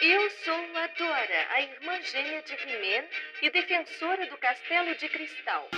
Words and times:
Eu 0.00 0.30
sou 0.44 0.54
a 0.54 0.86
Dora, 0.96 1.48
a 1.50 1.60
irmã 1.60 2.00
gêmea 2.00 2.40
de 2.42 2.52
He-Man 2.52 3.04
e 3.42 3.50
defensora 3.50 4.30
do 4.30 4.36
Castelo 4.36 4.94
de 4.96 5.08
Cristal. 5.08 5.68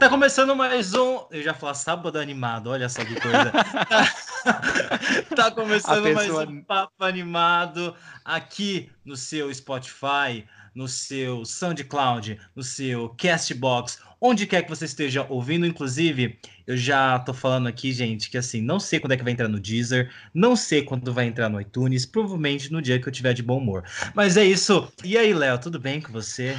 Tá 0.00 0.08
começando 0.08 0.56
mais 0.56 0.92
um. 0.94 1.24
Eu 1.30 1.40
já 1.40 1.54
falo 1.54 1.72
sábado 1.72 2.18
animado, 2.18 2.70
olha 2.70 2.88
só 2.88 3.04
que 3.04 3.14
coisa. 3.14 3.52
tá 5.36 5.48
começando 5.52 6.02
pessoa... 6.02 6.46
mais 6.46 6.48
um 6.48 6.64
papo 6.64 7.04
animado 7.04 7.96
aqui 8.24 8.90
no 9.04 9.16
seu 9.16 9.54
Spotify, 9.54 10.44
no 10.74 10.88
seu 10.88 11.44
SoundCloud, 11.44 12.40
no 12.56 12.62
seu 12.64 13.08
Castbox, 13.10 14.00
onde 14.20 14.46
quer 14.46 14.62
que 14.62 14.70
você 14.70 14.84
esteja 14.84 15.26
ouvindo, 15.28 15.66
inclusive. 15.66 16.38
Eu 16.66 16.76
já 16.76 17.18
tô 17.20 17.32
falando 17.32 17.68
aqui, 17.68 17.92
gente, 17.92 18.28
que 18.28 18.36
assim, 18.36 18.60
não 18.60 18.80
sei 18.80 18.98
quando 18.98 19.12
é 19.12 19.16
que 19.16 19.22
vai 19.22 19.32
entrar 19.32 19.48
no 19.48 19.60
Deezer, 19.60 20.10
não 20.34 20.56
sei 20.56 20.82
quando 20.82 21.12
vai 21.12 21.26
entrar 21.26 21.48
no 21.48 21.60
iTunes, 21.60 22.04
provavelmente 22.04 22.72
no 22.72 22.82
dia 22.82 23.00
que 23.00 23.08
eu 23.08 23.12
tiver 23.12 23.32
de 23.34 23.42
bom 23.42 23.58
humor. 23.58 23.84
Mas 24.14 24.36
é 24.36 24.44
isso. 24.44 24.90
E 25.04 25.16
aí, 25.16 25.32
Léo, 25.32 25.60
tudo 25.60 25.78
bem 25.78 26.00
com 26.00 26.10
você? 26.10 26.56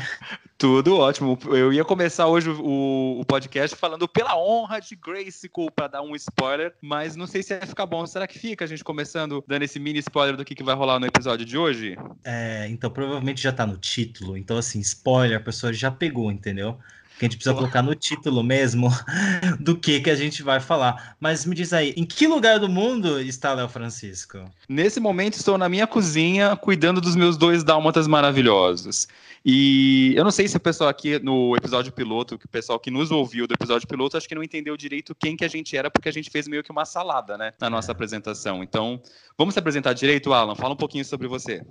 Tudo 0.57 0.98
ótimo. 0.98 1.38
Eu 1.49 1.71
ia 1.71 1.85
começar 1.85 2.25
hoje 2.25 2.49
o, 2.49 3.20
o 3.20 3.25
podcast 3.25 3.76
falando 3.76 4.07
pela 4.07 4.35
honra 4.35 4.79
de 4.79 4.95
Grayskull 4.95 5.70
para 5.70 5.87
dar 5.87 6.01
um 6.01 6.15
spoiler, 6.15 6.73
mas 6.81 7.15
não 7.15 7.27
sei 7.27 7.43
se 7.43 7.55
vai 7.55 7.67
ficar 7.67 7.85
bom. 7.85 8.07
Será 8.07 8.26
que 8.26 8.39
fica 8.39 8.65
a 8.65 8.67
gente 8.67 8.84
começando 8.84 9.43
dando 9.45 9.62
esse 9.62 9.79
mini 9.79 9.99
spoiler 9.99 10.35
do 10.35 10.43
que, 10.43 10.55
que 10.55 10.63
vai 10.63 10.73
rolar 10.73 10.99
no 10.99 11.05
episódio 11.05 11.45
de 11.45 11.57
hoje? 11.57 11.95
É, 12.23 12.67
então 12.70 12.89
provavelmente 12.89 13.39
já 13.39 13.51
tá 13.51 13.67
no 13.67 13.77
título. 13.77 14.35
Então, 14.35 14.57
assim, 14.57 14.79
spoiler, 14.79 15.37
a 15.37 15.41
pessoa 15.41 15.71
já 15.71 15.91
pegou, 15.91 16.31
entendeu? 16.31 16.79
Que 17.17 17.26
a 17.26 17.27
gente 17.27 17.38
precisa 17.38 17.55
colocar 17.55 17.81
no 17.81 17.95
título 17.95 18.44
mesmo 18.44 18.89
do 19.59 19.76
que 19.76 19.99
que 19.99 20.09
a 20.09 20.16
gente 20.16 20.44
vai 20.44 20.59
falar. 20.59 21.16
Mas 21.20 21.45
me 21.45 21.55
diz 21.55 21.73
aí, 21.73 21.93
em 21.98 22.05
que 22.05 22.27
lugar 22.27 22.59
do 22.59 22.70
mundo 22.70 23.20
está 23.20 23.54
Léo 23.54 23.68
Francisco? 23.68 24.40
Nesse 24.70 24.99
momento 24.99 25.34
estou 25.34 25.57
na 25.57 25.68
minha 25.68 25.88
cozinha 25.88 26.55
cuidando 26.55 27.01
dos 27.01 27.15
meus 27.15 27.38
dois 27.38 27.63
dálmatas 27.63 28.07
maravilhosos. 28.07 29.07
E 29.43 30.13
eu 30.16 30.24
não 30.24 30.32
sei 30.32 30.48
se 30.48 30.57
o 30.57 30.60
pessoal 30.60 30.90
aqui 30.90 31.20
no 31.20 31.55
episódio 31.55 31.91
piloto, 31.91 32.35
o 32.35 32.48
pessoal 32.48 32.80
que 32.80 32.91
nos 32.91 33.12
ouviu 33.12 33.48
do 33.48 33.54
episódio 33.54 33.88
piloto, 33.88 34.18
acho 34.18 34.27
que 34.27 34.35
não 34.35 34.44
entendeu 34.44 34.76
direito 34.76 35.16
quem 35.16 35.35
que 35.35 35.46
a 35.46 35.48
gente 35.48 35.76
era, 35.76 35.90
porque 35.90 36.10
a 36.10 36.12
gente 36.12 36.29
fez 36.29 36.48
meio 36.48 36.63
que 36.63 36.71
uma 36.71 36.85
salada, 36.85 37.38
né, 37.38 37.54
na 37.60 37.70
nossa 37.70 37.91
apresentação. 37.91 38.63
Então, 38.63 39.02
vamos 39.38 39.54
se 39.54 39.60
apresentar 39.60 39.94
direito, 39.94 40.34
Alan? 40.34 40.55
Fala 40.55 40.74
um 40.74 40.77
pouquinho 40.77 41.05
sobre 41.05 41.27
você. 41.27 41.62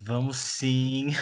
Vamos 0.00 0.36
sim. 0.36 1.14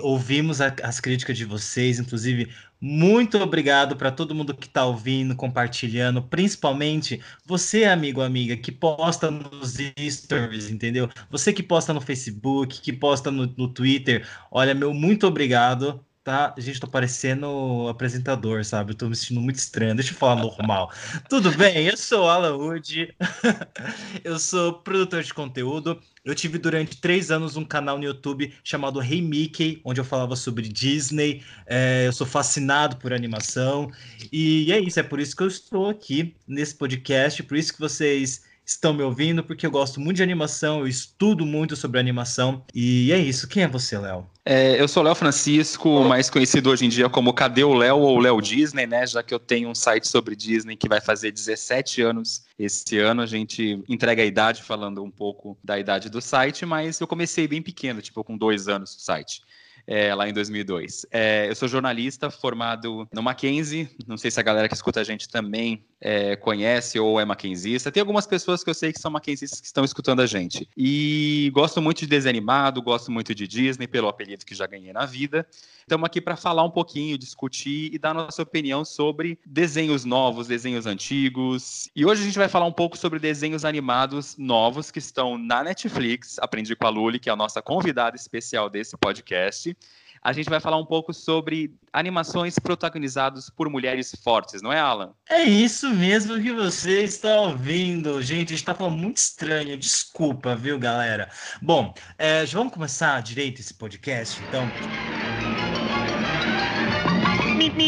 Ouvimos 0.00 0.60
a, 0.60 0.74
as 0.82 1.00
críticas 1.00 1.36
de 1.36 1.44
vocês, 1.44 1.98
inclusive 1.98 2.48
muito 2.84 3.38
obrigado 3.38 3.94
para 3.94 4.10
todo 4.10 4.34
mundo 4.34 4.52
que 4.52 4.66
está 4.66 4.84
ouvindo, 4.84 5.36
compartilhando, 5.36 6.20
principalmente 6.20 7.20
você, 7.46 7.84
amigo, 7.84 8.20
amiga, 8.20 8.56
que 8.56 8.72
posta 8.72 9.30
nos 9.30 9.76
stories, 10.10 10.68
entendeu? 10.68 11.08
Você 11.30 11.52
que 11.52 11.62
posta 11.62 11.94
no 11.94 12.00
Facebook, 12.00 12.80
que 12.80 12.92
posta 12.92 13.30
no, 13.30 13.46
no 13.56 13.68
Twitter. 13.68 14.26
Olha, 14.50 14.74
meu 14.74 14.92
muito 14.92 15.24
obrigado 15.32 16.04
tá, 16.24 16.54
gente, 16.56 16.78
tô 16.78 16.86
parecendo 16.86 17.88
apresentador, 17.88 18.64
sabe? 18.64 18.92
Eu 18.92 18.96
tô 18.96 19.08
me 19.08 19.16
sentindo 19.16 19.40
muito 19.40 19.56
estranho. 19.56 19.94
Deixa 19.94 20.12
eu 20.12 20.16
falar 20.16 20.36
normal. 20.36 20.92
Tudo 21.28 21.50
bem? 21.56 21.86
Eu 21.86 21.96
sou 21.96 22.28
Alan 22.28 22.56
Wood. 22.56 23.14
eu 24.22 24.38
sou 24.38 24.74
produtor 24.74 25.22
de 25.22 25.34
conteúdo. 25.34 26.00
Eu 26.24 26.34
tive 26.34 26.58
durante 26.58 27.00
três 27.00 27.32
anos 27.32 27.56
um 27.56 27.64
canal 27.64 27.98
no 27.98 28.04
YouTube 28.04 28.54
chamado 28.62 29.02
Hey 29.02 29.20
Mickey, 29.20 29.80
onde 29.84 30.00
eu 30.00 30.04
falava 30.04 30.36
sobre 30.36 30.68
Disney. 30.68 31.42
É, 31.66 32.06
eu 32.06 32.12
sou 32.12 32.26
fascinado 32.26 32.96
por 32.96 33.12
animação. 33.12 33.90
E 34.30 34.72
é 34.72 34.78
isso, 34.78 35.00
é 35.00 35.02
por 35.02 35.18
isso 35.18 35.36
que 35.36 35.42
eu 35.42 35.48
estou 35.48 35.88
aqui 35.88 36.36
nesse 36.46 36.76
podcast, 36.76 37.42
por 37.42 37.56
isso 37.56 37.72
que 37.72 37.80
vocês 37.80 38.44
estão 38.72 38.92
me 38.92 39.02
ouvindo, 39.02 39.42
porque 39.42 39.66
eu 39.66 39.70
gosto 39.70 40.00
muito 40.00 40.16
de 40.16 40.22
animação, 40.22 40.80
eu 40.80 40.86
estudo 40.86 41.46
muito 41.46 41.76
sobre 41.76 41.98
animação. 41.98 42.64
E 42.74 43.12
é 43.12 43.18
isso. 43.18 43.48
Quem 43.48 43.62
é 43.62 43.68
você, 43.68 43.98
Léo? 43.98 44.26
É, 44.44 44.80
eu 44.80 44.88
sou 44.88 45.02
Léo 45.02 45.14
Francisco, 45.14 46.02
mais 46.04 46.28
conhecido 46.28 46.70
hoje 46.70 46.84
em 46.84 46.88
dia 46.88 47.08
como 47.08 47.32
Cadê 47.32 47.62
o 47.62 47.74
Léo 47.74 47.98
ou 47.98 48.18
Léo 48.18 48.40
Disney, 48.40 48.86
né? 48.86 49.06
Já 49.06 49.22
que 49.22 49.32
eu 49.32 49.38
tenho 49.38 49.68
um 49.68 49.74
site 49.74 50.08
sobre 50.08 50.34
Disney 50.34 50.76
que 50.76 50.88
vai 50.88 51.00
fazer 51.00 51.30
17 51.30 52.02
anos 52.02 52.44
esse 52.58 52.98
ano. 52.98 53.22
A 53.22 53.26
gente 53.26 53.82
entrega 53.88 54.22
a 54.22 54.26
idade 54.26 54.62
falando 54.62 55.02
um 55.02 55.10
pouco 55.10 55.56
da 55.62 55.78
idade 55.78 56.08
do 56.10 56.20
site, 56.20 56.66
mas 56.66 57.00
eu 57.00 57.06
comecei 57.06 57.46
bem 57.46 57.62
pequeno, 57.62 58.02
tipo 58.02 58.24
com 58.24 58.36
dois 58.36 58.68
anos 58.68 58.96
o 58.96 59.00
site 59.00 59.42
é, 59.86 60.14
lá 60.14 60.28
em 60.28 60.32
2002. 60.32 61.06
É, 61.10 61.48
eu 61.48 61.54
sou 61.54 61.68
jornalista 61.68 62.30
formado 62.30 63.08
no 63.12 63.22
Mackenzie, 63.22 63.88
não 64.06 64.16
sei 64.16 64.30
se 64.30 64.40
a 64.40 64.42
galera 64.42 64.68
que 64.68 64.74
escuta 64.74 65.00
a 65.00 65.04
gente 65.04 65.28
também 65.28 65.84
é, 66.02 66.34
conhece 66.34 66.98
ou 66.98 67.20
é 67.20 67.24
mackenzista. 67.24 67.92
Tem 67.92 68.00
algumas 68.00 68.26
pessoas 68.26 68.64
que 68.64 68.68
eu 68.68 68.74
sei 68.74 68.92
que 68.92 69.00
são 69.00 69.10
mackenzistas 69.10 69.60
que 69.60 69.66
estão 69.66 69.84
escutando 69.84 70.20
a 70.20 70.26
gente. 70.26 70.68
E 70.76 71.50
gosto 71.54 71.80
muito 71.80 72.00
de 72.00 72.08
desenho 72.08 72.30
animado, 72.30 72.82
gosto 72.82 73.10
muito 73.12 73.32
de 73.34 73.46
Disney, 73.46 73.86
pelo 73.86 74.08
apelido 74.08 74.44
que 74.44 74.54
já 74.54 74.66
ganhei 74.66 74.92
na 74.92 75.06
vida. 75.06 75.46
Estamos 75.80 76.04
aqui 76.04 76.20
para 76.20 76.36
falar 76.36 76.64
um 76.64 76.70
pouquinho, 76.70 77.16
discutir 77.16 77.94
e 77.94 77.98
dar 77.98 78.12
nossa 78.12 78.42
opinião 78.42 78.84
sobre 78.84 79.38
desenhos 79.46 80.04
novos, 80.04 80.48
desenhos 80.48 80.86
antigos. 80.86 81.88
E 81.94 82.04
hoje 82.04 82.22
a 82.22 82.24
gente 82.24 82.38
vai 82.38 82.48
falar 82.48 82.66
um 82.66 82.72
pouco 82.72 82.98
sobre 82.98 83.20
desenhos 83.20 83.64
animados 83.64 84.36
novos 84.36 84.90
que 84.90 84.98
estão 84.98 85.38
na 85.38 85.62
Netflix. 85.62 86.38
Aprendi 86.40 86.74
com 86.74 86.86
a 86.86 86.90
Luli, 86.90 87.20
que 87.20 87.28
é 87.28 87.32
a 87.32 87.36
nossa 87.36 87.62
convidada 87.62 88.16
especial 88.16 88.68
desse 88.68 88.96
podcast 88.96 89.76
a 90.22 90.32
gente 90.32 90.48
vai 90.48 90.60
falar 90.60 90.76
um 90.76 90.86
pouco 90.86 91.12
sobre 91.12 91.74
animações 91.92 92.56
protagonizadas 92.56 93.50
por 93.50 93.68
mulheres 93.68 94.14
fortes, 94.22 94.62
não 94.62 94.72
é, 94.72 94.78
Alan? 94.78 95.12
É 95.28 95.42
isso 95.42 95.90
mesmo 95.90 96.40
que 96.40 96.52
você 96.52 97.02
está 97.02 97.40
ouvindo. 97.40 98.22
Gente, 98.22 98.54
está 98.54 98.72
falando 98.72 98.98
muito 98.98 99.16
estranho, 99.16 99.76
desculpa, 99.76 100.54
viu, 100.54 100.78
galera? 100.78 101.28
Bom, 101.60 101.92
é, 102.16 102.46
já 102.46 102.56
vamos 102.56 102.72
começar 102.72 103.20
direito 103.20 103.60
esse 103.60 103.74
podcast, 103.74 104.40
então. 104.48 104.70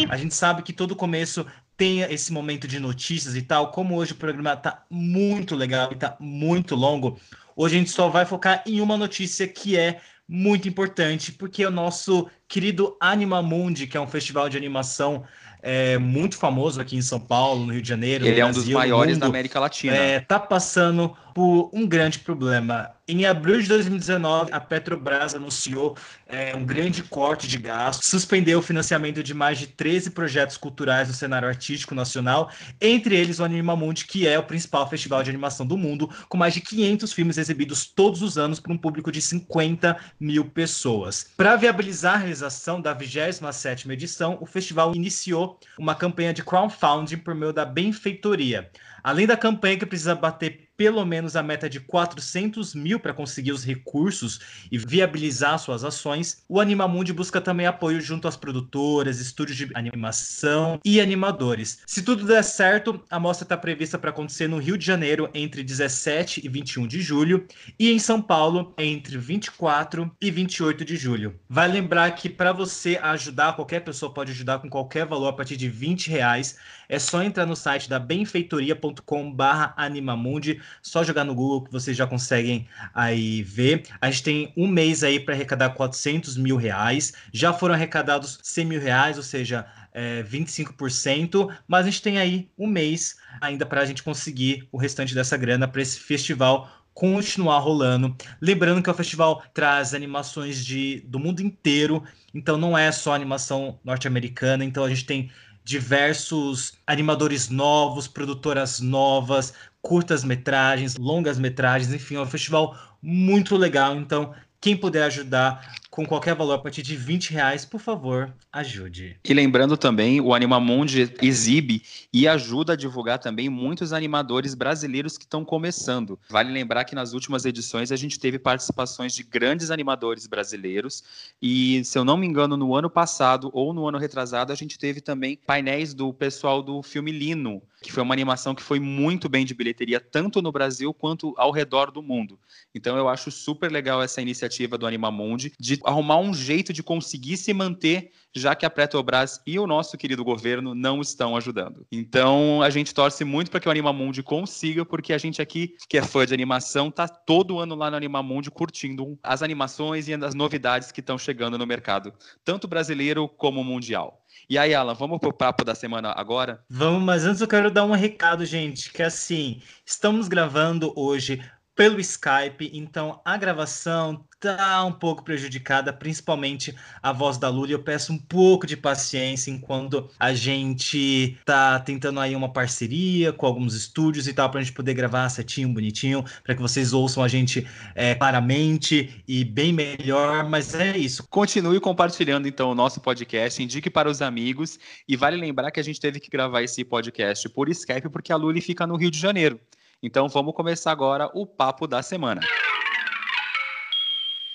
A 0.09 0.17
gente 0.17 0.35
sabe 0.35 0.61
que 0.61 0.73
todo 0.73 0.95
começo 0.95 1.45
tem 1.77 2.01
esse 2.01 2.33
momento 2.33 2.67
de 2.67 2.79
notícias 2.79 3.35
e 3.35 3.41
tal. 3.41 3.71
Como 3.71 3.95
hoje 3.95 4.11
o 4.11 4.15
programa 4.15 4.53
está 4.53 4.83
muito 4.89 5.55
legal 5.55 5.89
e 5.91 5.95
está 5.95 6.17
muito 6.19 6.75
longo, 6.75 7.17
hoje 7.55 7.75
a 7.75 7.79
gente 7.79 7.91
só 7.91 8.09
vai 8.09 8.25
focar 8.25 8.61
em 8.65 8.81
uma 8.81 8.97
notícia 8.97 9.47
que 9.47 9.77
é 9.77 10.01
muito 10.27 10.67
importante, 10.67 11.31
porque 11.31 11.65
o 11.65 11.71
nosso 11.71 12.27
querido 12.47 12.97
Animamundi, 12.99 13.87
que 13.87 13.95
é 13.95 14.01
um 14.01 14.07
festival 14.07 14.49
de 14.49 14.57
animação 14.57 15.23
é, 15.61 15.97
muito 15.97 16.37
famoso 16.37 16.79
aqui 16.79 16.95
em 16.95 17.01
São 17.01 17.19
Paulo, 17.19 17.65
no 17.65 17.73
Rio 17.73 17.81
de 17.81 17.89
Janeiro. 17.89 18.25
Ele 18.25 18.39
é 18.39 18.45
um 18.45 18.51
dos 18.51 18.67
maiores 18.67 19.17
da 19.17 19.25
América 19.25 19.59
Latina. 19.59 19.95
É, 19.95 20.19
tá 20.19 20.39
passando 20.39 21.15
por 21.35 21.69
um 21.73 21.85
grande 21.85 22.19
problema. 22.19 22.91
Em 23.05 23.25
abril 23.25 23.61
de 23.61 23.67
2019, 23.67 24.53
a 24.53 24.59
Petrobras 24.59 25.35
anunciou 25.35 25.97
é, 26.25 26.55
um 26.55 26.65
grande 26.65 27.03
corte 27.03 27.45
de 27.45 27.57
gastos, 27.57 28.07
suspendeu 28.07 28.59
o 28.59 28.61
financiamento 28.61 29.21
de 29.21 29.33
mais 29.33 29.59
de 29.59 29.67
13 29.67 30.11
projetos 30.11 30.55
culturais 30.55 31.09
no 31.09 31.13
cenário 31.13 31.45
artístico 31.45 31.93
nacional, 31.93 32.49
entre 32.79 33.17
eles 33.17 33.39
o 33.39 33.43
Animamundi, 33.43 34.05
que 34.05 34.25
é 34.25 34.39
o 34.39 34.43
principal 34.43 34.89
festival 34.89 35.21
de 35.23 35.29
animação 35.29 35.67
do 35.67 35.77
mundo, 35.77 36.09
com 36.29 36.37
mais 36.37 36.53
de 36.53 36.61
500 36.61 37.11
filmes 37.11 37.37
exibidos 37.37 37.85
todos 37.85 38.21
os 38.21 38.37
anos 38.37 38.61
para 38.61 38.71
um 38.71 38.77
público 38.77 39.11
de 39.11 39.21
50 39.21 39.97
mil 40.17 40.45
pessoas. 40.45 41.31
Para 41.35 41.57
viabilizar 41.57 42.13
a 42.13 42.19
realização 42.19 42.79
da 42.79 42.95
27ª 42.95 43.91
edição, 43.91 44.37
o 44.39 44.45
festival 44.45 44.95
iniciou 44.95 45.59
uma 45.77 45.95
campanha 45.95 46.33
de 46.33 46.43
crowdfunding 46.43 47.17
por 47.17 47.35
meio 47.35 47.51
da 47.51 47.65
benfeitoria. 47.65 48.71
Além 49.03 49.27
da 49.27 49.37
campanha 49.37 49.77
que 49.77 49.85
precisa 49.85 50.15
bater 50.15 50.65
pelo 50.77 51.05
menos 51.05 51.35
a 51.35 51.43
meta 51.43 51.69
de 51.69 51.79
400 51.79 52.75
mil 52.75 52.99
para 52.99 53.13
conseguir 53.13 53.51
os 53.51 53.63
recursos 53.63 54.39
e 54.71 54.77
viabilizar 54.77 55.57
suas 55.59 55.83
ações, 55.83 56.43
o 56.47 56.59
Animamundi 56.59 57.13
busca 57.13 57.39
também 57.39 57.65
apoio 57.65 58.01
junto 58.01 58.27
às 58.27 58.35
produtoras, 58.35 59.19
estúdios 59.19 59.57
de 59.57 59.69
animação 59.73 60.79
e 60.83 60.99
animadores. 60.99 61.79
Se 61.85 62.01
tudo 62.01 62.25
der 62.25 62.43
certo, 62.43 63.01
a 63.09 63.19
mostra 63.19 63.45
está 63.45 63.57
prevista 63.57 63.97
para 63.97 64.09
acontecer 64.09 64.47
no 64.47 64.57
Rio 64.57 64.77
de 64.77 64.85
Janeiro 64.85 65.29
entre 65.33 65.63
17 65.63 66.45
e 66.45 66.49
21 66.49 66.87
de 66.87 67.01
julho 67.01 67.47
e 67.79 67.91
em 67.91 67.99
São 67.99 68.21
Paulo 68.21 68.73
entre 68.77 69.17
24 69.17 70.11
e 70.21 70.31
28 70.31 70.85
de 70.85 70.95
julho. 70.97 71.39
Vai 71.49 71.67
lembrar 71.67 72.11
que 72.11 72.29
para 72.29 72.51
você 72.51 72.99
ajudar, 73.01 73.55
qualquer 73.55 73.81
pessoa 73.81 74.13
pode 74.13 74.31
ajudar 74.31 74.59
com 74.59 74.69
qualquer 74.69 75.05
valor 75.05 75.27
a 75.27 75.33
partir 75.33 75.57
de 75.57 75.69
20 75.69 76.09
reais. 76.09 76.57
É 76.87 76.99
só 76.99 77.23
entrar 77.23 77.45
no 77.45 77.55
site 77.55 77.89
da 77.89 77.97
benfeitoria.com/animamundi 77.99 80.59
só 80.81 81.03
jogar 81.03 81.23
no 81.23 81.35
Google 81.35 81.63
que 81.63 81.71
vocês 81.71 81.95
já 81.95 82.05
conseguem 82.07 82.67
aí 82.93 83.41
ver. 83.43 83.83
A 83.99 84.11
gente 84.11 84.23
tem 84.23 84.53
um 84.55 84.67
mês 84.67 85.03
aí 85.03 85.19
para 85.19 85.33
arrecadar 85.33 85.71
400 85.71 86.37
mil 86.37 86.55
reais. 86.57 87.13
Já 87.31 87.53
foram 87.53 87.73
arrecadados 87.73 88.39
100 88.43 88.65
mil 88.65 88.81
reais, 88.81 89.17
ou 89.17 89.23
seja, 89.23 89.65
é, 89.93 90.23
25%, 90.23 91.49
mas 91.67 91.85
a 91.85 91.89
gente 91.89 92.01
tem 92.01 92.17
aí 92.17 92.49
um 92.57 92.67
mês 92.67 93.15
ainda 93.39 93.65
para 93.65 93.81
a 93.81 93.85
gente 93.85 94.03
conseguir 94.03 94.67
o 94.71 94.77
restante 94.77 95.15
dessa 95.15 95.37
grana 95.37 95.67
para 95.67 95.81
esse 95.81 95.99
festival 95.99 96.69
continuar 96.93 97.59
rolando. 97.59 98.15
Lembrando 98.41 98.81
que 98.81 98.89
o 98.89 98.93
festival 98.93 99.43
traz 99.53 99.93
animações 99.93 100.65
de, 100.65 101.01
do 101.05 101.19
mundo 101.19 101.41
inteiro, 101.41 102.03
então 102.33 102.57
não 102.57 102.77
é 102.77 102.91
só 102.91 103.13
animação 103.13 103.79
norte-americana, 103.83 104.63
então 104.63 104.83
a 104.83 104.89
gente 104.89 105.05
tem 105.05 105.29
diversos 105.65 106.73
animadores 106.85 107.49
novos, 107.49 108.07
produtoras 108.07 108.79
novas, 108.79 109.51
curtas-metragens, 109.81 110.95
longas-metragens, 110.95 111.91
enfim, 111.91 112.15
é 112.15 112.21
um 112.21 112.27
festival 112.27 112.77
muito 113.01 113.57
legal. 113.57 113.95
Então, 113.95 114.33
quem 114.61 114.77
puder 114.77 115.03
ajudar 115.05 115.75
com 115.95 116.05
qualquer 116.05 116.35
valor 116.35 116.55
a 116.55 116.57
partir 116.57 116.81
de 116.81 116.93
20 116.93 117.31
reais, 117.31 117.63
por 117.63 117.79
favor, 117.79 118.35
ajude. 118.51 119.17
E 119.23 119.33
lembrando 119.33 119.77
também, 119.77 120.19
o 120.19 120.33
Animamundi 120.33 121.09
exibe 121.21 121.81
e 122.11 122.27
ajuda 122.27 122.73
a 122.73 122.75
divulgar 122.75 123.17
também 123.17 123.47
muitos 123.47 123.93
animadores 123.93 124.53
brasileiros 124.53 125.17
que 125.17 125.23
estão 125.23 125.45
começando. 125.45 126.19
Vale 126.29 126.51
lembrar 126.51 126.83
que 126.83 126.93
nas 126.93 127.13
últimas 127.13 127.45
edições 127.45 127.93
a 127.93 127.95
gente 127.95 128.19
teve 128.19 128.37
participações 128.37 129.15
de 129.15 129.23
grandes 129.23 129.71
animadores 129.71 130.27
brasileiros 130.27 131.01
e, 131.41 131.81
se 131.85 131.97
eu 131.97 132.03
não 132.03 132.17
me 132.17 132.27
engano, 132.27 132.57
no 132.57 132.75
ano 132.75 132.89
passado 132.89 133.49
ou 133.53 133.73
no 133.73 133.87
ano 133.87 133.97
retrasado, 133.97 134.51
a 134.51 134.55
gente 134.55 134.77
teve 134.77 134.99
também 134.99 135.39
painéis 135.47 135.93
do 135.93 136.13
pessoal 136.13 136.61
do 136.61 136.83
filme 136.83 137.09
Lino, 137.09 137.61
que 137.81 137.91
foi 137.91 138.03
uma 138.03 138.13
animação 138.13 138.53
que 138.53 138.63
foi 138.63 138.81
muito 138.81 139.29
bem 139.29 139.45
de 139.45 139.53
bilheteria, 139.53 140.01
tanto 140.01 140.41
no 140.41 140.51
Brasil 140.51 140.93
quanto 140.93 141.33
ao 141.37 141.51
redor 141.51 141.89
do 141.89 142.01
mundo. 142.01 142.37
Então 142.73 142.97
eu 142.97 143.07
acho 143.07 143.31
super 143.31 143.71
legal 143.71 144.01
essa 144.01 144.21
iniciativa 144.21 144.77
do 144.77 144.85
Animamundi 144.85 145.53
de 145.57 145.79
arrumar 145.85 146.17
um 146.17 146.33
jeito 146.33 146.73
de 146.73 146.81
conseguir 146.81 147.37
se 147.37 147.53
manter, 147.53 148.11
já 148.33 148.55
que 148.55 148.65
a 148.65 148.69
Petrobras 148.69 149.39
e 149.45 149.57
o 149.59 149.67
nosso 149.67 149.97
querido 149.97 150.23
governo 150.23 150.75
não 150.75 150.99
estão 150.99 151.37
ajudando. 151.37 151.85
Então, 151.91 152.61
a 152.61 152.69
gente 152.69 152.93
torce 152.93 153.23
muito 153.23 153.51
para 153.51 153.59
que 153.59 153.67
o 153.67 153.71
Animamundi 153.71 154.21
consiga, 154.23 154.83
porque 154.83 155.13
a 155.13 155.17
gente 155.17 155.41
aqui, 155.41 155.75
que 155.87 155.97
é 155.97 156.01
fã 156.01 156.25
de 156.25 156.33
animação, 156.33 156.91
tá 156.91 157.07
todo 157.07 157.59
ano 157.59 157.75
lá 157.75 157.89
no 157.89 157.97
Animamundi 157.97 158.51
curtindo 158.51 159.17
as 159.23 159.41
animações 159.41 160.07
e 160.07 160.13
as 160.13 160.33
novidades 160.33 160.91
que 160.91 160.99
estão 160.99 161.17
chegando 161.17 161.57
no 161.57 161.65
mercado, 161.65 162.13
tanto 162.43 162.67
brasileiro 162.67 163.29
como 163.29 163.63
mundial. 163.63 164.21
E 164.49 164.57
aí, 164.57 164.73
Alan, 164.73 164.93
vamos 164.93 165.19
pro 165.19 165.33
papo 165.33 165.63
da 165.63 165.73
semana 165.73 166.13
agora? 166.15 166.63
Vamos, 166.69 167.01
mas 167.03 167.25
antes 167.25 167.41
eu 167.41 167.47
quero 167.47 167.71
dar 167.71 167.85
um 167.85 167.93
recado, 167.93 168.45
gente, 168.45 168.91
que 168.91 169.01
assim, 169.01 169.61
estamos 169.85 170.27
gravando 170.27 170.93
hoje 170.95 171.41
pelo 171.75 171.99
Skype, 171.99 172.71
então 172.73 173.19
a 173.25 173.35
gravação 173.35 174.25
tá 174.39 174.85
um 174.85 174.91
pouco 174.91 175.23
prejudicada, 175.23 175.91
principalmente 175.91 176.73
a 177.01 177.11
voz 177.11 177.37
da 177.37 177.49
Lula. 177.49 177.71
Eu 177.71 177.83
peço 177.83 178.13
um 178.13 178.17
pouco 178.17 178.65
de 178.65 178.77
paciência 178.77 179.51
enquanto 179.51 180.09
a 180.19 180.33
gente 180.33 181.37
tá 181.43 181.79
tentando 181.79 182.19
aí 182.19 182.35
uma 182.35 182.51
parceria 182.51 183.33
com 183.33 183.45
alguns 183.45 183.73
estúdios 183.73 184.27
e 184.27 184.33
tal, 184.33 184.49
para 184.49 184.59
a 184.59 184.63
gente 184.63 184.73
poder 184.73 184.93
gravar 184.93 185.27
certinho, 185.29 185.69
bonitinho, 185.69 186.23
para 186.43 186.55
que 186.55 186.61
vocês 186.61 186.93
ouçam 186.93 187.23
a 187.23 187.27
gente 187.27 187.67
é, 187.93 188.15
claramente 188.15 189.23
e 189.27 189.43
bem 189.43 189.73
melhor. 189.73 190.47
Mas 190.47 190.73
é 190.73 190.97
isso. 190.97 191.27
Continue 191.27 191.79
compartilhando 191.79 192.47
então 192.47 192.69
o 192.69 192.75
nosso 192.75 193.01
podcast, 193.01 193.61
indique 193.61 193.89
para 193.89 194.09
os 194.09 194.21
amigos 194.21 194.79
e 195.07 195.17
vale 195.17 195.37
lembrar 195.37 195.71
que 195.71 195.79
a 195.79 195.83
gente 195.83 195.99
teve 195.99 196.19
que 196.19 196.29
gravar 196.29 196.61
esse 196.61 196.83
podcast 196.85 197.49
por 197.49 197.67
Skype 197.67 198.09
porque 198.09 198.31
a 198.31 198.35
Luli 198.37 198.61
fica 198.61 198.87
no 198.87 198.95
Rio 198.95 199.11
de 199.11 199.19
Janeiro. 199.19 199.59
Então 200.01 200.27
vamos 200.27 200.53
começar 200.53 200.91
agora 200.91 201.29
o 201.33 201.45
papo 201.45 201.87
da 201.87 202.01
semana. 202.01 202.41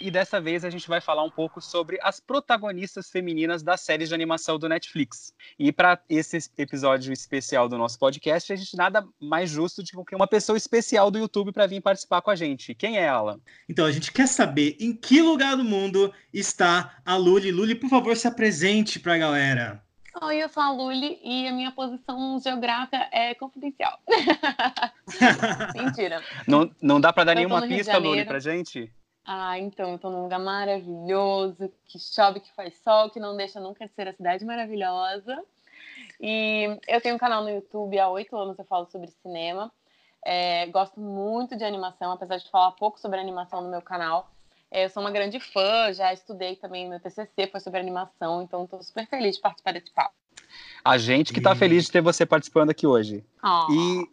E 0.03 0.11
dessa 0.11 0.41
vez 0.41 0.65
a 0.65 0.71
gente 0.71 0.89
vai 0.89 0.99
falar 0.99 1.23
um 1.23 1.31
pouco 1.31 1.61
sobre 1.61 1.99
as 2.01 2.19
protagonistas 2.19 3.11
femininas 3.11 3.63
das 3.63 3.83
séries 3.83 4.09
de 4.09 4.15
animação 4.15 4.59
do 4.59 4.67
Netflix. 4.67 5.35
E 5.59 5.71
para 5.71 6.01
esse 6.09 6.39
episódio 6.57 7.13
especial 7.13 7.69
do 7.69 7.77
nosso 7.77 7.99
podcast, 7.99 8.51
a 8.51 8.57
gente 8.57 8.75
nada 8.79 9.07
mais 9.21 9.51
justo 9.51 9.83
do 9.83 10.05
que 10.05 10.17
uma 10.17 10.27
pessoa 10.27 10.57
especial 10.57 11.11
do 11.11 11.19
YouTube 11.19 11.53
para 11.53 11.67
vir 11.67 11.83
participar 11.83 12.23
com 12.23 12.31
a 12.31 12.35
gente. 12.35 12.75
Quem 12.75 12.97
é 12.97 13.03
ela? 13.03 13.39
Então 13.69 13.85
a 13.85 13.93
gente 13.93 14.11
quer 14.11 14.27
saber 14.27 14.75
em 14.81 14.97
que 14.97 15.21
lugar 15.21 15.55
do 15.55 15.65
mundo 15.65 16.11
está 16.33 16.99
a 17.05 17.17
Luli. 17.17 17.53
Luli, 17.53 17.75
por 17.75 17.91
favor, 17.91 18.17
se 18.17 18.27
apresente 18.27 18.99
para 18.99 19.17
a 19.17 19.19
galera. 19.19 19.90
Oi, 20.23 20.43
eu 20.43 20.49
sou 20.49 20.63
a 20.63 20.73
Luli 20.73 21.21
e 21.23 21.47
a 21.47 21.53
minha 21.53 21.71
posição 21.71 22.39
geográfica 22.41 23.09
é 23.13 23.35
confidencial. 23.35 23.99
Mentira. 25.75 26.23
Não, 26.47 26.71
não 26.83 27.01
dá 27.01 27.13
para 27.13 27.25
dar 27.25 27.33
eu 27.33 27.37
nenhuma 27.37 27.63
pista, 27.67 27.97
Luli, 27.97 28.25
pra 28.25 28.41
gente? 28.41 28.93
Ah, 29.25 29.59
então, 29.59 29.93
eu 29.93 29.99
tô 29.99 30.11
num 30.11 30.23
lugar 30.23 30.41
maravilhoso, 30.41 31.73
que 31.87 31.99
chove, 31.99 32.41
que 32.41 32.53
faz 32.53 32.75
sol, 32.83 33.11
que 33.11 33.21
não 33.21 33.37
deixa 33.37 33.61
nunca 33.61 33.87
de 33.87 33.95
ser 33.95 34.09
a 34.09 34.13
cidade 34.13 34.45
maravilhosa. 34.45 35.41
E 36.21 36.79
eu 36.89 37.01
tenho 37.01 37.15
um 37.15 37.19
canal 37.19 37.43
no 37.43 37.51
YouTube, 37.51 37.99
há 37.99 38.09
oito 38.09 38.37
anos 38.37 38.59
eu 38.59 38.65
falo 38.65 38.87
sobre 38.87 39.11
cinema. 39.23 39.71
É, 40.25 40.67
gosto 40.67 41.01
muito 41.01 41.57
de 41.57 41.65
animação, 41.65 42.13
apesar 42.13 42.39
de 42.39 42.51
falar 42.51 42.73
pouco 42.73 42.99
sobre 42.99 43.21
animação 43.21 43.63
no 43.63 43.71
meu 43.71 43.81
canal. 43.81 44.31
É, 44.71 44.85
eu 44.85 44.89
sou 44.89 45.03
uma 45.03 45.11
grande 45.11 45.41
fã, 45.41 45.93
já 45.93 46.13
estudei 46.13 46.55
também 46.55 46.89
no 46.89 47.01
TCC, 47.01 47.49
foi 47.51 47.61
sobre 47.61 47.81
animação, 47.81 48.43
então 48.43 48.65
estou 48.65 48.83
super 48.83 49.07
feliz 49.09 49.37
de 49.37 49.43
participar 49.43 49.73
desse 49.73 49.91
papo. 49.91 50.15
A 50.85 50.97
gente 50.97 51.33
que 51.33 51.41
está 51.41 51.55
feliz 51.57 51.85
de 51.85 51.93
ter 51.93 52.01
você 52.01 52.25
participando 52.25 52.71
aqui 52.71 52.87
hoje. 52.87 53.25
Oh. 53.43 53.73
E 53.73 54.09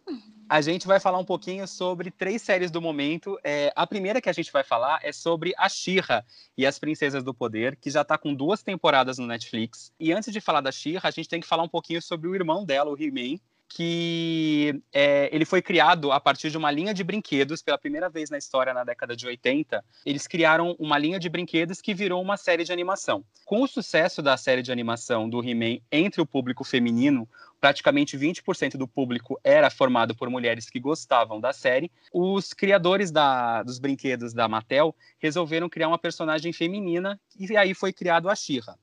a 0.48 0.60
gente 0.60 0.86
vai 0.86 0.98
falar 0.98 1.18
um 1.18 1.24
pouquinho 1.24 1.66
sobre 1.68 2.10
três 2.10 2.42
séries 2.42 2.70
do 2.70 2.80
momento. 2.80 3.38
É, 3.44 3.72
a 3.76 3.86
primeira 3.86 4.20
que 4.20 4.28
a 4.28 4.32
gente 4.32 4.50
vai 4.50 4.64
falar 4.64 4.98
é 5.02 5.12
sobre 5.12 5.52
a 5.56 5.68
Shira 5.68 6.24
e 6.56 6.66
as 6.66 6.78
Princesas 6.78 7.22
do 7.22 7.34
Poder, 7.34 7.76
que 7.76 7.90
já 7.90 8.02
está 8.02 8.18
com 8.18 8.34
duas 8.34 8.62
temporadas 8.62 9.18
no 9.18 9.26
Netflix. 9.26 9.92
E 9.98 10.12
antes 10.12 10.32
de 10.32 10.40
falar 10.40 10.60
da 10.60 10.72
Shira, 10.72 11.00
a 11.04 11.10
gente 11.10 11.28
tem 11.28 11.40
que 11.40 11.46
falar 11.46 11.62
um 11.62 11.68
pouquinho 11.68 12.02
sobre 12.02 12.28
o 12.28 12.34
irmão 12.34 12.64
dela, 12.64 12.90
o 12.90 13.00
He-Man, 13.00 13.38
que 13.68 14.80
é, 14.92 15.28
ele 15.32 15.44
foi 15.44 15.60
criado 15.60 16.10
a 16.10 16.18
partir 16.18 16.50
de 16.50 16.56
uma 16.56 16.70
linha 16.70 16.94
de 16.94 17.04
brinquedos, 17.04 17.62
pela 17.62 17.76
primeira 17.76 18.08
vez 18.08 18.30
na 18.30 18.38
história 18.38 18.72
na 18.72 18.82
década 18.82 19.14
de 19.14 19.26
80. 19.26 19.84
Eles 20.06 20.26
criaram 20.26 20.74
uma 20.78 20.96
linha 20.98 21.18
de 21.18 21.28
brinquedos 21.28 21.80
que 21.80 21.92
virou 21.92 22.22
uma 22.22 22.36
série 22.36 22.64
de 22.64 22.72
animação. 22.72 23.24
Com 23.44 23.62
o 23.62 23.68
sucesso 23.68 24.22
da 24.22 24.36
série 24.36 24.62
de 24.62 24.72
animação 24.72 25.28
do 25.28 25.42
He-Man 25.42 25.80
entre 25.92 26.20
o 26.20 26.26
público 26.26 26.64
feminino, 26.64 27.28
praticamente 27.60 28.16
20% 28.16 28.76
do 28.76 28.88
público 28.88 29.38
era 29.44 29.68
formado 29.68 30.14
por 30.14 30.30
mulheres 30.30 30.70
que 30.70 30.80
gostavam 30.80 31.40
da 31.40 31.52
série, 31.52 31.90
os 32.12 32.52
criadores 32.52 33.10
da, 33.10 33.62
dos 33.62 33.78
brinquedos 33.78 34.32
da 34.32 34.48
Mattel 34.48 34.94
resolveram 35.18 35.68
criar 35.68 35.88
uma 35.88 35.98
personagem 35.98 36.52
feminina 36.52 37.20
e 37.38 37.56
aí 37.56 37.74
foi 37.74 37.92
criado 37.92 38.28
a 38.28 38.34
She-Ra. 38.34 38.76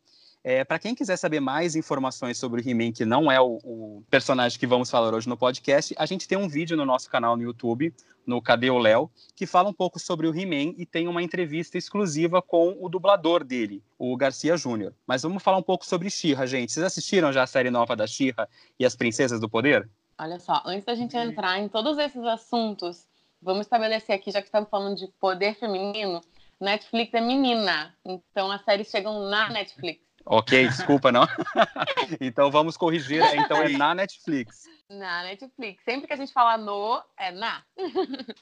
É, 0.47 0.63
para 0.63 0.77
quem 0.77 0.93
quiser 0.93 1.17
saber 1.17 1.39
mais 1.39 1.75
informações 1.75 2.37
sobre 2.37 2.61
o 2.61 2.69
He-Man, 2.69 2.91
que 2.91 3.03
não 3.03 3.31
é 3.31 3.41
o, 3.41 3.57
o, 3.63 4.03
personagem 4.11 4.59
que 4.59 4.67
vamos 4.67 4.91
falar 4.91 5.11
hoje 5.11 5.27
no 5.27 5.35
podcast, 5.35 5.95
a 5.97 6.05
gente 6.05 6.27
tem 6.27 6.37
um 6.37 6.47
vídeo 6.47 6.77
no 6.77 6.85
nosso 6.85 7.09
canal 7.09 7.35
no 7.35 7.41
YouTube, 7.41 7.91
no 8.27 8.39
Cadê 8.39 8.69
o 8.69 8.77
Léo, 8.77 9.09
que 9.35 9.47
fala 9.47 9.69
um 9.69 9.73
pouco 9.73 9.99
sobre 9.99 10.27
o 10.27 10.39
He-Man 10.39 10.75
e 10.77 10.85
tem 10.85 11.07
uma 11.07 11.23
entrevista 11.23 11.79
exclusiva 11.79 12.43
com 12.43 12.77
o 12.79 12.87
dublador 12.87 13.43
dele, 13.43 13.83
o 13.97 14.15
Garcia 14.15 14.55
Júnior. 14.55 14.93
Mas 15.07 15.23
vamos 15.23 15.41
falar 15.41 15.57
um 15.57 15.63
pouco 15.63 15.83
sobre 15.83 16.11
She-Ra, 16.11 16.45
gente. 16.45 16.71
Vocês 16.71 16.85
assistiram 16.85 17.33
já 17.33 17.41
a 17.41 17.47
série 17.47 17.71
nova 17.71 17.95
da 17.95 18.05
She-Ra 18.05 18.47
e 18.79 18.85
as 18.85 18.95
Princesas 18.95 19.39
do 19.39 19.49
Poder? 19.49 19.89
Olha 20.15 20.37
só, 20.37 20.61
antes 20.63 20.85
da 20.85 20.93
gente 20.93 21.17
entrar 21.17 21.57
em 21.57 21.67
todos 21.67 21.97
esses 21.97 22.23
assuntos, 22.23 23.07
vamos 23.41 23.61
estabelecer 23.61 24.13
aqui, 24.13 24.29
já 24.29 24.41
que 24.41 24.47
estamos 24.47 24.69
falando 24.69 24.95
de 24.95 25.07
poder 25.19 25.55
feminino, 25.55 26.21
Netflix 26.61 27.11
é 27.15 27.19
menina, 27.19 27.95
então 28.05 28.51
as 28.51 28.63
séries 28.63 28.91
chegam 28.91 29.27
na 29.27 29.49
Netflix. 29.49 30.05
Ok, 30.25 30.67
desculpa, 30.67 31.11
não. 31.11 31.23
então 32.19 32.49
vamos 32.49 32.75
corrigir. 32.75 33.21
Então 33.35 33.61
é 33.61 33.69
na 33.69 33.93
Netflix. 33.93 34.63
Na 34.89 35.23
Netflix. 35.23 35.83
Sempre 35.83 36.07
que 36.07 36.13
a 36.13 36.17
gente 36.17 36.33
fala 36.33 36.57
no, 36.57 37.01
é 37.17 37.31
na. 37.31 37.63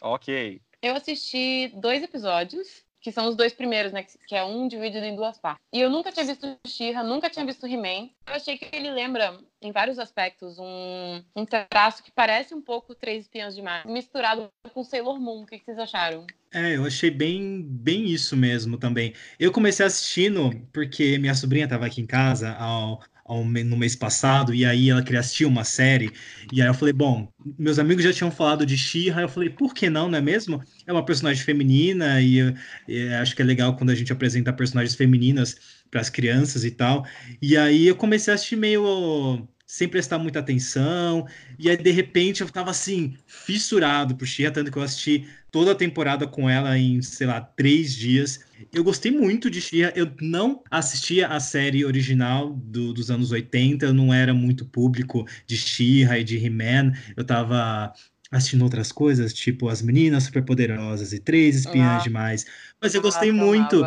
ok. 0.01 0.61
Eu 0.81 0.95
assisti 0.95 1.71
dois 1.75 2.01
episódios 2.03 2.83
que 3.03 3.11
são 3.11 3.27
os 3.27 3.35
dois 3.35 3.51
primeiros, 3.53 3.91
né? 3.91 4.01
Que 4.27 4.33
é 4.33 4.45
um 4.45 4.65
dividido 4.65 5.05
em 5.05 5.13
duas 5.13 5.37
partes. 5.37 5.61
E 5.73 5.81
eu 5.81 5.89
nunca 5.89 6.09
tinha 6.09 6.25
visto 6.25 6.57
She-Ra, 6.65 7.03
nunca 7.03 7.29
tinha 7.29 7.45
visto 7.45 7.67
He-Man. 7.67 8.09
Eu 8.25 8.35
achei 8.35 8.57
que 8.57 8.73
ele 8.73 8.89
lembra, 8.89 9.37
em 9.61 9.73
vários 9.73 9.99
aspectos, 9.99 10.57
um, 10.57 11.21
um 11.35 11.45
traço 11.45 12.01
que 12.01 12.09
parece 12.09 12.55
um 12.55 12.61
pouco 12.61 12.95
Três 12.95 13.23
Espiãs 13.25 13.53
Demais, 13.53 13.83
misturado 13.85 14.49
com 14.73 14.85
Sailor 14.85 15.19
Moon. 15.19 15.43
O 15.43 15.45
que, 15.45 15.59
vocês 15.59 15.77
acharam? 15.77 16.25
É, 16.53 16.75
eu 16.77 16.85
achei 16.85 17.09
bem, 17.09 17.63
bem 17.67 18.05
isso 18.05 18.37
mesmo 18.37 18.77
também. 18.77 19.13
Eu 19.39 19.51
comecei 19.51 19.83
assistindo 19.83 20.51
porque 20.71 21.17
minha 21.17 21.33
sobrinha 21.33 21.63
estava 21.65 21.87
aqui 21.87 21.99
em 21.99 22.05
casa 22.05 22.51
ao, 22.53 23.01
ao, 23.25 23.43
no 23.43 23.75
mês 23.75 23.95
passado, 23.95 24.53
e 24.53 24.63
aí 24.63 24.91
ela 24.91 25.01
queria 25.01 25.19
assistir 25.19 25.45
uma 25.45 25.63
série, 25.63 26.11
e 26.51 26.61
aí 26.61 26.67
eu 26.67 26.73
falei, 26.75 26.93
bom, 26.93 27.27
meus 27.57 27.79
amigos 27.79 28.03
já 28.03 28.13
tinham 28.13 28.29
falado 28.29 28.67
de 28.67 28.77
She-Ra, 28.77 29.21
eu 29.21 29.29
falei, 29.29 29.49
por 29.49 29.73
que 29.73 29.89
não, 29.89 30.07
não 30.07 30.17
é 30.19 30.21
mesmo? 30.21 30.61
É 30.85 30.93
uma 30.93 31.03
personagem 31.03 31.43
feminina, 31.43 32.21
e, 32.21 32.53
e 32.87 33.07
acho 33.15 33.35
que 33.35 33.41
é 33.41 33.45
legal 33.45 33.75
quando 33.75 33.89
a 33.89 33.95
gente 33.95 34.13
apresenta 34.13 34.53
personagens 34.53 34.95
femininas 34.95 35.55
para 35.89 36.01
as 36.01 36.09
crianças 36.09 36.63
e 36.63 36.69
tal, 36.69 37.03
e 37.41 37.57
aí 37.57 37.87
eu 37.87 37.95
comecei 37.95 38.31
a 38.31 38.35
assistir 38.35 38.57
meio 38.57 39.47
sem 39.73 39.87
prestar 39.87 40.19
muita 40.19 40.37
atenção, 40.37 41.25
e 41.57 41.67
aí 41.67 41.75
de 41.75 41.89
repente 41.89 42.41
eu 42.41 42.47
tava 42.47 42.69
assim, 42.69 43.15
fissurado 43.25 44.15
por 44.15 44.27
She-Ra, 44.27 44.51
tanto 44.51 44.71
que 44.71 44.77
eu 44.77 44.83
assisti 44.83 45.27
toda 45.49 45.71
a 45.71 45.75
temporada 45.75 46.27
com 46.27 46.47
ela 46.47 46.77
em, 46.77 47.01
sei 47.01 47.25
lá, 47.25 47.41
três 47.41 47.95
dias. 47.95 48.41
Eu 48.71 48.83
gostei 48.83 49.11
muito 49.11 49.49
de 49.49 49.59
She-Ra. 49.59 49.91
Eu 49.95 50.11
não 50.21 50.61
assistia 50.69 51.27
a 51.27 51.39
série 51.39 51.83
original 51.83 52.51
do, 52.53 52.93
dos 52.93 53.09
anos 53.09 53.31
80, 53.31 53.87
eu 53.87 53.95
não 53.95 54.13
era 54.13 54.31
muito 54.31 54.63
público 54.63 55.27
de 55.47 55.57
She-Ra 55.57 56.19
e 56.19 56.23
de 56.23 56.37
He-Man. 56.37 56.93
Eu 57.17 57.23
tava 57.23 57.91
assistindo 58.29 58.61
outras 58.61 58.91
coisas, 58.91 59.33
tipo 59.33 59.69
As 59.69 59.81
Meninas 59.81 60.25
Superpoderosas 60.25 61.13
e 61.13 61.19
Três 61.19 61.55
Espiãs 61.55 62.01
ah. 62.01 62.03
Demais. 62.03 62.45
Mas 62.79 62.93
eu 62.93 63.01
gostei 63.01 63.31
ah, 63.31 63.33
muito 63.33 63.83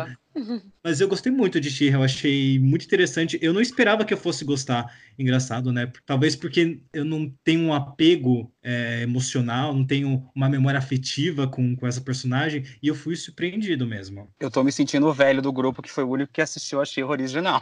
Mas 0.83 1.01
eu 1.01 1.07
gostei 1.07 1.31
muito 1.31 1.59
de 1.59 1.69
she 1.69 1.85
eu 1.85 2.03
achei 2.03 2.59
muito 2.59 2.85
interessante. 2.85 3.37
Eu 3.41 3.53
não 3.53 3.61
esperava 3.61 4.05
que 4.05 4.13
eu 4.13 4.17
fosse 4.17 4.45
gostar. 4.45 4.91
Engraçado, 5.17 5.71
né? 5.71 5.91
Talvez 6.05 6.35
porque 6.35 6.79
eu 6.93 7.03
não 7.03 7.31
tenho 7.43 7.61
um 7.61 7.73
apego 7.73 8.51
é, 8.63 9.01
emocional, 9.01 9.73
não 9.73 9.85
tenho 9.85 10.29
uma 10.35 10.49
memória 10.49 10.77
afetiva 10.77 11.47
com, 11.47 11.75
com 11.75 11.87
essa 11.87 12.01
personagem, 12.01 12.63
e 12.81 12.87
eu 12.87 12.95
fui 12.95 13.15
surpreendido 13.15 13.85
mesmo. 13.85 14.29
Eu 14.39 14.51
tô 14.51 14.63
me 14.63 14.71
sentindo 14.71 15.07
o 15.07 15.13
velho 15.13 15.41
do 15.41 15.51
grupo 15.51 15.81
que 15.81 15.91
foi 15.91 16.03
o 16.03 16.09
único 16.09 16.31
que 16.31 16.41
assistiu 16.41 16.81
a 16.81 16.85
she 16.85 17.03
original. 17.03 17.61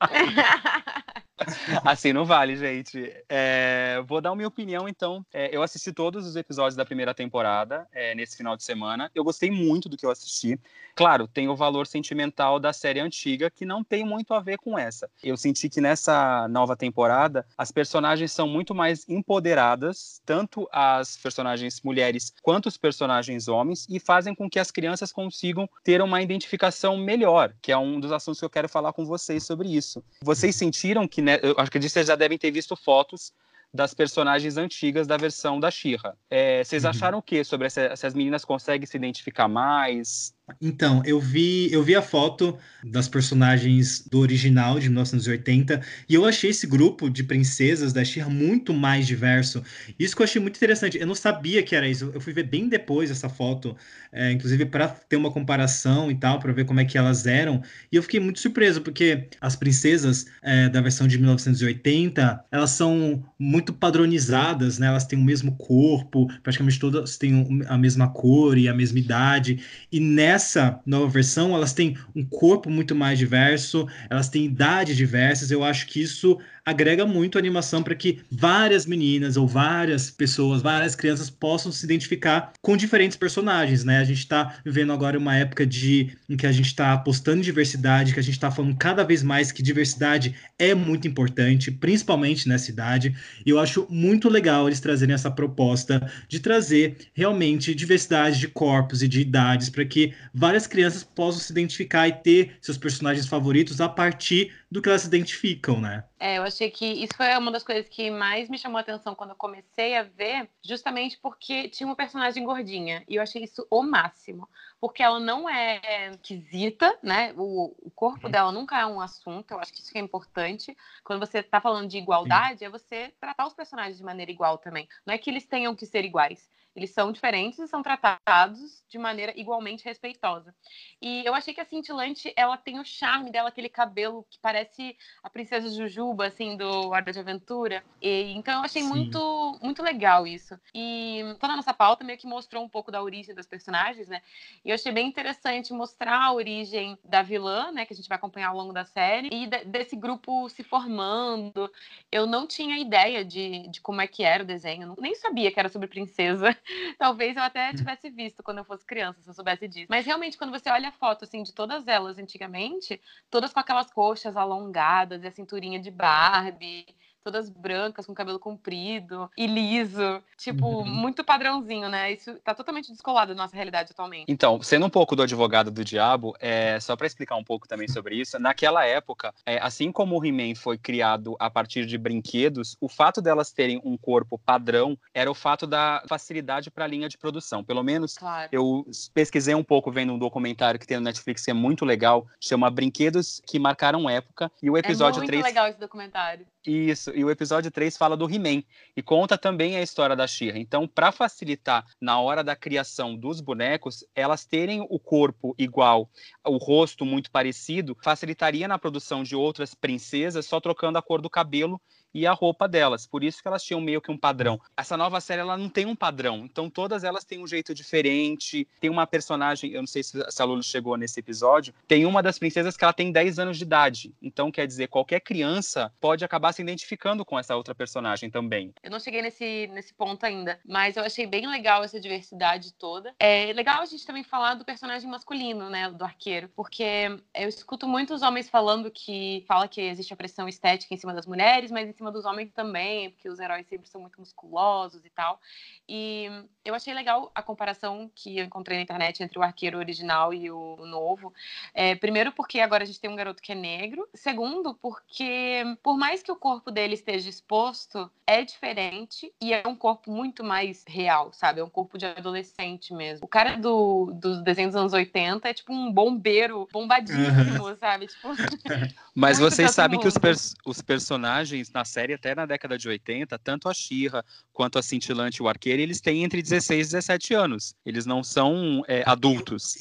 assim 1.84 2.12
não 2.12 2.24
vale, 2.24 2.56
gente. 2.56 3.12
É, 3.28 4.02
vou 4.06 4.20
dar 4.20 4.34
minha 4.34 4.48
opinião, 4.48 4.88
então. 4.88 5.24
É, 5.32 5.54
eu 5.54 5.62
assisti 5.62 5.92
todos 5.92 6.26
os 6.26 6.36
episódios 6.36 6.76
da 6.76 6.84
primeira 6.84 7.14
temporada 7.14 7.86
é, 7.92 8.14
nesse 8.14 8.36
final 8.36 8.56
de 8.56 8.64
semana. 8.64 9.10
Eu 9.14 9.24
gostei 9.24 9.50
muito 9.50 9.88
do 9.88 9.96
que 9.96 10.06
eu 10.06 10.10
assisti. 10.10 10.58
Claro, 10.94 11.26
tem 11.26 11.48
o 11.48 11.56
valor 11.56 11.86
sentimental 11.86 12.60
da 12.60 12.72
série 12.72 13.00
antiga, 13.00 13.50
que 13.50 13.66
não 13.66 13.82
tem 13.82 14.04
muito 14.04 14.32
a 14.32 14.40
ver 14.40 14.58
com 14.58 14.78
essa. 14.78 15.10
Eu 15.22 15.36
senti 15.36 15.68
que 15.68 15.80
nessa 15.80 16.46
nova 16.48 16.76
temporada, 16.76 17.44
as 17.58 17.72
personagens 17.72 18.30
são 18.30 18.46
muito 18.46 18.74
mais 18.74 19.08
empoderadas, 19.08 20.22
tanto 20.24 20.68
as 20.70 21.16
personagens 21.16 21.80
mulheres 21.82 22.32
quanto 22.42 22.66
os 22.66 22.76
personagens 22.76 23.48
homens, 23.48 23.86
e 23.90 23.98
fazem 23.98 24.34
com 24.34 24.48
que 24.48 24.58
as 24.58 24.70
crianças 24.70 25.10
consigam 25.10 25.68
ter 25.82 26.00
uma 26.00 26.22
identificação 26.22 26.96
melhor, 26.96 27.52
que 27.60 27.72
é 27.72 27.76
um 27.76 27.98
dos 27.98 28.12
assuntos 28.12 28.38
que 28.38 28.44
eu 28.44 28.50
quero 28.50 28.68
falar 28.68 28.92
com 28.92 29.04
vocês 29.04 29.42
sobre 29.42 29.74
isso. 29.74 30.02
Vocês 30.22 30.54
sentiram 30.54 31.08
que, 31.08 31.20
né, 31.24 31.40
eu 31.42 31.54
acho 31.58 31.70
que 31.70 31.80
vocês 31.80 32.06
já 32.06 32.16
devem 32.16 32.38
ter 32.38 32.50
visto 32.50 32.76
fotos 32.76 33.32
das 33.72 33.92
personagens 33.92 34.56
antigas 34.56 35.06
da 35.06 35.16
versão 35.16 35.58
da 35.58 35.70
Shira. 35.70 36.16
É, 36.30 36.62
vocês 36.62 36.84
uhum. 36.84 36.90
acharam 36.90 37.18
o 37.18 37.22
que 37.22 37.42
sobre 37.42 37.66
essa, 37.66 37.80
essas 37.80 38.14
meninas 38.14 38.44
conseguem 38.44 38.86
se 38.86 38.96
identificar 38.96 39.48
mais? 39.48 40.33
Então, 40.60 41.02
eu 41.06 41.18
vi, 41.18 41.72
eu 41.72 41.82
vi 41.82 41.94
a 41.94 42.02
foto 42.02 42.58
das 42.82 43.08
personagens 43.08 44.06
do 44.06 44.18
original 44.18 44.78
de 44.78 44.88
1980 44.90 45.80
e 46.06 46.14
eu 46.14 46.26
achei 46.26 46.50
esse 46.50 46.66
grupo 46.66 47.08
de 47.08 47.24
princesas 47.24 47.94
da 47.94 48.04
Shira 48.04 48.28
muito 48.28 48.74
mais 48.74 49.06
diverso. 49.06 49.62
Isso 49.98 50.14
que 50.14 50.20
eu 50.20 50.24
achei 50.24 50.40
muito 50.40 50.56
interessante. 50.56 50.98
Eu 50.98 51.06
não 51.06 51.14
sabia 51.14 51.62
que 51.62 51.74
era 51.74 51.88
isso. 51.88 52.10
Eu 52.12 52.20
fui 52.20 52.34
ver 52.34 52.42
bem 52.44 52.68
depois 52.68 53.10
essa 53.10 53.26
foto, 53.28 53.74
é, 54.12 54.32
inclusive 54.32 54.66
para 54.66 54.88
ter 54.88 55.16
uma 55.16 55.32
comparação 55.32 56.10
e 56.10 56.14
tal, 56.14 56.38
para 56.38 56.52
ver 56.52 56.66
como 56.66 56.78
é 56.78 56.84
que 56.84 56.98
elas 56.98 57.26
eram. 57.26 57.62
E 57.90 57.96
eu 57.96 58.02
fiquei 58.02 58.20
muito 58.20 58.38
surpreso 58.38 58.82
porque 58.82 59.28
as 59.40 59.56
princesas 59.56 60.26
é, 60.42 60.68
da 60.68 60.82
versão 60.82 61.08
de 61.08 61.16
1980 61.16 62.44
elas 62.52 62.70
são 62.70 63.24
muito 63.38 63.72
padronizadas, 63.72 64.78
né? 64.78 64.88
Elas 64.88 65.06
têm 65.06 65.18
o 65.18 65.24
mesmo 65.24 65.56
corpo, 65.56 66.26
praticamente 66.42 66.78
todas 66.78 67.16
têm 67.16 67.62
a 67.66 67.78
mesma 67.78 68.10
cor 68.12 68.58
e 68.58 68.68
a 68.68 68.74
mesma 68.74 68.98
idade. 68.98 69.62
E 69.90 69.98
nessa 70.00 70.33
nessa 70.34 70.80
nova 70.84 71.06
versão, 71.06 71.54
elas 71.54 71.72
têm 71.72 71.96
um 72.14 72.24
corpo 72.24 72.68
muito 72.68 72.92
mais 72.92 73.18
diverso, 73.18 73.86
elas 74.10 74.28
têm 74.28 74.46
idades 74.46 74.96
diversas. 74.96 75.50
Eu 75.52 75.62
acho 75.62 75.86
que 75.86 76.02
isso 76.02 76.38
agrega 76.64 77.04
muito 77.04 77.36
a 77.36 77.40
animação 77.40 77.82
para 77.82 77.94
que 77.94 78.20
várias 78.30 78.86
meninas 78.86 79.36
ou 79.36 79.46
várias 79.46 80.10
pessoas, 80.10 80.62
várias 80.62 80.94
crianças 80.94 81.28
possam 81.28 81.70
se 81.70 81.84
identificar 81.84 82.52
com 82.62 82.76
diferentes 82.76 83.16
personagens, 83.16 83.84
né? 83.84 83.98
A 83.98 84.04
gente 84.04 84.18
está 84.18 84.56
vivendo 84.64 84.92
agora 84.92 85.18
uma 85.18 85.36
época 85.36 85.66
de 85.66 86.16
em 86.28 86.36
que 86.36 86.46
a 86.46 86.52
gente 86.52 86.66
está 86.66 86.92
apostando 86.92 87.38
em 87.38 87.42
diversidade, 87.42 88.14
que 88.14 88.20
a 88.20 88.22
gente 88.22 88.34
está 88.34 88.50
falando 88.50 88.76
cada 88.76 89.04
vez 89.04 89.22
mais 89.22 89.52
que 89.52 89.62
diversidade 89.62 90.34
é 90.58 90.74
muito 90.74 91.06
importante, 91.06 91.70
principalmente 91.70 92.48
nessa 92.48 92.70
idade. 92.70 93.14
E 93.44 93.50
eu 93.50 93.58
acho 93.58 93.86
muito 93.90 94.28
legal 94.28 94.66
eles 94.66 94.80
trazerem 94.80 95.14
essa 95.14 95.30
proposta 95.30 96.10
de 96.28 96.40
trazer 96.40 96.96
realmente 97.12 97.74
diversidade 97.74 98.40
de 98.40 98.48
corpos 98.48 99.02
e 99.02 99.08
de 99.08 99.20
idades 99.20 99.68
para 99.68 99.84
que 99.84 100.14
várias 100.32 100.66
crianças 100.66 101.04
possam 101.04 101.40
se 101.40 101.52
identificar 101.52 102.08
e 102.08 102.12
ter 102.12 102.52
seus 102.60 102.78
personagens 102.78 103.26
favoritos 103.26 103.80
a 103.80 103.88
partir 103.88 104.50
do 104.74 104.82
que 104.82 104.88
elas 104.88 105.02
se 105.02 105.06
identificam, 105.06 105.80
né? 105.80 106.02
É, 106.18 106.38
eu 106.38 106.42
achei 106.42 106.68
que 106.68 106.84
isso 106.84 107.14
foi 107.16 107.32
uma 107.36 107.52
das 107.52 107.62
coisas 107.62 107.88
que 107.88 108.10
mais 108.10 108.48
me 108.48 108.58
chamou 108.58 108.76
a 108.76 108.80
atenção 108.80 109.14
quando 109.14 109.30
eu 109.30 109.36
comecei 109.36 109.96
a 109.96 110.02
ver, 110.02 110.50
justamente 110.64 111.16
porque 111.16 111.68
tinha 111.68 111.86
uma 111.86 111.94
personagem 111.94 112.42
gordinha. 112.42 113.04
E 113.08 113.14
eu 113.14 113.22
achei 113.22 113.44
isso 113.44 113.64
o 113.70 113.84
máximo. 113.84 114.48
Porque 114.80 115.00
ela 115.00 115.20
não 115.20 115.48
é 115.48 116.10
esquisita, 116.10 116.98
né? 117.04 117.32
O, 117.36 117.72
o 117.86 117.90
corpo 117.92 118.26
uhum. 118.26 118.32
dela 118.32 118.50
nunca 118.50 118.76
é 118.76 118.84
um 118.84 119.00
assunto. 119.00 119.52
Eu 119.52 119.60
acho 119.60 119.72
que 119.72 119.80
isso 119.80 119.96
é 119.96 120.00
importante. 120.00 120.76
Quando 121.04 121.20
você 121.20 121.38
está 121.38 121.60
falando 121.60 121.88
de 121.88 121.98
igualdade, 121.98 122.58
Sim. 122.58 122.64
é 122.64 122.68
você 122.68 123.14
tratar 123.20 123.46
os 123.46 123.54
personagens 123.54 123.98
de 123.98 124.02
maneira 124.02 124.32
igual 124.32 124.58
também. 124.58 124.88
Não 125.06 125.14
é 125.14 125.18
que 125.18 125.30
eles 125.30 125.46
tenham 125.46 125.76
que 125.76 125.86
ser 125.86 126.04
iguais. 126.04 126.50
Eles 126.74 126.90
são 126.90 127.12
diferentes 127.12 127.58
e 127.58 127.68
são 127.68 127.82
tratados 127.82 128.82
de 128.88 128.98
maneira 128.98 129.32
igualmente 129.36 129.84
respeitosa. 129.84 130.54
E 131.00 131.24
eu 131.24 131.34
achei 131.34 131.54
que 131.54 131.60
a 131.60 131.64
Cintilante, 131.64 132.32
ela 132.36 132.56
tem 132.56 132.80
o 132.80 132.84
charme 132.84 133.30
dela, 133.30 133.48
aquele 133.48 133.68
cabelo 133.68 134.26
que 134.28 134.38
parece 134.40 134.96
a 135.22 135.30
princesa 135.30 135.68
Jujuba, 135.68 136.26
assim, 136.26 136.56
do 136.56 136.88
Hora 136.88 137.12
de 137.12 137.18
Aventura. 137.18 137.84
E, 138.02 138.32
então 138.32 138.54
eu 138.54 138.64
achei 138.64 138.82
muito, 138.82 139.58
muito 139.62 139.82
legal 139.82 140.26
isso. 140.26 140.58
E 140.74 141.22
toda 141.38 141.52
a 141.52 141.56
nossa 141.56 141.72
pauta 141.72 142.04
meio 142.04 142.18
que 142.18 142.26
mostrou 142.26 142.64
um 142.64 142.68
pouco 142.68 142.90
da 142.90 143.02
origem 143.02 143.34
das 143.34 143.46
personagens, 143.46 144.08
né? 144.08 144.20
E 144.64 144.70
eu 144.70 144.74
achei 144.74 144.90
bem 144.90 145.06
interessante 145.06 145.72
mostrar 145.72 146.24
a 146.24 146.32
origem 146.32 146.98
da 147.04 147.22
vilã, 147.22 147.70
né? 147.70 147.86
Que 147.86 147.92
a 147.92 147.96
gente 147.96 148.08
vai 148.08 148.16
acompanhar 148.16 148.48
ao 148.48 148.56
longo 148.56 148.72
da 148.72 148.84
série. 148.84 149.28
E 149.30 149.46
de, 149.46 149.64
desse 149.64 149.94
grupo 149.94 150.48
se 150.48 150.64
formando. 150.64 151.70
Eu 152.10 152.26
não 152.26 152.46
tinha 152.46 152.78
ideia 152.78 153.24
de, 153.24 153.68
de 153.68 153.80
como 153.80 154.00
é 154.00 154.06
que 154.06 154.24
era 154.24 154.42
o 154.42 154.46
desenho. 154.46 154.94
Nem 154.98 155.14
sabia 155.14 155.52
que 155.52 155.60
era 155.60 155.68
sobre 155.68 155.86
princesa. 155.86 156.56
Talvez 156.98 157.36
eu 157.36 157.42
até 157.42 157.72
tivesse 157.72 158.10
visto 158.10 158.42
quando 158.42 158.58
eu 158.58 158.64
fosse 158.64 158.86
criança, 158.86 159.20
se 159.22 159.28
eu 159.28 159.34
soubesse 159.34 159.68
disso. 159.68 159.86
Mas 159.88 160.06
realmente, 160.06 160.38
quando 160.38 160.50
você 160.50 160.70
olha 160.70 160.88
a 160.88 160.92
foto 160.92 161.24
assim, 161.24 161.42
de 161.42 161.52
todas 161.52 161.86
elas 161.86 162.18
antigamente, 162.18 163.00
todas 163.30 163.52
com 163.52 163.60
aquelas 163.60 163.90
coxas 163.92 164.36
alongadas 164.36 165.22
e 165.22 165.26
a 165.26 165.30
cinturinha 165.30 165.78
de 165.80 165.90
Barbie 165.90 166.86
todas 167.24 167.48
brancas, 167.48 168.04
com 168.06 168.14
cabelo 168.14 168.38
comprido 168.38 169.30
e 169.36 169.46
liso. 169.46 170.22
Tipo, 170.36 170.66
uhum. 170.66 170.84
muito 170.84 171.24
padrãozinho, 171.24 171.88
né? 171.88 172.12
Isso 172.12 172.34
tá 172.44 172.54
totalmente 172.54 172.92
descolado 172.92 173.34
da 173.34 173.42
nossa 173.42 173.56
realidade 173.56 173.92
atualmente. 173.92 174.26
Então, 174.28 174.62
sendo 174.62 174.84
um 174.84 174.90
pouco 174.90 175.16
do 175.16 175.22
advogado 175.22 175.70
do 175.70 175.82
diabo, 175.82 176.36
é, 176.38 176.78
só 176.80 176.94
para 176.94 177.06
explicar 177.06 177.36
um 177.36 177.44
pouco 177.44 177.66
também 177.66 177.88
sobre 177.88 178.16
isso, 178.16 178.38
naquela 178.38 178.84
época, 178.84 179.34
é, 179.46 179.58
assim 179.58 179.90
como 179.90 180.18
o 180.18 180.24
He-Man 180.24 180.54
foi 180.54 180.76
criado 180.76 181.34
a 181.40 181.48
partir 181.48 181.86
de 181.86 181.96
brinquedos, 181.96 182.76
o 182.80 182.88
fato 182.88 183.22
delas 183.22 183.50
terem 183.50 183.80
um 183.84 183.96
corpo 183.96 184.38
padrão 184.38 184.98
era 185.14 185.30
o 185.30 185.34
fato 185.34 185.66
da 185.66 186.02
facilidade 186.06 186.70
para 186.70 186.84
a 186.84 186.88
linha 186.88 187.08
de 187.08 187.16
produção. 187.16 187.64
Pelo 187.64 187.82
menos 187.82 188.18
claro. 188.18 188.50
eu 188.52 188.86
pesquisei 189.14 189.54
um 189.54 189.64
pouco 189.64 189.90
vendo 189.90 190.12
um 190.12 190.18
documentário 190.18 190.78
que 190.78 190.86
tem 190.86 190.98
no 190.98 191.04
Netflix 191.04 191.44
que 191.44 191.50
é 191.50 191.54
muito 191.54 191.84
legal, 191.84 192.26
chama 192.38 192.70
Brinquedos 192.70 193.40
que 193.46 193.58
Marcaram 193.58 194.10
Época, 194.10 194.50
e 194.62 194.68
o 194.68 194.76
episódio 194.76 195.18
é 195.18 195.20
muito 195.20 195.28
3... 195.28 195.44
legal 195.44 195.68
esse 195.68 195.80
documentário. 195.80 196.46
Isso, 196.66 197.10
e 197.14 197.22
o 197.22 197.30
episódio 197.30 197.70
3 197.70 197.94
fala 197.94 198.16
do 198.16 198.28
He-Man 198.28 198.62
e 198.96 199.02
conta 199.02 199.36
também 199.36 199.76
a 199.76 199.82
história 199.82 200.16
da 200.16 200.26
She-Ra. 200.26 200.58
Então, 200.58 200.88
para 200.88 201.12
facilitar 201.12 201.84
na 202.00 202.18
hora 202.18 202.42
da 202.42 202.56
criação 202.56 203.14
dos 203.14 203.38
bonecos, 203.38 204.02
elas 204.14 204.46
terem 204.46 204.80
o 204.88 204.98
corpo 204.98 205.54
igual, 205.58 206.08
o 206.42 206.56
rosto 206.56 207.04
muito 207.04 207.30
parecido, 207.30 207.94
facilitaria 208.02 208.66
na 208.66 208.78
produção 208.78 209.22
de 209.22 209.36
outras 209.36 209.74
princesas 209.74 210.46
só 210.46 210.58
trocando 210.58 210.96
a 210.96 211.02
cor 211.02 211.20
do 211.20 211.28
cabelo 211.28 211.78
e 212.14 212.26
a 212.26 212.32
roupa 212.32 212.68
delas. 212.68 213.06
Por 213.06 213.24
isso 213.24 213.42
que 213.42 213.48
elas 213.48 213.62
tinham 213.62 213.80
meio 213.80 214.00
que 214.00 214.10
um 214.10 214.16
padrão. 214.16 214.60
Essa 214.76 214.96
nova 214.96 215.20
série 215.20 215.40
ela 215.40 215.56
não 215.56 215.68
tem 215.68 215.84
um 215.84 215.96
padrão, 215.96 216.44
então 216.44 216.70
todas 216.70 217.04
elas 217.04 217.24
têm 217.24 217.42
um 217.42 217.46
jeito 217.46 217.74
diferente. 217.74 218.66
Tem 218.80 218.88
uma 218.88 219.06
personagem, 219.06 219.72
eu 219.72 219.82
não 219.82 219.86
sei 219.86 220.02
se 220.02 220.18
a 220.40 220.44
Lulu 220.44 220.62
chegou 220.62 220.96
nesse 220.96 221.18
episódio, 221.20 221.74
tem 221.88 222.06
uma 222.06 222.22
das 222.22 222.38
princesas 222.38 222.76
que 222.76 222.84
ela 222.84 222.92
tem 222.92 223.10
10 223.10 223.38
anos 223.38 223.58
de 223.58 223.64
idade. 223.64 224.14
Então 224.22 224.50
quer 224.50 224.66
dizer, 224.66 224.88
qualquer 224.88 225.20
criança 225.20 225.92
pode 226.00 226.24
acabar 226.24 226.52
se 226.52 226.62
identificando 226.62 227.24
com 227.24 227.38
essa 227.38 227.56
outra 227.56 227.74
personagem 227.74 228.30
também. 228.30 228.72
Eu 228.82 228.90
não 228.90 229.00
cheguei 229.00 229.22
nesse, 229.22 229.68
nesse 229.72 229.92
ponto 229.92 230.24
ainda, 230.24 230.58
mas 230.64 230.96
eu 230.96 231.02
achei 231.02 231.26
bem 231.26 231.46
legal 231.46 231.82
essa 231.82 231.98
diversidade 231.98 232.72
toda. 232.74 233.14
É 233.18 233.52
legal 233.52 233.82
a 233.82 233.86
gente 233.86 234.06
também 234.06 234.22
falar 234.22 234.54
do 234.54 234.64
personagem 234.64 235.08
masculino, 235.08 235.68
né, 235.68 235.90
do 235.90 236.04
arqueiro, 236.04 236.48
porque 236.54 237.18
eu 237.34 237.48
escuto 237.48 237.88
muitos 237.88 238.22
homens 238.22 238.48
falando 238.48 238.90
que 238.90 239.44
fala 239.46 239.66
que 239.66 239.80
existe 239.80 240.12
a 240.12 240.16
pressão 240.16 240.48
estética 240.48 240.94
em 240.94 240.96
cima 240.96 241.12
das 241.12 241.26
mulheres, 241.26 241.70
mas 241.70 241.88
em 241.88 241.92
cima 241.92 242.03
cima 242.04 242.12
dos 242.12 242.24
homens 242.26 242.52
também, 242.52 243.10
porque 243.10 243.28
os 243.28 243.38
heróis 243.38 243.66
sempre 243.66 243.88
são 243.88 244.00
muito 244.00 244.20
musculosos 244.20 245.04
e 245.04 245.10
tal. 245.10 245.40
E 245.88 246.28
eu 246.64 246.74
achei 246.74 246.92
legal 246.92 247.30
a 247.34 247.42
comparação 247.42 248.10
que 248.14 248.38
eu 248.38 248.44
encontrei 248.44 248.76
na 248.76 248.82
internet 248.82 249.22
entre 249.22 249.38
o 249.38 249.42
arqueiro 249.42 249.78
original 249.78 250.34
e 250.34 250.50
o 250.50 250.76
novo. 250.84 251.32
É, 251.72 251.94
primeiro, 251.94 252.32
porque 252.32 252.60
agora 252.60 252.84
a 252.84 252.86
gente 252.86 253.00
tem 253.00 253.10
um 253.10 253.16
garoto 253.16 253.42
que 253.42 253.52
é 253.52 253.54
negro. 253.54 254.06
Segundo, 254.14 254.74
porque 254.74 255.62
por 255.82 255.96
mais 255.96 256.22
que 256.22 256.30
o 256.30 256.36
corpo 256.36 256.70
dele 256.70 256.94
esteja 256.94 257.28
exposto, 257.28 258.10
é 258.26 258.44
diferente 258.44 259.32
e 259.40 259.52
é 259.52 259.62
um 259.66 259.76
corpo 259.76 260.10
muito 260.10 260.44
mais 260.44 260.84
real, 260.86 261.32
sabe? 261.32 261.60
É 261.60 261.64
um 261.64 261.70
corpo 261.70 261.96
de 261.96 262.06
adolescente 262.06 262.92
mesmo. 262.92 263.24
O 263.24 263.28
cara 263.28 263.56
do, 263.56 264.12
dos 264.14 264.42
desenhos 264.42 264.72
dos 264.72 264.80
anos 264.80 264.92
80 264.92 265.48
é 265.48 265.54
tipo 265.54 265.72
um 265.72 265.92
bombeiro 265.92 266.68
bombadíssimo, 266.72 267.76
sabe? 267.78 268.06
Tipo... 268.06 268.28
Mas 269.14 269.38
vocês 269.44 269.70
sabem 269.70 269.98
que 269.98 270.08
os, 270.08 270.18
pers 270.18 270.54
os 270.64 270.82
personagens 270.82 271.70
na 271.70 271.84
série 271.94 272.14
até 272.14 272.34
na 272.34 272.44
década 272.44 272.76
de 272.76 272.88
80, 272.88 273.38
tanto 273.38 273.68
a 273.68 273.74
Xirra 273.74 274.24
quanto 274.52 274.78
a 274.78 274.82
Cintilante 274.82 275.38
e 275.38 275.42
o 275.42 275.48
Arqueiro, 275.48 275.80
eles 275.80 276.00
têm 276.00 276.24
entre 276.24 276.42
16 276.42 276.88
e 276.88 276.90
17 276.90 277.34
anos. 277.34 277.74
Eles 277.86 278.04
não 278.04 278.22
são 278.24 278.82
é, 278.88 279.02
adultos. 279.06 279.76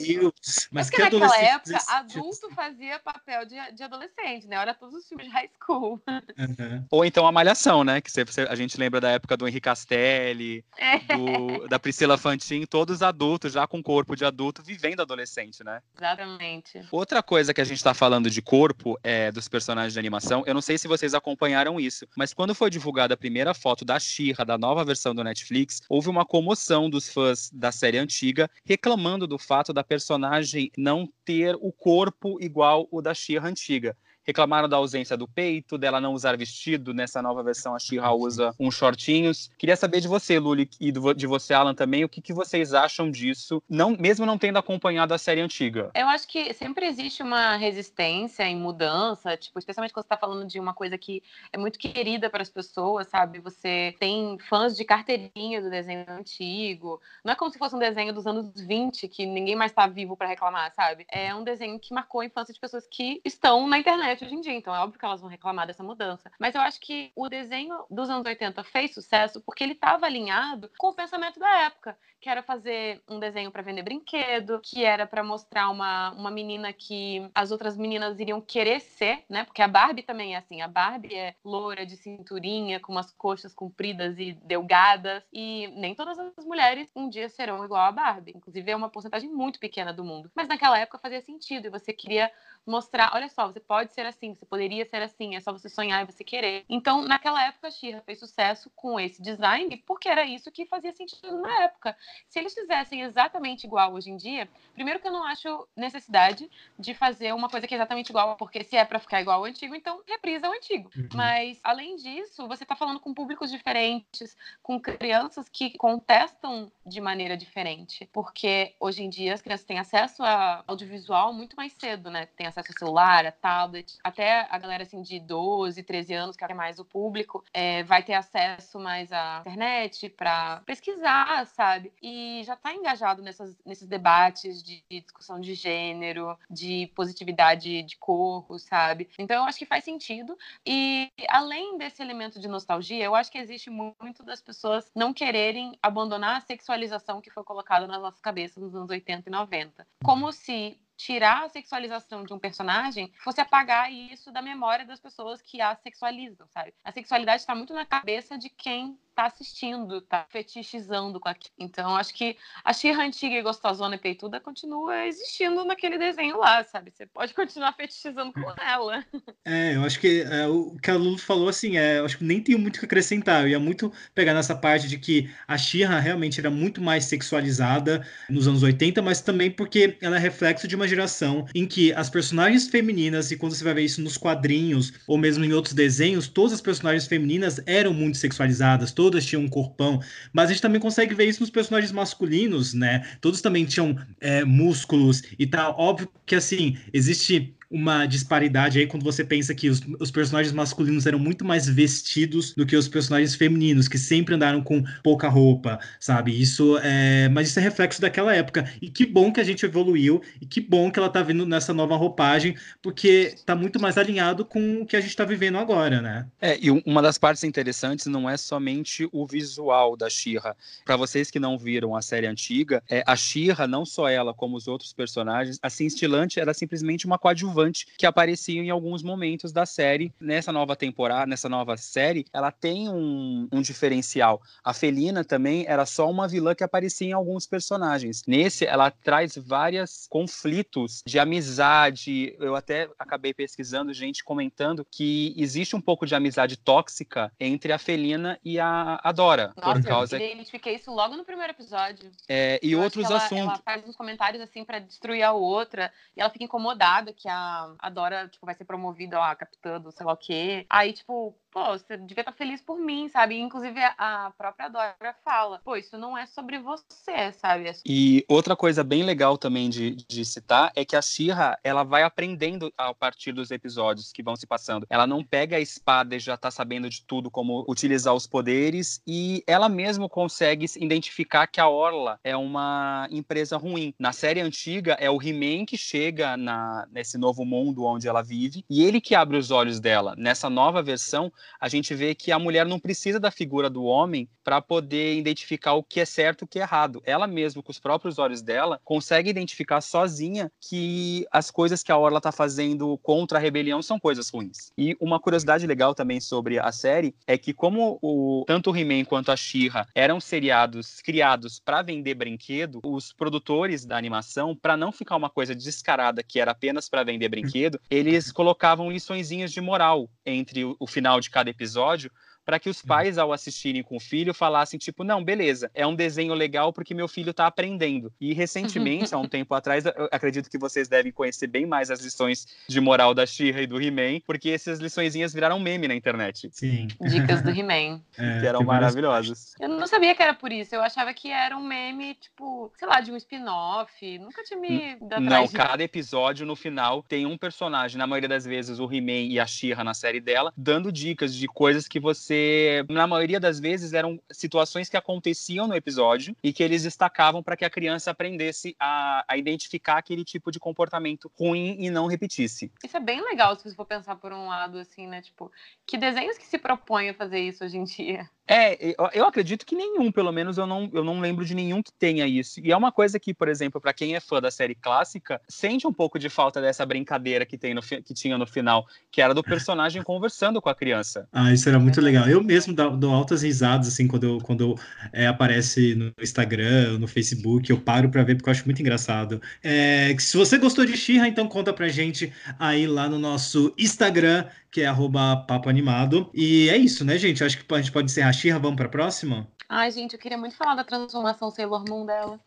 Mas 0.72 0.90
que 0.90 1.02
naquela 1.02 1.40
época, 1.40 1.80
adulto 1.90 2.50
fazia 2.54 3.00
papel 3.00 3.46
de, 3.46 3.56
de 3.76 3.84
adolescente, 3.84 4.48
né? 4.48 4.58
Era 4.58 4.74
todos 4.74 4.96
os 4.96 5.08
filmes 5.08 5.28
de 5.28 5.34
high 5.34 5.50
school. 5.60 6.02
Uhum. 6.08 6.86
Ou 6.92 7.06
então 7.06 7.26
a 7.26 7.32
Malhação, 7.32 7.84
né? 7.84 8.02
Que 8.02 8.12
você, 8.12 8.42
a 8.42 8.56
gente 8.56 8.78
lembra 8.78 9.02
da 9.02 9.12
época 9.12 9.36
do 9.36 9.48
Henrique 9.48 9.62
Castelli, 9.62 10.64
é. 10.78 11.00
do, 11.16 11.68
da 11.68 11.80
Priscila 11.80 12.18
Fantin, 12.18 12.66
todos 12.66 13.02
adultos, 13.02 13.54
já 13.54 13.66
com 13.66 13.82
corpo 13.82 14.16
de 14.16 14.26
adulto, 14.26 14.62
vivendo 14.64 15.02
adolescente, 15.02 15.64
né? 15.64 15.82
Exatamente. 15.96 16.82
Outra 16.92 17.24
coisa 17.24 17.54
que 17.54 17.62
a 17.62 17.66
gente 17.66 17.78
está 17.78 17.94
falando 17.94 18.30
de 18.30 18.42
corpo 18.42 19.00
é, 19.04 19.32
dos 19.32 19.48
personagens 19.48 19.94
de 19.94 20.00
animação, 20.00 20.44
eu 20.46 20.54
não 20.54 20.62
sei 20.62 20.78
se 20.78 20.88
vocês 20.88 21.14
acompanharam 21.14 21.80
isso, 21.80 22.03
mas 22.16 22.34
quando 22.34 22.56
foi 22.56 22.70
divulgada 22.70 23.14
a 23.14 23.18
primeira 23.18 23.54
foto 23.54 23.86
da 23.86 24.00
Xirra, 24.00 24.46
da 24.46 24.58
nova 24.58 24.84
versão 24.84 25.14
do 25.14 25.24
Netflix, 25.24 25.82
houve 25.90 26.10
uma 26.10 26.26
comoção 26.26 26.90
dos 26.90 27.10
fãs 27.10 27.50
da 27.52 27.72
série 27.72 27.98
antiga, 27.98 28.50
reclamando 28.66 29.28
do 29.28 29.38
fato 29.38 29.74
da 29.74 29.84
personagem 29.84 30.72
não 30.78 31.08
ter 31.26 31.56
o 31.60 31.72
corpo 31.72 32.38
igual 32.42 32.88
o 32.92 33.02
da 33.02 33.14
Xirra 33.14 33.50
antiga 33.50 33.96
reclamaram 34.24 34.68
da 34.70 34.78
ausência 34.78 35.18
do 35.18 35.28
peito, 35.28 35.78
dela 35.78 36.02
não 36.02 36.14
usar 36.14 36.38
vestido. 36.38 36.94
Nessa 36.94 37.22
nova 37.22 37.44
versão, 37.44 37.76
a 37.76 37.80
Shira 37.80 38.12
usa 38.12 38.54
uns 38.60 38.76
shortinhos. 38.76 39.50
Queria 39.58 39.76
saber 39.76 40.00
de 40.00 40.08
você, 40.08 40.40
Luli, 40.40 40.70
e 40.80 40.92
de 40.92 41.28
você, 41.28 41.54
Alan, 41.54 41.74
também, 41.74 42.04
o 42.04 42.10
que, 42.10 42.22
que 42.22 42.34
vocês 42.34 42.74
acham 42.74 43.10
disso, 43.10 43.62
não, 43.70 43.92
mesmo 43.92 44.26
não 44.26 44.38
tendo 44.38 44.58
acompanhado 44.58 45.14
a 45.14 45.18
série 45.18 45.42
antiga? 45.42 45.92
Eu 45.94 46.08
acho 46.08 46.28
que 46.28 46.54
sempre 46.54 46.86
existe 46.86 47.22
uma 47.22 47.56
resistência 47.56 48.44
em 48.44 48.56
mudança, 48.56 49.36
tipo, 49.38 49.60
especialmente 49.60 49.94
quando 49.94 50.04
você 50.04 50.14
está 50.14 50.18
falando 50.18 50.48
de 50.48 50.60
uma 50.60 50.74
coisa 50.74 50.98
que 50.98 51.22
é 51.52 51.58
muito 51.58 51.80
querida 51.80 52.30
para 52.30 52.42
as 52.42 52.50
pessoas, 52.50 53.08
sabe? 53.08 53.40
Você 53.40 53.96
tem 54.00 54.38
fãs 54.50 54.76
de 54.76 54.86
carteirinha 54.86 55.62
do 55.62 55.70
desenho 55.70 56.06
antigo. 56.10 57.02
Não 57.24 57.34
é 57.34 57.36
como 57.36 57.52
se 57.52 57.58
fosse 57.58 57.76
um 57.76 57.80
desenho 57.80 58.14
dos 58.14 58.26
anos 58.26 58.52
20, 58.56 59.08
que 59.08 59.26
ninguém 59.26 59.56
mais 59.56 59.72
está 59.72 59.88
vivo 59.88 60.16
para 60.16 60.28
reclamar, 60.28 60.72
sabe? 60.74 61.06
É 61.10 61.34
um 61.36 61.44
desenho 61.44 61.80
que 61.80 61.94
marcou 61.94 62.22
a 62.22 62.26
infância 62.26 62.54
de 62.54 62.60
pessoas 62.60 62.88
que 62.90 63.22
estão 63.26 63.68
na 63.68 63.78
internet 63.80 64.13
internet 64.14 64.24
hoje 64.24 64.36
em 64.36 64.42
dia, 64.42 64.54
então 64.54 64.76
é 64.76 64.80
óbvio 64.80 65.00
que 65.00 65.06
elas 65.06 65.22
vão 65.22 65.30
reclamar 65.30 65.68
dessa 65.68 65.84
mudança. 65.84 66.32
Mas 66.40 66.56
eu 66.56 66.62
acho 66.62 66.80
que 66.80 67.12
o 67.16 67.28
desenho 67.28 67.76
dos 67.90 68.10
anos 68.10 68.26
80 68.26 68.64
fez 68.64 68.94
sucesso 68.94 69.42
porque 69.42 69.64
ele 69.64 69.74
estava 69.74 70.06
alinhado 70.06 70.70
com 70.78 70.88
o 70.88 70.94
pensamento 70.94 71.40
da 71.40 71.50
época, 71.64 71.98
que 72.20 72.30
era 72.30 72.42
fazer 72.42 73.02
um 73.10 73.20
desenho 73.20 73.52
para 73.52 73.62
vender 73.62 73.84
brinquedo, 73.84 74.62
que 74.64 74.84
era 74.84 75.06
para 75.06 75.24
mostrar 75.24 75.70
uma, 75.70 76.12
uma 76.12 76.32
menina 76.32 76.72
que 76.72 77.30
as 77.36 77.52
outras 77.52 77.78
meninas 77.78 78.20
iriam 78.20 78.40
querer 78.40 78.80
ser, 78.80 79.24
né? 79.30 79.44
Porque 79.44 79.62
a 79.62 79.68
Barbie 79.68 80.04
também 80.04 80.36
é 80.36 80.38
assim, 80.38 80.62
a 80.62 80.68
Barbie 80.68 81.16
é 81.16 81.36
loura 81.44 81.86
de 81.86 81.98
cinturinha, 81.98 82.80
com 82.80 82.92
umas 82.92 83.12
coxas 83.12 83.54
compridas 83.54 84.18
e 84.18 84.34
delgadas, 84.44 85.24
e 85.34 85.68
nem 85.76 85.94
todas 85.96 86.18
as 86.18 86.46
mulheres 86.46 86.90
um 86.96 87.10
dia 87.10 87.28
serão 87.28 87.64
igual 87.66 87.82
a 87.82 87.92
Barbie. 87.92 88.34
Inclusive 88.36 88.72
é 88.72 88.76
uma 88.76 88.90
porcentagem 88.90 89.30
muito 89.30 89.60
pequena 89.60 89.92
do 89.92 90.04
mundo. 90.04 90.32
Mas 90.34 90.48
naquela 90.48 90.80
época 90.80 91.00
fazia 91.00 91.22
sentido 91.22 91.68
e 91.68 91.70
você 91.70 91.92
queria 91.92 92.32
mostrar, 92.66 93.12
olha 93.14 93.30
só, 93.30 93.48
você 93.48 93.60
pode 93.60 93.94
ser 93.94 94.06
assim, 94.06 94.34
você 94.34 94.46
poderia 94.46 94.86
ser 94.86 95.02
assim, 95.02 95.36
é 95.36 95.40
só 95.40 95.52
você 95.52 95.70
sonhar 95.70 96.02
e 96.02 96.12
você 96.12 96.24
querer. 96.24 96.66
Então, 96.70 97.02
naquela 97.02 97.44
época, 97.46 97.68
a 97.68 97.72
Xirra 97.72 98.02
fez 98.06 98.20
sucesso 98.20 98.72
com 98.76 99.00
esse 99.00 99.22
design, 99.22 99.76
porque 99.86 100.08
era 100.08 100.26
isso 100.26 100.52
que 100.52 100.66
fazia 100.66 100.94
sentido 100.94 101.42
na 101.42 101.64
época. 101.64 101.96
Se 102.28 102.40
eles 102.40 102.54
fizessem 102.54 103.02
exatamente 103.02 103.66
igual 103.66 103.94
hoje 103.94 104.10
em 104.10 104.18
dia, 104.18 104.50
primeiro 104.74 105.00
que 105.00 105.08
eu 105.08 105.12
não 105.12 105.24
acho 105.24 105.68
necessidade 105.76 106.50
de 106.78 106.94
fazer 106.94 107.34
uma 107.34 107.50
coisa 107.50 107.68
que 107.68 107.74
é 107.74 107.78
exatamente 107.78 108.10
igual, 108.10 108.36
porque 108.38 108.64
se 108.64 108.76
é 108.76 108.86
para 108.86 109.00
ficar 109.00 109.22
igual 109.22 109.40
ao 109.40 109.46
antigo, 109.46 109.76
então 109.76 110.02
reprisa 110.08 110.50
o 110.50 110.54
antigo. 110.54 110.90
Uhum. 110.96 111.10
Mas, 111.14 111.60
além 111.64 111.96
disso, 111.96 112.48
você 112.48 112.66
tá 112.66 112.76
falando 112.76 113.00
com 113.00 113.14
públicos 113.14 113.52
diferentes, 113.52 114.38
com 114.62 114.80
crianças 114.80 115.50
que 115.50 115.78
contestam 115.78 116.72
de 116.86 117.02
maneira 117.02 117.36
diferente, 117.36 118.10
porque 118.12 118.76
hoje 118.80 119.04
em 119.04 119.10
dia 119.10 119.34
as 119.34 119.42
crianças 119.42 119.66
têm 119.66 119.80
acesso 119.80 120.24
a 120.24 120.64
audiovisual 120.68 121.34
muito 121.34 121.56
mais 121.56 121.74
cedo, 121.74 122.10
né? 122.10 122.26
Tem 122.26 122.48
acesso 122.54 122.72
ao 122.72 122.80
celular, 122.80 123.26
a 123.26 123.32
tablet, 123.32 123.98
até 124.04 124.48
a 124.50 124.58
galera 124.58 124.84
assim 124.84 125.02
de 125.02 125.20
12, 125.20 125.82
13 125.84 126.14
anos, 126.14 126.36
que 126.36 126.44
é 126.44 126.54
mais 126.54 126.78
o 126.80 126.86
público, 126.86 127.44
é, 127.54 127.84
vai 127.84 128.04
ter 128.04 128.14
acesso 128.14 128.80
mais 128.80 129.12
à 129.12 129.40
internet 129.42 130.10
para 130.10 130.62
pesquisar, 130.66 131.46
sabe? 131.48 131.92
E 132.02 132.44
já 132.46 132.54
está 132.54 132.74
engajado 132.74 133.22
nessas, 133.22 133.58
nesses 133.66 133.88
debates 133.88 134.62
de, 134.62 134.84
de, 134.90 135.02
discussão 135.02 135.40
de 135.40 135.56
gênero, 135.56 136.38
de 136.50 136.88
positividade 136.96 137.82
de 137.82 137.98
corpo, 137.98 138.60
sabe? 138.60 139.10
Então 139.18 139.38
eu 139.38 139.44
acho 139.44 139.58
que 139.58 139.66
faz 139.66 139.84
sentido. 139.84 140.38
E 140.66 141.10
além 141.30 141.78
desse 141.78 142.02
elemento 142.02 142.40
de 142.40 142.48
nostalgia, 142.48 143.04
eu 143.04 143.16
acho 143.16 143.32
que 143.32 143.38
existe 143.38 143.70
muito 143.70 144.24
das 144.24 144.42
pessoas 144.42 144.92
não 144.96 145.14
quererem 145.14 145.78
abandonar 145.82 146.38
a 146.38 146.42
sexualização 146.42 147.22
que 147.22 147.32
foi 147.32 147.44
colocada 147.44 147.88
nas 147.88 148.02
nossas 148.02 148.22
cabeças 148.22 148.62
nos 148.62 148.76
anos 148.76 148.90
80 148.90 149.30
e 149.30 149.32
90. 149.32 149.88
Como 150.04 150.32
se 150.32 150.80
tirar 150.96 151.44
a 151.44 151.50
sexualização 151.50 152.24
de 152.24 152.34
um 152.34 152.40
personagem 152.40 153.12
fosse 153.24 153.42
apagar 153.42 153.92
isso 153.92 154.32
da 154.32 154.42
memória 154.42 154.86
das 154.86 155.00
pessoas 155.00 155.42
que 155.42 155.60
a 155.62 155.76
sexualizam, 155.76 156.48
sabe? 156.48 156.74
A 156.84 156.92
sexualidade 156.92 157.42
está 157.42 157.56
muito 157.56 157.74
na 157.74 157.86
cabeça 157.86 158.38
de 158.38 158.50
quem 158.50 158.98
tá 159.14 159.26
assistindo, 159.26 160.02
tá 160.02 160.26
fetichizando 160.30 161.20
com 161.20 161.30
aquilo. 161.30 161.54
Então, 161.58 161.96
acho 161.96 162.14
que 162.14 162.38
a 162.64 162.74
Xirra 162.74 163.04
antiga 163.04 163.36
e 163.36 163.42
gostosona 163.42 163.96
e 163.96 164.00
peituda 164.00 164.40
continua 164.40 165.06
existindo 165.06 165.64
naquele 165.66 165.98
desenho 165.98 166.38
lá, 166.38 166.64
sabe? 166.64 166.92
Você 166.92 167.06
pode 167.06 167.34
continuar 167.36 167.74
fetichizando 167.74 168.34
com 168.34 168.54
ela. 168.62 169.06
É, 169.46 169.76
eu 169.76 169.84
acho 169.84 170.00
que 170.00 170.22
é, 170.22 170.48
o 170.48 170.76
que 170.82 170.90
a 170.90 170.96
Lulu 170.96 171.18
falou, 171.18 171.50
assim, 171.50 171.78
é, 171.78 172.00
eu 172.00 172.06
acho 172.06 172.18
que 172.18 172.24
nem 172.24 172.42
tenho 172.42 172.60
muito 172.60 172.78
o 172.78 172.80
que 172.80 172.86
acrescentar. 172.86 173.44
Eu 173.44 173.50
ia 173.50 173.60
muito 173.60 173.92
pegar 174.16 174.34
nessa 174.34 174.56
parte 174.56 174.88
de 174.88 174.98
que 174.98 175.30
a 175.48 175.58
Xirra 175.58 176.00
realmente 176.00 176.40
era 176.40 176.50
muito 176.50 176.82
mais 176.82 177.06
sexualizada 177.06 178.06
nos 178.30 178.48
anos 178.48 178.64
80, 178.64 179.02
mas 179.02 179.22
também 179.22 179.52
porque 179.52 179.98
ela 180.02 180.16
é 180.16 180.20
reflexo 180.20 180.68
de 180.68 180.76
uma 180.76 180.88
geração 180.88 181.46
em 181.54 181.68
que 181.68 181.94
as 181.94 182.10
personagens 182.10 182.68
femininas, 182.68 183.32
e 183.32 183.38
quando 183.38 183.54
você 183.54 183.64
vai 183.64 183.74
ver 183.74 183.84
isso 183.84 184.02
nos 184.02 184.18
quadrinhos 184.18 184.94
ou 185.08 185.18
mesmo 185.18 185.44
em 185.44 185.54
outros 185.54 185.74
desenhos, 185.74 186.28
todas 186.28 186.54
as 186.54 186.62
personagens 186.62 187.08
femininas 187.08 187.62
eram 187.66 187.94
muito 187.94 188.18
sexualizadas, 188.18 188.92
todas 189.04 189.26
tinham 189.26 189.42
um 189.42 189.50
corpão, 189.50 190.00
mas 190.32 190.46
a 190.50 190.54
gente 190.54 190.62
também 190.62 190.80
consegue 190.80 191.14
ver 191.14 191.26
isso 191.26 191.42
nos 191.42 191.50
personagens 191.50 191.92
masculinos, 191.92 192.74
né? 192.74 193.06
Todos 193.20 193.42
também 193.42 193.66
tinham 193.66 193.98
é, 194.22 194.46
músculos 194.46 195.24
e 195.38 195.46
tal. 195.46 195.76
Óbvio 195.78 196.10
que, 196.26 196.36
assim, 196.36 196.78
existe 196.94 197.54
uma 197.74 198.06
disparidade 198.06 198.78
aí 198.78 198.86
quando 198.86 199.04
você 199.04 199.24
pensa 199.26 199.56
que 199.56 199.68
os, 199.68 199.82
os, 200.00 200.12
personagens 200.12 200.54
masculinos 200.54 201.08
eram 201.08 201.18
muito 201.18 201.44
mais 201.44 201.68
vestidos 201.68 202.54
do 202.54 202.68
que 202.68 202.76
os 202.76 202.88
personagens 202.88 203.34
femininos, 203.34 203.88
que 203.88 203.98
sempre 203.98 204.36
andaram 204.36 204.62
com 204.62 204.84
pouca 205.02 205.28
roupa, 205.28 205.80
sabe? 206.00 206.40
Isso 206.40 206.78
é. 206.84 207.28
Mas 207.30 207.50
isso 207.50 207.60
é 207.60 207.64
reflexo 207.64 208.00
daquela 208.00 208.34
época. 208.36 208.72
E 208.80 208.90
que 208.90 209.08
bom 209.08 209.34
que 209.34 209.42
a 209.42 209.44
gente 209.44 209.66
evoluiu, 209.66 210.22
e 210.40 210.46
que 210.46 210.62
bom 210.62 210.92
que 210.92 211.00
ela 211.00 211.10
tá 211.10 211.24
vindo 211.24 211.48
nessa 211.48 211.74
nova 211.74 211.96
roupagem, 211.96 212.56
porque 212.80 213.36
tá 213.44 213.56
muito 213.56 213.82
mais 213.82 213.98
alinhado 213.98 214.46
com 214.46 214.82
o 214.82 214.86
que 214.86 214.96
a 214.96 215.02
gente 215.02 215.16
tá 215.16 215.26
vivendo 215.26 215.58
agora, 215.58 216.00
né? 216.00 216.28
É, 216.40 216.60
e 216.62 216.70
uma 216.70 217.02
das 217.02 217.18
partes 217.18 217.44
interessantes 217.44 218.06
não 218.06 218.30
é 218.30 218.38
somente 218.38 219.10
o 219.12 219.26
visual 219.26 219.98
da 219.98 220.10
Shira. 220.10 220.56
Para 220.86 220.96
vocês 220.96 221.32
que 221.32 221.40
não 221.40 221.58
viram 221.58 221.96
a 221.96 222.04
série 222.04 222.28
antiga, 222.28 222.84
é, 222.88 223.04
a 223.08 223.16
Shira, 223.16 223.66
não 223.66 223.84
só 223.84 224.08
ela, 224.08 224.32
como 224.32 224.56
os 224.56 224.68
outros 224.68 224.94
personagens, 224.94 225.58
a 225.60 225.70
Cintilante 225.72 226.40
era 226.40 226.54
simplesmente 226.54 227.08
uma 227.08 227.18
coadjuvante 227.18 227.63
que 227.72 228.06
apareciam 228.06 228.64
em 228.64 228.70
alguns 228.70 229.04
momentos 229.04 229.52
da 229.52 229.66
série. 229.66 230.14
Nessa 230.20 230.52
nova 230.52 230.76
temporada, 230.76 231.26
nessa 231.26 231.50
nova 231.50 231.78
série, 231.78 232.26
ela 232.34 232.52
tem 232.52 232.90
um, 232.90 233.48
um 233.52 233.62
diferencial. 233.62 234.42
A 234.64 234.74
Felina 234.74 235.24
também 235.24 235.66
era 235.68 235.86
só 235.86 236.10
uma 236.10 236.28
vilã 236.28 236.56
que 236.56 236.64
aparecia 236.64 237.08
em 237.08 237.14
alguns 237.14 237.46
personagens. 237.46 238.24
Nesse, 238.28 238.66
ela 238.66 238.92
traz 238.92 239.36
vários 239.36 240.08
conflitos 240.10 241.02
de 241.06 241.20
amizade. 241.20 242.36
Eu 242.40 242.56
até 242.56 242.90
acabei 242.98 243.34
pesquisando 243.34 243.94
gente 243.94 244.24
comentando 244.24 244.86
que 244.90 245.34
existe 245.38 245.76
um 245.76 245.82
pouco 245.82 246.06
de 246.06 246.16
amizade 246.16 246.58
tóxica 246.58 247.32
entre 247.40 247.72
a 247.72 247.78
Felina 247.78 248.40
e 248.44 248.60
a, 248.60 249.00
a 249.04 249.12
Dora. 249.12 249.54
Nossa, 249.56 249.80
por 249.80 249.88
causa... 249.88 250.18
eu 250.18 250.32
identifiquei 250.32 250.76
isso 250.76 250.92
logo 250.92 251.16
no 251.16 251.24
primeiro 251.24 251.52
episódio. 251.52 252.12
É, 252.28 252.60
e 252.62 252.72
eu 252.74 252.82
outros 252.82 253.06
ela, 253.06 253.18
assuntos. 253.18 253.46
Ela 253.46 253.62
faz 253.64 253.88
uns 253.88 253.96
comentários 253.96 254.42
assim 254.42 254.64
para 254.64 254.80
destruir 254.80 255.24
a 255.24 255.34
outra 255.34 255.92
e 256.16 256.22
ela 256.22 256.30
fica 256.30 256.44
incomodada 256.44 257.14
que 257.14 257.28
a 257.28 257.53
a, 257.80 257.90
Dora, 257.90 258.28
tipo, 258.28 258.46
vai 258.46 258.56
ser 258.56 258.66
promovida, 258.66 259.20
ó, 259.20 259.36
capitã 259.36 259.80
do 259.80 259.92
sei 259.92 260.06
lá 260.06 260.14
o 260.14 260.18
quê. 260.18 260.66
Aí, 260.70 260.94
tipo, 260.94 261.38
pô, 261.54 261.78
você 261.78 261.96
devia 261.96 262.22
estar 262.22 262.32
feliz 262.32 262.62
por 262.62 262.80
mim, 262.80 263.08
sabe? 263.08 263.40
Inclusive, 263.40 263.80
a 263.98 264.34
própria 264.36 264.68
Dora 264.68 265.16
fala, 265.24 265.62
pô, 265.64 265.76
isso 265.76 265.96
não 265.98 266.18
é 266.18 266.26
sobre 266.26 266.58
você, 266.58 267.32
sabe? 267.34 267.70
É 267.70 267.74
e 267.86 268.26
outra 268.28 268.56
coisa 268.56 268.84
bem 268.84 269.04
legal 269.04 269.38
também 269.38 269.70
de, 269.70 269.96
de 269.96 270.26
citar 270.26 270.72
é 270.76 270.84
que 270.84 270.96
a 270.96 271.02
Shira, 271.02 271.58
ela 271.64 271.84
vai 271.84 272.02
aprendendo 272.02 272.74
a 272.76 272.94
partir 272.94 273.32
dos 273.32 273.52
episódios 273.52 274.12
que 274.12 274.24
vão 274.24 274.36
se 274.36 274.48
passando. 274.48 274.88
Ela 274.90 275.06
não 275.06 275.24
pega 275.24 275.58
a 275.58 275.60
espada 275.60 276.16
e 276.16 276.20
já 276.20 276.36
tá 276.36 276.50
sabendo 276.50 276.90
de 276.90 277.06
tudo, 277.06 277.30
como 277.30 277.64
utilizar 277.70 278.16
os 278.16 278.26
poderes, 278.26 279.00
e 279.06 279.44
ela 279.46 279.70
mesmo 279.70 280.10
consegue 280.10 280.66
identificar 280.78 281.46
que 281.46 281.62
a 281.62 281.68
Orla 281.68 282.20
é 282.24 282.36
uma 282.36 283.08
empresa 283.12 283.58
ruim. 283.58 283.94
Na 284.00 284.12
série 284.12 284.42
antiga, 284.42 284.94
é 285.00 285.10
o 285.10 285.22
He-Man 285.22 285.66
que 285.66 285.78
chega 285.78 286.36
na, 286.36 286.88
nesse 286.92 287.18
novo 287.18 287.46
mundo 287.46 287.84
onde 287.84 288.08
ela 288.08 288.24
vive, 288.24 288.66
e 288.68 288.84
ele 288.84 289.00
que 289.00 289.14
abre 289.14 289.38
os 289.38 289.52
olhos 289.52 289.80
dela. 289.80 290.16
Nessa 290.18 290.50
nova 290.50 290.82
versão, 290.82 291.32
a 291.60 291.70
gente 291.70 291.94
vê 291.94 292.14
que 292.16 292.32
a 292.32 292.40
mulher 292.40 292.66
não 292.66 292.80
precisa 292.80 293.20
da 293.20 293.32
figura 293.32 293.70
do 293.70 293.84
homem 293.84 294.28
para 294.44 294.62
poder 294.62 295.16
identificar 295.16 295.74
o 295.74 295.84
que 295.84 296.00
é 296.00 296.06
certo 296.06 296.42
e 296.42 296.46
o 296.46 296.48
que 296.48 296.60
é 296.60 296.64
errado. 296.64 297.02
Ela 297.06 297.28
mesma, 297.28 297.64
com 297.64 297.72
os 297.72 297.80
próprios 297.80 298.20
olhos 298.20 298.42
dela, 298.42 298.80
consegue 298.84 299.30
identificar 299.30 299.82
sozinha 299.82 300.52
que 300.60 301.26
as 301.32 301.50
coisas 301.50 301.82
que 301.82 301.92
a 301.92 301.98
Orla 301.98 302.18
está 302.18 302.32
fazendo 302.32 302.98
contra 303.00 303.38
a 303.38 303.42
rebelião 303.42 303.82
são 303.82 304.00
coisas 304.00 304.30
ruins. 304.30 304.72
E 304.78 304.96
uma 305.00 305.20
curiosidade 305.20 305.66
legal 305.66 305.96
também 305.96 306.20
sobre 306.20 306.60
a 306.60 306.72
série 306.72 307.16
é 307.26 307.38
que 307.38 307.54
como 307.54 307.98
o, 308.02 308.44
tanto 308.46 308.72
o 308.72 308.78
He-Man 308.78 309.06
quanto 309.06 309.32
a 309.32 309.38
She-Ra 309.38 309.88
eram 309.96 310.20
seriados 310.20 311.02
criados 311.02 311.60
para 311.60 311.82
vender 311.82 312.16
brinquedo, 312.16 312.80
os 312.84 313.14
produtores 313.14 313.86
da 313.86 313.98
animação, 313.98 314.56
para 314.56 314.76
não 314.76 314.92
ficar 314.92 315.16
uma 315.16 315.30
coisa 315.30 315.56
descarada 315.56 316.24
que 316.24 316.40
era 316.40 316.52
apenas 316.52 316.90
para 316.90 317.04
vender 317.04 317.30
brinquedo, 317.30 317.80
eles 317.90 318.32
colocavam 318.32 318.92
liçõezinhas 318.92 319.52
de 319.52 319.62
moral 319.62 320.10
entre 320.26 320.64
o, 320.64 320.76
o 320.80 320.88
final 320.88 321.20
de 321.20 321.30
cada 321.34 321.50
episódio 321.50 322.12
para 322.46 322.60
que 322.60 322.70
os 322.70 322.82
pais, 322.82 323.18
ao 323.18 323.32
assistirem 323.32 323.84
com 323.84 323.96
o 323.96 324.00
filho, 324.00 324.34
falassem, 324.34 324.78
tipo, 324.78 325.04
não, 325.04 325.24
beleza, 325.24 325.70
é 325.74 325.86
um 325.86 325.96
desenho 325.96 326.34
legal 326.34 326.74
porque 326.74 326.94
meu 326.94 327.08
filho 327.08 327.32
está 327.32 327.48
aprendendo. 327.48 328.12
E 328.20 328.34
recentemente, 328.34 329.14
há 329.14 329.18
um 329.18 329.28
tempo 329.28 329.54
atrás, 329.54 329.86
acredito 330.12 330.50
que 330.50 330.58
vocês 330.58 330.88
devem 330.88 331.12
conhecer 331.12 331.48
bem 331.48 331.66
mais 331.66 331.90
as 331.90 332.02
lições 332.02 332.48
de 332.68 332.82
moral 332.82 333.14
da 333.14 333.26
Shira 333.26 333.62
e 333.62 333.68
do 333.68 333.82
He-Man, 333.82 334.20
porque 334.26 334.50
essas 334.50 334.80
liçõezinhas 334.80 335.34
viraram 335.34 335.60
meme 335.60 335.88
na 335.88 335.96
internet. 335.96 336.50
Sim. 336.52 336.88
Dicas 337.02 337.42
do 337.42 337.50
He-Man. 337.52 338.02
É, 338.18 338.40
que 338.40 338.48
eram 338.48 338.64
maravilhosas. 338.64 339.54
Eu 339.60 339.70
não 339.70 339.88
sabia 339.88 340.14
que 340.16 340.22
era 340.22 340.34
por 340.34 340.52
isso, 340.52 340.76
eu 340.76 340.82
achava 340.82 341.14
que 341.14 341.30
era 341.30 341.56
um 341.56 341.64
meme, 341.64 342.16
tipo, 342.16 342.72
sei 342.78 342.88
lá, 342.88 343.00
de 343.00 343.12
um 343.12 343.18
spin-off. 343.18 344.20
Nunca 344.20 344.44
tinha 344.44 344.60
me 344.60 344.98
dado 345.02 345.22
Não, 345.22 345.46
de... 345.46 345.54
cada 345.54 345.84
episódio, 345.84 346.46
no 346.46 346.56
final, 346.56 347.04
tem 347.04 347.26
um 347.26 347.38
personagem, 347.38 347.98
na 347.98 348.08
maioria 348.08 348.30
das 348.30 348.46
vezes 348.46 348.80
o 348.80 348.92
He-Man 348.92 349.28
e 349.30 349.40
a 349.40 349.46
Shira 349.46 349.84
na 349.84 349.94
série 349.94 350.20
dela, 350.20 350.52
dando 350.58 350.92
dicas 350.92 351.34
de 351.36 351.48
coisas 351.48 351.88
que 351.88 352.00
você 352.00 352.33
você, 352.34 352.86
na 352.90 353.06
maioria 353.06 353.40
das 353.40 353.60
vezes, 353.60 353.94
eram 353.94 354.20
situações 354.32 354.90
que 354.90 354.98
aconteciam 354.98 355.68
no 355.68 355.76
episódio 355.76 356.36
e 356.44 356.52
que 356.52 356.64
eles 356.64 356.84
destacavam 356.84 357.44
para 357.44 357.56
que 357.56 357.64
a 357.64 357.70
criança 357.70 358.12
aprendesse 358.12 358.76
a, 358.80 359.24
a, 359.28 359.38
identificar 359.38 359.98
aquele 359.98 360.24
tipo 360.24 360.52
de 360.52 360.60
comportamento 360.60 361.32
ruim 361.38 361.78
e 361.80 361.90
não 361.90 362.08
repetisse. 362.08 362.72
Isso 362.84 362.98
é 362.98 363.00
bem 363.00 363.24
legal 363.24 363.56
se 363.56 363.64
você 363.64 363.76
for 363.76 363.86
pensar 363.86 364.16
por 364.16 364.34
um 364.34 364.48
lado, 364.48 364.80
assim, 364.80 365.08
né? 365.08 365.22
Tipo, 365.22 365.52
que 365.86 365.98
desenhos 365.98 366.38
que 366.38 366.46
se 366.46 366.58
propõem 366.58 367.10
a 367.10 367.14
fazer 367.14 367.40
isso 367.40 367.64
hoje 367.64 367.78
em 367.78 367.84
dia? 367.84 368.28
É, 368.46 368.94
eu 369.14 369.26
acredito 369.26 369.66
que 369.66 369.76
nenhum, 369.76 370.12
pelo 370.12 370.32
menos 370.32 370.58
eu 370.58 370.68
não, 370.68 370.90
eu 370.94 371.04
não 371.04 371.22
lembro 371.22 371.46
de 371.46 371.56
nenhum 371.56 371.82
que 371.82 371.94
tenha 371.94 372.28
isso. 372.28 372.60
E 372.60 372.72
é 372.72 372.78
uma 372.78 372.92
coisa 372.92 373.18
que, 373.18 373.34
por 373.34 373.48
exemplo, 373.48 373.80
para 373.80 373.94
quem 373.94 374.16
é 374.16 374.20
fã 374.20 374.42
da 374.42 374.52
série 374.52 374.76
clássica, 374.76 375.40
sente 375.48 375.88
um 375.88 375.94
pouco 375.94 376.20
de 376.20 376.30
falta 376.30 376.60
dessa 376.60 376.86
brincadeira 376.86 377.46
que, 377.46 377.58
tem 377.58 377.74
no, 377.74 377.82
que 377.82 378.14
tinha 378.14 378.38
no 378.38 378.46
final, 378.46 378.86
que 379.10 379.22
era 379.22 379.34
do 379.34 379.42
personagem 379.42 380.02
conversando 380.04 380.62
com 380.62 380.70
a 380.70 380.76
criança. 380.76 381.28
Ah, 381.32 381.54
isso 381.54 381.70
era 381.70 381.80
muito 381.80 382.02
legal. 382.02 382.23
Eu 382.30 382.44
mesmo 382.44 382.74
dou 382.74 383.12
altas 383.12 383.44
risadas, 383.44 383.88
assim, 383.88 384.08
quando, 384.08 384.24
eu, 384.24 384.38
quando 384.40 384.76
é, 385.12 385.28
aparece 385.28 385.96
no 385.96 386.12
Instagram, 386.22 386.98
no 387.00 387.08
Facebook, 387.08 387.70
eu 387.70 387.80
paro 387.80 388.10
para 388.10 388.24
ver 388.24 388.36
porque 388.36 388.50
eu 388.50 388.52
acho 388.52 388.66
muito 388.66 388.82
engraçado. 388.82 389.42
É, 389.62 390.16
se 390.20 390.38
você 390.38 390.58
gostou 390.58 390.86
de 390.86 390.96
Xirra, 390.98 391.28
então 391.28 391.48
conta 391.48 391.74
pra 391.74 391.88
gente 391.88 392.32
aí 392.60 392.88
lá 392.88 393.08
no 393.10 393.20
nosso 393.20 393.74
Instagram, 393.78 394.46
que 394.72 394.82
é 394.82 394.86
arroba 394.86 395.38
papo 395.48 395.70
animado. 395.70 396.30
E 396.34 396.70
é 396.70 396.78
isso, 396.78 397.06
né, 397.06 397.18
gente? 397.18 397.44
Acho 397.44 397.58
que 397.58 397.74
a 397.74 397.78
gente 397.78 397.92
pode 397.92 398.12
encerrar 398.12 398.34
Xirra, 398.34 398.60
vamos 398.60 398.78
pra 398.78 398.90
próxima? 398.90 399.48
Ai, 399.68 399.92
gente, 399.92 400.14
eu 400.14 400.20
queria 400.20 400.38
muito 400.38 400.56
falar 400.56 400.76
da 400.76 400.84
transformação 400.84 401.50
Sailor 401.50 401.84
Moon 401.88 402.06
dela. 402.06 402.40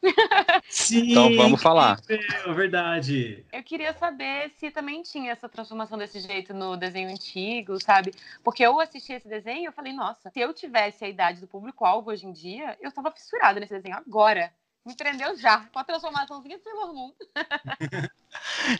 Sim, 0.68 1.10
então 1.10 1.34
vamos 1.36 1.62
falar. 1.62 2.00
É 2.08 2.52
verdade. 2.52 3.44
Eu 3.52 3.62
queria 3.62 3.92
saber 3.94 4.50
se 4.50 4.70
também 4.70 5.02
tinha 5.02 5.32
essa 5.32 5.48
transformação 5.48 5.98
desse 5.98 6.20
jeito 6.20 6.52
no 6.52 6.76
desenho 6.76 7.08
antigo, 7.08 7.82
sabe? 7.82 8.12
Porque 8.44 8.62
eu 8.62 8.78
assisti 8.80 9.12
esse 9.12 9.28
desenho 9.28 9.62
e 9.62 9.64
eu 9.64 9.72
falei, 9.72 9.92
nossa, 9.92 10.30
se 10.30 10.40
eu 10.40 10.52
tivesse 10.52 11.04
a 11.04 11.08
idade 11.08 11.40
do 11.40 11.46
público-alvo 11.46 12.10
hoje 12.10 12.26
em 12.26 12.32
dia, 12.32 12.76
eu 12.80 12.92
tava 12.92 13.10
fissurada 13.10 13.58
nesse 13.58 13.74
desenho 13.74 13.96
agora. 13.96 14.52
Me 14.86 14.94
prendeu 14.94 15.36
já, 15.36 15.66
com 15.72 15.80
a 15.80 15.84
transformaçãozinha 15.84 16.58
de 16.58 16.62
Sailor 16.62 16.94
Moon. 16.94 17.12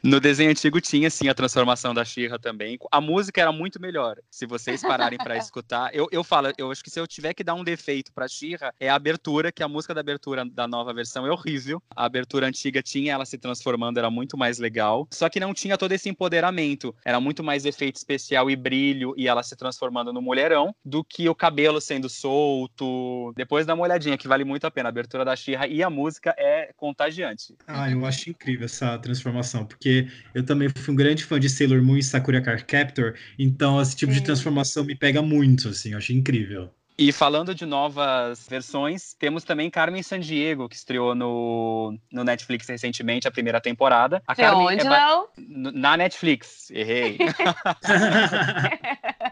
No 0.02 0.20
desenho 0.20 0.50
antigo 0.50 0.80
tinha 0.80 1.10
sim 1.10 1.28
a 1.28 1.34
transformação 1.34 1.94
da 1.94 2.04
Shira 2.04 2.38
também. 2.38 2.78
A 2.90 3.00
música 3.00 3.40
era 3.40 3.52
muito 3.52 3.80
melhor. 3.80 4.18
Se 4.30 4.46
vocês 4.46 4.82
pararem 4.82 5.18
para 5.18 5.36
escutar, 5.38 5.94
eu, 5.94 6.08
eu 6.10 6.22
falo, 6.22 6.52
eu 6.58 6.70
acho 6.70 6.82
que 6.82 6.90
se 6.90 7.00
eu 7.00 7.06
tiver 7.06 7.34
que 7.34 7.44
dar 7.44 7.54
um 7.54 7.64
defeito 7.64 8.12
para 8.12 8.28
Shira, 8.28 8.74
é 8.78 8.88
a 8.88 8.94
abertura, 8.94 9.52
que 9.52 9.62
a 9.62 9.68
música 9.68 9.94
da 9.94 10.00
abertura 10.00 10.44
da 10.44 10.66
nova 10.66 10.92
versão 10.92 11.26
é 11.26 11.30
horrível. 11.30 11.82
A 11.94 12.04
abertura 12.04 12.46
antiga 12.46 12.82
tinha 12.82 13.12
ela 13.12 13.24
se 13.24 13.38
transformando, 13.38 13.98
era 13.98 14.10
muito 14.10 14.36
mais 14.36 14.58
legal. 14.58 15.06
Só 15.10 15.28
que 15.28 15.40
não 15.40 15.54
tinha 15.54 15.78
todo 15.78 15.92
esse 15.92 16.08
empoderamento. 16.08 16.94
Era 17.04 17.20
muito 17.20 17.42
mais 17.42 17.64
efeito 17.64 17.96
especial 17.96 18.50
e 18.50 18.56
brilho 18.56 19.14
e 19.16 19.28
ela 19.28 19.42
se 19.42 19.56
transformando 19.56 20.12
no 20.12 20.22
mulherão 20.22 20.74
do 20.84 21.02
que 21.04 21.28
o 21.28 21.34
cabelo 21.34 21.80
sendo 21.80 22.08
solto. 22.08 23.32
Depois 23.36 23.66
dá 23.66 23.74
uma 23.74 23.84
olhadinha 23.84 24.18
que 24.18 24.28
vale 24.28 24.44
muito 24.44 24.66
a 24.66 24.70
pena. 24.70 24.88
A 24.88 24.90
abertura 24.90 25.24
da 25.24 25.34
Shira 25.34 25.66
e 25.66 25.82
a 25.82 25.90
música 25.96 26.34
é 26.36 26.70
contagiante. 26.76 27.54
Ah, 27.66 27.90
eu 27.90 28.04
acho 28.04 28.28
incrível 28.28 28.66
essa 28.66 28.98
transformação 28.98 29.64
porque 29.64 30.08
eu 30.34 30.44
também 30.44 30.68
fui 30.68 30.92
um 30.92 30.96
grande 30.96 31.24
fã 31.24 31.40
de 31.40 31.48
Sailor 31.48 31.82
Moon 31.82 31.96
e 31.96 32.02
Sakura 32.02 32.42
Card 32.42 32.64
Captor, 32.64 33.14
então 33.38 33.80
esse 33.80 33.96
tipo 33.96 34.12
Sim. 34.12 34.18
de 34.18 34.24
transformação 34.24 34.84
me 34.84 34.94
pega 34.94 35.22
muito, 35.22 35.68
assim, 35.68 35.92
eu 35.92 35.98
achei 35.98 36.14
incrível. 36.14 36.70
E 36.98 37.12
falando 37.12 37.54
de 37.54 37.66
novas 37.66 38.46
versões, 38.48 39.14
temos 39.18 39.44
também 39.44 39.68
Carmen 39.68 40.02
Sandiego, 40.02 40.66
que 40.66 40.76
estreou 40.76 41.14
no, 41.14 41.94
no 42.10 42.24
Netflix 42.24 42.66
recentemente, 42.66 43.28
a 43.28 43.30
primeira 43.30 43.60
temporada. 43.60 44.22
A 44.26 44.34
Carmen 44.34 44.66
onde, 44.66 44.86
é 44.86 44.88
ba... 44.88 45.24
Na 45.36 45.96
Netflix, 45.96 46.70
errei. 46.70 47.18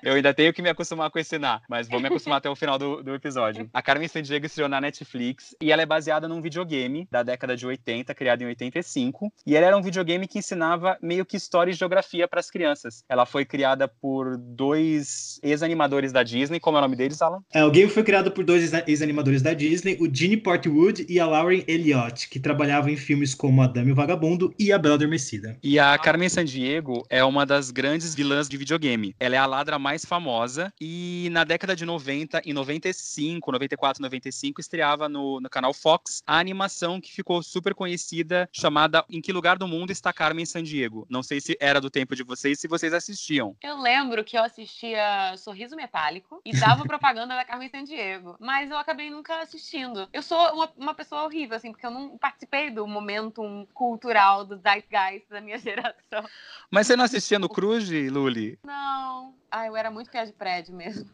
Eu 0.05 0.13
ainda 0.13 0.35
tenho 0.35 0.53
que 0.53 0.61
me 0.61 0.69
acostumar 0.69 1.11
com 1.11 1.19
esse 1.19 1.39
na, 1.39 1.63
mas 1.67 1.89
vou 1.89 1.99
me 1.99 2.09
acostumar 2.09 2.37
até 2.37 2.51
o 2.51 2.55
final 2.55 2.79
do, 2.79 3.03
do 3.03 3.15
episódio. 3.15 3.71
A 3.73 3.81
Carmen 3.81 4.07
Sandiego 4.07 4.45
estreou 4.45 4.69
na 4.69 4.79
Netflix 4.79 5.57
e 5.59 5.73
ela 5.73 5.81
é 5.81 5.87
baseada 5.87 6.29
num 6.29 6.43
videogame 6.43 7.09
da 7.11 7.23
década 7.23 7.57
de 7.57 7.67
80, 7.67 8.15
criado 8.15 8.43
em 8.43 8.47
85. 8.47 9.33
E 9.47 9.57
ela 9.57 9.67
era 9.67 9.77
um 9.77 9.81
videogame 9.81 10.29
que 10.29 10.39
ensinava 10.39 10.99
meio 11.01 11.25
que 11.25 11.39
história 11.39 11.71
e 11.71 11.75
geografia 11.75 12.29
para 12.29 12.41
as 12.41 12.51
crianças. 12.51 13.03
Ela 13.09 13.25
foi 13.25 13.47
criada 13.47 13.89
por 13.89 14.37
dois 14.37 15.41
ex-animadores 15.43 16.13
da 16.13 16.23
Disney. 16.23 16.61
Como 16.61 16.77
é 16.77 16.81
o 16.81 16.83
nome 16.83 16.97
deles, 16.97 17.23
Alan? 17.23 17.43
É, 17.55 17.65
o 17.65 17.71
game 17.71 17.89
foi 17.89 18.03
criado 18.03 18.33
por 18.33 18.45
dois 18.45 18.73
ex-animadores 18.89 19.41
da 19.41 19.55
Disney, 19.55 19.97
o 20.01 20.13
Gene 20.13 20.37
Portwood 20.37 21.07
e 21.09 21.21
a 21.21 21.27
Lauren 21.27 21.63
Elliott, 21.69 22.29
que 22.29 22.41
trabalhavam 22.41 22.91
em 22.91 22.97
filmes 22.97 23.33
como 23.33 23.63
A 23.63 23.69
Dama 23.69 23.91
e 23.91 23.93
o 23.93 23.95
Vagabundo 23.95 24.53
e 24.59 24.73
A 24.73 24.79
Bela 24.79 24.97
Adormecida. 24.97 25.57
E 25.63 25.79
a 25.79 25.97
Carmen 25.97 26.29
Sandiego 26.29 27.07
é 27.09 27.23
uma 27.23 27.47
das 27.47 27.71
grandes 27.71 28.13
vilãs 28.13 28.49
de 28.49 28.57
videogame. 28.57 29.15
Ela 29.21 29.37
é 29.37 29.39
a 29.39 29.47
ladra 29.47 29.79
mais 29.79 30.05
famosa 30.05 30.73
e 30.81 31.29
na 31.31 31.45
década 31.45 31.77
de 31.77 31.87
90, 31.87 32.43
em 32.45 32.53
95, 32.53 33.53
94, 33.53 34.03
95, 34.03 34.61
estreava 34.61 35.09
no, 35.09 35.41
no 35.41 35.49
canal 35.49 35.73
Fox 35.73 36.25
a 36.27 36.41
animação 36.41 37.01
que 37.01 37.13
ficou 37.13 37.41
super 37.41 37.73
conhecida 37.73 38.49
chamada 38.53 39.05
Em 39.09 39.21
Que 39.21 39.33
Lugar 39.33 39.59
do 39.59 39.69
Mundo 39.69 39.93
Está 39.93 40.13
Carmen 40.13 40.45
Sandiego. 40.45 41.07
Não 41.09 41.23
sei 41.23 41.41
se 41.41 41.57
era 41.61 41.81
do 41.81 41.89
tempo 41.89 42.17
de 42.17 42.25
vocês, 42.25 42.59
se 42.59 42.67
vocês 42.67 42.93
assistiam. 42.93 43.55
Eu 43.63 43.81
lembro 43.81 44.25
que 44.25 44.37
eu 44.37 44.43
assistia 44.43 45.37
Sorriso 45.37 45.77
Metálico 45.77 46.41
e 46.45 46.51
dava 46.51 46.83
propaganda 46.85 47.37
da 47.37 47.44
Carmen 47.45 47.69
Sandiego. 47.69 48.37
Mas 48.41 48.71
eu 48.71 48.77
acabei 48.77 49.11
nunca 49.11 49.41
assistindo. 49.41 50.09
Eu 50.13 50.23
sou 50.23 50.39
uma, 50.55 50.73
uma 50.77 50.95
pessoa 50.95 51.25
horrível, 51.25 51.57
assim, 51.57 51.71
porque 51.71 51.87
eu 51.87 51.91
não 51.91 52.19
participei 52.19 52.71
do 52.71 52.87
momento 52.87 53.43
cultural 53.73 54.45
do 54.45 54.57
Zeitgeist 54.57 55.29
da 55.29 55.41
minha 55.41 55.59
geração. 55.59 56.25
Mas 56.71 56.87
você 56.87 56.97
não 56.97 57.05
assistia 57.05 57.39
no 57.39 57.49
Cruz, 57.49 57.89
Luli? 57.89 58.59
Não. 58.65 59.35
Ah, 59.51 59.67
eu 59.67 59.77
era 59.77 59.89
muito 59.89 60.11
pé 60.11 60.25
de 60.25 60.33
prédio 60.33 60.75
mesmo. 60.75 61.09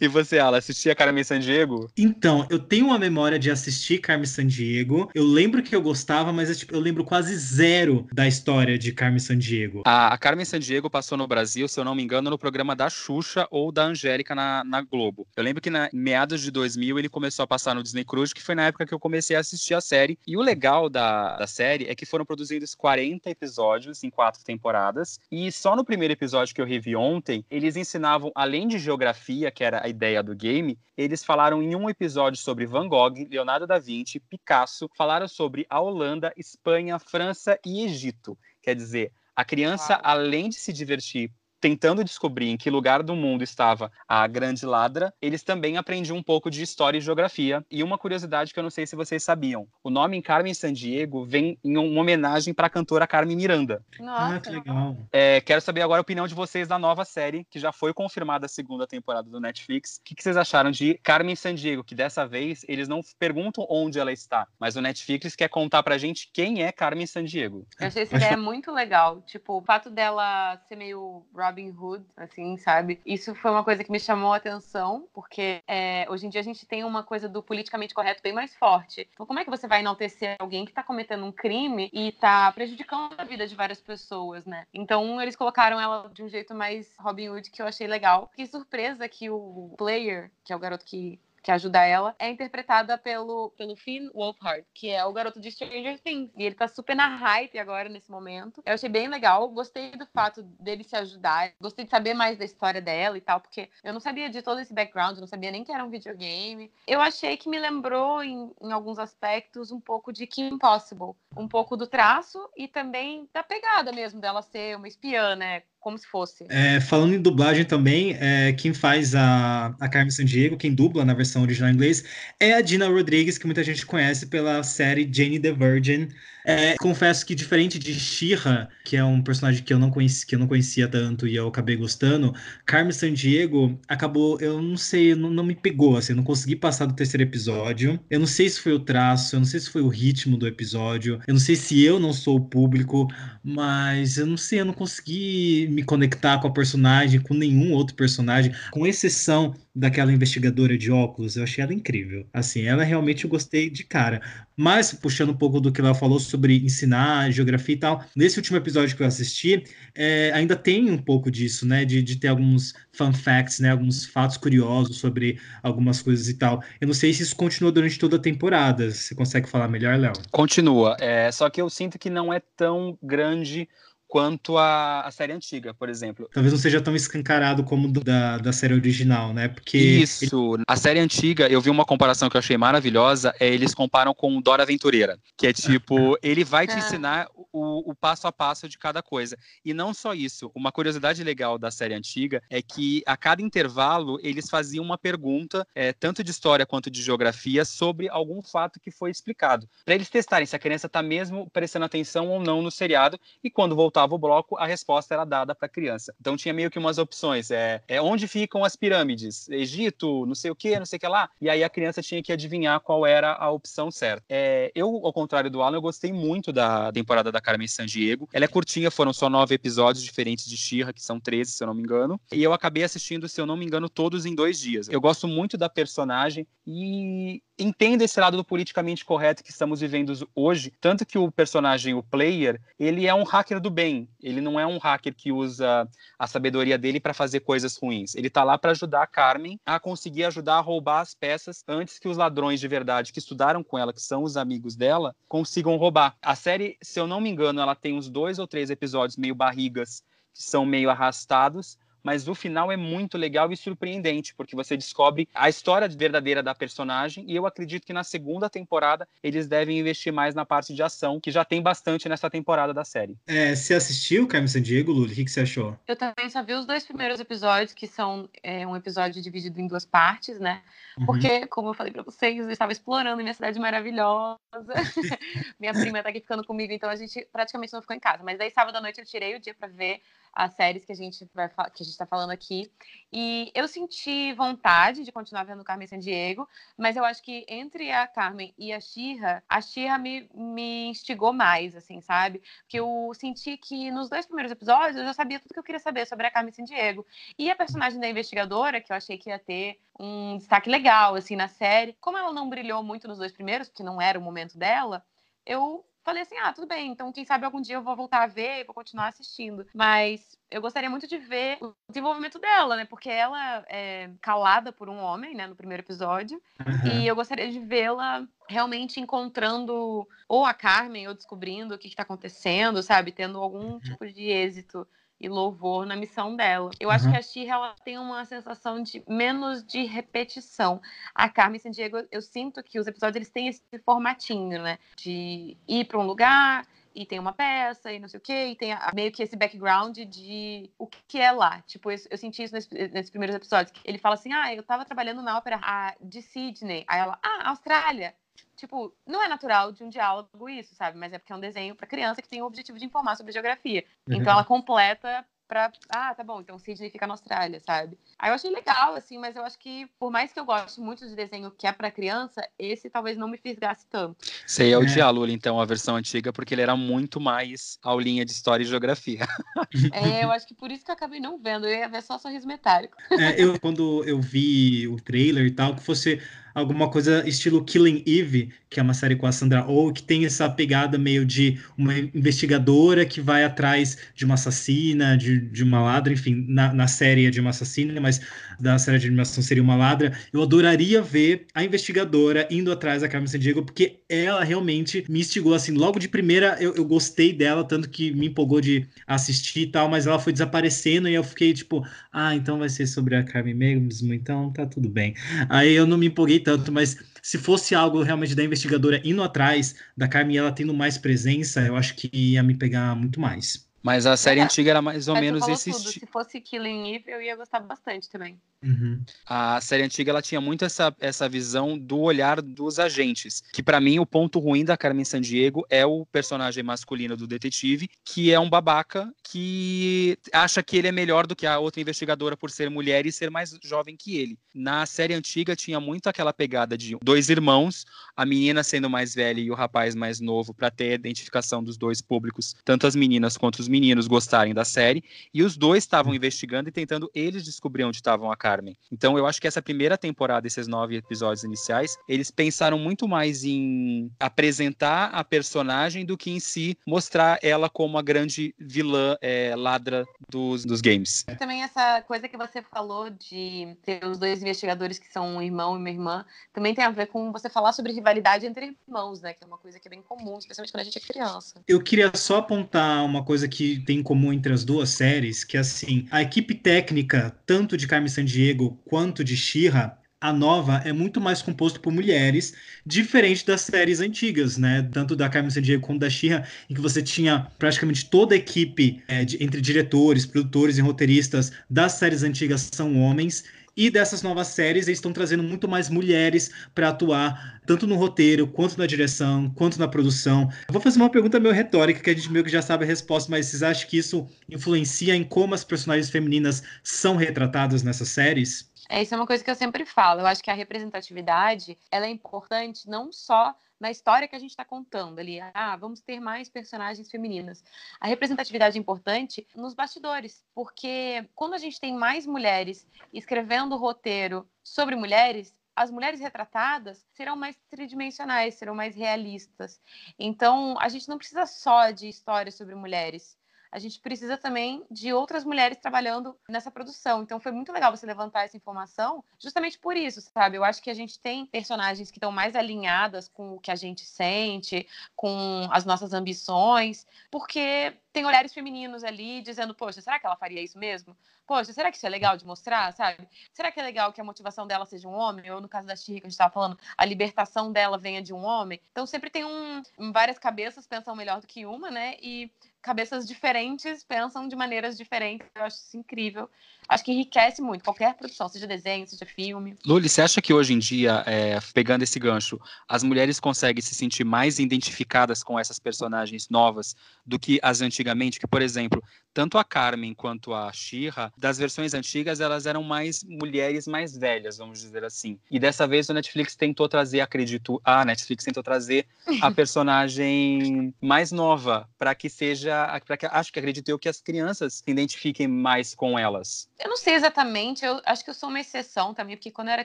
e 0.00 0.08
você, 0.08 0.38
Ala, 0.38 0.56
assistia 0.56 0.94
Carmen 0.94 1.22
Sandiego? 1.22 1.90
Então, 1.94 2.46
eu 2.50 2.58
tenho 2.58 2.86
uma 2.86 2.98
memória 2.98 3.38
de 3.38 3.50
assistir 3.50 3.98
Carmen 3.98 4.24
Sandiego. 4.24 5.10
Eu 5.14 5.24
lembro 5.24 5.62
que 5.62 5.76
eu 5.76 5.82
gostava, 5.82 6.32
mas 6.32 6.48
eu, 6.48 6.56
tipo, 6.56 6.74
eu 6.74 6.80
lembro 6.80 7.04
quase 7.04 7.36
zero 7.36 8.06
da 8.12 8.26
história 8.26 8.78
de 8.78 8.92
Carmen 8.92 9.18
Sandiego. 9.18 9.82
A, 9.84 10.14
a 10.14 10.16
Carmen 10.16 10.46
Sandiego 10.46 10.88
passou 10.88 11.18
no 11.18 11.26
Brasil, 11.26 11.68
se 11.68 11.78
eu 11.78 11.84
não 11.84 11.94
me 11.94 12.02
engano, 12.02 12.30
no 12.30 12.38
programa 12.38 12.74
da 12.74 12.88
Xuxa 12.88 13.46
ou 13.50 13.70
da 13.70 13.84
Angélica 13.84 14.34
na, 14.34 14.64
na 14.64 14.80
Globo. 14.92 15.26
Eu 15.34 15.42
lembro 15.42 15.62
que 15.62 15.70
na 15.70 15.88
meados 15.90 16.42
de 16.42 16.50
2000 16.50 16.98
ele 16.98 17.08
começou 17.08 17.42
a 17.42 17.46
passar 17.46 17.74
no 17.74 17.82
Disney 17.82 18.04
Cruise, 18.04 18.34
que 18.34 18.42
foi 18.42 18.54
na 18.54 18.66
época 18.66 18.84
que 18.84 18.92
eu 18.92 19.00
comecei 19.00 19.34
a 19.34 19.40
assistir 19.40 19.72
a 19.72 19.80
série. 19.80 20.18
E 20.26 20.36
o 20.36 20.42
legal 20.42 20.90
da, 20.90 21.36
da 21.36 21.46
série 21.46 21.88
é 21.88 21.94
que 21.94 22.04
foram 22.04 22.26
produzidos 22.26 22.74
40 22.74 23.30
episódios 23.30 24.04
em 24.04 24.10
quatro 24.10 24.44
temporadas. 24.44 25.18
E 25.30 25.50
só 25.50 25.74
no 25.74 25.84
primeiro 25.84 26.12
episódio 26.12 26.54
que 26.54 26.60
eu 26.60 26.66
revi 26.66 26.94
ontem, 26.94 27.42
eles 27.50 27.74
ensinavam, 27.74 28.30
além 28.34 28.68
de 28.68 28.78
geografia, 28.78 29.50
que 29.50 29.64
era 29.64 29.82
a 29.82 29.88
ideia 29.88 30.22
do 30.22 30.36
game, 30.36 30.78
eles 30.96 31.24
falaram 31.24 31.62
em 31.62 31.74
um 31.74 31.88
episódio 31.88 32.38
sobre 32.38 32.66
Van 32.66 32.86
Gogh, 32.86 33.14
Leonardo 33.30 33.66
da 33.66 33.78
Vinci, 33.78 34.20
Picasso, 34.20 34.90
falaram 34.94 35.26
sobre 35.26 35.66
a 35.70 35.80
Holanda, 35.80 36.32
Espanha, 36.36 36.98
França 36.98 37.58
e 37.64 37.84
Egito. 37.84 38.36
Quer 38.60 38.74
dizer, 38.74 39.10
a 39.34 39.44
criança, 39.44 39.98
além 40.02 40.50
de 40.50 40.56
se 40.56 40.72
divertir 40.72 41.32
tentando 41.62 42.02
descobrir 42.02 42.48
em 42.50 42.56
que 42.56 42.68
lugar 42.68 43.04
do 43.04 43.14
mundo 43.14 43.44
estava 43.44 43.92
a 44.08 44.26
grande 44.26 44.66
ladra, 44.66 45.14
eles 45.22 45.44
também 45.44 45.76
aprendiam 45.76 46.16
um 46.16 46.22
pouco 46.22 46.50
de 46.50 46.60
história 46.60 46.98
e 46.98 47.00
geografia. 47.00 47.64
E 47.70 47.84
uma 47.84 47.96
curiosidade 47.96 48.52
que 48.52 48.58
eu 48.58 48.64
não 48.64 48.70
sei 48.70 48.84
se 48.84 48.96
vocês 48.96 49.22
sabiam: 49.22 49.68
o 49.82 49.88
nome 49.88 50.20
Carmen 50.20 50.52
Sandiego 50.52 51.24
vem 51.24 51.56
em 51.62 51.76
uma 51.78 52.00
homenagem 52.00 52.52
para 52.52 52.66
a 52.66 52.70
cantora 52.70 53.06
Carmen 53.06 53.36
Miranda. 53.36 53.80
Nossa, 54.00 54.34
Ah, 54.34 54.40
que 54.40 54.50
legal. 54.50 54.96
É, 55.12 55.40
quero 55.40 55.60
saber 55.60 55.82
agora 55.82 56.00
a 56.00 56.02
opinião 56.02 56.26
de 56.26 56.34
vocês 56.34 56.66
da 56.66 56.78
nova 56.78 57.04
série, 57.04 57.46
que 57.48 57.60
já 57.60 57.70
foi 57.70 57.94
confirmada 57.94 58.46
a 58.46 58.48
segunda 58.48 58.84
temporada 58.84 59.30
do 59.30 59.38
Netflix. 59.38 59.98
O 59.98 60.00
que, 60.04 60.16
que 60.16 60.22
vocês 60.22 60.36
acharam 60.36 60.72
de 60.72 60.98
Carmen 61.02 61.36
Sandiego? 61.36 61.84
Que 61.84 61.94
dessa 61.94 62.26
vez 62.26 62.64
eles 62.66 62.88
não 62.88 63.00
perguntam 63.20 63.64
onde 63.70 64.00
ela 64.00 64.12
está, 64.12 64.48
mas 64.58 64.74
o 64.74 64.80
Netflix 64.80 65.36
quer 65.36 65.48
contar 65.48 65.84
pra 65.84 65.96
gente 65.96 66.28
quem 66.32 66.64
é 66.64 66.72
Carmen 66.72 67.06
Sandiego. 67.06 67.64
Eu 67.78 67.86
achei 67.86 68.02
essa 68.02 68.16
ideia 68.16 68.36
muito 68.36 68.72
legal. 68.72 69.22
Tipo, 69.22 69.58
o 69.58 69.62
fato 69.62 69.88
dela 69.88 70.56
ser 70.66 70.74
meio 70.74 71.24
Robin 71.32 71.51
Hood, 71.60 72.04
assim, 72.16 72.56
sabe? 72.56 73.00
Isso 73.04 73.34
foi 73.34 73.50
uma 73.50 73.64
coisa 73.64 73.84
que 73.84 73.90
me 73.90 74.00
chamou 74.00 74.32
a 74.32 74.36
atenção, 74.36 75.06
porque 75.12 75.62
é, 75.66 76.06
hoje 76.08 76.26
em 76.26 76.30
dia 76.30 76.40
a 76.40 76.44
gente 76.44 76.66
tem 76.66 76.84
uma 76.84 77.02
coisa 77.02 77.28
do 77.28 77.42
politicamente 77.42 77.94
correto 77.94 78.22
bem 78.22 78.32
mais 78.32 78.54
forte. 78.54 79.08
Então, 79.12 79.26
como 79.26 79.38
é 79.38 79.44
que 79.44 79.50
você 79.50 79.66
vai 79.66 79.80
enaltecer 79.80 80.36
alguém 80.38 80.64
que 80.64 80.72
tá 80.72 80.82
cometendo 80.82 81.24
um 81.24 81.32
crime 81.32 81.90
e 81.92 82.12
tá 82.12 82.50
prejudicando 82.52 83.14
a 83.18 83.24
vida 83.24 83.46
de 83.46 83.54
várias 83.54 83.80
pessoas, 83.80 84.44
né? 84.44 84.66
Então, 84.72 85.20
eles 85.20 85.36
colocaram 85.36 85.80
ela 85.80 86.10
de 86.12 86.22
um 86.22 86.28
jeito 86.28 86.54
mais 86.54 86.94
Robin 86.98 87.28
Hood 87.28 87.50
que 87.50 87.60
eu 87.60 87.66
achei 87.66 87.86
legal. 87.86 88.28
Fiquei 88.30 88.46
surpresa 88.46 89.08
que 89.08 89.28
o 89.30 89.74
player, 89.76 90.30
que 90.44 90.52
é 90.52 90.56
o 90.56 90.58
garoto 90.58 90.84
que 90.84 91.20
que 91.42 91.50
ajuda 91.50 91.84
ela, 91.84 92.14
é 92.18 92.30
interpretada 92.30 92.96
pelo, 92.96 93.50
pelo 93.50 93.76
Finn 93.76 94.08
Wolfhard, 94.14 94.64
que 94.72 94.88
é 94.88 95.04
o 95.04 95.12
garoto 95.12 95.40
de 95.40 95.50
Stranger 95.50 95.98
Things. 96.00 96.30
E 96.36 96.44
ele 96.44 96.54
tá 96.54 96.68
super 96.68 96.94
na 96.94 97.08
hype 97.08 97.58
agora, 97.58 97.88
nesse 97.88 98.10
momento. 98.10 98.62
Eu 98.64 98.74
achei 98.74 98.88
bem 98.88 99.08
legal, 99.08 99.48
gostei 99.48 99.90
do 99.92 100.06
fato 100.06 100.42
dele 100.42 100.84
se 100.84 100.94
ajudar, 100.96 101.52
gostei 101.60 101.84
de 101.84 101.90
saber 101.90 102.14
mais 102.14 102.38
da 102.38 102.44
história 102.44 102.80
dela 102.80 103.18
e 103.18 103.20
tal, 103.20 103.40
porque 103.40 103.68
eu 103.82 103.92
não 103.92 104.00
sabia 104.00 104.30
de 104.30 104.42
todo 104.42 104.60
esse 104.60 104.72
background, 104.72 105.18
não 105.18 105.26
sabia 105.26 105.50
nem 105.50 105.64
que 105.64 105.72
era 105.72 105.84
um 105.84 105.90
videogame. 105.90 106.72
Eu 106.86 107.00
achei 107.00 107.36
que 107.36 107.48
me 107.48 107.58
lembrou, 107.58 108.22
em, 108.22 108.52
em 108.60 108.72
alguns 108.72 108.98
aspectos, 108.98 109.72
um 109.72 109.80
pouco 109.80 110.12
de 110.12 110.26
Kim 110.26 110.58
Possible. 110.58 111.14
Um 111.36 111.48
pouco 111.48 111.76
do 111.76 111.86
traço 111.86 112.38
e 112.56 112.68
também 112.68 113.28
da 113.32 113.42
pegada 113.42 113.90
mesmo 113.92 114.20
dela 114.20 114.42
ser 114.42 114.76
uma 114.76 114.88
espiã, 114.88 115.34
né? 115.34 115.62
Como 115.82 115.98
se 115.98 116.06
fosse. 116.06 116.44
É, 116.48 116.80
falando 116.80 117.12
em 117.12 117.20
dublagem 117.20 117.64
também, 117.64 118.16
é, 118.20 118.52
quem 118.52 118.72
faz 118.72 119.16
a, 119.16 119.74
a 119.80 119.88
Carmen 119.88 120.12
Sandiego, 120.12 120.56
quem 120.56 120.72
dubla 120.72 121.04
na 121.04 121.12
versão 121.12 121.42
original 121.42 121.70
em 121.70 121.74
inglês, 121.74 122.04
é 122.38 122.52
a 122.52 122.60
Dina 122.60 122.86
Rodrigues, 122.86 123.36
que 123.36 123.46
muita 123.46 123.64
gente 123.64 123.84
conhece 123.84 124.26
pela 124.26 124.62
série 124.62 125.10
Jane 125.12 125.40
the 125.40 125.50
Virgin. 125.50 126.08
É, 126.44 126.76
confesso 126.76 127.24
que 127.24 127.34
diferente 127.34 127.78
de 127.78 127.94
She-Ra, 127.94 128.68
que 128.84 128.96
é 128.96 129.04
um 129.04 129.22
personagem 129.22 129.62
que 129.62 129.72
eu 129.72 129.78
não 129.78 129.90
conheci, 129.90 130.26
que 130.26 130.34
eu 130.34 130.38
não 130.38 130.48
conhecia 130.48 130.88
tanto 130.88 131.26
e 131.26 131.36
eu 131.36 131.48
acabei 131.48 131.76
gostando, 131.76 132.34
Carmen 132.66 132.92
Sandiego 132.92 133.78
acabou, 133.88 134.40
eu 134.40 134.60
não 134.60 134.76
sei, 134.76 135.14
não, 135.14 135.30
não 135.30 135.44
me 135.44 135.54
pegou, 135.54 135.96
assim, 135.96 136.12
eu 136.12 136.16
não 136.16 136.24
consegui 136.24 136.56
passar 136.56 136.86
do 136.86 136.94
terceiro 136.94 137.22
episódio. 137.22 137.98
Eu 138.10 138.20
não 138.20 138.26
sei 138.26 138.48
se 138.48 138.60
foi 138.60 138.72
o 138.72 138.80
traço, 138.80 139.36
eu 139.36 139.40
não 139.40 139.46
sei 139.46 139.60
se 139.60 139.70
foi 139.70 139.82
o 139.82 139.88
ritmo 139.88 140.36
do 140.36 140.46
episódio, 140.46 141.20
eu 141.26 141.34
não 141.34 141.40
sei 141.40 141.56
se 141.56 141.82
eu 141.82 142.00
não 142.00 142.12
sou 142.12 142.36
o 142.36 142.44
público, 142.44 143.08
mas 143.42 144.18
eu 144.18 144.26
não 144.26 144.36
sei, 144.36 144.60
eu 144.60 144.64
não 144.64 144.74
consegui 144.74 145.68
me 145.70 145.82
conectar 145.82 146.38
com 146.40 146.48
a 146.48 146.52
personagem, 146.52 147.20
com 147.20 147.34
nenhum 147.34 147.72
outro 147.72 147.94
personagem, 147.94 148.52
com 148.70 148.86
exceção 148.86 149.54
daquela 149.74 150.12
investigadora 150.12 150.76
de 150.76 150.90
óculos, 150.90 151.36
eu 151.36 151.44
achei 151.44 151.64
ela 151.64 151.72
incrível. 151.72 152.26
Assim, 152.32 152.62
ela 152.62 152.84
realmente 152.84 153.24
eu 153.24 153.30
gostei 153.30 153.70
de 153.70 153.84
cara. 153.84 154.20
Mas, 154.54 154.92
puxando 154.92 155.30
um 155.30 155.36
pouco 155.36 155.60
do 155.60 155.72
que 155.72 155.80
ela 155.80 155.94
falou 155.94 156.20
sobre 156.20 156.58
ensinar 156.58 157.30
geografia 157.30 157.74
e 157.74 157.78
tal, 157.78 158.04
nesse 158.14 158.38
último 158.38 158.58
episódio 158.58 158.94
que 158.94 159.02
eu 159.02 159.06
assisti, 159.06 159.64
é, 159.94 160.30
ainda 160.34 160.54
tem 160.54 160.90
um 160.90 160.98
pouco 160.98 161.30
disso, 161.30 161.66
né? 161.66 161.84
De, 161.84 162.02
de 162.02 162.16
ter 162.16 162.28
alguns 162.28 162.74
fun 162.92 163.12
facts, 163.12 163.60
né? 163.60 163.70
Alguns 163.70 164.04
fatos 164.04 164.36
curiosos 164.36 164.98
sobre 164.98 165.40
algumas 165.62 166.02
coisas 166.02 166.28
e 166.28 166.34
tal. 166.34 166.62
Eu 166.80 166.86
não 166.86 166.94
sei 166.94 167.12
se 167.14 167.22
isso 167.22 167.34
continua 167.34 167.72
durante 167.72 167.98
toda 167.98 168.16
a 168.16 168.20
temporada. 168.20 168.90
Você 168.90 169.14
consegue 169.14 169.48
falar 169.48 169.68
melhor, 169.68 169.98
Léo? 169.98 170.12
Continua, 170.30 170.96
é, 171.00 171.32
só 171.32 171.48
que 171.48 171.60
eu 171.60 171.70
sinto 171.70 171.98
que 171.98 172.10
não 172.10 172.32
é 172.32 172.40
tão 172.56 172.98
grande 173.02 173.68
quanto 174.12 174.58
a, 174.58 175.00
a 175.06 175.10
série 175.10 175.32
antiga, 175.32 175.72
por 175.72 175.88
exemplo. 175.88 176.28
Talvez 176.34 176.52
não 176.52 176.60
seja 176.60 176.82
tão 176.82 176.94
escancarado 176.94 177.64
como 177.64 177.90
da, 177.90 178.36
da 178.36 178.52
série 178.52 178.74
original, 178.74 179.32
né? 179.32 179.48
Porque 179.48 179.78
Isso. 179.78 180.58
A 180.68 180.76
série 180.76 181.00
antiga, 181.00 181.48
eu 181.48 181.62
vi 181.62 181.70
uma 181.70 181.86
comparação 181.86 182.28
que 182.28 182.36
eu 182.36 182.38
achei 182.40 182.58
maravilhosa, 182.58 183.34
é 183.40 183.48
eles 183.48 183.74
comparam 183.74 184.12
com 184.12 184.36
o 184.36 184.42
Dora 184.42 184.64
Aventureira, 184.64 185.18
que 185.34 185.46
é 185.46 185.52
tipo, 185.54 186.18
ele 186.22 186.44
vai 186.44 186.66
te 186.66 186.74
Ah. 186.74 186.78
ensinar 186.78 187.28
o, 187.50 187.90
o 187.90 187.94
passo 187.94 188.26
a 188.26 188.32
passo 188.32 188.68
de 188.68 188.76
cada 188.76 189.02
coisa. 189.02 189.34
E 189.64 189.72
não 189.72 189.94
só 189.94 190.12
isso, 190.12 190.50
uma 190.54 190.70
curiosidade 190.70 191.24
legal 191.24 191.58
da 191.58 191.70
série 191.70 191.94
antiga 191.94 192.42
é 192.50 192.60
que 192.60 193.02
a 193.06 193.16
cada 193.16 193.40
intervalo 193.40 194.18
eles 194.22 194.50
faziam 194.50 194.84
uma 194.84 194.98
pergunta, 194.98 195.66
é, 195.74 195.90
tanto 195.90 196.22
de 196.22 196.30
história 196.30 196.66
quanto 196.66 196.90
de 196.90 197.00
geografia, 197.00 197.64
sobre 197.64 198.10
algum 198.10 198.42
fato 198.42 198.78
que 198.78 198.90
foi 198.90 199.10
explicado. 199.10 199.66
Para 199.86 199.94
eles 199.94 200.10
testarem 200.10 200.44
se 200.44 200.54
a 200.54 200.58
criança 200.58 200.86
está 200.86 201.02
mesmo 201.02 201.48
prestando 201.50 201.86
atenção 201.86 202.28
ou 202.28 202.38
não 202.38 202.60
no 202.60 202.70
seriado, 202.70 203.18
e 203.42 203.50
quando 203.50 203.74
voltava 204.02 204.14
o 204.14 204.18
bloco, 204.18 204.56
a 204.56 204.66
resposta 204.66 205.14
era 205.14 205.24
dada 205.24 205.54
para 205.54 205.66
a 205.66 205.68
criança. 205.68 206.14
Então 206.20 206.36
tinha 206.36 206.52
meio 206.52 206.70
que 206.70 206.78
umas 206.78 206.98
opções, 206.98 207.50
é, 207.50 207.82
é 207.86 208.00
onde 208.00 208.26
ficam 208.26 208.64
as 208.64 208.76
pirâmides? 208.76 209.48
Egito, 209.48 210.26
não 210.26 210.34
sei 210.34 210.50
o 210.50 210.56
que, 210.56 210.78
não 210.78 210.86
sei 210.86 210.96
o 210.96 211.00
que 211.00 211.08
lá. 211.08 211.30
E 211.40 211.48
aí 211.48 211.62
a 211.62 211.68
criança 211.68 212.02
tinha 212.02 212.22
que 212.22 212.32
adivinhar 212.32 212.80
qual 212.80 213.06
era 213.06 213.32
a 213.32 213.50
opção 213.50 213.90
certa. 213.90 214.24
É, 214.28 214.70
eu, 214.74 215.00
ao 215.04 215.12
contrário 215.12 215.50
do 215.50 215.62
Alan, 215.62 215.76
eu 215.76 215.82
gostei 215.82 216.12
muito 216.12 216.52
da 216.52 216.92
temporada 216.92 217.30
da 217.30 217.40
Carmen 217.40 217.68
Sandiego. 217.68 218.28
Ela 218.32 218.44
é 218.44 218.48
curtinha, 218.48 218.90
foram 218.90 219.12
só 219.12 219.28
nove 219.28 219.54
episódios 219.54 220.04
diferentes 220.04 220.46
de 220.46 220.56
Shira, 220.56 220.92
que 220.92 221.02
são 221.02 221.20
13, 221.20 221.52
se 221.52 221.62
eu 221.62 221.66
não 221.66 221.74
me 221.74 221.82
engano. 221.82 222.20
E 222.32 222.42
eu 222.42 222.52
acabei 222.52 222.82
assistindo, 222.82 223.28
se 223.28 223.40
eu 223.40 223.46
não 223.46 223.56
me 223.56 223.64
engano, 223.64 223.88
todos 223.88 224.26
em 224.26 224.34
dois 224.34 224.58
dias. 224.58 224.88
Eu 224.88 225.00
gosto 225.00 225.28
muito 225.28 225.56
da 225.56 225.68
personagem 225.68 226.46
e 226.66 227.42
entendo 227.58 228.02
esse 228.02 228.18
lado 228.18 228.36
do 228.36 228.44
politicamente 228.44 229.04
correto 229.04 229.42
que 229.42 229.50
estamos 229.50 229.80
vivendo 229.80 230.12
hoje. 230.34 230.72
Tanto 230.80 231.06
que 231.06 231.18
o 231.18 231.30
personagem, 231.30 231.94
o 231.94 232.02
player, 232.02 232.60
ele 232.78 233.06
é 233.06 233.14
um 233.14 233.22
hacker 233.22 233.60
do 233.60 233.70
bem. 233.70 233.91
Ele 234.20 234.40
não 234.40 234.58
é 234.58 234.66
um 234.66 234.78
hacker 234.78 235.14
que 235.14 235.32
usa 235.32 235.88
a 236.18 236.26
sabedoria 236.26 236.78
dele 236.78 237.00
para 237.00 237.14
fazer 237.14 237.40
coisas 237.40 237.76
ruins. 237.76 238.14
Ele 238.14 238.30
tá 238.30 238.44
lá 238.44 238.56
para 238.56 238.72
ajudar 238.72 239.02
a 239.02 239.06
Carmen 239.06 239.58
a 239.64 239.78
conseguir 239.78 240.24
ajudar 240.24 240.56
a 240.56 240.60
roubar 240.60 241.00
as 241.00 241.14
peças 241.14 241.64
antes 241.66 241.98
que 241.98 242.08
os 242.08 242.16
ladrões 242.16 242.60
de 242.60 242.68
verdade 242.68 243.12
que 243.12 243.18
estudaram 243.18 243.62
com 243.62 243.78
ela, 243.78 243.92
que 243.92 244.02
são 244.02 244.22
os 244.22 244.36
amigos 244.36 244.76
dela, 244.76 245.14
consigam 245.28 245.76
roubar. 245.76 246.16
A 246.22 246.34
série, 246.34 246.76
se 246.82 246.98
eu 246.98 247.06
não 247.06 247.20
me 247.20 247.30
engano, 247.30 247.60
ela 247.60 247.74
tem 247.74 247.94
uns 247.94 248.08
dois 248.08 248.38
ou 248.38 248.46
três 248.46 248.70
episódios 248.70 249.16
meio 249.16 249.34
barrigas 249.34 250.02
que 250.34 250.42
são 250.42 250.64
meio 250.64 250.88
arrastados, 250.90 251.78
mas 252.02 252.28
o 252.28 252.34
final 252.34 252.70
é 252.70 252.76
muito 252.76 253.16
legal 253.16 253.52
e 253.52 253.56
surpreendente, 253.56 254.34
porque 254.34 254.56
você 254.56 254.76
descobre 254.76 255.28
a 255.34 255.48
história 255.48 255.88
verdadeira 255.88 256.42
da 256.42 256.54
personagem, 256.54 257.24
e 257.28 257.36
eu 257.36 257.46
acredito 257.46 257.86
que 257.86 257.92
na 257.92 258.04
segunda 258.04 258.48
temporada 258.50 259.08
eles 259.22 259.46
devem 259.46 259.78
investir 259.78 260.12
mais 260.12 260.34
na 260.34 260.44
parte 260.44 260.74
de 260.74 260.82
ação, 260.82 261.20
que 261.20 261.30
já 261.30 261.44
tem 261.44 261.62
bastante 261.62 262.08
nessa 262.08 262.28
temporada 262.28 262.74
da 262.74 262.84
série. 262.84 263.16
É, 263.26 263.54
você 263.54 263.74
assistiu 263.74 264.26
Carmen 264.26 264.48
Sandiego, 264.48 264.92
Lula? 264.92 265.06
O 265.06 265.14
que, 265.14 265.24
que 265.24 265.30
você 265.30 265.40
achou? 265.40 265.76
Eu 265.86 265.96
também 265.96 266.28
só 266.28 266.42
vi 266.42 266.54
os 266.54 266.66
dois 266.66 266.84
primeiros 266.84 267.20
episódios, 267.20 267.72
que 267.72 267.86
são 267.86 268.28
é, 268.42 268.66
um 268.66 268.76
episódio 268.76 269.22
dividido 269.22 269.60
em 269.60 269.66
duas 269.66 269.84
partes, 269.84 270.38
né? 270.38 270.62
Uhum. 270.98 271.06
Porque, 271.06 271.46
como 271.46 271.68
eu 271.68 271.74
falei 271.74 271.92
pra 271.92 272.02
vocês, 272.02 272.38
eu 272.38 272.50
estava 272.50 272.72
explorando 272.72 273.22
minha 273.22 273.34
cidade 273.34 273.58
maravilhosa. 273.58 274.38
minha 275.58 275.72
prima 275.72 276.02
tá 276.02 276.08
aqui 276.08 276.20
ficando 276.20 276.44
comigo, 276.44 276.72
então 276.72 276.90
a 276.90 276.96
gente 276.96 277.26
praticamente 277.32 277.72
não 277.72 277.80
ficou 277.80 277.96
em 277.96 278.00
casa. 278.00 278.22
Mas 278.22 278.38
daí, 278.38 278.50
sábado 278.50 278.76
à 278.76 278.80
noite, 278.80 279.00
eu 279.00 279.06
tirei 279.06 279.36
o 279.36 279.40
dia 279.40 279.54
pra 279.54 279.68
ver 279.68 280.00
as 280.32 280.54
séries 280.54 280.84
que 280.84 280.92
a 280.92 280.96
gente 280.96 281.28
vai 281.34 281.48
que 281.48 281.82
a 281.82 281.84
gente 281.84 281.96
tá 281.96 282.06
falando 282.06 282.30
aqui. 282.30 282.70
E 283.12 283.52
eu 283.54 283.68
senti 283.68 284.32
vontade 284.32 285.04
de 285.04 285.12
continuar 285.12 285.44
vendo 285.44 285.62
Carmen 285.62 285.86
Sandiego, 285.86 286.48
mas 286.76 286.96
eu 286.96 287.04
acho 287.04 287.22
que 287.22 287.44
entre 287.48 287.92
a 287.92 288.06
Carmen 288.06 288.54
e 288.56 288.72
a 288.72 288.80
Xirra, 288.80 289.44
a 289.48 289.60
Xirra 289.60 289.98
me, 289.98 290.28
me 290.34 290.86
instigou 290.86 291.32
mais, 291.32 291.76
assim, 291.76 292.00
sabe? 292.00 292.42
Porque 292.62 292.80
eu 292.80 293.12
senti 293.14 293.56
que 293.56 293.90
nos 293.90 294.08
dois 294.08 294.24
primeiros 294.24 294.52
episódios 294.52 294.96
eu 294.96 295.04
já 295.04 295.12
sabia 295.12 295.38
tudo 295.38 295.52
que 295.52 295.58
eu 295.58 295.64
queria 295.64 295.80
saber 295.80 296.06
sobre 296.06 296.26
a 296.26 296.30
Carmen 296.30 296.52
Sandiego. 296.52 297.06
E 297.38 297.50
a 297.50 297.56
personagem 297.56 298.00
da 298.00 298.08
investigadora, 298.08 298.80
que 298.80 298.92
eu 298.92 298.96
achei 298.96 299.18
que 299.18 299.28
ia 299.28 299.38
ter 299.38 299.78
um 300.00 300.38
destaque 300.38 300.70
legal, 300.70 301.14
assim, 301.14 301.36
na 301.36 301.48
série, 301.48 301.96
como 302.00 302.16
ela 302.16 302.32
não 302.32 302.48
brilhou 302.48 302.82
muito 302.82 303.06
nos 303.06 303.18
dois 303.18 303.32
primeiros, 303.32 303.68
porque 303.68 303.82
não 303.82 304.00
era 304.00 304.18
o 304.18 304.22
momento 304.22 304.56
dela, 304.56 305.04
eu 305.44 305.84
falei 306.04 306.22
assim, 306.22 306.36
ah, 306.38 306.52
tudo 306.52 306.66
bem, 306.66 306.90
então 306.90 307.12
quem 307.12 307.24
sabe 307.24 307.44
algum 307.44 307.60
dia 307.60 307.76
eu 307.76 307.82
vou 307.82 307.96
voltar 307.96 308.22
a 308.22 308.26
ver 308.26 308.60
e 308.60 308.64
vou 308.64 308.74
continuar 308.74 309.08
assistindo. 309.08 309.66
Mas 309.74 310.36
eu 310.50 310.60
gostaria 310.60 310.90
muito 310.90 311.06
de 311.06 311.18
ver 311.18 311.58
o 311.60 311.74
desenvolvimento 311.88 312.38
dela, 312.38 312.76
né? 312.76 312.84
Porque 312.84 313.08
ela 313.08 313.64
é 313.68 314.10
calada 314.20 314.72
por 314.72 314.88
um 314.88 314.98
homem, 314.98 315.34
né, 315.34 315.46
no 315.46 315.56
primeiro 315.56 315.82
episódio. 315.82 316.40
Aham. 316.60 316.92
E 316.92 317.06
eu 317.06 317.14
gostaria 317.14 317.50
de 317.50 317.58
vê-la 317.58 318.26
realmente 318.48 319.00
encontrando 319.00 320.06
ou 320.28 320.44
a 320.44 320.52
Carmen 320.52 321.08
ou 321.08 321.14
descobrindo 321.14 321.74
o 321.74 321.78
que 321.78 321.88
está 321.88 322.02
acontecendo, 322.02 322.82
sabe? 322.82 323.12
Tendo 323.12 323.38
algum 323.38 323.78
tipo 323.80 324.06
de 324.06 324.28
êxito 324.28 324.86
e 325.22 325.28
louvor 325.28 325.86
na 325.86 325.94
missão 325.94 326.34
dela. 326.36 326.70
Eu 326.80 326.90
acho 326.90 327.06
Uhum. 327.06 327.12
que 327.12 327.18
a 327.18 327.22
Shira 327.22 327.52
ela 327.52 327.74
tem 327.84 327.96
uma 327.98 328.24
sensação 328.24 328.82
de 328.82 329.02
menos 329.08 329.64
de 329.64 329.84
repetição. 329.84 330.82
A 331.14 331.28
Carmen 331.28 331.60
Sandiego, 331.60 332.02
eu 332.10 332.20
sinto 332.20 332.62
que 332.62 332.78
os 332.78 332.86
episódios 332.86 333.16
eles 333.16 333.30
têm 333.30 333.46
esse 333.48 333.62
formatinho, 333.84 334.60
né? 334.62 334.78
De 334.96 335.56
ir 335.68 335.84
para 335.86 335.98
um 335.98 336.02
lugar 336.06 336.66
e 336.94 337.06
tem 337.06 337.18
uma 337.18 337.32
peça 337.32 337.90
e 337.90 337.98
não 337.98 338.06
sei 338.08 338.18
o 338.18 338.20
quê, 338.20 338.48
e 338.48 338.56
tem 338.56 338.72
a, 338.72 338.90
meio 338.94 339.10
que 339.10 339.22
esse 339.22 339.34
background 339.34 339.96
de 340.00 340.70
o 340.78 340.86
que 340.86 341.18
é 341.18 341.32
lá. 341.32 341.62
Tipo, 341.62 341.90
eu, 341.90 341.96
eu 342.10 342.18
senti 342.18 342.42
isso 342.42 342.52
nesse, 342.52 342.68
nesses 342.88 343.10
primeiros 343.10 343.34
episódios. 343.34 343.72
Ele 343.84 343.96
fala 343.96 344.14
assim: 344.16 344.32
ah, 344.32 344.52
eu 344.54 344.62
tava 344.62 344.84
trabalhando 344.84 345.22
na 345.22 345.38
ópera 345.38 345.58
de 346.00 346.20
Sydney. 346.20 346.84
Aí 346.88 347.00
ela, 347.00 347.18
ah, 347.22 347.48
Austrália. 347.50 348.14
Tipo, 348.56 348.94
não 349.06 349.22
é 349.22 349.28
natural 349.28 349.72
de 349.72 349.82
um 349.82 349.88
diálogo 349.88 350.48
isso, 350.48 350.74
sabe? 350.74 350.96
Mas 350.96 351.12
é 351.12 351.18
porque 351.18 351.32
é 351.32 351.36
um 351.36 351.40
desenho 351.40 351.74
para 351.74 351.86
criança 351.86 352.22
que 352.22 352.28
tem 352.28 352.42
o 352.42 352.46
objetivo 352.46 352.78
de 352.78 352.84
informar 352.84 353.16
sobre 353.16 353.32
geografia. 353.32 353.84
Uhum. 354.06 354.16
Então 354.16 354.32
ela 354.32 354.44
completa 354.44 355.26
pra. 355.48 355.70
Ah, 355.88 356.14
tá 356.14 356.24
bom, 356.24 356.40
então 356.40 356.58
Sydney 356.58 356.90
fica 356.90 357.06
na 357.06 357.14
Austrália, 357.14 357.60
sabe? 357.60 357.98
Aí 358.18 358.30
eu 358.30 358.34
achei 358.34 358.50
legal, 358.50 358.94
assim, 358.94 359.18
mas 359.18 359.36
eu 359.36 359.42
acho 359.42 359.58
que, 359.58 359.86
por 359.98 360.10
mais 360.10 360.32
que 360.32 360.40
eu 360.40 360.44
goste 360.44 360.80
muito 360.80 361.06
de 361.06 361.14
desenho 361.14 361.50
que 361.50 361.66
é 361.66 361.72
para 361.72 361.90
criança, 361.90 362.46
esse 362.58 362.88
talvez 362.88 363.16
não 363.16 363.28
me 363.28 363.36
fisgasse 363.36 363.86
tanto. 363.90 364.16
Sei, 364.46 364.72
é 364.72 364.78
o 364.78 364.82
é. 364.82 364.86
Diallo, 364.86 365.28
então, 365.28 365.60
a 365.60 365.64
versão 365.64 365.96
antiga, 365.96 366.32
porque 366.32 366.54
ele 366.54 366.62
era 366.62 366.76
muito 366.76 367.20
mais 367.20 367.78
aulinha 367.82 368.24
de 368.24 368.32
história 368.32 368.62
e 368.62 368.66
geografia. 368.66 369.26
É, 369.92 370.24
eu 370.24 370.30
acho 370.30 370.46
que 370.46 370.54
por 370.54 370.70
isso 370.70 370.84
que 370.84 370.90
eu 370.90 370.94
acabei 370.94 371.18
não 371.18 371.38
vendo, 371.38 371.66
eu 371.66 371.74
ia 371.74 371.88
ver 371.88 372.02
só 372.02 372.18
sorriso 372.18 372.46
metálico. 372.46 372.96
É, 373.12 373.40
eu, 373.40 373.58
quando 373.58 374.04
eu 374.04 374.20
vi 374.20 374.88
o 374.88 374.96
trailer 374.96 375.46
e 375.46 375.50
tal, 375.50 375.74
que 375.74 375.82
fosse 375.82 376.20
alguma 376.54 376.90
coisa 376.90 377.26
estilo 377.26 377.64
Killing 377.64 378.02
Eve, 378.06 378.52
que 378.68 378.78
é 378.78 378.82
uma 378.82 378.94
série 378.94 379.16
com 379.16 379.26
a 379.26 379.32
Sandra 379.32 379.64
Oh, 379.66 379.92
que 379.92 380.02
tem 380.02 380.24
essa 380.24 380.48
pegada 380.50 380.98
meio 380.98 381.24
de 381.24 381.60
uma 381.76 381.98
investigadora 381.98 383.06
que 383.06 383.20
vai 383.20 383.44
atrás 383.44 383.96
de 384.14 384.24
uma 384.24 384.34
assassina, 384.34 385.16
de, 385.16 385.41
de 385.50 385.62
uma 385.62 385.80
ladra, 385.80 386.12
enfim, 386.12 386.44
na, 386.48 386.72
na 386.72 386.86
série 386.86 387.26
é 387.26 387.30
de 387.30 387.40
uma 387.40 387.50
assassina, 387.50 388.00
mas 388.00 388.20
da 388.60 388.78
série 388.78 388.98
de 388.98 389.06
animação 389.06 389.42
seria 389.42 389.62
uma 389.62 389.76
ladra. 389.76 390.12
Eu 390.32 390.42
adoraria 390.42 391.02
ver 391.02 391.46
a 391.54 391.64
investigadora 391.64 392.46
indo 392.50 392.70
atrás 392.70 393.02
da 393.02 393.08
Carmen 393.08 393.26
Sandiego, 393.26 393.62
porque 393.64 394.00
ela 394.08 394.44
realmente 394.44 395.04
me 395.08 395.20
instigou, 395.20 395.54
assim, 395.54 395.72
logo 395.72 395.98
de 395.98 396.08
primeira 396.08 396.56
eu, 396.60 396.74
eu 396.74 396.84
gostei 396.84 397.32
dela, 397.32 397.64
tanto 397.64 397.88
que 397.88 398.12
me 398.12 398.26
empolgou 398.26 398.60
de 398.60 398.86
assistir 399.06 399.60
e 399.62 399.66
tal, 399.66 399.88
mas 399.88 400.06
ela 400.06 400.18
foi 400.18 400.32
desaparecendo 400.32 401.08
e 401.08 401.14
eu 401.14 401.24
fiquei 401.24 401.52
tipo, 401.52 401.84
ah, 402.12 402.34
então 402.34 402.58
vai 402.58 402.68
ser 402.68 402.86
sobre 402.86 403.16
a 403.16 403.24
Carmen 403.24 403.54
mesmo, 403.54 404.12
então 404.14 404.52
tá 404.52 404.66
tudo 404.66 404.88
bem. 404.88 405.14
Aí 405.48 405.72
eu 405.72 405.86
não 405.86 405.98
me 405.98 406.06
empolguei 406.06 406.40
tanto, 406.40 406.70
mas 406.70 406.96
se 407.22 407.38
fosse 407.38 407.74
algo 407.74 408.02
realmente 408.02 408.34
da 408.34 408.44
investigadora 408.44 409.00
indo 409.04 409.22
atrás 409.22 409.76
da 409.96 410.08
Carmen 410.08 410.36
ela 410.36 410.52
tendo 410.52 410.74
mais 410.74 410.98
presença, 410.98 411.60
eu 411.60 411.76
acho 411.76 411.94
que 411.94 412.10
ia 412.12 412.42
me 412.42 412.54
pegar 412.54 412.94
muito 412.96 413.20
mais. 413.20 413.71
Mas 413.82 414.06
a 414.06 414.16
série 414.16 414.40
é, 414.40 414.44
antiga 414.44 414.70
era 414.70 414.80
mais 414.80 415.08
ou 415.08 415.14
menos 415.16 415.46
esse 415.48 415.70
estilo. 415.70 415.92
Se 415.92 416.06
fosse 416.06 416.40
Killing 416.40 416.94
Eve, 416.94 417.10
eu 417.10 417.20
ia 417.20 417.34
gostar 417.34 417.60
bastante 417.60 418.08
também. 418.08 418.40
Uhum. 418.62 419.02
A 419.26 419.60
série 419.60 419.82
antiga 419.82 420.10
ela 420.10 420.22
tinha 420.22 420.40
muito 420.40 420.64
essa, 420.64 420.94
essa 421.00 421.28
visão 421.28 421.76
do 421.76 421.98
olhar 421.98 422.40
dos 422.40 422.78
agentes. 422.78 423.42
Que 423.52 423.62
para 423.62 423.80
mim 423.80 423.98
o 423.98 424.06
ponto 424.06 424.38
ruim 424.38 424.64
da 424.64 424.76
Carmen 424.76 425.04
Sandiego 425.04 425.66
é 425.68 425.84
o 425.84 426.06
personagem 426.06 426.62
masculino 426.62 427.16
do 427.16 427.26
detetive, 427.26 427.88
que 428.04 428.32
é 428.32 428.38
um 428.38 428.48
babaca 428.48 429.12
que 429.24 430.16
acha 430.32 430.62
que 430.62 430.76
ele 430.76 430.88
é 430.88 430.92
melhor 430.92 431.26
do 431.26 431.34
que 431.34 431.46
a 431.46 431.58
outra 431.58 431.80
investigadora 431.80 432.36
por 432.36 432.50
ser 432.50 432.70
mulher 432.70 433.06
e 433.06 433.12
ser 433.12 433.30
mais 433.30 433.56
jovem 433.62 433.96
que 433.96 434.16
ele. 434.16 434.38
Na 434.54 434.86
série 434.86 435.14
antiga 435.14 435.56
tinha 435.56 435.80
muito 435.80 436.08
aquela 436.08 436.32
pegada 436.32 436.76
de 436.76 436.96
dois 437.02 437.28
irmãos, 437.28 437.84
a 438.16 438.24
menina 438.24 438.62
sendo 438.62 438.88
mais 438.88 439.14
velha 439.14 439.40
e 439.40 439.50
o 439.50 439.54
rapaz 439.54 439.94
mais 439.94 440.20
novo 440.20 440.54
para 440.54 440.70
ter 440.70 440.92
a 440.92 440.94
identificação 440.94 441.62
dos 441.62 441.76
dois 441.76 442.00
públicos, 442.00 442.54
tanto 442.64 442.86
as 442.86 442.94
meninas 442.94 443.36
quanto 443.36 443.58
os 443.58 443.68
meninos 443.68 444.06
gostarem 444.06 444.54
da 444.54 444.64
série, 444.64 445.02
e 445.32 445.42
os 445.42 445.56
dois 445.56 445.84
estavam 445.84 446.14
investigando 446.14 446.68
e 446.68 446.72
tentando 446.72 447.10
eles 447.14 447.44
descobrir 447.44 447.84
onde 447.84 447.96
estavam 447.96 448.30
a 448.30 448.36
Carmen. 448.52 448.76
Então 448.90 449.16
eu 449.16 449.26
acho 449.26 449.40
que 449.40 449.46
essa 449.46 449.62
primeira 449.62 449.96
temporada, 449.96 450.46
esses 450.46 450.66
nove 450.66 450.96
episódios 450.96 451.42
iniciais, 451.42 451.96
eles 452.06 452.30
pensaram 452.30 452.78
muito 452.78 453.08
mais 453.08 453.44
em 453.44 454.10
apresentar 454.20 455.06
a 455.06 455.24
personagem 455.24 456.04
do 456.04 456.16
que 456.16 456.30
em 456.30 456.38
si 456.38 456.76
mostrar 456.86 457.38
ela 457.42 457.70
como 457.70 457.96
a 457.96 458.02
grande 458.02 458.54
vilã 458.58 459.16
é, 459.22 459.54
ladra 459.56 460.04
dos, 460.28 460.64
dos 460.64 460.80
games. 460.80 461.24
Também 461.38 461.62
essa 461.62 462.02
coisa 462.02 462.28
que 462.28 462.36
você 462.36 462.62
falou 462.62 463.08
de 463.08 463.74
ter 463.82 464.04
os 464.04 464.18
dois 464.18 464.42
investigadores 464.42 464.98
que 464.98 465.10
são 465.10 465.36
um 465.36 465.42
irmão 465.42 465.76
e 465.76 465.78
uma 465.78 465.90
irmã, 465.90 466.24
também 466.52 466.74
tem 466.74 466.84
a 466.84 466.90
ver 466.90 467.06
com 467.06 467.32
você 467.32 467.48
falar 467.48 467.72
sobre 467.72 467.92
rivalidade 467.92 468.44
entre 468.44 468.76
irmãos, 468.86 469.22
né? 469.22 469.32
Que 469.32 469.44
é 469.44 469.46
uma 469.46 469.58
coisa 469.58 469.78
que 469.80 469.88
é 469.88 469.90
bem 469.90 470.02
comum, 470.02 470.36
especialmente 470.38 470.72
quando 470.72 470.82
a 470.82 470.84
gente 470.84 470.98
é 470.98 471.00
criança. 471.00 471.62
Eu 471.66 471.82
queria 471.82 472.12
só 472.14 472.38
apontar 472.38 473.04
uma 473.04 473.24
coisa 473.24 473.48
que 473.48 473.80
tem 473.86 474.00
em 474.00 474.02
comum 474.02 474.32
entre 474.32 474.52
as 474.52 474.64
duas 474.64 474.90
séries, 474.90 475.44
que 475.44 475.56
assim, 475.56 476.06
a 476.10 476.20
equipe 476.20 476.54
técnica, 476.54 477.34
tanto 477.46 477.76
de 477.76 477.86
Carmen 477.86 478.08
Sandiego 478.08 478.41
quanto 478.84 479.22
de 479.22 479.36
Shira, 479.36 479.98
a 480.22 480.32
nova 480.32 480.80
é 480.84 480.92
muito 480.92 481.20
mais 481.20 481.42
composto 481.42 481.80
por 481.80 481.92
mulheres, 481.92 482.54
diferente 482.86 483.44
das 483.44 483.62
séries 483.62 483.98
antigas, 483.98 484.56
né? 484.56 484.88
Tanto 484.92 485.16
da 485.16 485.28
Carmen 485.28 485.50
Sandiego 485.50 485.82
quanto 485.84 485.98
da 485.98 486.08
Shira, 486.08 486.46
em 486.70 486.74
que 486.74 486.80
você 486.80 487.02
tinha 487.02 487.48
praticamente 487.58 488.08
toda 488.08 488.34
a 488.34 488.38
equipe, 488.38 489.02
é, 489.08 489.24
de, 489.24 489.42
entre 489.42 489.60
diretores, 489.60 490.24
produtores 490.24 490.78
e 490.78 490.80
roteiristas 490.80 491.50
das 491.68 491.94
séries 491.94 492.22
antigas 492.22 492.70
são 492.72 492.96
homens, 493.00 493.42
e 493.76 493.90
dessas 493.90 494.22
novas 494.22 494.48
séries, 494.48 494.86
eles 494.86 494.98
estão 494.98 495.12
trazendo 495.12 495.42
muito 495.42 495.68
mais 495.68 495.88
mulheres 495.88 496.50
para 496.74 496.88
atuar, 496.88 497.60
tanto 497.66 497.86
no 497.86 497.96
roteiro, 497.96 498.46
quanto 498.46 498.78
na 498.78 498.86
direção, 498.86 499.50
quanto 499.50 499.78
na 499.78 499.88
produção. 499.88 500.48
Eu 500.68 500.72
vou 500.72 500.82
fazer 500.82 500.98
uma 500.98 501.10
pergunta 501.10 501.40
meio 501.40 501.54
retórica, 501.54 502.00
que 502.00 502.10
a 502.10 502.14
gente 502.14 502.30
meio 502.30 502.44
que 502.44 502.50
já 502.50 502.62
sabe 502.62 502.84
a 502.84 502.86
resposta, 502.86 503.30
mas 503.30 503.46
vocês 503.46 503.62
acham 503.62 503.88
que 503.88 503.98
isso 503.98 504.26
influencia 504.48 505.14
em 505.14 505.24
como 505.24 505.54
as 505.54 505.64
personagens 505.64 506.10
femininas 506.10 506.62
são 506.82 507.16
retratadas 507.16 507.82
nessas 507.82 508.08
séries? 508.08 508.71
É, 508.92 509.00
isso 509.00 509.14
é 509.14 509.16
uma 509.16 509.26
coisa 509.26 509.42
que 509.42 509.50
eu 509.50 509.54
sempre 509.54 509.86
falo. 509.86 510.20
Eu 510.20 510.26
acho 510.26 510.42
que 510.44 510.50
a 510.50 510.54
representatividade 510.54 511.78
ela 511.90 512.04
é 512.04 512.10
importante 512.10 512.86
não 512.86 513.10
só 513.10 513.56
na 513.80 513.90
história 513.90 514.28
que 514.28 514.36
a 514.36 514.38
gente 514.38 514.50
está 514.50 514.66
contando 514.66 515.18
ali. 515.18 515.40
Ah, 515.54 515.74
vamos 515.76 516.02
ter 516.02 516.20
mais 516.20 516.50
personagens 516.50 517.10
femininas. 517.10 517.64
A 517.98 518.06
representatividade 518.06 518.76
é 518.76 518.78
importante 518.78 519.48
nos 519.56 519.72
bastidores, 519.72 520.44
porque 520.54 521.26
quando 521.34 521.54
a 521.54 521.58
gente 521.58 521.80
tem 521.80 521.96
mais 521.96 522.26
mulheres 522.26 522.86
escrevendo 523.14 523.78
roteiro 523.78 524.46
sobre 524.62 524.94
mulheres, 524.94 525.56
as 525.74 525.90
mulheres 525.90 526.20
retratadas 526.20 527.02
serão 527.14 527.34
mais 527.34 527.56
tridimensionais, 527.70 528.56
serão 528.56 528.74
mais 528.74 528.94
realistas. 528.94 529.80
Então, 530.18 530.76
a 530.78 530.90
gente 530.90 531.08
não 531.08 531.16
precisa 531.16 531.46
só 531.46 531.90
de 531.90 532.10
histórias 532.10 532.56
sobre 532.56 532.74
mulheres 532.74 533.38
a 533.72 533.78
gente 533.78 533.98
precisa 533.98 534.36
também 534.36 534.84
de 534.90 535.14
outras 535.14 535.44
mulheres 535.44 535.78
trabalhando 535.78 536.38
nessa 536.46 536.70
produção. 536.70 537.22
Então 537.22 537.40
foi 537.40 537.50
muito 537.50 537.72
legal 537.72 537.90
você 537.90 538.04
levantar 538.04 538.44
essa 538.44 538.56
informação, 538.56 539.24
justamente 539.38 539.78
por 539.78 539.96
isso, 539.96 540.20
sabe? 540.20 540.58
Eu 540.58 540.64
acho 540.64 540.82
que 540.82 540.90
a 540.90 540.94
gente 540.94 541.18
tem 541.18 541.46
personagens 541.46 542.10
que 542.10 542.18
estão 542.18 542.30
mais 542.30 542.54
alinhadas 542.54 543.28
com 543.28 543.54
o 543.54 543.58
que 543.58 543.70
a 543.70 543.74
gente 543.74 544.04
sente, 544.04 544.86
com 545.16 545.66
as 545.72 545.86
nossas 545.86 546.12
ambições, 546.12 547.06
porque 547.30 547.96
tem 548.12 548.26
olhares 548.26 548.52
femininos 548.52 549.02
ali 549.02 549.40
dizendo, 549.40 549.74
poxa, 549.74 550.02
será 550.02 550.20
que 550.20 550.26
ela 550.26 550.36
faria 550.36 550.62
isso 550.62 550.78
mesmo? 550.78 551.16
Poxa, 551.46 551.72
será 551.72 551.90
que 551.90 551.96
isso 551.96 552.06
é 552.06 552.10
legal 552.10 552.36
de 552.36 552.46
mostrar, 552.46 552.92
sabe? 552.92 553.26
Será 553.52 553.72
que 553.72 553.80
é 553.80 553.82
legal 553.82 554.12
que 554.12 554.20
a 554.20 554.24
motivação 554.24 554.66
dela 554.66 554.84
seja 554.84 555.08
um 555.08 555.14
homem? 555.14 555.50
Ou 555.50 555.60
no 555.60 555.68
caso 555.68 555.86
da 555.86 555.96
Chica, 555.96 556.26
a 556.26 556.28
gente 556.28 556.32
estava 556.32 556.52
falando, 556.52 556.78
a 556.96 557.04
libertação 557.04 557.72
dela 557.72 557.96
venha 557.96 558.22
de 558.22 558.34
um 558.34 558.44
homem? 558.44 558.80
Então 558.90 559.06
sempre 559.06 559.30
tem 559.30 559.44
um, 559.44 559.82
várias 560.12 560.38
cabeças 560.38 560.86
pensam 560.86 561.16
melhor 561.16 561.40
do 561.40 561.46
que 561.46 561.64
uma, 561.64 561.90
né? 561.90 562.16
E 562.20 562.50
cabeças 562.82 563.26
diferentes 563.26 564.04
pensam 564.04 564.48
de 564.48 564.56
maneiras 564.56 564.96
diferentes. 564.96 565.46
Eu 565.54 565.64
acho 565.64 565.76
isso 565.76 565.96
incrível. 565.96 566.50
Acho 566.88 567.04
que 567.04 567.12
enriquece 567.12 567.62
muito 567.62 567.84
qualquer 567.84 568.14
produção, 568.14 568.48
seja 568.48 568.66
desenho, 568.66 569.06
seja 569.06 569.24
filme. 569.24 569.76
Luli, 569.86 570.08
você 570.08 570.20
acha 570.20 570.42
que 570.42 570.52
hoje 570.52 570.74
em 570.74 570.78
dia, 570.78 571.22
é, 571.26 571.58
pegando 571.72 572.02
esse 572.02 572.18
gancho, 572.18 572.60
as 572.88 573.02
mulheres 573.02 573.38
conseguem 573.38 573.80
se 573.80 573.94
sentir 573.94 574.24
mais 574.24 574.58
identificadas 574.58 575.42
com 575.42 575.58
essas 575.58 575.78
personagens 575.78 576.48
novas 576.50 576.96
do 577.24 577.38
que 577.38 577.60
as 577.62 577.80
antigamente? 577.80 578.40
Que, 578.40 578.46
por 578.46 578.60
exemplo, 578.60 579.02
tanto 579.32 579.56
a 579.56 579.64
Carmen 579.64 580.12
quanto 580.12 580.52
a 580.52 580.70
Shira, 580.72 581.32
das 581.38 581.56
versões 581.58 581.94
antigas, 581.94 582.40
elas 582.40 582.66
eram 582.66 582.82
mais 582.82 583.24
mulheres 583.24 583.86
mais 583.86 584.16
velhas, 584.16 584.58
vamos 584.58 584.80
dizer 584.80 585.04
assim. 585.04 585.38
E 585.50 585.58
dessa 585.58 585.86
vez 585.86 586.08
o 586.08 586.14
Netflix 586.14 586.54
tentou 586.54 586.88
trazer, 586.88 587.20
acredito, 587.20 587.80
a 587.84 588.04
Netflix 588.04 588.44
tentou 588.44 588.62
trazer 588.62 589.06
a 589.40 589.50
personagem 589.52 590.94
mais 591.00 591.32
nova, 591.32 591.88
para 591.98 592.14
que 592.14 592.28
seja, 592.28 592.71
para 593.04 593.16
que 593.16 593.26
acho 593.26 593.52
que 593.52 593.58
acredito 593.58 593.88
eu 593.88 593.98
que 593.98 594.08
as 594.08 594.20
crianças 594.20 594.74
se 594.74 594.84
identifiquem 594.86 595.46
mais 595.46 595.94
com 595.94 596.18
elas. 596.18 596.68
Eu 596.78 596.88
não 596.88 596.96
sei 596.96 597.14
exatamente, 597.14 597.84
eu 597.84 598.00
acho 598.04 598.24
que 598.24 598.30
eu 598.30 598.34
sou 598.34 598.48
uma 598.48 598.60
exceção 598.60 599.14
também, 599.14 599.36
porque 599.36 599.50
quando 599.50 599.68
eu 599.68 599.74
era 599.74 599.84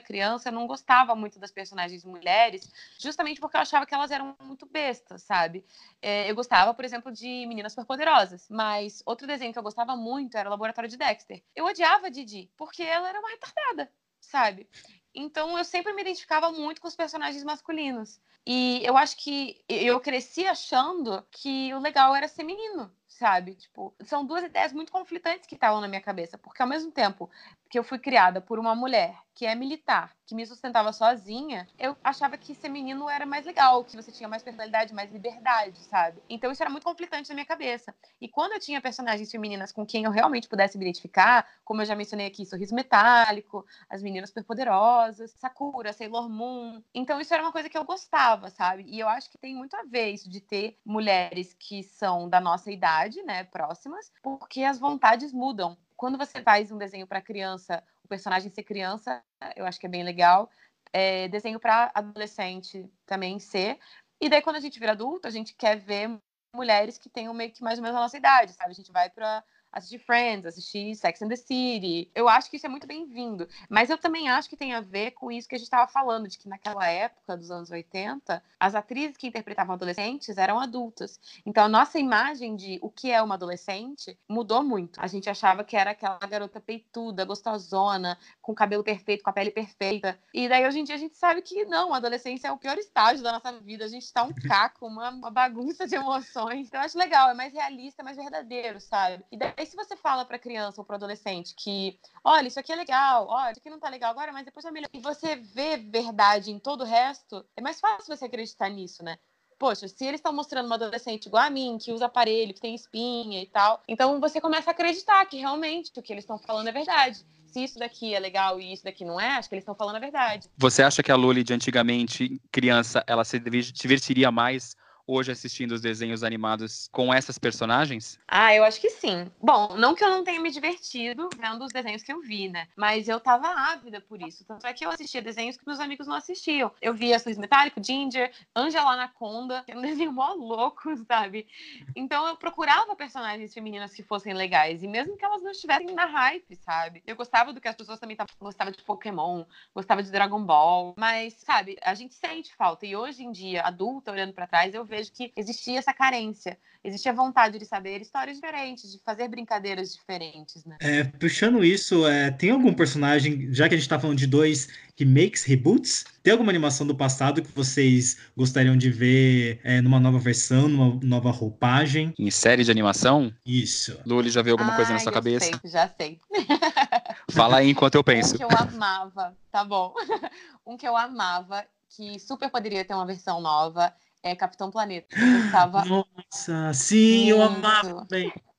criança 0.00 0.48
eu 0.48 0.52
não 0.52 0.66
gostava 0.66 1.14
muito 1.14 1.38
das 1.38 1.50
personagens 1.50 2.04
mulheres, 2.04 2.70
justamente 2.98 3.40
porque 3.40 3.56
eu 3.56 3.60
achava 3.60 3.86
que 3.86 3.94
elas 3.94 4.10
eram 4.10 4.36
muito 4.42 4.66
bestas, 4.66 5.22
sabe? 5.22 5.64
É, 6.00 6.30
eu 6.30 6.34
gostava, 6.34 6.72
por 6.74 6.84
exemplo, 6.84 7.12
de 7.12 7.46
Meninas 7.46 7.72
Superpoderosas, 7.72 8.46
mas 8.48 9.02
outro 9.04 9.26
desenho 9.26 9.52
que 9.52 9.58
eu 9.58 9.62
gostava 9.62 9.96
muito 9.96 10.36
era 10.36 10.48
o 10.48 10.50
Laboratório 10.50 10.88
de 10.88 10.96
Dexter. 10.96 11.42
Eu 11.54 11.66
odiava 11.66 12.06
a 12.06 12.10
Didi, 12.10 12.50
porque 12.56 12.82
ela 12.82 13.08
era 13.08 13.18
uma 13.18 13.30
retardada, 13.30 13.90
sabe? 14.20 14.68
Então 15.14 15.58
eu 15.58 15.64
sempre 15.64 15.92
me 15.92 16.02
identificava 16.02 16.52
muito 16.52 16.80
com 16.80 16.88
os 16.88 16.96
personagens 16.96 17.42
masculinos. 17.42 18.20
E 18.46 18.80
eu 18.84 18.96
acho 18.96 19.16
que 19.18 19.62
eu 19.68 20.00
cresci 20.00 20.46
achando 20.46 21.22
que 21.30 21.72
o 21.74 21.80
legal 21.80 22.14
era 22.16 22.26
ser 22.28 22.44
menino, 22.44 22.90
sabe? 23.06 23.56
Tipo, 23.56 23.94
são 24.04 24.24
duas 24.24 24.44
ideias 24.44 24.72
muito 24.72 24.92
conflitantes 24.92 25.46
que 25.46 25.54
estavam 25.54 25.80
na 25.80 25.88
minha 25.88 26.00
cabeça, 26.00 26.38
porque 26.38 26.62
ao 26.62 26.68
mesmo 26.68 26.90
tempo 26.90 27.28
que 27.68 27.78
eu 27.78 27.84
fui 27.84 27.98
criada 27.98 28.40
por 28.40 28.58
uma 28.58 28.74
mulher 28.74 29.16
que 29.38 29.46
é 29.46 29.54
militar, 29.54 30.16
que 30.26 30.34
me 30.34 30.44
sustentava 30.44 30.92
sozinha, 30.92 31.68
eu 31.78 31.96
achava 32.02 32.36
que 32.36 32.56
ser 32.56 32.68
menino 32.68 33.08
era 33.08 33.24
mais 33.24 33.46
legal, 33.46 33.84
que 33.84 33.94
você 33.94 34.10
tinha 34.10 34.28
mais 34.28 34.42
personalidade, 34.42 34.92
mais 34.92 35.12
liberdade, 35.12 35.78
sabe? 35.84 36.20
Então 36.28 36.50
isso 36.50 36.60
era 36.60 36.68
muito 36.68 36.82
conflitante 36.82 37.28
na 37.28 37.36
minha 37.36 37.46
cabeça. 37.46 37.94
E 38.20 38.28
quando 38.28 38.54
eu 38.54 38.58
tinha 38.58 38.80
personagens 38.80 39.30
femininas 39.30 39.70
com 39.70 39.86
quem 39.86 40.02
eu 40.02 40.10
realmente 40.10 40.48
pudesse 40.48 40.76
me 40.76 40.84
identificar, 40.84 41.46
como 41.64 41.80
eu 41.80 41.86
já 41.86 41.94
mencionei 41.94 42.26
aqui, 42.26 42.44
Sorriso 42.44 42.74
Metálico, 42.74 43.64
As 43.88 44.02
Meninas 44.02 44.30
Superpoderosas, 44.30 45.30
Sakura, 45.30 45.92
Sailor 45.92 46.28
Moon. 46.28 46.82
Então 46.92 47.20
isso 47.20 47.32
era 47.32 47.42
uma 47.44 47.52
coisa 47.52 47.68
que 47.68 47.78
eu 47.78 47.84
gostava, 47.84 48.50
sabe? 48.50 48.86
E 48.88 48.98
eu 48.98 49.08
acho 49.08 49.30
que 49.30 49.38
tem 49.38 49.54
muito 49.54 49.76
a 49.76 49.84
ver 49.84 50.10
isso 50.10 50.28
de 50.28 50.40
ter 50.40 50.76
mulheres 50.84 51.54
que 51.54 51.84
são 51.84 52.28
da 52.28 52.40
nossa 52.40 52.72
idade, 52.72 53.22
né, 53.22 53.44
próximas, 53.44 54.10
porque 54.20 54.64
as 54.64 54.80
vontades 54.80 55.32
mudam 55.32 55.78
quando 55.98 56.16
você 56.16 56.40
faz 56.40 56.70
um 56.70 56.78
desenho 56.78 57.08
para 57.08 57.20
criança, 57.20 57.82
o 58.04 58.08
personagem 58.08 58.50
ser 58.50 58.62
criança, 58.62 59.20
eu 59.56 59.66
acho 59.66 59.80
que 59.80 59.86
é 59.86 59.90
bem 59.90 60.04
legal. 60.04 60.48
É, 60.92 61.26
desenho 61.28 61.58
para 61.58 61.90
adolescente 61.92 62.88
também 63.04 63.38
ser. 63.40 63.78
E 64.20 64.28
daí, 64.28 64.40
quando 64.40 64.56
a 64.56 64.60
gente 64.60 64.78
vira 64.78 64.92
adulto, 64.92 65.26
a 65.26 65.30
gente 65.30 65.54
quer 65.54 65.76
ver 65.76 66.16
mulheres 66.54 66.96
que 66.96 67.10
tenham 67.10 67.34
meio 67.34 67.52
que 67.52 67.62
mais 67.62 67.78
ou 67.78 67.82
menos 67.82 67.98
a 67.98 68.00
nossa 68.00 68.16
idade, 68.16 68.52
sabe? 68.52 68.70
A 68.70 68.74
gente 68.74 68.92
vai 68.92 69.10
para 69.10 69.44
assistir 69.72 69.98
Friends, 69.98 70.46
assistir 70.46 70.94
Sex 70.94 71.22
and 71.22 71.28
the 71.28 71.36
City. 71.36 72.10
Eu 72.14 72.28
acho 72.28 72.50
que 72.50 72.56
isso 72.56 72.66
é 72.66 72.68
muito 72.68 72.86
bem-vindo. 72.86 73.48
Mas 73.68 73.90
eu 73.90 73.98
também 73.98 74.28
acho 74.28 74.48
que 74.48 74.56
tem 74.56 74.74
a 74.74 74.80
ver 74.80 75.12
com 75.12 75.30
isso 75.30 75.48
que 75.48 75.54
a 75.54 75.58
gente 75.58 75.66
estava 75.66 75.90
falando, 75.90 76.28
de 76.28 76.38
que 76.38 76.48
naquela 76.48 76.86
época 76.88 77.36
dos 77.36 77.50
anos 77.50 77.70
80, 77.70 78.42
as 78.58 78.74
atrizes 78.74 79.16
que 79.16 79.26
interpretavam 79.26 79.74
adolescentes 79.74 80.36
eram 80.38 80.58
adultas. 80.58 81.20
Então 81.44 81.64
a 81.64 81.68
nossa 81.68 81.98
imagem 81.98 82.56
de 82.56 82.78
o 82.82 82.90
que 82.90 83.10
é 83.10 83.22
uma 83.22 83.34
adolescente 83.34 84.18
mudou 84.28 84.62
muito. 84.62 85.00
A 85.00 85.06
gente 85.06 85.28
achava 85.28 85.62
que 85.62 85.76
era 85.76 85.90
aquela 85.90 86.18
garota 86.18 86.60
peituda, 86.60 87.24
gostosona, 87.24 88.18
com 88.40 88.54
cabelo 88.54 88.82
perfeito, 88.82 89.22
com 89.22 89.30
a 89.30 89.32
pele 89.32 89.50
perfeita. 89.50 90.18
E 90.32 90.48
daí 90.48 90.66
hoje 90.66 90.80
em 90.80 90.84
dia 90.84 90.94
a 90.94 90.98
gente 90.98 91.16
sabe 91.16 91.42
que 91.42 91.64
não, 91.64 91.92
a 91.92 91.98
adolescência 91.98 92.48
é 92.48 92.52
o 92.52 92.58
pior 92.58 92.78
estágio 92.78 93.22
da 93.22 93.32
nossa 93.32 93.52
vida. 93.60 93.84
A 93.84 93.88
gente 93.88 94.04
está 94.04 94.22
um 94.22 94.32
caco, 94.48 94.86
uma, 94.86 95.10
uma 95.10 95.30
bagunça 95.30 95.86
de 95.86 95.94
emoções. 95.94 96.68
Então 96.68 96.80
eu 96.80 96.86
acho 96.86 96.98
legal, 96.98 97.30
é 97.30 97.34
mais 97.34 97.52
realista, 97.52 98.02
é 98.02 98.04
mais 98.04 98.16
verdadeiro, 98.16 98.80
sabe? 98.80 99.24
E 99.30 99.36
daí 99.36 99.52
se 99.66 99.76
você 99.76 99.96
fala 99.96 100.24
para 100.24 100.38
criança 100.38 100.80
ou 100.80 100.84
para 100.84 100.96
adolescente 100.96 101.54
que, 101.56 101.98
olha, 102.24 102.48
isso 102.48 102.60
aqui 102.60 102.72
é 102.72 102.76
legal, 102.76 103.26
olha, 103.28 103.52
isso 103.52 103.60
aqui 103.60 103.70
não 103.70 103.80
tá 103.80 103.88
legal 103.88 104.10
agora, 104.10 104.32
mas 104.32 104.44
depois 104.44 104.62
vai 104.62 104.72
melhorar. 104.72 104.90
E 104.92 105.00
você 105.00 105.36
vê 105.36 105.76
verdade 105.76 106.50
em 106.50 106.58
todo 106.58 106.82
o 106.82 106.86
resto, 106.86 107.44
é 107.56 107.60
mais 107.60 107.80
fácil 107.80 108.16
você 108.16 108.24
acreditar 108.24 108.68
nisso, 108.68 109.02
né? 109.02 109.18
Poxa, 109.58 109.88
se 109.88 110.04
eles 110.04 110.18
estão 110.18 110.32
mostrando 110.32 110.66
uma 110.66 110.76
adolescente 110.76 111.26
igual 111.26 111.42
a 111.42 111.50
mim, 111.50 111.78
que 111.80 111.92
usa 111.92 112.06
aparelho, 112.06 112.54
que 112.54 112.60
tem 112.60 112.74
espinha 112.74 113.42
e 113.42 113.46
tal, 113.46 113.82
então 113.88 114.20
você 114.20 114.40
começa 114.40 114.70
a 114.70 114.72
acreditar 114.72 115.24
que 115.26 115.36
realmente 115.36 115.90
o 115.96 116.02
que 116.02 116.12
eles 116.12 116.22
estão 116.22 116.38
falando 116.38 116.68
é 116.68 116.72
verdade 116.72 117.24
se 117.48 117.64
isso 117.64 117.78
daqui 117.78 118.14
é 118.14 118.20
legal 118.20 118.60
e 118.60 118.72
isso 118.72 118.84
daqui 118.84 119.04
não 119.04 119.20
é, 119.20 119.36
acho 119.36 119.48
que 119.48 119.54
eles 119.54 119.62
estão 119.62 119.74
falando 119.74 119.96
a 119.96 120.00
verdade. 120.00 120.48
Você 120.56 120.82
acha 120.82 121.02
que 121.02 121.10
a 121.10 121.16
Loli 121.16 121.42
de 121.42 121.54
antigamente, 121.54 122.40
criança, 122.52 123.02
ela 123.06 123.24
se 123.24 123.38
divertiria 123.38 124.30
mais 124.30 124.76
hoje 125.08 125.32
assistindo 125.32 125.72
os 125.72 125.80
desenhos 125.80 126.22
animados 126.22 126.88
com 126.92 127.12
essas 127.12 127.38
personagens? 127.38 128.20
Ah, 128.28 128.54
eu 128.54 128.62
acho 128.62 128.78
que 128.78 128.90
sim. 128.90 129.32
Bom, 129.40 129.74
não 129.76 129.94
que 129.94 130.04
eu 130.04 130.10
não 130.10 130.22
tenha 130.22 130.38
me 130.38 130.50
divertido 130.50 131.30
vendo 131.38 131.64
os 131.64 131.72
desenhos 131.72 132.02
que 132.02 132.12
eu 132.12 132.20
vi, 132.20 132.48
né? 132.50 132.68
Mas 132.76 133.08
eu 133.08 133.18
tava 133.18 133.48
ávida 133.48 134.02
por 134.02 134.20
isso. 134.20 134.44
Tanto 134.44 134.66
é 134.66 134.74
que 134.74 134.84
eu 134.84 134.90
assistia 134.90 135.22
desenhos 135.22 135.56
que 135.56 135.66
meus 135.66 135.80
amigos 135.80 136.06
não 136.06 136.14
assistiam. 136.14 136.70
Eu 136.82 136.92
via 136.92 137.18
Suíço 137.18 137.40
Metálico, 137.40 137.82
Ginger, 137.82 138.30
Angela 138.54 138.92
Anaconda, 138.92 139.62
que 139.64 139.72
é 139.72 139.76
um 139.76 139.80
desenho 139.80 140.12
mó 140.12 140.34
louco, 140.34 140.94
sabe? 141.08 141.48
Então 141.96 142.28
eu 142.28 142.36
procurava 142.36 142.94
personagens 142.94 143.54
femininas 143.54 143.94
que 143.94 144.02
fossem 144.02 144.34
legais. 144.34 144.82
E 144.82 144.86
mesmo 144.86 145.16
que 145.16 145.24
elas 145.24 145.42
não 145.42 145.50
estivessem 145.50 145.94
na 145.94 146.04
hype, 146.04 146.54
sabe? 146.56 147.02
Eu 147.06 147.16
gostava 147.16 147.52
do 147.52 147.60
que 147.60 147.68
as 147.68 147.76
pessoas 147.76 147.98
também 147.98 148.16
gostavam 148.38 148.72
de 148.72 148.82
Pokémon, 148.82 149.44
gostava 149.74 150.02
de 150.02 150.10
Dragon 150.10 150.44
Ball. 150.44 150.94
Mas, 150.98 151.32
sabe, 151.34 151.78
a 151.82 151.94
gente 151.94 152.14
sente 152.14 152.54
falta. 152.54 152.84
E 152.84 152.94
hoje 152.94 153.24
em 153.24 153.32
dia, 153.32 153.62
adulta, 153.62 154.12
olhando 154.12 154.34
para 154.34 154.46
trás, 154.46 154.74
eu 154.74 154.84
vejo 154.84 154.97
vejo 154.98 155.12
que 155.12 155.32
existia 155.36 155.78
essa 155.78 155.92
carência, 155.92 156.58
existia 156.82 157.12
vontade 157.12 157.58
de 157.58 157.64
saber 157.64 158.00
histórias 158.00 158.36
diferentes, 158.36 158.92
de 158.92 159.00
fazer 159.04 159.28
brincadeiras 159.28 159.92
diferentes, 159.92 160.64
né? 160.64 160.76
É, 160.80 161.04
puxando 161.04 161.64
isso, 161.64 162.06
é, 162.06 162.30
tem 162.30 162.50
algum 162.50 162.72
personagem, 162.74 163.52
já 163.52 163.68
que 163.68 163.74
a 163.74 163.78
gente 163.78 163.88
tá 163.88 163.98
falando 163.98 164.18
de 164.18 164.26
dois 164.26 164.68
remakes, 164.96 165.44
reboots, 165.44 166.04
tem 166.22 166.32
alguma 166.32 166.50
animação 166.50 166.86
do 166.86 166.94
passado 166.94 167.40
que 167.40 167.52
vocês 167.52 168.18
gostariam 168.36 168.76
de 168.76 168.90
ver 168.90 169.60
é, 169.62 169.80
numa 169.80 170.00
nova 170.00 170.18
versão, 170.18 170.68
numa 170.68 170.98
nova 171.02 171.30
roupagem? 171.30 172.12
Em 172.18 172.30
série 172.30 172.64
de 172.64 172.70
animação? 172.70 173.32
Isso. 173.46 173.98
Luli, 174.04 174.30
já 174.30 174.42
viu 174.42 174.54
alguma 174.54 174.74
coisa 174.74 174.92
na 174.92 174.98
sua 174.98 175.12
cabeça? 175.12 175.46
Sei, 175.46 175.70
já 175.70 175.88
sei. 175.88 176.20
Fala 177.30 177.58
aí 177.58 177.70
enquanto 177.70 177.94
eu 177.94 178.02
penso. 178.02 178.34
Um 178.34 178.38
que 178.38 178.44
eu 178.44 178.58
amava, 178.58 179.36
tá 179.52 179.64
bom. 179.64 179.94
um 180.66 180.76
que 180.76 180.86
eu 180.86 180.96
amava, 180.96 181.64
que 181.88 182.18
super 182.18 182.50
poderia 182.50 182.84
ter 182.84 182.94
uma 182.94 183.06
versão 183.06 183.40
nova, 183.40 183.92
é 184.22 184.34
Capitão 184.34 184.70
Planeta. 184.70 185.16
Eu 185.18 185.42
gostava. 185.42 185.84
Nossa, 185.84 186.72
sim, 186.74 187.26
muito. 187.26 187.30
eu 187.30 187.42
amava. 187.42 188.06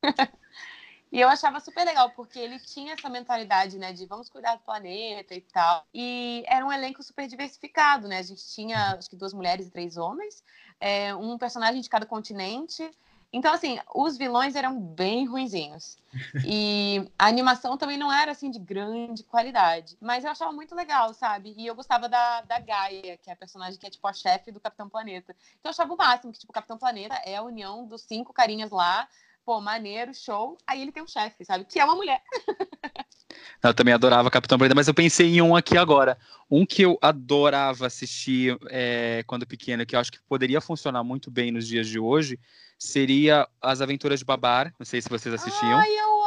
E 1.12 1.20
eu 1.20 1.28
achava 1.28 1.60
super 1.60 1.84
legal, 1.84 2.12
porque 2.12 2.38
ele 2.38 2.60
tinha 2.60 2.94
essa 2.94 3.10
mentalidade, 3.10 3.80
né, 3.80 3.92
de 3.92 4.06
vamos 4.06 4.30
cuidar 4.30 4.56
do 4.56 4.62
planeta 4.62 5.34
e 5.34 5.42
tal. 5.42 5.84
E 5.92 6.44
era 6.48 6.64
um 6.64 6.72
elenco 6.72 7.02
super 7.02 7.28
diversificado, 7.28 8.08
né? 8.08 8.20
A 8.20 8.22
gente 8.22 8.48
tinha, 8.48 8.94
acho 8.94 9.10
que 9.10 9.16
duas 9.16 9.34
mulheres 9.34 9.68
e 9.68 9.72
três 9.72 9.98
homens, 9.98 10.44
é, 10.80 11.16
um 11.16 11.36
personagem 11.36 11.82
de 11.82 11.90
cada 11.90 12.06
continente. 12.06 12.90
Então, 13.32 13.54
assim, 13.54 13.78
os 13.94 14.18
vilões 14.18 14.56
eram 14.56 14.80
bem 14.80 15.28
ruinzinhos. 15.28 15.98
E 16.44 17.08
a 17.18 17.28
animação 17.28 17.78
também 17.78 17.98
não 17.98 18.12
era, 18.12 18.32
assim, 18.32 18.50
de 18.50 18.58
grande 18.58 19.24
qualidade. 19.24 19.96
Mas 20.02 20.24
eu 20.24 20.32
achava 20.32 20.52
muito 20.52 20.74
legal, 20.74 21.14
sabe? 21.14 21.54
E 21.56 21.68
eu 21.68 21.76
gostava 21.76 22.10
da, 22.10 22.42
da 22.42 22.60
Gaia, 22.60 23.18
que 23.18 23.30
é 23.30 23.34
a 23.34 23.36
personagem 23.36 23.80
que 23.80 23.86
é, 23.86 23.90
tipo, 23.90 24.08
a 24.08 24.14
chefe 24.14 24.52
do 24.52 24.60
Capitão 24.60 24.90
Planeta. 24.90 25.36
Então 25.60 25.70
eu 25.70 25.72
achava 25.72 25.94
o 25.94 25.98
máximo, 25.98 26.34
que, 26.34 26.40
tipo, 26.40 26.52
o 26.52 26.56
Capitão 26.56 26.78
Planeta 26.78 27.22
é 27.24 27.36
a 27.36 27.44
união 27.44 27.86
dos 27.86 28.02
cinco 28.02 28.34
carinhas 28.34 28.72
lá. 28.72 29.08
Pô, 29.46 29.62
maneiro, 29.62 30.12
show. 30.14 30.58
Aí 30.66 30.82
ele 30.82 30.92
tem 30.92 31.04
um 31.04 31.08
chefe, 31.08 31.46
sabe? 31.46 31.66
Que 31.66 31.80
é 31.80 31.86
uma 31.86 31.96
mulher. 31.96 32.22
Eu 33.62 33.74
também 33.74 33.94
adorava 33.94 34.32
Capitão 34.32 34.58
Planeta, 34.58 34.76
mas 34.76 34.88
eu 34.88 34.94
pensei 34.94 35.36
em 35.36 35.42
um 35.42 35.56
aqui 35.56 35.78
agora. 35.78 36.18
Um 36.50 36.66
que 36.66 36.82
eu 36.82 36.98
adorava 37.02 37.86
assistir 37.86 38.58
é, 38.70 39.24
quando 39.28 39.46
pequeno, 39.46 39.86
que 39.86 39.96
eu 39.96 40.00
acho 40.00 40.12
que 40.12 40.20
poderia 40.24 40.62
funcionar 40.62 41.04
muito 41.04 41.30
bem 41.30 41.52
nos 41.52 41.68
dias 41.68 41.88
de 41.88 42.00
hoje, 42.00 42.40
seria 42.80 43.48
As 43.62 43.82
Aventuras 43.82 44.20
de 44.20 44.26
Babar. 44.26 44.74
Não 44.80 44.86
sei 44.86 45.02
se 45.02 45.10
vocês 45.10 45.36
assistiam. 45.36 45.78
Ai, 45.78 45.92
eu! 45.92 46.19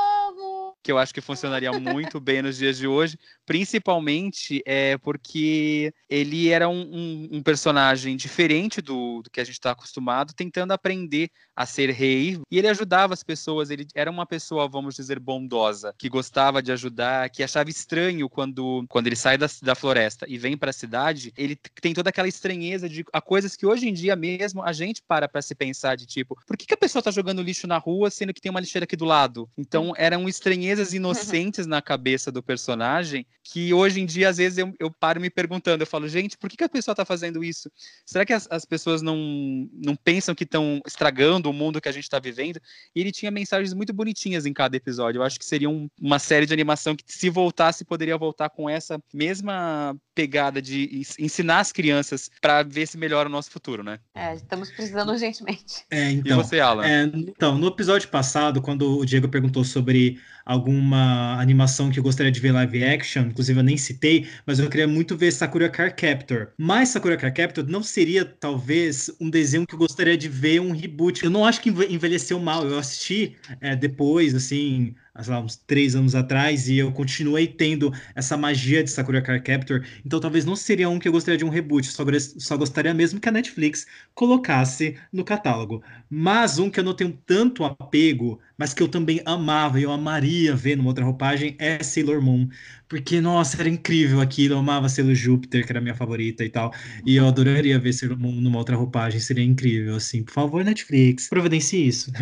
Que 0.82 0.90
eu 0.90 0.98
acho 0.98 1.14
que 1.14 1.20
funcionaria 1.20 1.72
muito 1.72 2.18
bem 2.18 2.42
nos 2.42 2.56
dias 2.56 2.76
de 2.76 2.86
hoje, 2.86 3.18
principalmente 3.46 4.62
é, 4.66 4.98
porque 4.98 5.92
ele 6.08 6.48
era 6.48 6.68
um, 6.68 6.80
um, 6.80 7.28
um 7.32 7.42
personagem 7.42 8.16
diferente 8.16 8.80
do, 8.80 9.22
do, 9.22 9.30
que 9.30 9.40
a 9.40 9.44
gente 9.44 9.54
está 9.54 9.70
acostumado, 9.70 10.32
tentando 10.34 10.72
aprender 10.72 11.30
a 11.54 11.66
ser 11.66 11.90
rei, 11.90 12.40
e 12.50 12.58
ele 12.58 12.68
ajudava 12.68 13.14
as 13.14 13.22
pessoas, 13.22 13.70
ele 13.70 13.86
era 13.94 14.10
uma 14.10 14.26
pessoa, 14.26 14.68
vamos 14.68 14.94
dizer, 14.94 15.18
bondosa, 15.18 15.94
que 15.98 16.08
gostava 16.08 16.62
de 16.62 16.72
ajudar, 16.72 17.28
que 17.30 17.42
achava 17.42 17.70
estranho 17.70 18.28
quando, 18.28 18.84
quando 18.88 19.06
ele 19.06 19.16
sai 19.16 19.36
da, 19.36 19.46
da 19.62 19.74
floresta 19.74 20.26
e 20.28 20.38
vem 20.38 20.56
para 20.56 20.70
a 20.70 20.72
cidade, 20.72 21.32
ele 21.36 21.56
tem 21.80 21.92
toda 21.92 22.10
aquela 22.10 22.28
estranheza 22.28 22.88
de 22.88 23.04
a 23.12 23.20
coisas 23.20 23.56
que 23.56 23.66
hoje 23.66 23.88
em 23.88 23.92
dia 23.92 24.16
mesmo 24.16 24.62
a 24.62 24.72
gente 24.72 25.02
para 25.06 25.28
para 25.28 25.42
se 25.42 25.54
pensar 25.54 25.96
de 25.96 26.06
tipo, 26.06 26.36
por 26.46 26.56
que, 26.56 26.66
que 26.66 26.74
a 26.74 26.76
pessoa 26.76 27.00
está 27.00 27.10
jogando 27.10 27.42
lixo 27.42 27.66
na 27.66 27.78
rua 27.78 28.10
sendo 28.10 28.32
que 28.32 28.40
tem 28.40 28.50
uma 28.50 28.60
lixeira 28.60 28.84
aqui 28.84 28.96
do 28.96 29.04
lado? 29.04 29.48
Então 29.56 29.92
eram 29.96 30.28
estranhezas 30.72 30.94
inocentes 30.94 31.66
na 31.66 31.82
cabeça 31.82 32.32
do 32.32 32.42
personagem 32.42 33.26
que 33.42 33.74
hoje 33.74 34.00
em 34.00 34.06
dia, 34.06 34.28
às 34.28 34.36
vezes, 34.36 34.58
eu, 34.58 34.72
eu 34.78 34.90
paro 34.90 35.20
me 35.20 35.28
perguntando, 35.28 35.82
eu 35.82 35.86
falo, 35.86 36.08
gente, 36.08 36.38
por 36.38 36.48
que, 36.48 36.56
que 36.56 36.64
a 36.64 36.68
pessoa 36.68 36.92
está 36.92 37.04
fazendo 37.04 37.42
isso? 37.42 37.70
Será 38.06 38.24
que 38.24 38.32
as, 38.32 38.46
as 38.50 38.64
pessoas 38.64 39.02
não, 39.02 39.68
não 39.72 39.96
pensam 39.96 40.34
que 40.34 40.44
estão 40.44 40.80
estragando 40.86 41.50
o 41.50 41.52
mundo 41.52 41.80
que 41.80 41.88
a 41.88 41.92
gente 41.92 42.04
está 42.04 42.18
vivendo? 42.18 42.60
E 42.94 43.00
ele 43.00 43.10
tinha 43.10 43.30
mensagens 43.30 43.74
muito 43.74 43.92
bonitinhas 43.92 44.46
em 44.46 44.52
cada 44.52 44.76
episódio. 44.76 45.18
Eu 45.18 45.24
acho 45.24 45.38
que 45.38 45.44
seria 45.44 45.68
um, 45.68 45.88
uma 46.00 46.18
série 46.18 46.46
de 46.46 46.54
animação 46.54 46.94
que, 46.94 47.04
se 47.06 47.28
voltasse, 47.28 47.84
poderia 47.84 48.16
voltar 48.16 48.48
com 48.48 48.70
essa 48.70 49.02
mesma 49.12 49.96
pegada 50.14 50.62
de 50.62 51.02
ensinar 51.18 51.60
as 51.60 51.72
crianças 51.72 52.30
para 52.40 52.62
ver 52.62 52.86
se 52.86 52.96
melhora 52.96 53.28
o 53.28 53.32
nosso 53.32 53.50
futuro, 53.50 53.82
né? 53.82 53.98
É, 54.14 54.34
estamos 54.34 54.70
precisando 54.70 55.10
urgentemente. 55.10 55.84
É, 55.90 56.10
então, 56.10 56.40
e 56.40 56.42
você, 56.42 56.60
Alan? 56.60 56.86
É, 56.86 57.04
então, 57.04 57.58
no 57.58 57.66
episódio 57.66 58.08
passado, 58.08 58.62
quando 58.62 58.98
o 58.98 59.04
Diego 59.04 59.28
perguntou 59.28 59.64
sobre 59.64 60.20
alguma 60.62 61.40
animação 61.40 61.90
que 61.90 61.98
eu 61.98 62.02
gostaria 62.02 62.30
de 62.30 62.38
ver 62.38 62.52
live 62.52 62.84
action, 62.84 63.22
inclusive 63.22 63.58
eu 63.58 63.64
nem 63.64 63.76
citei, 63.76 64.28
mas 64.46 64.60
eu 64.60 64.70
queria 64.70 64.86
muito 64.86 65.16
ver 65.16 65.32
Sakura 65.32 65.68
Car 65.68 65.94
Captor. 65.94 66.48
Mas 66.56 66.90
Sakura 66.90 67.16
Car 67.16 67.34
Captor 67.34 67.66
não 67.66 67.82
seria, 67.82 68.24
talvez, 68.24 69.10
um 69.20 69.28
desenho 69.28 69.66
que 69.66 69.74
eu 69.74 69.78
gostaria 69.78 70.16
de 70.16 70.28
ver 70.28 70.60
um 70.60 70.70
reboot. 70.70 71.24
Eu 71.24 71.30
não 71.30 71.44
acho 71.44 71.60
que 71.60 71.70
envelheceu 71.70 72.38
mal, 72.38 72.64
eu 72.66 72.78
assisti 72.78 73.36
é, 73.60 73.74
depois, 73.74 74.34
assim, 74.34 74.94
sei 75.20 75.32
lá, 75.32 75.40
uns 75.40 75.56
três 75.56 75.94
anos 75.94 76.14
atrás, 76.14 76.68
e 76.68 76.78
eu 76.78 76.90
continuei 76.92 77.46
tendo 77.46 77.92
essa 78.14 78.36
magia 78.36 78.82
de 78.82 78.90
Sakura 78.90 79.20
Card 79.22 79.42
Captor, 79.44 79.84
então 80.04 80.18
talvez 80.20 80.44
não 80.44 80.56
seria 80.56 80.88
um 80.88 80.98
que 80.98 81.06
eu 81.08 81.12
gostaria 81.12 81.38
de 81.38 81.44
um 81.44 81.48
reboot, 81.50 81.86
só, 81.86 82.04
só 82.38 82.56
gostaria 82.56 82.94
mesmo 82.94 83.20
que 83.20 83.28
a 83.28 83.32
Netflix 83.32 83.86
colocasse 84.14 84.96
no 85.12 85.24
catálogo. 85.24 85.82
Mas 86.08 86.58
um 86.58 86.70
que 86.70 86.80
eu 86.80 86.84
não 86.84 86.94
tenho 86.94 87.12
tanto 87.26 87.64
apego, 87.64 88.40
mas 88.56 88.72
que 88.74 88.82
eu 88.82 88.88
também 88.88 89.20
amava 89.24 89.78
e 89.80 89.82
eu 89.82 89.92
amaria 89.92 90.54
ver 90.54 90.76
numa 90.76 90.88
outra 90.88 91.04
roupagem 91.04 91.56
é 91.58 91.82
Sailor 91.82 92.22
Moon. 92.22 92.48
Porque, 92.92 93.22
nossa, 93.22 93.58
era 93.58 93.70
incrível 93.70 94.20
aquilo. 94.20 94.52
Eu 94.52 94.58
amava 94.58 94.86
Sailor 94.86 95.14
Júpiter, 95.14 95.64
que 95.64 95.72
era 95.72 95.78
a 95.78 95.82
minha 95.82 95.94
favorita 95.94 96.44
e 96.44 96.50
tal. 96.50 96.74
E 97.06 97.16
eu 97.16 97.26
adoraria 97.26 97.78
ver 97.78 97.90
Sailor 97.94 98.18
Moon 98.18 98.38
numa 98.38 98.58
outra 98.58 98.76
roupagem. 98.76 99.18
Seria 99.18 99.42
incrível, 99.42 99.96
assim. 99.96 100.22
Por 100.22 100.34
favor, 100.34 100.62
Netflix, 100.62 101.26
providencie 101.26 101.88
isso. 101.88 102.12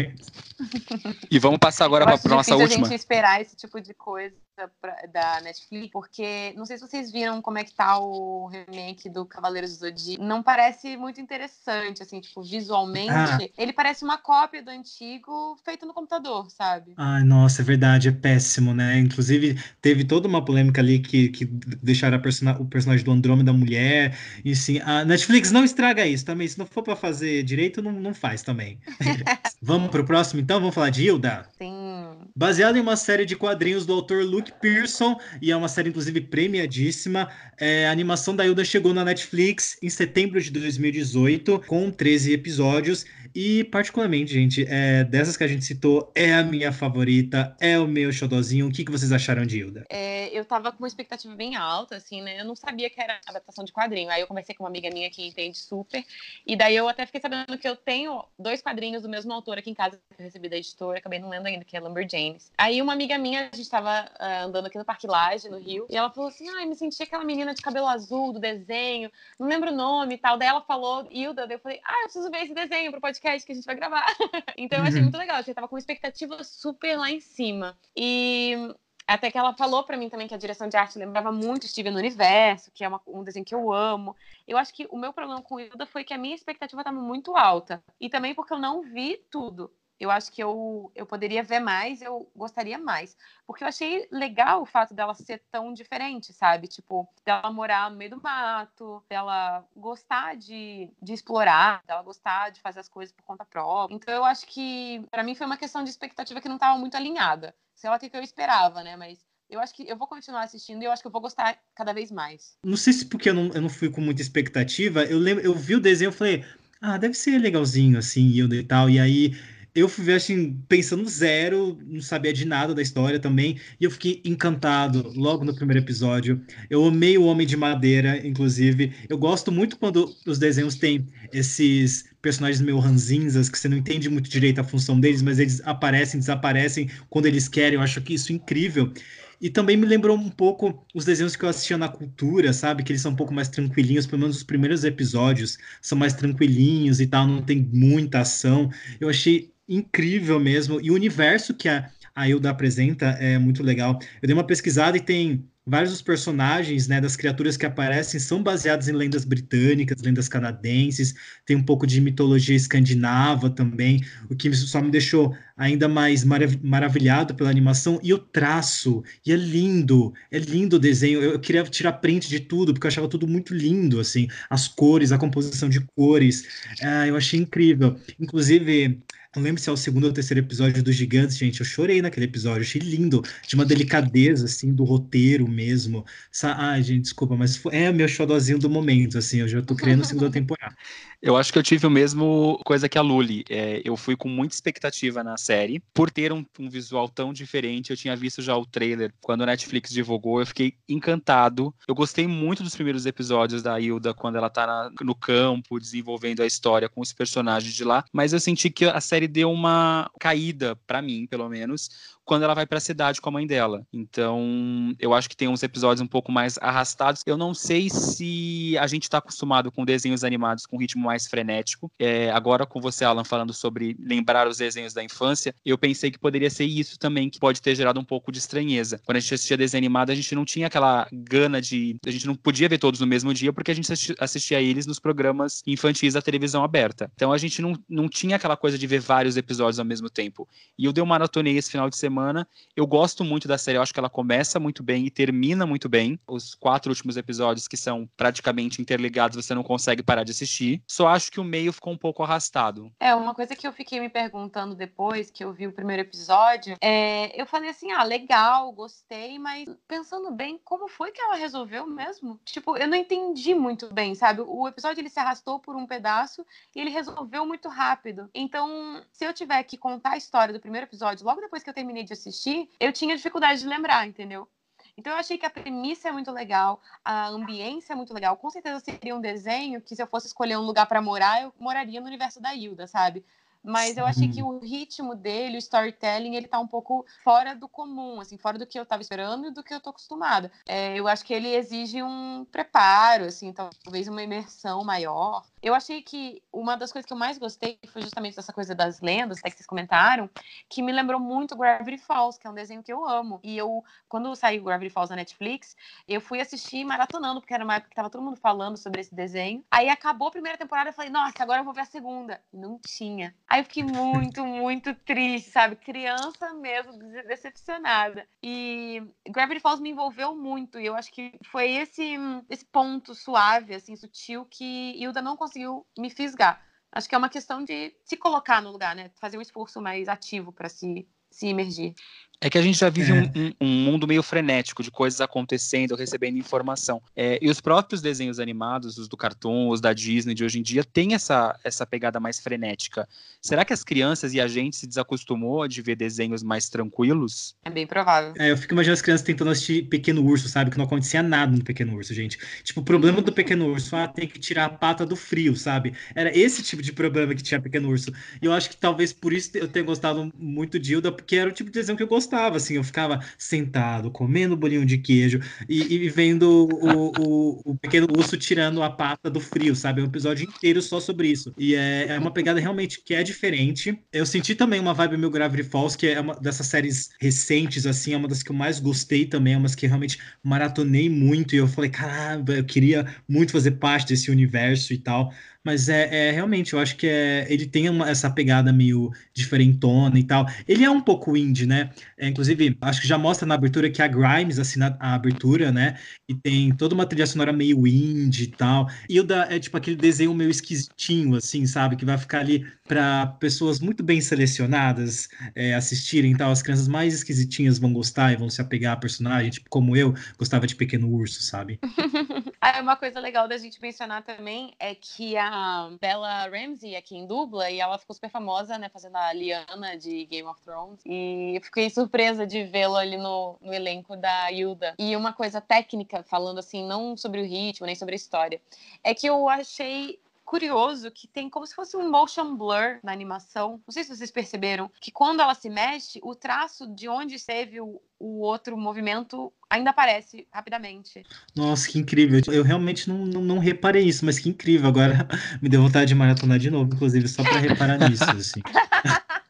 e 1.28 1.40
vamos 1.40 1.58
passar 1.58 1.86
agora 1.86 2.04
para 2.04 2.14
a 2.14 2.36
nossa 2.36 2.54
última. 2.54 2.86
a 2.86 2.88
gente 2.88 3.00
esperar 3.00 3.40
esse 3.40 3.56
tipo 3.56 3.80
de 3.80 3.92
coisa 3.92 4.36
pra, 4.68 4.96
da 5.12 5.40
Netflix, 5.40 5.90
porque 5.92 6.52
não 6.56 6.66
sei 6.66 6.78
se 6.78 6.86
vocês 6.86 7.10
viram 7.10 7.40
como 7.40 7.58
é 7.58 7.64
que 7.64 7.72
tá 7.72 7.98
o 7.98 8.46
remake 8.46 9.08
do 9.08 9.24
Cavaleiros 9.24 9.76
do 9.76 9.86
Zodíaco. 9.86 10.22
Não 10.22 10.42
parece 10.42 10.96
muito 10.96 11.20
interessante, 11.20 12.02
assim, 12.02 12.20
tipo, 12.20 12.42
visualmente. 12.42 13.10
Ah. 13.10 13.38
Ele 13.56 13.72
parece 13.72 14.04
uma 14.04 14.18
cópia 14.18 14.62
do 14.62 14.70
antigo 14.70 15.56
feito 15.64 15.86
no 15.86 15.94
computador, 15.94 16.50
sabe? 16.50 16.94
Ai, 16.96 17.22
nossa, 17.22 17.62
é 17.62 17.64
verdade, 17.64 18.08
é 18.08 18.12
péssimo, 18.12 18.74
né? 18.74 18.98
Inclusive, 18.98 19.60
teve 19.80 20.04
toda 20.04 20.28
uma 20.28 20.44
polêmica 20.44 20.80
ali 20.80 20.98
que, 20.98 21.28
que 21.28 21.44
deixaram 21.44 22.20
o 22.58 22.64
personagem 22.66 23.04
do 23.04 23.10
Andrômeda 23.10 23.52
mulher. 23.52 24.16
E 24.44 24.54
sim, 24.54 24.80
a 24.80 25.04
Netflix 25.04 25.50
não 25.50 25.64
estraga 25.64 26.06
isso 26.06 26.24
também. 26.24 26.48
Se 26.48 26.58
não 26.58 26.66
for 26.66 26.82
para 26.82 26.96
fazer 26.96 27.42
direito, 27.42 27.82
não, 27.82 27.92
não 27.92 28.14
faz 28.14 28.42
também. 28.42 28.78
Vamos 29.62 29.90
pro 29.90 30.04
próximo, 30.04 30.40
então? 30.40 30.58
Vamos 30.58 30.74
falar 30.74 30.90
de 30.90 31.04
Hilda? 31.04 31.46
Sim. 31.58 31.90
Baseado 32.34 32.76
em 32.76 32.80
uma 32.80 32.96
série 32.96 33.26
de 33.26 33.36
quadrinhos 33.36 33.84
do 33.84 33.92
autor 33.92 34.24
Luke 34.24 34.49
Pearson, 34.52 35.18
e 35.40 35.50
é 35.50 35.56
uma 35.56 35.68
série, 35.68 35.88
inclusive, 35.88 36.20
premiadíssima. 36.20 37.28
É, 37.58 37.86
a 37.86 37.90
animação 37.90 38.34
da 38.34 38.44
Hilda 38.44 38.64
chegou 38.64 38.94
na 38.94 39.04
Netflix 39.04 39.76
em 39.82 39.88
setembro 39.88 40.40
de 40.40 40.50
2018, 40.50 41.62
com 41.66 41.90
13 41.90 42.32
episódios. 42.32 43.04
E, 43.34 43.64
particularmente, 43.64 44.32
gente, 44.32 44.66
é, 44.68 45.04
dessas 45.04 45.36
que 45.36 45.44
a 45.44 45.48
gente 45.48 45.64
citou, 45.64 46.10
é 46.14 46.34
a 46.34 46.42
minha 46.42 46.72
favorita, 46.72 47.56
é 47.60 47.78
o 47.78 47.86
meu 47.86 48.12
xodozinho. 48.12 48.68
O 48.68 48.72
que, 48.72 48.84
que 48.84 48.90
vocês 48.90 49.12
acharam 49.12 49.46
de 49.46 49.58
Hilda? 49.58 49.84
É, 49.88 50.28
eu 50.36 50.44
tava 50.44 50.72
com 50.72 50.78
uma 50.78 50.88
expectativa 50.88 51.34
bem 51.34 51.56
alta, 51.56 51.96
assim, 51.96 52.20
né? 52.22 52.40
Eu 52.40 52.44
não 52.44 52.56
sabia 52.56 52.90
que 52.90 53.00
era 53.00 53.20
adaptação 53.26 53.64
de 53.64 53.72
quadrinho. 53.72 54.10
Aí 54.10 54.20
eu 54.20 54.26
conversei 54.26 54.54
com 54.54 54.64
uma 54.64 54.68
amiga 54.68 54.90
minha 54.90 55.10
que 55.10 55.26
entende 55.26 55.58
super. 55.58 56.04
E 56.46 56.56
daí 56.56 56.76
eu 56.76 56.88
até 56.88 57.06
fiquei 57.06 57.20
sabendo 57.20 57.56
que 57.56 57.68
eu 57.68 57.76
tenho 57.76 58.24
dois 58.38 58.60
quadrinhos 58.60 59.02
do 59.02 59.08
mesmo 59.08 59.32
autor 59.32 59.58
aqui 59.58 59.70
em 59.70 59.74
casa, 59.74 59.96
que 59.96 60.22
eu 60.22 60.24
recebi 60.24 60.48
da 60.48 60.56
editora. 60.56 60.98
Acabei 60.98 61.18
não 61.18 61.28
lendo 61.28 61.46
ainda, 61.46 61.64
que 61.64 61.76
é 61.76 61.80
Lumberjanes. 61.80 62.50
Aí 62.58 62.82
uma 62.82 62.92
amiga 62.92 63.16
minha, 63.18 63.48
a 63.52 63.56
gente 63.56 63.68
tava 63.68 64.10
uh, 64.20 64.46
andando 64.46 64.66
aqui 64.66 64.78
no 64.78 64.84
Parque 64.84 65.06
Laje, 65.06 65.48
no 65.48 65.58
Rio, 65.58 65.86
e 65.88 65.96
ela 65.96 66.10
falou 66.10 66.28
assim: 66.28 66.48
ai, 66.50 66.64
ah, 66.64 66.66
me 66.66 66.74
senti 66.74 67.02
aquela 67.02 67.24
menina 67.24 67.54
de 67.54 67.62
cabelo 67.62 67.86
azul 67.86 68.32
do 68.32 68.40
desenho, 68.40 69.10
não 69.38 69.46
lembro 69.46 69.70
o 69.70 69.76
nome 69.76 70.14
e 70.14 70.18
tal. 70.18 70.36
Daí 70.36 70.48
ela 70.48 70.60
falou, 70.60 71.06
Hilda, 71.10 71.46
daí 71.46 71.56
eu 71.56 71.60
falei, 71.60 71.80
ah, 71.84 72.00
eu 72.00 72.04
preciso 72.04 72.30
ver 72.30 72.42
esse 72.44 72.54
desenho 72.54 72.90
pro 72.90 73.00
podcast 73.00 73.19
que 73.20 73.52
a 73.52 73.54
gente 73.54 73.64
vai 73.64 73.74
gravar. 73.74 74.04
então 74.56 74.78
eu 74.78 74.84
achei 74.84 74.96
uhum. 74.98 75.04
muito 75.04 75.18
legal, 75.18 75.42
eu 75.46 75.54
tava 75.54 75.68
com 75.68 75.74
uma 75.76 75.80
expectativa 75.80 76.42
super 76.42 76.96
lá 76.96 77.10
em 77.10 77.20
cima. 77.20 77.78
E 77.96 78.74
até 79.06 79.30
que 79.30 79.36
ela 79.36 79.52
falou 79.54 79.82
para 79.82 79.96
mim 79.96 80.08
também 80.08 80.28
que 80.28 80.34
a 80.34 80.38
direção 80.38 80.68
de 80.68 80.76
arte 80.76 80.98
lembrava 80.98 81.32
muito 81.32 81.66
Steven 81.66 81.92
no 81.92 81.98
Universo, 81.98 82.70
que 82.72 82.84
é 82.84 82.88
uma, 82.88 83.00
um 83.06 83.24
desenho 83.24 83.44
que 83.44 83.54
eu 83.54 83.72
amo. 83.72 84.14
Eu 84.46 84.56
acho 84.56 84.72
que 84.72 84.86
o 84.88 84.96
meu 84.96 85.12
problema 85.12 85.42
com 85.42 85.58
Hilda 85.58 85.84
foi 85.84 86.04
que 86.04 86.14
a 86.14 86.18
minha 86.18 86.34
expectativa 86.34 86.80
estava 86.80 87.00
muito 87.00 87.36
alta. 87.36 87.82
E 88.00 88.08
também 88.08 88.34
porque 88.34 88.52
eu 88.52 88.58
não 88.58 88.82
vi 88.82 89.16
tudo 89.30 89.72
eu 90.00 90.10
acho 90.10 90.32
que 90.32 90.42
eu, 90.42 90.90
eu 90.94 91.04
poderia 91.04 91.42
ver 91.42 91.60
mais, 91.60 92.00
eu 92.00 92.26
gostaria 92.34 92.78
mais. 92.78 93.14
Porque 93.46 93.62
eu 93.62 93.68
achei 93.68 94.08
legal 94.10 94.62
o 94.62 94.66
fato 94.66 94.94
dela 94.94 95.12
ser 95.12 95.42
tão 95.52 95.74
diferente, 95.74 96.32
sabe? 96.32 96.66
Tipo, 96.66 97.06
dela 97.22 97.52
morar 97.52 97.90
no 97.90 97.98
meio 97.98 98.12
do 98.12 98.22
mato, 98.22 99.04
dela 99.10 99.62
gostar 99.76 100.36
de, 100.36 100.90
de 101.02 101.12
explorar, 101.12 101.82
dela 101.86 102.02
gostar 102.02 102.48
de 102.48 102.62
fazer 102.62 102.80
as 102.80 102.88
coisas 102.88 103.14
por 103.14 103.22
conta 103.24 103.44
própria. 103.44 103.94
Então 103.94 104.14
eu 104.14 104.24
acho 104.24 104.46
que, 104.46 105.04
para 105.10 105.22
mim, 105.22 105.34
foi 105.34 105.46
uma 105.46 105.58
questão 105.58 105.84
de 105.84 105.90
expectativa 105.90 106.40
que 106.40 106.48
não 106.48 106.56
estava 106.56 106.78
muito 106.78 106.96
alinhada. 106.96 107.54
Sei 107.74 107.90
lá 107.90 107.96
o 107.96 107.98
que 107.98 108.10
eu 108.16 108.22
esperava, 108.22 108.82
né? 108.82 108.96
Mas 108.96 109.18
eu 109.50 109.60
acho 109.60 109.74
que 109.74 109.86
eu 109.86 109.98
vou 109.98 110.06
continuar 110.06 110.44
assistindo 110.44 110.82
e 110.82 110.86
eu 110.86 110.92
acho 110.92 111.02
que 111.02 111.08
eu 111.08 111.12
vou 111.12 111.20
gostar 111.20 111.58
cada 111.74 111.92
vez 111.92 112.10
mais. 112.10 112.56
Não 112.64 112.76
sei 112.76 112.94
se 112.94 113.04
porque 113.04 113.28
eu 113.28 113.34
não, 113.34 113.48
eu 113.48 113.60
não 113.60 113.68
fui 113.68 113.90
com 113.90 114.00
muita 114.00 114.22
expectativa, 114.22 115.04
eu 115.04 115.18
lembro, 115.18 115.44
eu 115.44 115.54
vi 115.54 115.74
o 115.74 115.80
desenho 115.80 116.08
e 116.08 116.14
falei, 116.14 116.44
ah, 116.80 116.96
deve 116.96 117.12
ser 117.12 117.38
legalzinho 117.38 117.98
assim, 117.98 118.30
e 118.30 118.62
tal. 118.62 118.88
E 118.88 118.98
aí 118.98 119.34
eu 119.74 119.88
fui 119.88 120.04
ver 120.04 120.14
assim, 120.14 120.56
pensando 120.68 121.08
zero, 121.08 121.78
não 121.86 122.00
sabia 122.00 122.32
de 122.32 122.44
nada 122.44 122.74
da 122.74 122.82
história 122.82 123.18
também, 123.18 123.58
e 123.80 123.84
eu 123.84 123.90
fiquei 123.90 124.20
encantado 124.24 125.12
logo 125.14 125.44
no 125.44 125.54
primeiro 125.54 125.82
episódio. 125.82 126.40
Eu 126.68 126.84
amei 126.84 127.16
o 127.16 127.24
Homem 127.24 127.46
de 127.46 127.56
Madeira, 127.56 128.26
inclusive. 128.26 128.92
Eu 129.08 129.18
gosto 129.18 129.52
muito 129.52 129.78
quando 129.78 130.14
os 130.26 130.38
desenhos 130.38 130.74
têm 130.74 131.06
esses 131.32 132.04
personagens 132.20 132.60
meio 132.60 132.78
ranzinzas, 132.78 133.48
que 133.48 133.58
você 133.58 133.68
não 133.68 133.76
entende 133.76 134.08
muito 134.08 134.28
direito 134.28 134.60
a 134.60 134.64
função 134.64 134.98
deles, 134.98 135.22
mas 135.22 135.38
eles 135.38 135.60
aparecem, 135.64 136.20
desaparecem 136.20 136.90
quando 137.08 137.26
eles 137.26 137.48
querem. 137.48 137.74
Eu 137.74 137.82
acho 137.82 138.00
que 138.00 138.14
isso 138.14 138.32
é 138.32 138.34
incrível. 138.34 138.92
E 139.40 139.48
também 139.48 139.74
me 139.74 139.86
lembrou 139.86 140.16
um 140.16 140.28
pouco 140.28 140.86
os 140.94 141.06
desenhos 141.06 141.34
que 141.34 141.42
eu 141.42 141.48
assistia 141.48 141.78
na 141.78 141.88
cultura, 141.88 142.52
sabe? 142.52 142.82
Que 142.82 142.92
eles 142.92 143.00
são 143.00 143.12
um 143.12 143.16
pouco 143.16 143.32
mais 143.32 143.48
tranquilinhos, 143.48 144.06
pelo 144.06 144.20
menos 144.20 144.36
os 144.36 144.42
primeiros 144.42 144.84
episódios 144.84 145.56
são 145.80 145.96
mais 145.96 146.12
tranquilinhos 146.12 147.00
e 147.00 147.06
tal, 147.06 147.26
não 147.26 147.42
tem 147.42 147.66
muita 147.72 148.20
ação. 148.20 148.70
Eu 149.00 149.08
achei 149.08 149.50
incrível 149.70 150.40
mesmo. 150.40 150.80
E 150.80 150.90
o 150.90 150.94
universo 150.94 151.54
que 151.54 151.68
a, 151.68 151.88
a 152.14 152.28
Hilda 152.28 152.50
apresenta 152.50 153.06
é 153.20 153.38
muito 153.38 153.62
legal. 153.62 153.98
Eu 154.20 154.26
dei 154.26 154.34
uma 154.34 154.46
pesquisada 154.46 154.96
e 154.96 155.00
tem 155.00 155.48
vários 155.66 155.92
dos 155.92 156.02
personagens, 156.02 156.88
né, 156.88 157.00
das 157.00 157.14
criaturas 157.14 157.56
que 157.56 157.64
aparecem 157.64 158.18
são 158.18 158.42
baseados 158.42 158.88
em 158.88 158.92
lendas 158.92 159.24
britânicas, 159.24 160.02
lendas 160.02 160.28
canadenses, 160.28 161.14
tem 161.46 161.56
um 161.56 161.62
pouco 161.62 161.86
de 161.86 162.00
mitologia 162.00 162.56
escandinava 162.56 163.48
também, 163.48 164.02
o 164.28 164.34
que 164.34 164.52
só 164.52 164.80
me 164.80 164.90
deixou 164.90 165.36
ainda 165.56 165.86
mais 165.86 166.24
marav 166.24 166.58
maravilhado 166.62 167.34
pela 167.34 167.50
animação 167.50 168.00
e 168.02 168.12
o 168.12 168.18
traço, 168.18 169.04
e 169.24 169.32
é 169.32 169.36
lindo, 169.36 170.12
é 170.30 170.38
lindo 170.38 170.76
o 170.76 170.78
desenho, 170.80 171.22
eu, 171.22 171.38
queria 171.38 171.62
tirar 171.64 171.92
print 171.94 172.28
de 172.28 172.40
tudo, 172.40 172.72
porque 172.72 172.86
eu 172.86 172.90
achava 172.90 173.08
tudo 173.08 173.28
muito 173.28 173.54
lindo, 173.54 174.00
assim, 174.00 174.26
as 174.48 174.66
cores, 174.66 175.12
a 175.12 175.18
composição 175.18 175.68
de 175.68 175.80
cores, 175.94 176.44
ah, 176.82 177.06
eu 177.06 177.16
achei 177.16 177.38
incrível, 177.38 177.96
inclusive 178.18 179.00
não 179.34 179.42
lembro 179.42 179.60
se 179.60 179.68
é 179.68 179.72
o 179.72 179.76
segundo 179.76 180.04
ou 180.04 180.12
terceiro 180.12 180.40
episódio 180.40 180.82
dos 180.82 180.96
Gigantes, 180.96 181.36
gente. 181.36 181.60
Eu 181.60 181.66
chorei 181.66 182.02
naquele 182.02 182.26
episódio, 182.26 182.62
achei 182.62 182.80
lindo, 182.80 183.22
de 183.46 183.54
uma 183.54 183.64
delicadeza, 183.64 184.46
assim, 184.46 184.72
do 184.74 184.82
roteiro 184.82 185.46
mesmo. 185.46 186.04
Ai, 186.42 186.82
gente, 186.82 187.02
desculpa, 187.02 187.36
mas 187.36 187.60
é 187.70 187.90
o 187.90 187.94
meu 187.94 188.08
xodozinho 188.08 188.58
do 188.58 188.68
momento, 188.68 189.18
assim, 189.18 189.38
eu 189.38 189.48
já 189.48 189.62
tô 189.62 189.76
criando 189.76 190.02
a 190.02 190.04
segunda 190.04 190.30
temporada. 190.32 190.74
Eu 191.22 191.36
acho 191.36 191.52
que 191.52 191.58
eu 191.58 191.62
tive 191.62 191.86
o 191.86 191.90
mesmo 191.90 192.58
coisa 192.64 192.88
que 192.88 192.96
a 192.96 193.02
Luli. 193.02 193.44
É, 193.50 193.82
eu 193.84 193.94
fui 193.94 194.16
com 194.16 194.28
muita 194.28 194.54
expectativa 194.54 195.22
na 195.22 195.36
série. 195.36 195.82
Por 195.92 196.10
ter 196.10 196.32
um, 196.32 196.44
um, 196.58 196.70
visual 196.70 197.10
tão 197.10 197.30
diferente, 197.30 197.90
eu 197.90 197.96
tinha 197.96 198.16
visto 198.16 198.40
já 198.40 198.56
o 198.56 198.64
trailer 198.64 199.12
quando 199.20 199.42
a 199.42 199.46
Netflix 199.46 199.90
divulgou. 199.90 200.40
Eu 200.40 200.46
fiquei 200.46 200.74
encantado. 200.88 201.74
Eu 201.86 201.94
gostei 201.94 202.26
muito 202.26 202.62
dos 202.62 202.74
primeiros 202.74 203.04
episódios 203.04 203.62
da 203.62 203.78
Hilda 203.78 204.14
quando 204.14 204.36
ela 204.36 204.48
tá 204.48 204.66
na, 204.66 204.90
no 205.02 205.14
campo, 205.14 205.78
desenvolvendo 205.78 206.40
a 206.40 206.46
história 206.46 206.88
com 206.88 207.02
os 207.02 207.12
personagens 207.12 207.74
de 207.74 207.84
lá. 207.84 208.02
Mas 208.10 208.32
eu 208.32 208.40
senti 208.40 208.70
que 208.70 208.86
a 208.86 209.00
série 209.00 209.19
deu 209.28 209.50
uma 209.50 210.10
caída, 210.18 210.76
para 210.86 211.02
mim, 211.02 211.26
pelo 211.26 211.48
menos, 211.48 211.90
quando 212.30 212.44
ela 212.44 212.54
vai 212.54 212.64
para 212.64 212.78
a 212.78 212.80
cidade 212.80 213.20
com 213.20 213.28
a 213.28 213.32
mãe 213.32 213.44
dela. 213.44 213.84
Então, 213.92 214.94
eu 215.00 215.12
acho 215.12 215.28
que 215.28 215.36
tem 215.36 215.48
uns 215.48 215.64
episódios 215.64 216.00
um 216.00 216.06
pouco 216.06 216.30
mais 216.30 216.56
arrastados. 216.58 217.24
Eu 217.26 217.36
não 217.36 217.52
sei 217.52 217.90
se 217.90 218.78
a 218.78 218.86
gente 218.86 219.02
está 219.02 219.18
acostumado 219.18 219.72
com 219.72 219.84
desenhos 219.84 220.22
animados 220.22 220.64
com 220.64 220.78
ritmo 220.78 221.02
mais 221.02 221.26
frenético. 221.26 221.90
É, 221.98 222.30
agora, 222.30 222.64
com 222.64 222.80
você, 222.80 223.04
Alan, 223.04 223.24
falando 223.24 223.52
sobre 223.52 223.96
lembrar 223.98 224.46
os 224.46 224.58
desenhos 224.58 224.94
da 224.94 225.02
infância, 225.02 225.52
eu 225.64 225.76
pensei 225.76 226.08
que 226.08 226.20
poderia 226.20 226.48
ser 226.48 226.66
isso 226.66 226.96
também, 227.00 227.28
que 227.28 227.40
pode 227.40 227.60
ter 227.60 227.74
gerado 227.74 227.98
um 227.98 228.04
pouco 228.04 228.30
de 228.30 228.38
estranheza. 228.38 229.00
Quando 229.04 229.16
a 229.16 229.20
gente 229.20 229.34
assistia 229.34 229.56
desenho 229.56 229.80
animado, 229.80 230.10
a 230.10 230.14
gente 230.14 230.32
não 230.32 230.44
tinha 230.44 230.68
aquela 230.68 231.08
gana 231.12 231.60
de. 231.60 231.96
A 232.06 232.10
gente 232.12 232.28
não 232.28 232.36
podia 232.36 232.68
ver 232.68 232.78
todos 232.78 233.00
no 233.00 233.08
mesmo 233.08 233.34
dia, 233.34 233.52
porque 233.52 233.72
a 233.72 233.74
gente 233.74 233.92
assistia 234.20 234.60
eles 234.60 234.86
nos 234.86 235.00
programas 235.00 235.64
infantis 235.66 236.14
da 236.14 236.22
televisão 236.22 236.62
aberta. 236.62 237.10
Então, 237.16 237.32
a 237.32 237.38
gente 237.38 237.60
não, 237.60 237.72
não 237.88 238.08
tinha 238.08 238.36
aquela 238.36 238.56
coisa 238.56 238.78
de 238.78 238.86
ver 238.86 239.00
vários 239.10 239.36
episódios 239.36 239.80
ao 239.80 239.84
mesmo 239.84 240.08
tempo. 240.08 240.48
E 240.78 240.84
eu 240.84 240.92
dei 240.92 241.02
uma 241.02 241.10
maratonei 241.10 241.56
esse 241.56 241.68
final 241.68 241.90
de 241.90 241.96
semana. 241.96 242.46
Eu 242.76 242.86
gosto 242.86 243.24
muito 243.24 243.48
da 243.48 243.58
série, 243.58 243.76
eu 243.76 243.82
acho 243.82 243.92
que 243.92 243.98
ela 243.98 244.08
começa 244.08 244.60
muito 244.60 244.84
bem 244.84 245.04
e 245.04 245.10
termina 245.10 245.66
muito 245.66 245.88
bem. 245.88 246.16
Os 246.28 246.54
quatro 246.54 246.92
últimos 246.92 247.16
episódios, 247.16 247.66
que 247.66 247.76
são 247.76 248.08
praticamente 248.16 248.80
interligados, 248.80 249.36
você 249.44 249.52
não 249.52 249.64
consegue 249.64 250.00
parar 250.00 250.22
de 250.22 250.30
assistir. 250.30 250.80
Só 250.86 251.08
acho 251.08 251.32
que 251.32 251.40
o 251.40 251.44
meio 251.44 251.72
ficou 251.72 251.92
um 251.92 251.96
pouco 251.96 252.22
arrastado. 252.22 252.92
É, 253.00 253.12
uma 253.12 253.34
coisa 253.34 253.56
que 253.56 253.66
eu 253.66 253.72
fiquei 253.72 253.98
me 253.98 254.08
perguntando 254.08 254.76
depois 254.76 255.28
que 255.28 255.44
eu 255.44 255.52
vi 255.52 255.66
o 255.66 255.72
primeiro 255.72 256.02
episódio, 256.02 256.76
é, 256.80 257.40
eu 257.40 257.44
falei 257.46 257.70
assim: 257.70 257.90
ah, 257.90 258.04
legal, 258.04 258.70
gostei, 258.70 259.40
mas 259.40 259.68
pensando 259.88 260.30
bem, 260.30 260.60
como 260.64 260.86
foi 260.86 261.10
que 261.10 261.20
ela 261.20 261.34
resolveu 261.34 261.84
mesmo? 261.84 262.38
Tipo, 262.44 262.76
eu 262.76 262.86
não 262.86 262.96
entendi 262.96 263.56
muito 263.56 263.92
bem, 263.92 264.14
sabe? 264.14 264.40
O 264.46 264.68
episódio 264.68 265.00
ele 265.00 265.10
se 265.10 265.18
arrastou 265.18 265.58
por 265.58 265.74
um 265.74 265.86
pedaço 265.86 266.46
e 266.76 266.80
ele 266.80 266.90
resolveu 266.90 267.44
muito 267.44 267.68
rápido. 267.68 268.30
Então, 268.32 268.99
se 269.12 269.24
eu 269.24 269.32
tiver 269.32 269.62
que 269.64 269.76
contar 269.76 270.12
a 270.12 270.16
história 270.16 270.52
do 270.52 270.60
primeiro 270.60 270.86
episódio 270.86 271.24
logo 271.24 271.40
depois 271.40 271.62
que 271.62 271.70
eu 271.70 271.74
terminei 271.74 272.04
de 272.04 272.12
assistir, 272.12 272.68
eu 272.78 272.92
tinha 272.92 273.16
dificuldade 273.16 273.60
de 273.60 273.66
lembrar, 273.66 274.06
entendeu? 274.06 274.48
Então 274.96 275.12
eu 275.12 275.18
achei 275.18 275.38
que 275.38 275.46
a 275.46 275.50
premissa 275.50 276.08
é 276.08 276.12
muito 276.12 276.30
legal, 276.30 276.80
a 277.04 277.28
ambiência 277.28 277.92
é 277.92 277.96
muito 277.96 278.12
legal. 278.12 278.36
Com 278.36 278.50
certeza 278.50 278.80
seria 278.80 279.16
um 279.16 279.20
desenho 279.20 279.80
que 279.80 279.96
se 279.96 280.02
eu 280.02 280.06
fosse 280.06 280.26
escolher 280.26 280.58
um 280.58 280.62
lugar 280.62 280.86
para 280.86 281.00
morar, 281.00 281.42
eu 281.42 281.54
moraria 281.58 282.00
no 282.00 282.06
universo 282.06 282.40
da 282.40 282.54
Hilda, 282.54 282.86
sabe? 282.86 283.24
Mas 283.62 283.96
eu 283.96 284.06
achei 284.06 284.28
que 284.28 284.42
o 284.42 284.58
ritmo 284.58 285.14
dele, 285.14 285.56
o 285.56 285.58
storytelling, 285.58 286.34
ele 286.34 286.48
tá 286.48 286.58
um 286.58 286.66
pouco 286.66 287.04
fora 287.22 287.54
do 287.54 287.68
comum, 287.68 288.20
assim, 288.20 288.38
fora 288.38 288.58
do 288.58 288.66
que 288.66 288.78
eu 288.78 288.86
tava 288.86 289.02
esperando 289.02 289.48
e 289.48 289.50
do 289.50 289.62
que 289.62 289.74
eu 289.74 289.80
tô 289.80 289.90
acostumada. 289.90 290.50
É, 290.66 290.98
eu 290.98 291.06
acho 291.06 291.24
que 291.24 291.34
ele 291.34 291.54
exige 291.54 292.02
um 292.02 292.46
preparo, 292.50 293.24
assim, 293.24 293.52
talvez 293.52 294.08
uma 294.08 294.22
imersão 294.22 294.84
maior. 294.84 295.44
Eu 295.62 295.74
achei 295.74 296.00
que 296.00 296.42
uma 296.52 296.76
das 296.76 296.90
coisas 296.90 297.06
que 297.06 297.12
eu 297.12 297.18
mais 297.18 297.36
gostei 297.36 297.78
foi 297.88 298.02
justamente 298.02 298.36
dessa 298.36 298.52
coisa 298.52 298.74
das 298.74 299.00
lendas, 299.00 299.38
até 299.38 299.50
que 299.50 299.56
vocês 299.56 299.66
comentaram, 299.66 300.30
que 300.68 300.82
me 300.82 300.92
lembrou 300.92 301.20
muito 301.20 301.56
Gravity 301.56 301.98
Falls, 301.98 302.38
que 302.38 302.46
é 302.46 302.50
um 302.50 302.54
desenho 302.54 302.82
que 302.82 302.92
eu 302.92 303.06
amo. 303.06 303.40
E 303.42 303.58
eu, 303.58 303.84
quando 304.08 304.34
saiu 304.34 304.64
Gravity 304.64 304.90
Falls 304.90 305.10
na 305.10 305.16
Netflix, 305.16 305.76
eu 306.08 306.20
fui 306.20 306.40
assistir 306.40 306.84
maratonando, 306.84 307.40
porque 307.40 307.52
era 307.52 307.64
uma 307.64 307.74
época 307.74 307.90
que 307.90 307.96
tava 307.96 308.08
todo 308.08 308.22
mundo 308.22 308.36
falando 308.36 308.76
sobre 308.76 309.02
esse 309.02 309.14
desenho. 309.14 309.62
Aí 309.70 309.88
acabou 309.88 310.28
a 310.28 310.30
primeira 310.30 310.56
temporada, 310.56 310.88
eu 310.88 310.94
falei, 310.94 311.10
nossa, 311.10 311.42
agora 311.42 311.60
eu 311.60 311.64
vou 311.64 311.74
ver 311.74 311.82
a 311.82 311.86
segunda. 311.86 312.40
E 312.52 312.56
não 312.56 312.78
tinha. 312.78 313.34
Aí 313.50 313.60
eu 313.60 313.64
fiquei 313.64 313.82
muito, 313.82 314.46
muito 314.46 314.94
triste, 314.94 315.50
sabe? 315.50 315.74
Criança 315.74 316.54
mesmo, 316.54 316.96
decepcionada. 317.26 318.24
E 318.40 319.02
Gravity 319.28 319.60
Falls 319.60 319.82
me 319.82 319.90
envolveu 319.90 320.36
muito. 320.36 320.78
E 320.78 320.86
eu 320.86 320.94
acho 320.94 321.10
que 321.10 321.32
foi 321.50 321.68
esse, 321.72 322.14
esse 322.48 322.64
ponto 322.64 323.12
suave, 323.12 323.74
assim, 323.74 323.96
sutil, 323.96 324.44
que 324.44 324.94
Hilda 324.96 325.20
não 325.20 325.36
conseguiu 325.36 325.84
me 325.98 326.10
fisgar. 326.10 326.64
Acho 326.92 327.08
que 327.08 327.14
é 327.16 327.18
uma 327.18 327.28
questão 327.28 327.64
de 327.64 327.92
se 328.04 328.16
colocar 328.16 328.62
no 328.62 328.70
lugar, 328.70 328.94
né? 328.94 329.10
Fazer 329.20 329.36
um 329.36 329.42
esforço 329.42 329.80
mais 329.80 330.08
ativo 330.08 330.52
para 330.52 330.68
se, 330.68 331.08
se 331.28 331.48
imergir. 331.48 331.92
É 332.40 332.48
que 332.48 332.56
a 332.56 332.62
gente 332.62 332.78
já 332.78 332.88
vive 332.88 333.12
é. 333.12 333.14
um, 333.14 333.52
um, 333.60 333.68
mundo 333.68 334.06
meio 334.06 334.22
frenético 334.22 334.82
de 334.82 334.90
coisas 334.90 335.20
acontecendo, 335.20 335.94
recebendo 335.94 336.38
informação. 336.38 337.02
É, 337.14 337.38
e 337.42 337.50
os 337.50 337.60
próprios 337.60 338.00
desenhos 338.00 338.40
animados, 338.40 338.96
os 338.96 339.08
do 339.08 339.16
Cartoon, 339.16 339.68
os 339.68 339.80
da 339.80 339.92
Disney 339.92 340.34
de 340.34 340.42
hoje 340.42 340.58
em 340.58 340.62
dia, 340.62 340.82
têm 340.82 341.14
essa, 341.14 341.58
essa 341.62 341.84
pegada 341.84 342.18
mais 342.18 342.40
frenética. 342.40 343.06
Será 343.42 343.64
que 343.64 343.72
as 343.72 343.84
crianças 343.84 344.32
e 344.32 344.40
a 344.40 344.48
gente 344.48 344.76
se 344.76 344.86
desacostumou 344.86 345.66
de 345.68 345.82
ver 345.82 345.96
desenhos 345.96 346.42
mais 346.42 346.68
tranquilos? 346.68 347.54
É 347.64 347.70
bem 347.70 347.86
provável. 347.86 348.32
É, 348.38 348.50
eu 348.50 348.56
fico 348.56 348.72
imaginando 348.72 348.94
as 348.94 349.02
crianças 349.02 349.26
tentando 349.26 349.50
assistir 349.50 349.82
Pequeno 349.88 350.24
Urso, 350.24 350.48
sabe? 350.48 350.70
Que 350.70 350.78
não 350.78 350.84
acontecia 350.84 351.22
nada 351.22 351.54
no 351.54 351.62
Pequeno 351.62 351.94
Urso, 351.94 352.14
gente. 352.14 352.38
Tipo, 352.62 352.80
o 352.80 352.84
problema 352.84 353.20
do 353.20 353.32
Pequeno 353.32 353.66
Urso, 353.66 353.94
ah, 353.96 354.08
tem 354.08 354.26
que 354.26 354.38
tirar 354.38 354.64
a 354.64 354.68
pata 354.70 355.04
do 355.04 355.16
frio, 355.16 355.54
sabe? 355.56 355.94
Era 356.14 356.36
esse 356.36 356.62
tipo 356.62 356.82
de 356.82 356.92
problema 356.92 357.34
que 357.34 357.42
tinha 357.42 357.60
Pequeno 357.60 357.90
Urso. 357.90 358.12
E 358.40 358.46
eu 358.46 358.52
acho 358.52 358.70
que 358.70 358.76
talvez 358.76 359.12
por 359.12 359.32
isso 359.32 359.50
eu 359.54 359.68
tenha 359.68 359.84
gostado 359.84 360.32
muito 360.38 360.78
de 360.78 360.92
Hilda, 360.92 361.12
porque 361.12 361.36
era 361.36 361.50
o 361.50 361.52
tipo 361.52 361.70
de 361.70 361.78
desenho 361.78 361.96
que 361.96 362.02
eu 362.02 362.08
gostava, 362.08 362.29
assim. 362.36 362.74
Eu 362.74 362.84
ficava 362.84 363.20
sentado, 363.38 364.10
comendo 364.10 364.56
bolinho 364.56 364.84
de 364.84 364.98
queijo 364.98 365.40
e, 365.68 365.94
e 365.94 366.08
vendo 366.08 366.68
o, 366.70 367.12
o, 367.18 367.62
o, 367.72 367.76
pequeno 367.76 368.06
urso 368.16 368.36
tirando 368.36 368.82
a 368.82 368.90
pata 368.90 369.30
do 369.30 369.40
frio, 369.40 369.74
sabe? 369.74 370.00
É 370.00 370.04
um 370.04 370.06
episódio 370.06 370.46
inteiro 370.48 370.80
só 370.82 371.00
sobre 371.00 371.28
isso. 371.28 371.52
E 371.58 371.74
é, 371.74 372.08
é 372.08 372.18
uma 372.18 372.32
pegada 372.32 372.60
realmente 372.60 373.02
que 373.02 373.14
é 373.14 373.22
diferente. 373.22 373.98
Eu 374.12 374.26
senti 374.26 374.54
também 374.54 374.80
uma 374.80 374.94
vibe 374.94 375.16
meio 375.16 375.30
Gravity 375.30 375.68
Falls, 375.68 375.96
que 375.96 376.06
é 376.06 376.20
uma 376.20 376.34
dessas 376.34 376.66
séries 376.66 377.10
recentes, 377.20 377.86
assim, 377.86 378.14
é 378.14 378.16
uma 378.16 378.28
das 378.28 378.42
que 378.42 378.50
eu 378.50 378.56
mais 378.56 378.80
gostei 378.80 379.26
também, 379.26 379.54
é 379.54 379.56
umas 379.56 379.74
que 379.74 379.86
realmente 379.86 380.18
maratonei 380.42 381.08
muito. 381.08 381.54
E 381.54 381.58
eu 381.58 381.68
falei, 381.68 381.90
caramba, 381.90 382.54
eu 382.54 382.64
queria 382.64 383.06
muito 383.28 383.52
fazer 383.52 383.72
parte 383.72 384.08
desse 384.08 384.30
universo 384.30 384.92
e 384.92 384.98
tal. 384.98 385.32
Mas 385.64 385.88
é, 385.88 386.28
é, 386.28 386.30
realmente, 386.30 386.72
eu 386.72 386.78
acho 386.78 386.96
que 386.96 387.06
é, 387.06 387.46
ele 387.50 387.66
tem 387.66 387.88
uma, 387.88 388.08
essa 388.08 388.30
pegada 388.30 388.72
meio 388.72 389.10
diferentona 389.34 390.18
e 390.18 390.24
tal. 390.24 390.46
Ele 390.66 390.84
é 390.84 390.90
um 390.90 391.00
pouco 391.00 391.36
indie, 391.36 391.66
né? 391.66 391.90
É, 392.18 392.28
inclusive, 392.28 392.76
acho 392.80 393.02
que 393.02 393.06
já 393.06 393.18
mostra 393.18 393.46
na 393.46 393.54
abertura 393.54 393.90
que 393.90 394.00
a 394.00 394.08
Grimes 394.08 394.58
assina 394.58 394.96
a 394.98 395.14
abertura, 395.14 395.70
né? 395.70 395.98
E 396.28 396.34
tem 396.34 396.74
toda 396.74 396.94
uma 396.94 397.04
trilha 397.04 397.26
sonora 397.26 397.52
meio 397.52 397.86
indie 397.86 398.44
e 398.44 398.46
tal. 398.46 398.88
E 399.08 399.20
o 399.20 399.24
da 399.24 399.52
é 399.52 399.58
tipo 399.58 399.76
aquele 399.76 399.96
desenho 399.96 400.32
meio 400.32 400.50
esquisitinho, 400.50 401.36
assim, 401.36 401.66
sabe? 401.66 401.96
Que 401.96 402.04
vai 402.06 402.16
ficar 402.16 402.40
ali 402.40 402.66
para 402.88 403.26
pessoas 403.26 403.80
muito 403.80 404.02
bem 404.02 404.20
selecionadas 404.20 405.28
é, 405.54 405.74
assistirem 405.74 406.34
tal. 406.34 406.50
As 406.50 406.62
crianças 406.62 406.88
mais 406.88 407.14
esquisitinhas 407.14 407.78
vão 407.78 407.92
gostar 407.92 408.32
e 408.32 408.36
vão 408.36 408.48
se 408.48 408.62
apegar 408.62 408.94
a 408.94 408.96
personagem, 408.96 409.50
tipo 409.50 409.68
como 409.68 409.94
eu 409.96 410.14
gostava 410.38 410.66
de 410.66 410.74
Pequeno 410.74 411.08
Urso, 411.08 411.42
sabe? 411.42 411.78
ah, 412.60 412.80
uma 412.80 412.94
coisa 412.94 413.18
legal 413.18 413.48
da 413.48 413.56
gente 413.56 413.80
mencionar 413.80 414.22
também 414.22 414.74
é 414.78 414.94
que 414.94 415.34
a 415.36 415.90
Bella 415.98 416.46
Ramsey 416.46 416.94
aqui 416.94 417.16
em 417.16 417.26
dubla 417.26 417.70
e 417.70 417.80
ela 417.80 417.96
ficou 417.96 418.14
super 418.14 418.28
famosa, 418.28 418.76
né, 418.76 418.90
fazendo 418.90 419.16
a 419.16 419.32
Liana 419.32 419.96
de 419.96 420.26
Game 420.26 420.46
of 420.46 420.60
Thrones. 420.62 421.00
E 421.06 421.58
fiquei 421.62 421.88
surpresa 421.88 422.46
de 422.46 422.62
vê-la 422.64 423.00
ali 423.00 423.16
no, 423.16 423.56
no 423.62 423.72
elenco 423.72 424.14
da 424.14 424.52
Hilda. 424.52 424.94
E 424.98 425.16
uma 425.16 425.32
coisa 425.32 425.58
técnica, 425.58 426.22
falando 426.22 426.58
assim, 426.58 426.86
não 426.86 427.16
sobre 427.16 427.40
o 427.40 427.44
ritmo, 427.44 427.86
nem 427.86 427.94
sobre 427.94 428.14
a 428.14 428.16
história, 428.16 428.60
é 429.02 429.14
que 429.14 429.26
eu 429.26 429.48
achei 429.48 430.20
curioso 430.50 431.12
que 431.12 431.28
tem 431.28 431.48
como 431.48 431.64
se 431.64 431.72
fosse 431.72 431.96
um 431.96 432.10
motion 432.10 432.56
blur 432.56 432.98
na 433.04 433.12
animação. 433.12 433.80
Não 433.86 433.92
sei 433.92 434.02
se 434.02 434.16
vocês 434.16 434.32
perceberam 434.32 434.90
que 435.00 435.12
quando 435.12 435.38
ela 435.38 435.54
se 435.54 435.70
mexe, 435.70 436.18
o 436.24 436.34
traço 436.34 436.92
de 436.92 437.08
onde 437.08 437.36
esteve 437.36 437.80
o, 437.80 438.02
o 438.18 438.40
outro 438.40 438.76
movimento 438.76 439.52
ainda 439.70 439.90
aparece 439.90 440.48
rapidamente. 440.52 441.22
Nossa, 441.54 441.88
que 441.88 442.00
incrível. 442.00 442.40
Eu 442.52 442.64
realmente 442.64 443.08
não, 443.08 443.18
não, 443.18 443.40
não, 443.40 443.58
reparei 443.60 444.02
isso, 444.02 444.24
mas 444.24 444.40
que 444.40 444.48
incrível. 444.48 444.88
Agora 444.88 445.28
me 445.62 445.68
deu 445.68 445.80
vontade 445.80 446.08
de 446.08 446.16
maratonar 446.16 446.58
de 446.58 446.68
novo, 446.68 446.92
inclusive, 446.92 447.28
só 447.28 447.44
para 447.44 447.58
reparar 447.58 448.10
nisso. 448.10 448.24
Assim. 448.24 448.60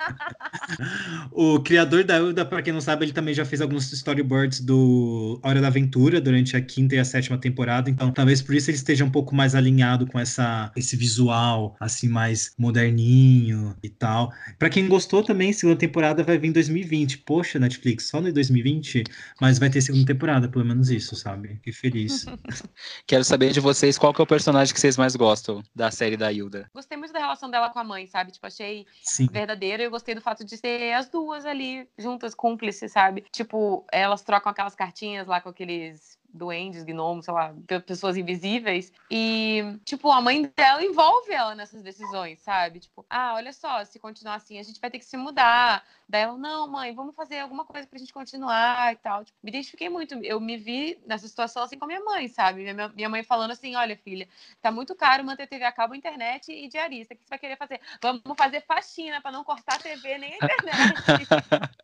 o 1.30 1.60
criador 1.60 2.04
da 2.04 2.22
Uda, 2.22 2.44
para 2.44 2.62
quem 2.62 2.72
não 2.72 2.80
sabe, 2.80 3.04
ele 3.04 3.12
também 3.12 3.34
já 3.34 3.44
fez 3.44 3.60
alguns 3.60 3.92
storyboards 3.92 4.60
do 4.60 5.40
Hora 5.42 5.60
da 5.60 5.68
Aventura 5.68 6.20
durante 6.20 6.56
a 6.56 6.60
quinta 6.60 6.94
e 6.94 6.98
a 6.98 7.04
sétima 7.04 7.38
temporada, 7.38 7.90
então 7.90 8.10
talvez 8.12 8.42
por 8.42 8.54
isso 8.54 8.70
ele 8.70 8.76
esteja 8.76 9.04
um 9.04 9.10
pouco 9.10 9.34
mais 9.34 9.54
alinhado 9.54 10.06
com 10.06 10.18
essa, 10.18 10.72
esse 10.76 10.96
visual, 10.96 11.76
assim, 11.80 12.08
mais 12.08 12.52
moderninho 12.58 13.76
e 13.82 13.88
tal. 13.88 14.32
Para 14.58 14.70
quem 14.70 14.88
gostou 14.88 15.22
também, 15.22 15.52
segunda 15.52 15.78
temporada 15.78 16.22
vai 16.22 16.38
vir 16.38 16.48
em 16.48 16.52
2020. 16.52 17.18
Poxa, 17.18 17.58
Netflix, 17.58 18.08
só 18.08 18.20
no 18.20 18.32
2020, 18.32 19.04
mas 19.40 19.58
vai 19.58 19.70
ter 19.70 19.80
segunda 19.80 20.06
temporada, 20.06 20.48
pelo 20.48 20.64
menos 20.64 20.90
isso, 20.90 21.16
sabe? 21.16 21.60
Que 21.62 21.72
feliz. 21.72 22.26
Quero 23.06 23.24
saber 23.24 23.52
de 23.52 23.60
vocês 23.60 23.98
qual 23.98 24.12
que 24.14 24.20
é 24.20 24.24
o 24.24 24.26
personagem 24.26 24.72
que 24.72 24.80
vocês 24.80 24.96
mais 24.96 25.16
gostam 25.16 25.62
da 25.74 25.90
série 25.90 26.16
da 26.16 26.32
Hilda. 26.32 26.68
Gostei 26.74 26.96
muito 26.96 27.12
da 27.12 27.18
relação 27.18 27.50
dela 27.50 27.70
com 27.70 27.78
a 27.78 27.84
mãe, 27.84 28.06
sabe? 28.06 28.32
Tipo, 28.32 28.46
achei 28.46 28.86
Sim. 29.02 29.26
verdadeira. 29.30 29.82
Eu 29.82 29.90
gostei 30.00 30.14
do 30.14 30.20
fato 30.20 30.44
de 30.44 30.56
ser 30.56 30.92
as 30.94 31.08
duas 31.08 31.44
ali, 31.44 31.88
juntas, 31.98 32.34
cúmplices, 32.34 32.92
sabe? 32.92 33.24
Tipo, 33.30 33.84
elas 33.92 34.22
trocam 34.22 34.50
aquelas 34.50 34.74
cartinhas 34.74 35.26
lá 35.26 35.40
com 35.40 35.50
aqueles 35.50 36.18
duendes, 36.32 36.84
gnomos, 36.84 37.24
sei 37.24 37.34
lá, 37.34 37.54
pessoas 37.86 38.16
invisíveis. 38.16 38.92
E, 39.10 39.78
tipo, 39.84 40.10
a 40.10 40.20
mãe 40.20 40.50
dela 40.56 40.84
envolve 40.84 41.32
ela 41.32 41.54
nessas 41.54 41.82
decisões, 41.82 42.40
sabe? 42.40 42.80
Tipo, 42.80 43.04
ah, 43.08 43.34
olha 43.34 43.52
só, 43.52 43.84
se 43.84 43.98
continuar 43.98 44.36
assim, 44.36 44.58
a 44.58 44.62
gente 44.62 44.80
vai 44.80 44.90
ter 44.90 44.98
que 44.98 45.04
se 45.04 45.16
mudar. 45.16 45.84
Daí 46.08 46.22
ela, 46.22 46.36
não, 46.36 46.68
mãe, 46.68 46.94
vamos 46.94 47.14
fazer 47.14 47.38
alguma 47.38 47.64
coisa 47.64 47.86
pra 47.86 47.98
gente 47.98 48.12
continuar 48.12 48.92
e 48.92 48.96
tal. 48.96 49.24
Tipo, 49.24 49.38
me 49.42 49.50
identifiquei 49.50 49.88
muito. 49.88 50.14
Eu 50.24 50.40
me 50.40 50.56
vi 50.56 51.00
nessa 51.06 51.28
situação 51.28 51.62
assim 51.62 51.78
com 51.78 51.84
a 51.84 51.88
minha 51.88 52.04
mãe, 52.04 52.28
sabe? 52.28 52.62
Minha, 52.62 52.88
minha 52.88 53.08
mãe 53.08 53.22
falando 53.22 53.52
assim: 53.52 53.76
olha, 53.76 53.96
filha, 53.96 54.28
tá 54.60 54.70
muito 54.72 54.94
caro 54.94 55.24
manter 55.24 55.46
TV 55.46 55.64
a 55.64 55.72
cabo, 55.72 55.94
internet 55.94 56.52
e 56.52 56.68
diarista. 56.68 57.14
O 57.14 57.16
que 57.16 57.22
você 57.22 57.30
vai 57.30 57.38
querer 57.38 57.56
fazer? 57.56 57.80
Vamos 58.02 58.22
fazer 58.36 58.60
faxina 58.62 59.20
para 59.20 59.32
não 59.32 59.44
cortar 59.44 59.76
a 59.76 59.78
TV 59.78 60.18
nem 60.18 60.32
a 60.32 60.36
internet. 60.36 61.28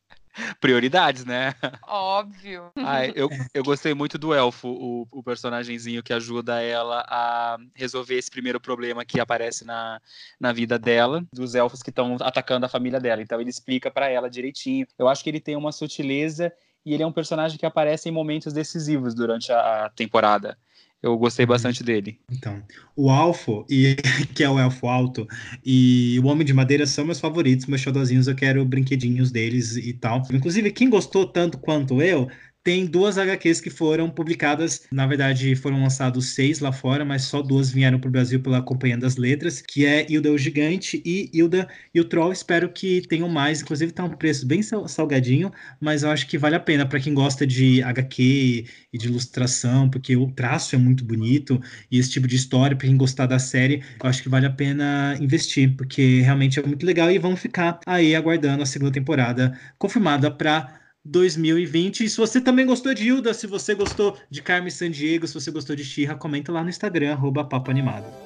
Prioridades, 0.66 1.24
né? 1.24 1.54
Óbvio. 1.86 2.72
Ai, 2.74 3.12
eu, 3.14 3.28
eu 3.54 3.62
gostei 3.62 3.94
muito 3.94 4.18
do 4.18 4.34
elfo, 4.34 4.66
o, 4.66 5.06
o 5.12 5.22
personagemzinho 5.22 6.02
que 6.02 6.12
ajuda 6.12 6.60
ela 6.60 7.04
a 7.06 7.56
resolver 7.72 8.16
esse 8.16 8.28
primeiro 8.28 8.60
problema 8.60 9.04
que 9.04 9.20
aparece 9.20 9.64
na, 9.64 10.00
na 10.40 10.52
vida 10.52 10.76
dela, 10.76 11.24
dos 11.32 11.54
elfos 11.54 11.84
que 11.84 11.90
estão 11.90 12.16
atacando 12.20 12.66
a 12.66 12.68
família 12.68 12.98
dela. 12.98 13.22
Então 13.22 13.40
ele 13.40 13.50
explica 13.50 13.92
para 13.92 14.08
ela 14.08 14.28
direitinho. 14.28 14.88
Eu 14.98 15.06
acho 15.06 15.22
que 15.22 15.30
ele 15.30 15.38
tem 15.38 15.54
uma 15.54 15.70
sutileza 15.70 16.52
e 16.84 16.92
ele 16.92 17.04
é 17.04 17.06
um 17.06 17.12
personagem 17.12 17.56
que 17.56 17.66
aparece 17.66 18.08
em 18.08 18.12
momentos 18.12 18.52
decisivos 18.52 19.14
durante 19.14 19.52
a, 19.52 19.84
a 19.84 19.90
temporada. 19.90 20.58
Eu 21.02 21.16
gostei 21.16 21.44
uhum. 21.44 21.50
bastante 21.50 21.84
dele. 21.84 22.18
Então, 22.30 22.62
o 22.96 23.10
Alfo, 23.10 23.64
e, 23.70 23.96
que 24.34 24.42
é 24.42 24.48
o 24.48 24.58
Elfo 24.58 24.86
Alto, 24.86 25.26
e 25.64 26.18
o 26.22 26.26
Homem 26.26 26.46
de 26.46 26.52
Madeira 26.52 26.86
são 26.86 27.04
meus 27.04 27.20
favoritos, 27.20 27.66
meus 27.66 27.80
xodozinhos, 27.80 28.26
eu 28.26 28.34
quero 28.34 28.64
brinquedinhos 28.64 29.30
deles 29.30 29.76
e 29.76 29.92
tal. 29.92 30.22
Inclusive, 30.32 30.72
quem 30.72 30.90
gostou 30.90 31.26
tanto 31.26 31.58
quanto 31.58 32.02
eu, 32.02 32.28
tem 32.66 32.84
duas 32.84 33.16
HQs 33.16 33.60
que 33.60 33.70
foram 33.70 34.10
publicadas, 34.10 34.88
na 34.90 35.06
verdade 35.06 35.54
foram 35.54 35.80
lançados 35.80 36.30
seis 36.34 36.58
lá 36.58 36.72
fora, 36.72 37.04
mas 37.04 37.22
só 37.22 37.40
duas 37.40 37.70
vieram 37.70 38.00
para 38.00 38.08
o 38.08 38.10
Brasil 38.10 38.40
pela 38.40 38.60
Companhia 38.60 38.98
das 38.98 39.14
Letras, 39.14 39.62
que 39.62 39.86
é 39.86 40.04
Hilda 40.10 40.32
o 40.32 40.36
Gigante 40.36 41.00
e 41.06 41.30
Hilda 41.32 41.68
e 41.94 42.00
o 42.00 42.04
Troll. 42.04 42.32
Espero 42.32 42.68
que 42.68 43.02
tenham 43.02 43.28
mais, 43.28 43.62
inclusive 43.62 43.92
tá 43.92 44.02
um 44.02 44.10
preço 44.10 44.44
bem 44.44 44.62
salgadinho, 44.62 45.52
mas 45.80 46.02
eu 46.02 46.10
acho 46.10 46.26
que 46.26 46.36
vale 46.36 46.56
a 46.56 46.60
pena 46.60 46.84
para 46.84 46.98
quem 46.98 47.14
gosta 47.14 47.46
de 47.46 47.80
HQ 47.84 48.66
e 48.92 48.98
de 48.98 49.06
ilustração, 49.06 49.88
porque 49.88 50.16
o 50.16 50.32
traço 50.32 50.74
é 50.74 50.78
muito 50.78 51.04
bonito 51.04 51.60
e 51.88 52.00
esse 52.00 52.10
tipo 52.10 52.26
de 52.26 52.34
história, 52.34 52.76
para 52.76 52.88
quem 52.88 52.96
gostar 52.96 53.26
da 53.26 53.38
série, 53.38 53.80
eu 54.02 54.10
acho 54.10 54.20
que 54.20 54.28
vale 54.28 54.46
a 54.46 54.50
pena 54.50 55.16
investir, 55.20 55.76
porque 55.76 56.20
realmente 56.22 56.58
é 56.58 56.66
muito 56.66 56.84
legal 56.84 57.12
e 57.12 57.18
vamos 57.20 57.38
ficar 57.38 57.78
aí 57.86 58.16
aguardando 58.16 58.64
a 58.64 58.66
segunda 58.66 58.90
temporada 58.90 59.56
confirmada 59.78 60.32
para 60.32 60.84
2020. 61.06 62.04
E 62.04 62.08
se 62.10 62.16
você 62.16 62.40
também 62.40 62.66
gostou 62.66 62.92
de 62.92 63.06
Hilda, 63.06 63.32
se 63.32 63.46
você 63.46 63.74
gostou 63.74 64.16
de 64.28 64.42
Carmen 64.42 64.70
Sandiego, 64.70 65.26
se 65.26 65.34
você 65.34 65.50
gostou 65.50 65.76
de 65.76 65.84
Xirra, 65.84 66.16
comenta 66.16 66.52
lá 66.52 66.62
no 66.62 66.70
Instagram, 66.70 67.12
arroba 67.12 67.44
Papo 67.44 67.70
Animado. 67.70 68.25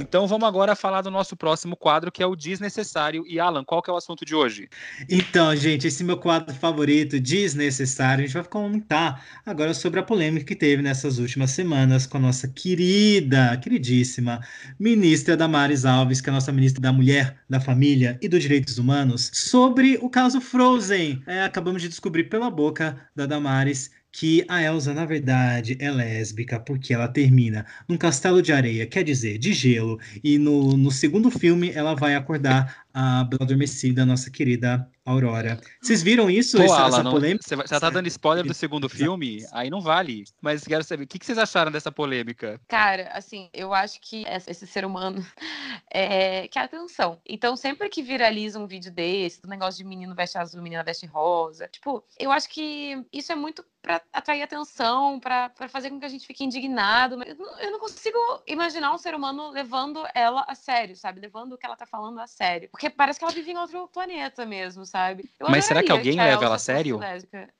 Então 0.00 0.26
vamos 0.26 0.46
agora 0.46 0.76
falar 0.76 1.02
do 1.02 1.10
nosso 1.10 1.36
próximo 1.36 1.76
quadro, 1.76 2.12
que 2.12 2.22
é 2.22 2.26
o 2.26 2.36
Desnecessário. 2.36 3.24
E 3.26 3.40
Alan, 3.40 3.64
qual 3.64 3.82
que 3.82 3.90
é 3.90 3.92
o 3.92 3.96
assunto 3.96 4.24
de 4.24 4.34
hoje? 4.34 4.68
Então, 5.08 5.54
gente, 5.56 5.86
esse 5.86 6.04
meu 6.04 6.16
quadro 6.16 6.54
favorito, 6.54 7.18
Desnecessário, 7.18 8.24
a 8.24 8.26
gente 8.26 8.34
vai 8.34 8.44
comentar 8.44 9.24
agora 9.44 9.74
sobre 9.74 9.98
a 9.98 10.02
polêmica 10.02 10.46
que 10.46 10.54
teve 10.54 10.82
nessas 10.82 11.18
últimas 11.18 11.50
semanas 11.50 12.06
com 12.06 12.16
a 12.18 12.20
nossa 12.20 12.46
querida, 12.48 13.56
queridíssima 13.56 14.40
ministra 14.78 15.36
Damares 15.36 15.84
Alves, 15.84 16.20
que 16.20 16.28
é 16.28 16.32
a 16.32 16.34
nossa 16.34 16.52
ministra 16.52 16.80
da 16.80 16.92
Mulher, 16.92 17.36
da 17.48 17.60
Família 17.60 18.18
e 18.22 18.28
dos 18.28 18.42
Direitos 18.42 18.78
Humanos, 18.78 19.30
sobre 19.34 19.98
o 20.00 20.08
caso 20.08 20.40
Frozen. 20.40 21.22
É, 21.26 21.42
acabamos 21.42 21.82
de 21.82 21.88
descobrir 21.88 22.24
pela 22.24 22.50
boca 22.50 23.00
da 23.14 23.26
Damares 23.26 23.90
que 24.12 24.44
a 24.48 24.62
Elsa, 24.62 24.94
na 24.94 25.04
verdade, 25.04 25.76
é 25.80 25.90
lésbica 25.90 26.58
porque 26.58 26.92
ela 26.94 27.08
termina 27.08 27.66
num 27.86 27.96
castelo 27.96 28.42
de 28.42 28.52
areia, 28.52 28.86
quer 28.86 29.04
dizer, 29.04 29.38
de 29.38 29.52
gelo, 29.52 29.98
e 30.22 30.38
no, 30.38 30.76
no 30.76 30.90
segundo 30.90 31.30
filme 31.30 31.70
ela 31.70 31.94
vai 31.94 32.14
acordar 32.14 32.84
a 32.92 33.22
Bela 33.24 33.44
Adormecida, 33.44 34.04
nossa 34.04 34.30
querida 34.30 34.90
Aurora. 35.04 35.60
Vocês 35.80 36.02
viram 36.02 36.28
isso? 36.28 36.56
Pô, 36.56 36.64
essa, 36.64 36.82
Alan, 36.82 37.00
essa 37.00 37.10
polêmica? 37.10 37.44
Você 37.44 37.80
tá 37.80 37.90
dando 37.90 38.08
spoiler 38.08 38.44
do 38.44 38.52
segundo 38.52 38.88
filme? 38.88 39.46
Aí 39.52 39.70
não 39.70 39.80
vale. 39.80 40.24
Mas 40.40 40.64
quero 40.64 40.82
saber, 40.82 41.04
o 41.04 41.06
que, 41.06 41.18
que 41.18 41.24
vocês 41.24 41.38
acharam 41.38 41.70
dessa 41.70 41.92
polêmica? 41.92 42.60
Cara, 42.66 43.08
assim, 43.14 43.48
eu 43.54 43.72
acho 43.72 44.00
que 44.00 44.24
esse 44.46 44.66
ser 44.66 44.84
humano 44.84 45.24
é, 45.90 46.48
quer 46.48 46.64
atenção. 46.64 47.20
Então, 47.24 47.56
sempre 47.56 47.88
que 47.88 48.02
viraliza 48.02 48.58
um 48.58 48.66
vídeo 48.66 48.90
desse, 48.90 49.40
do 49.40 49.48
negócio 49.48 49.78
de 49.78 49.88
menino 49.88 50.14
veste 50.14 50.36
azul, 50.36 50.60
menina 50.60 50.82
veste 50.82 51.06
rosa, 51.06 51.68
tipo, 51.68 52.04
eu 52.18 52.32
acho 52.32 52.50
que 52.50 53.02
isso 53.12 53.32
é 53.32 53.36
muito 53.36 53.64
para 53.80 54.02
atrair 54.12 54.42
atenção, 54.42 55.20
para 55.20 55.50
fazer 55.68 55.90
com 55.90 55.98
que 55.98 56.04
a 56.04 56.08
gente 56.08 56.26
fique 56.26 56.44
indignado. 56.44 57.22
Eu 57.22 57.36
não, 57.36 57.60
eu 57.60 57.70
não 57.72 57.78
consigo 57.78 58.18
imaginar 58.46 58.92
um 58.92 58.98
ser 58.98 59.14
humano 59.14 59.50
levando 59.50 60.04
ela 60.14 60.44
a 60.46 60.54
sério, 60.54 60.96
sabe? 60.96 61.20
Levando 61.20 61.52
o 61.52 61.58
que 61.58 61.64
ela 61.64 61.76
tá 61.76 61.86
falando 61.86 62.18
a 62.20 62.26
sério. 62.26 62.68
Porque 62.70 62.90
parece 62.90 63.18
que 63.18 63.24
ela 63.24 63.32
vive 63.32 63.52
em 63.52 63.56
outro 63.56 63.88
planeta 63.88 64.44
mesmo, 64.44 64.84
sabe? 64.84 65.30
Eu 65.38 65.48
Mas 65.48 65.64
será 65.64 65.82
que 65.82 65.92
alguém 65.92 66.12
que 66.12 66.20
leva 66.20 66.44
ela 66.44 66.56
a 66.56 66.58
sério? 66.58 67.00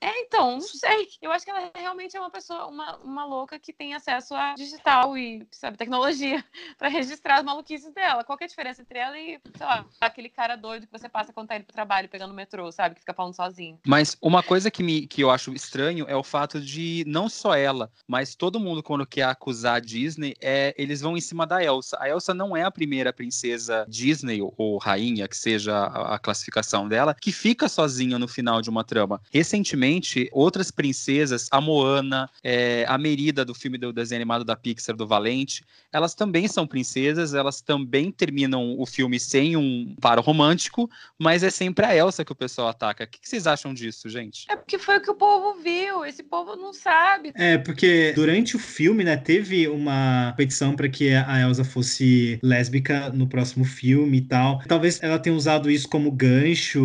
É, 0.00 0.20
então, 0.20 0.52
não 0.52 0.60
sei. 0.60 1.08
Eu 1.22 1.30
acho 1.30 1.44
que 1.44 1.50
ela 1.50 1.70
realmente 1.74 2.16
é 2.16 2.20
uma 2.20 2.30
pessoa, 2.30 2.66
uma, 2.66 2.96
uma 2.98 3.24
louca 3.24 3.58
que 3.58 3.72
tem 3.72 3.94
acesso 3.94 4.34
a 4.34 4.54
digital 4.54 5.16
e, 5.16 5.46
sabe, 5.52 5.76
tecnologia 5.76 6.44
para 6.76 6.88
registrar 6.88 7.36
as 7.36 7.44
maluquices 7.44 7.92
dela. 7.92 8.24
Qual 8.24 8.38
é 8.40 8.44
a 8.44 8.48
diferença 8.48 8.82
entre 8.82 8.98
ela 8.98 9.18
e, 9.18 9.40
sei 9.56 9.66
lá, 9.66 9.84
aquele 10.00 10.28
cara 10.28 10.56
doido 10.56 10.86
que 10.86 10.92
você 10.92 11.08
passa 11.08 11.32
quando 11.32 11.48
tá 11.48 11.56
indo 11.56 11.64
pro 11.64 11.74
trabalho 11.74 12.08
pegando 12.08 12.32
o 12.32 12.34
metrô, 12.34 12.70
sabe? 12.72 12.94
Que 12.94 13.00
fica 13.00 13.14
falando 13.14 13.34
sozinho. 13.34 13.78
Mas 13.86 14.16
uma 14.20 14.42
coisa 14.42 14.70
que, 14.70 14.82
me, 14.82 15.06
que 15.06 15.22
eu 15.22 15.30
acho 15.30 15.52
estranho 15.52 16.07
é 16.08 16.16
o 16.16 16.22
fato 16.22 16.60
de 16.60 17.04
não 17.06 17.28
só 17.28 17.54
ela, 17.54 17.90
mas 18.06 18.34
todo 18.34 18.58
mundo, 18.58 18.82
quando 18.82 19.06
quer 19.06 19.24
acusar 19.24 19.76
a 19.76 19.80
Disney, 19.80 20.34
é, 20.40 20.74
eles 20.78 21.00
vão 21.00 21.16
em 21.16 21.20
cima 21.20 21.46
da 21.46 21.62
Elsa. 21.62 21.96
A 22.00 22.08
Elsa 22.08 22.32
não 22.32 22.56
é 22.56 22.62
a 22.62 22.70
primeira 22.70 23.12
princesa 23.12 23.86
Disney 23.88 24.40
ou 24.56 24.78
rainha, 24.78 25.28
que 25.28 25.36
seja 25.36 25.76
a, 25.76 26.14
a 26.14 26.18
classificação 26.18 26.88
dela, 26.88 27.14
que 27.14 27.30
fica 27.30 27.68
sozinha 27.68 28.18
no 28.18 28.26
final 28.26 28.62
de 28.62 28.70
uma 28.70 28.82
trama. 28.82 29.20
Recentemente, 29.30 30.28
outras 30.32 30.70
princesas, 30.70 31.46
a 31.50 31.60
Moana, 31.60 32.28
é, 32.42 32.84
a 32.88 32.96
Merida 32.96 33.44
do 33.44 33.54
filme 33.54 33.76
do 33.76 33.92
desenho 33.92 34.18
animado 34.18 34.44
da 34.44 34.56
Pixar, 34.56 34.96
do 34.96 35.06
Valente, 35.06 35.64
elas 35.92 36.14
também 36.14 36.48
são 36.48 36.66
princesas, 36.66 37.34
elas 37.34 37.60
também 37.60 38.10
terminam 38.10 38.78
o 38.78 38.86
filme 38.86 39.20
sem 39.20 39.56
um 39.56 39.94
paro 40.00 40.22
romântico, 40.22 40.88
mas 41.18 41.42
é 41.42 41.50
sempre 41.50 41.84
a 41.84 41.94
Elsa 41.94 42.24
que 42.24 42.32
o 42.32 42.36
pessoal 42.36 42.68
ataca. 42.68 43.04
O 43.04 43.06
que 43.06 43.18
vocês 43.22 43.46
acham 43.46 43.74
disso, 43.74 44.08
gente? 44.08 44.46
É 44.48 44.56
porque 44.56 44.78
foi 44.78 44.98
o 44.98 45.02
que 45.02 45.10
o 45.10 45.14
povo 45.14 45.60
viu, 45.60 45.97
esse 46.04 46.22
povo 46.22 46.56
não 46.56 46.72
sabe. 46.72 47.32
É, 47.34 47.58
porque 47.58 48.12
durante 48.14 48.56
o 48.56 48.58
filme, 48.58 49.04
né, 49.04 49.16
teve 49.16 49.68
uma 49.68 50.32
petição 50.36 50.74
para 50.74 50.88
que 50.88 51.14
a 51.14 51.40
Elsa 51.40 51.64
fosse 51.64 52.38
lésbica 52.42 53.10
no 53.10 53.26
próximo 53.26 53.64
filme 53.64 54.18
e 54.18 54.22
tal. 54.22 54.60
Talvez 54.66 54.98
ela 55.02 55.18
tenha 55.18 55.34
usado 55.34 55.70
isso 55.70 55.88
como 55.88 56.10
gancho. 56.10 56.80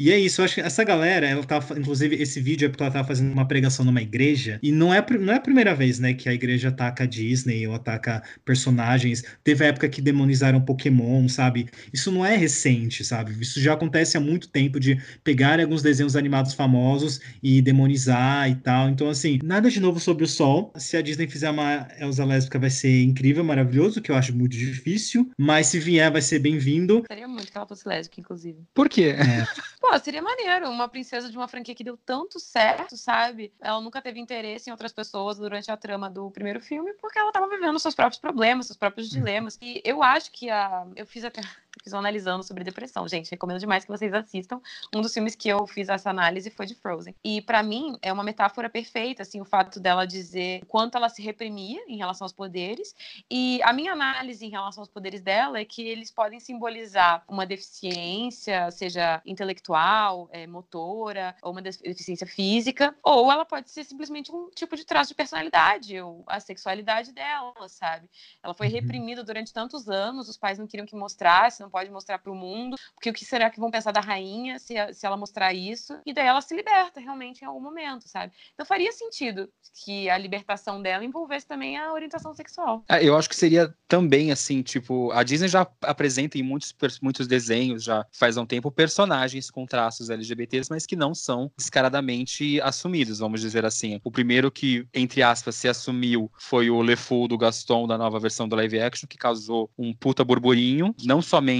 E 0.00 0.10
é 0.10 0.18
isso, 0.18 0.40
eu 0.40 0.44
acho 0.44 0.56
que 0.56 0.60
essa 0.60 0.84
galera, 0.84 1.26
ela 1.26 1.44
tá, 1.44 1.60
inclusive, 1.76 2.16
esse 2.16 2.40
vídeo 2.40 2.66
é 2.66 2.68
porque 2.68 2.82
ela 2.82 2.92
tava 2.92 3.08
fazendo 3.08 3.32
uma 3.32 3.46
pregação 3.46 3.84
numa 3.84 4.02
igreja. 4.02 4.58
E 4.62 4.72
não 4.72 4.92
é, 4.92 5.04
não 5.18 5.32
é 5.32 5.36
a 5.36 5.40
primeira 5.40 5.74
vez, 5.74 5.98
né, 5.98 6.14
que 6.14 6.28
a 6.28 6.34
igreja 6.34 6.68
ataca 6.68 7.04
a 7.04 7.06
Disney 7.06 7.66
ou 7.66 7.74
ataca 7.74 8.22
personagens. 8.44 9.24
Teve 9.42 9.64
a 9.64 9.68
época 9.68 9.88
que 9.88 10.00
demonizaram 10.00 10.60
Pokémon, 10.60 11.28
sabe? 11.28 11.68
Isso 11.92 12.10
não 12.10 12.24
é 12.24 12.36
recente, 12.36 13.04
sabe? 13.04 13.34
Isso 13.40 13.60
já 13.60 13.74
acontece 13.74 14.16
há 14.16 14.20
muito 14.20 14.48
tempo 14.48 14.78
de 14.80 15.00
pegar 15.22 15.60
alguns 15.60 15.82
desenhos 15.82 16.16
animados 16.16 16.54
famosos 16.54 17.20
e 17.42 17.60
demonizar 17.60 18.53
e 18.54 18.62
tal. 18.62 18.88
Então, 18.88 19.08
assim, 19.08 19.38
nada 19.42 19.70
de 19.70 19.80
novo 19.80 20.00
sobre 20.00 20.24
o 20.24 20.28
sol. 20.28 20.72
Se 20.76 20.96
a 20.96 21.02
Disney 21.02 21.28
fizer 21.28 21.50
uma 21.50 21.88
Elsa 21.98 22.24
lésbica, 22.24 22.58
vai 22.58 22.70
ser 22.70 23.02
incrível, 23.02 23.44
maravilhoso, 23.44 24.00
que 24.00 24.10
eu 24.10 24.16
acho 24.16 24.34
muito 24.34 24.56
difícil. 24.56 25.30
Mas 25.38 25.66
se 25.66 25.78
vier, 25.78 26.10
vai 26.10 26.22
ser 26.22 26.38
bem-vindo. 26.38 27.04
Seria 27.06 27.28
muito 27.28 27.50
que 27.50 27.56
ela 27.56 27.66
fosse 27.66 27.86
lésbica, 27.86 28.20
inclusive. 28.20 28.58
Por 28.72 28.88
quê? 28.88 29.14
É. 29.18 29.44
Pô, 29.80 29.98
seria 29.98 30.22
maneiro. 30.22 30.70
Uma 30.70 30.88
princesa 30.88 31.30
de 31.30 31.36
uma 31.36 31.46
franquia 31.46 31.74
que 31.74 31.84
deu 31.84 31.96
tanto 31.96 32.40
certo, 32.40 32.96
sabe? 32.96 33.52
Ela 33.60 33.80
nunca 33.80 34.00
teve 34.00 34.18
interesse 34.18 34.70
em 34.70 34.72
outras 34.72 34.92
pessoas 34.92 35.36
durante 35.36 35.70
a 35.70 35.76
trama 35.76 36.08
do 36.08 36.30
primeiro 36.30 36.60
filme, 36.60 36.92
porque 36.94 37.18
ela 37.18 37.32
tava 37.32 37.48
vivendo 37.48 37.78
seus 37.78 37.94
próprios 37.94 38.20
problemas, 38.20 38.66
seus 38.66 38.78
próprios 38.78 39.10
dilemas. 39.10 39.58
E 39.60 39.82
eu 39.84 40.02
acho 40.02 40.32
que 40.32 40.48
a. 40.48 40.86
Eu 40.96 41.06
fiz 41.06 41.24
até 41.24 41.42
fiz 41.82 41.92
uma 41.92 41.98
analisando 41.98 42.42
sobre 42.42 42.62
depressão. 42.62 43.08
Gente, 43.08 43.30
recomendo 43.30 43.58
demais 43.58 43.84
que 43.84 43.90
vocês 43.90 44.12
assistam. 44.12 44.60
Um 44.94 45.00
dos 45.00 45.12
filmes 45.12 45.34
que 45.34 45.48
eu 45.48 45.66
fiz 45.66 45.88
essa 45.88 46.10
análise 46.10 46.50
foi 46.50 46.66
de 46.66 46.74
Frozen. 46.74 47.14
E 47.24 47.40
para 47.40 47.62
mim 47.62 47.98
é 48.02 48.12
uma 48.12 48.22
metáfora 48.22 48.68
perfeita, 48.68 49.22
assim, 49.22 49.40
o 49.40 49.44
fato 49.44 49.80
dela 49.80 50.06
dizer 50.06 50.62
o 50.62 50.66
quanto 50.66 50.96
ela 50.96 51.08
se 51.08 51.22
reprimia 51.22 51.82
em 51.88 51.96
relação 51.96 52.24
aos 52.24 52.32
poderes. 52.32 52.94
E 53.30 53.60
a 53.62 53.72
minha 53.72 53.92
análise 53.92 54.44
em 54.44 54.50
relação 54.50 54.82
aos 54.82 54.88
poderes 54.88 55.22
dela 55.22 55.58
é 55.58 55.64
que 55.64 55.82
eles 55.82 56.10
podem 56.10 56.38
simbolizar 56.38 57.24
uma 57.28 57.46
deficiência, 57.46 58.70
seja 58.70 59.20
intelectual, 59.24 60.28
é, 60.30 60.46
motora, 60.46 61.34
ou 61.42 61.52
uma 61.52 61.62
deficiência 61.62 62.26
física, 62.26 62.94
ou 63.02 63.32
ela 63.32 63.44
pode 63.44 63.70
ser 63.70 63.84
simplesmente 63.84 64.30
um 64.30 64.50
tipo 64.50 64.76
de 64.76 64.84
traço 64.84 65.08
de 65.08 65.14
personalidade, 65.14 66.00
ou 66.00 66.22
a 66.26 66.38
sexualidade 66.38 67.12
dela, 67.12 67.52
sabe? 67.68 68.08
Ela 68.42 68.54
foi 68.54 68.66
uhum. 68.66 68.72
reprimida 68.72 69.24
durante 69.24 69.52
tantos 69.52 69.88
anos, 69.88 70.28
os 70.28 70.36
pais 70.36 70.58
não 70.58 70.66
queriam 70.66 70.86
que 70.86 70.94
mostrasse, 70.94 71.63
não 71.64 71.70
pode 71.70 71.90
mostrar 71.90 72.18
para 72.18 72.30
o 72.30 72.34
mundo, 72.34 72.76
porque 72.94 73.10
o 73.10 73.12
que 73.12 73.24
será 73.24 73.50
que 73.50 73.58
vão 73.58 73.70
pensar 73.70 73.92
da 73.92 74.00
rainha 74.00 74.58
se, 74.58 74.74
se 74.92 75.06
ela 75.06 75.16
mostrar 75.16 75.52
isso? 75.52 75.98
E 76.06 76.12
daí 76.12 76.26
ela 76.26 76.40
se 76.40 76.54
liberta 76.54 77.00
realmente 77.00 77.42
em 77.42 77.46
algum 77.46 77.60
momento, 77.60 78.08
sabe? 78.08 78.32
Então 78.52 78.66
faria 78.66 78.92
sentido 78.92 79.48
que 79.84 80.08
a 80.08 80.16
libertação 80.16 80.80
dela 80.80 81.04
envolvesse 81.04 81.46
também 81.46 81.76
a 81.76 81.92
orientação 81.92 82.34
sexual. 82.34 82.84
É, 82.88 83.02
eu 83.04 83.16
acho 83.16 83.28
que 83.28 83.36
seria 83.36 83.74
também 83.88 84.30
assim, 84.30 84.62
tipo, 84.62 85.10
a 85.12 85.22
Disney 85.22 85.48
já 85.48 85.66
apresenta 85.82 86.38
em 86.38 86.42
muitos, 86.42 86.74
muitos 87.02 87.26
desenhos, 87.26 87.84
já 87.84 88.06
faz 88.12 88.36
um 88.36 88.46
tempo, 88.46 88.70
personagens 88.70 89.50
com 89.50 89.66
traços 89.66 90.10
LGBTs, 90.10 90.68
mas 90.70 90.86
que 90.86 90.96
não 90.96 91.14
são 91.14 91.50
descaradamente 91.56 92.60
assumidos, 92.60 93.18
vamos 93.18 93.40
dizer 93.40 93.64
assim. 93.64 94.00
O 94.04 94.10
primeiro 94.10 94.50
que, 94.50 94.86
entre 94.92 95.22
aspas, 95.22 95.54
se 95.54 95.68
assumiu 95.68 96.30
foi 96.38 96.70
o 96.70 96.82
LeFou 96.82 97.26
do 97.26 97.38
Gaston 97.38 97.86
da 97.86 97.98
nova 97.98 98.20
versão 98.20 98.48
do 98.48 98.56
live 98.56 98.80
action, 98.80 99.08
que 99.08 99.16
causou 99.16 99.70
um 99.78 99.94
puta 99.94 100.24
burburinho, 100.24 100.94
não 101.04 101.22
somente 101.22 101.53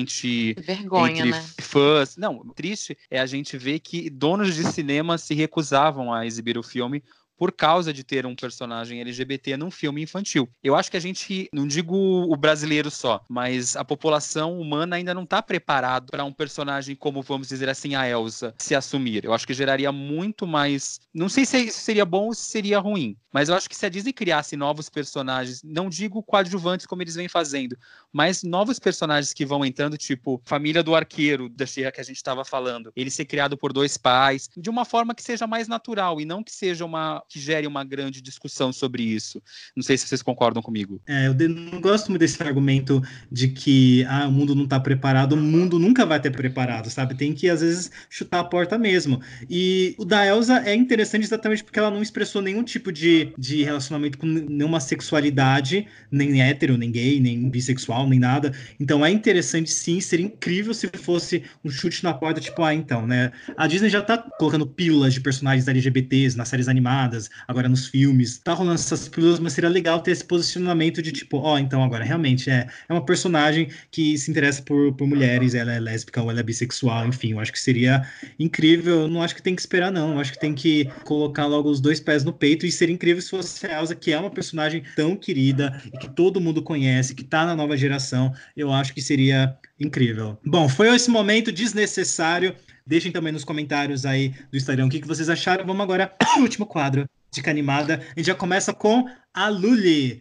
Vergonha, 0.58 1.12
entre 1.12 1.30
né? 1.30 1.44
fãs. 1.60 2.16
Não, 2.16 2.46
triste 2.54 2.96
é 3.10 3.20
a 3.20 3.26
gente 3.26 3.56
ver 3.56 3.80
que 3.80 4.10
donos 4.10 4.54
de 4.54 4.64
cinema 4.64 5.18
se 5.18 5.34
recusavam 5.34 6.12
a 6.12 6.26
exibir 6.26 6.58
o 6.58 6.62
filme 6.62 7.02
por 7.36 7.52
causa 7.52 7.92
de 7.92 8.04
ter 8.04 8.26
um 8.26 8.34
personagem 8.34 9.00
LGBT 9.00 9.56
num 9.56 9.70
filme 9.70 10.02
infantil. 10.02 10.48
Eu 10.62 10.74
acho 10.74 10.90
que 10.90 10.96
a 10.96 11.00
gente, 11.00 11.48
não 11.52 11.66
digo 11.66 11.96
o 11.96 12.36
brasileiro 12.36 12.90
só, 12.90 13.24
mas 13.28 13.76
a 13.76 13.84
população 13.84 14.58
humana 14.60 14.96
ainda 14.96 15.14
não 15.14 15.24
está 15.24 15.42
preparado 15.42 16.10
para 16.10 16.24
um 16.24 16.32
personagem 16.32 16.94
como, 16.94 17.22
vamos 17.22 17.48
dizer 17.48 17.68
assim, 17.68 17.94
a 17.94 18.08
Elsa 18.08 18.54
se 18.58 18.74
assumir. 18.74 19.24
Eu 19.24 19.32
acho 19.32 19.46
que 19.46 19.54
geraria 19.54 19.90
muito 19.90 20.46
mais. 20.46 21.00
Não 21.12 21.28
sei 21.28 21.44
se 21.44 21.58
isso 21.58 21.80
seria 21.80 22.04
bom 22.04 22.26
ou 22.26 22.34
se 22.34 22.44
seria 22.44 22.78
ruim, 22.78 23.16
mas 23.32 23.48
eu 23.48 23.56
acho 23.56 23.68
que 23.68 23.76
se 23.76 23.84
a 23.84 23.88
Disney 23.88 24.12
criasse 24.12 24.56
novos 24.56 24.88
personagens, 24.88 25.60
não 25.64 25.88
digo 25.88 26.22
coadjuvantes 26.22 26.86
como 26.86 27.02
eles 27.02 27.16
vêm 27.16 27.28
fazendo, 27.28 27.76
mas 28.12 28.44
novos 28.44 28.78
personagens 28.78 29.32
que 29.32 29.44
vão 29.44 29.64
entrando, 29.64 29.98
tipo 29.98 30.40
família 30.44 30.84
do 30.84 30.94
arqueiro 30.94 31.48
da 31.48 31.66
Xirra 31.66 31.90
que 31.90 32.00
a 32.00 32.04
gente 32.04 32.16
estava 32.16 32.44
falando, 32.44 32.92
ele 32.94 33.10
ser 33.10 33.24
criado 33.24 33.56
por 33.56 33.72
dois 33.72 33.96
pais, 33.96 34.48
de 34.56 34.70
uma 34.70 34.84
forma 34.84 35.14
que 35.14 35.22
seja 35.22 35.48
mais 35.48 35.66
natural 35.66 36.20
e 36.20 36.24
não 36.24 36.44
que 36.44 36.52
seja 36.52 36.84
uma 36.84 37.23
que 37.28 37.40
gere 37.40 37.66
uma 37.66 37.84
grande 37.84 38.20
discussão 38.20 38.72
sobre 38.72 39.02
isso. 39.02 39.42
Não 39.76 39.82
sei 39.82 39.96
se 39.96 40.06
vocês 40.06 40.22
concordam 40.22 40.62
comigo. 40.62 41.00
É, 41.06 41.28
eu 41.28 41.48
não 41.48 41.80
gosto 41.80 42.08
muito 42.08 42.20
desse 42.20 42.42
argumento 42.42 43.02
de 43.30 43.48
que 43.48 44.04
ah, 44.08 44.26
o 44.26 44.32
mundo 44.32 44.54
não 44.54 44.64
está 44.64 44.78
preparado, 44.80 45.32
o 45.32 45.36
mundo 45.36 45.78
nunca 45.78 46.06
vai 46.06 46.20
ter 46.20 46.30
preparado, 46.30 46.90
sabe? 46.90 47.14
Tem 47.14 47.32
que 47.32 47.48
às 47.48 47.60
vezes 47.60 47.90
chutar 48.08 48.40
a 48.40 48.44
porta 48.44 48.78
mesmo. 48.78 49.20
E 49.48 49.94
o 49.98 50.04
da 50.04 50.26
Elsa 50.26 50.62
é 50.64 50.74
interessante 50.74 51.24
exatamente 51.24 51.64
porque 51.64 51.78
ela 51.78 51.90
não 51.90 52.02
expressou 52.02 52.42
nenhum 52.42 52.62
tipo 52.62 52.92
de, 52.92 53.32
de 53.38 53.62
relacionamento 53.62 54.18
com 54.18 54.26
nenhuma 54.26 54.80
sexualidade, 54.80 55.86
nem 56.10 56.42
hétero, 56.42 56.76
nem 56.76 56.90
gay, 56.90 57.20
nem 57.20 57.48
bissexual, 57.48 58.08
nem 58.08 58.18
nada. 58.18 58.52
Então 58.78 59.04
é 59.04 59.10
interessante 59.10 59.70
sim, 59.70 60.00
seria 60.00 60.26
incrível 60.26 60.74
se 60.74 60.88
fosse 60.88 61.42
um 61.64 61.70
chute 61.70 62.02
na 62.02 62.12
porta, 62.12 62.40
tipo, 62.40 62.62
ah, 62.62 62.74
então, 62.74 63.06
né? 63.06 63.32
A 63.56 63.66
Disney 63.66 63.88
já 63.88 64.02
tá 64.02 64.18
colocando 64.18 64.66
pílulas 64.66 65.14
de 65.14 65.20
personagens 65.20 65.68
LGBTs 65.68 66.36
nas 66.36 66.48
séries 66.48 66.68
animadas, 66.68 67.13
agora 67.46 67.68
nos 67.68 67.86
filmes. 67.86 68.38
Tá 68.38 68.52
rolando 68.52 68.76
essas 68.76 69.08
pílulas, 69.08 69.38
mas 69.38 69.52
seria 69.52 69.70
legal 69.70 70.00
ter 70.00 70.10
esse 70.10 70.24
posicionamento 70.24 71.02
de 71.02 71.12
tipo, 71.12 71.38
ó, 71.38 71.54
oh, 71.54 71.58
então 71.58 71.82
agora 71.82 72.04
realmente 72.04 72.50
é, 72.50 72.66
é 72.88 72.92
uma 72.92 73.04
personagem 73.04 73.68
que 73.90 74.16
se 74.18 74.30
interessa 74.30 74.62
por, 74.62 74.92
por 74.94 75.06
mulheres, 75.06 75.54
ela 75.54 75.72
é 75.72 75.80
lésbica 75.80 76.22
ou 76.22 76.30
ela 76.30 76.40
é 76.40 76.42
bissexual, 76.42 77.06
enfim, 77.06 77.32
eu 77.32 77.40
acho 77.40 77.52
que 77.52 77.60
seria 77.60 78.06
incrível. 78.38 79.02
Eu 79.02 79.08
não 79.08 79.22
acho 79.22 79.34
que 79.34 79.42
tem 79.42 79.54
que 79.54 79.60
esperar, 79.60 79.90
não. 79.90 80.14
Eu 80.14 80.20
acho 80.20 80.32
que 80.32 80.40
tem 80.40 80.54
que 80.54 80.86
colocar 81.04 81.46
logo 81.46 81.70
os 81.70 81.80
dois 81.80 82.00
pés 82.00 82.24
no 82.24 82.32
peito 82.32 82.66
e 82.66 82.72
seria 82.72 82.94
incrível 82.94 83.22
se 83.22 83.30
fosse 83.30 83.66
a 83.66 83.80
Elsa, 83.80 83.94
que 83.94 84.12
é 84.12 84.18
uma 84.18 84.30
personagem 84.30 84.82
tão 84.96 85.16
querida 85.16 85.80
e 85.92 85.98
que 85.98 86.08
todo 86.08 86.40
mundo 86.40 86.62
conhece, 86.62 87.14
que 87.14 87.24
tá 87.24 87.44
na 87.44 87.56
nova 87.56 87.76
geração. 87.76 88.32
Eu 88.56 88.72
acho 88.72 88.94
que 88.94 89.02
seria 89.02 89.56
incrível. 89.78 90.38
Bom, 90.44 90.68
foi 90.68 90.94
esse 90.94 91.10
momento 91.10 91.52
desnecessário. 91.52 92.54
Deixem 92.86 93.10
também 93.10 93.32
nos 93.32 93.44
comentários 93.44 94.04
aí 94.04 94.28
do 94.50 94.56
Instagram 94.56 94.86
o 94.86 94.90
que, 94.90 95.00
que 95.00 95.08
vocês 95.08 95.30
acharam. 95.30 95.64
Vamos 95.64 95.82
agora 95.82 96.06
pro 96.06 96.40
último 96.42 96.66
quadro, 96.66 97.08
dica 97.30 97.50
animada. 97.50 97.94
A 98.14 98.18
gente 98.18 98.26
já 98.26 98.34
começa 98.34 98.74
com 98.74 99.08
a 99.32 99.48
Luli. 99.48 100.20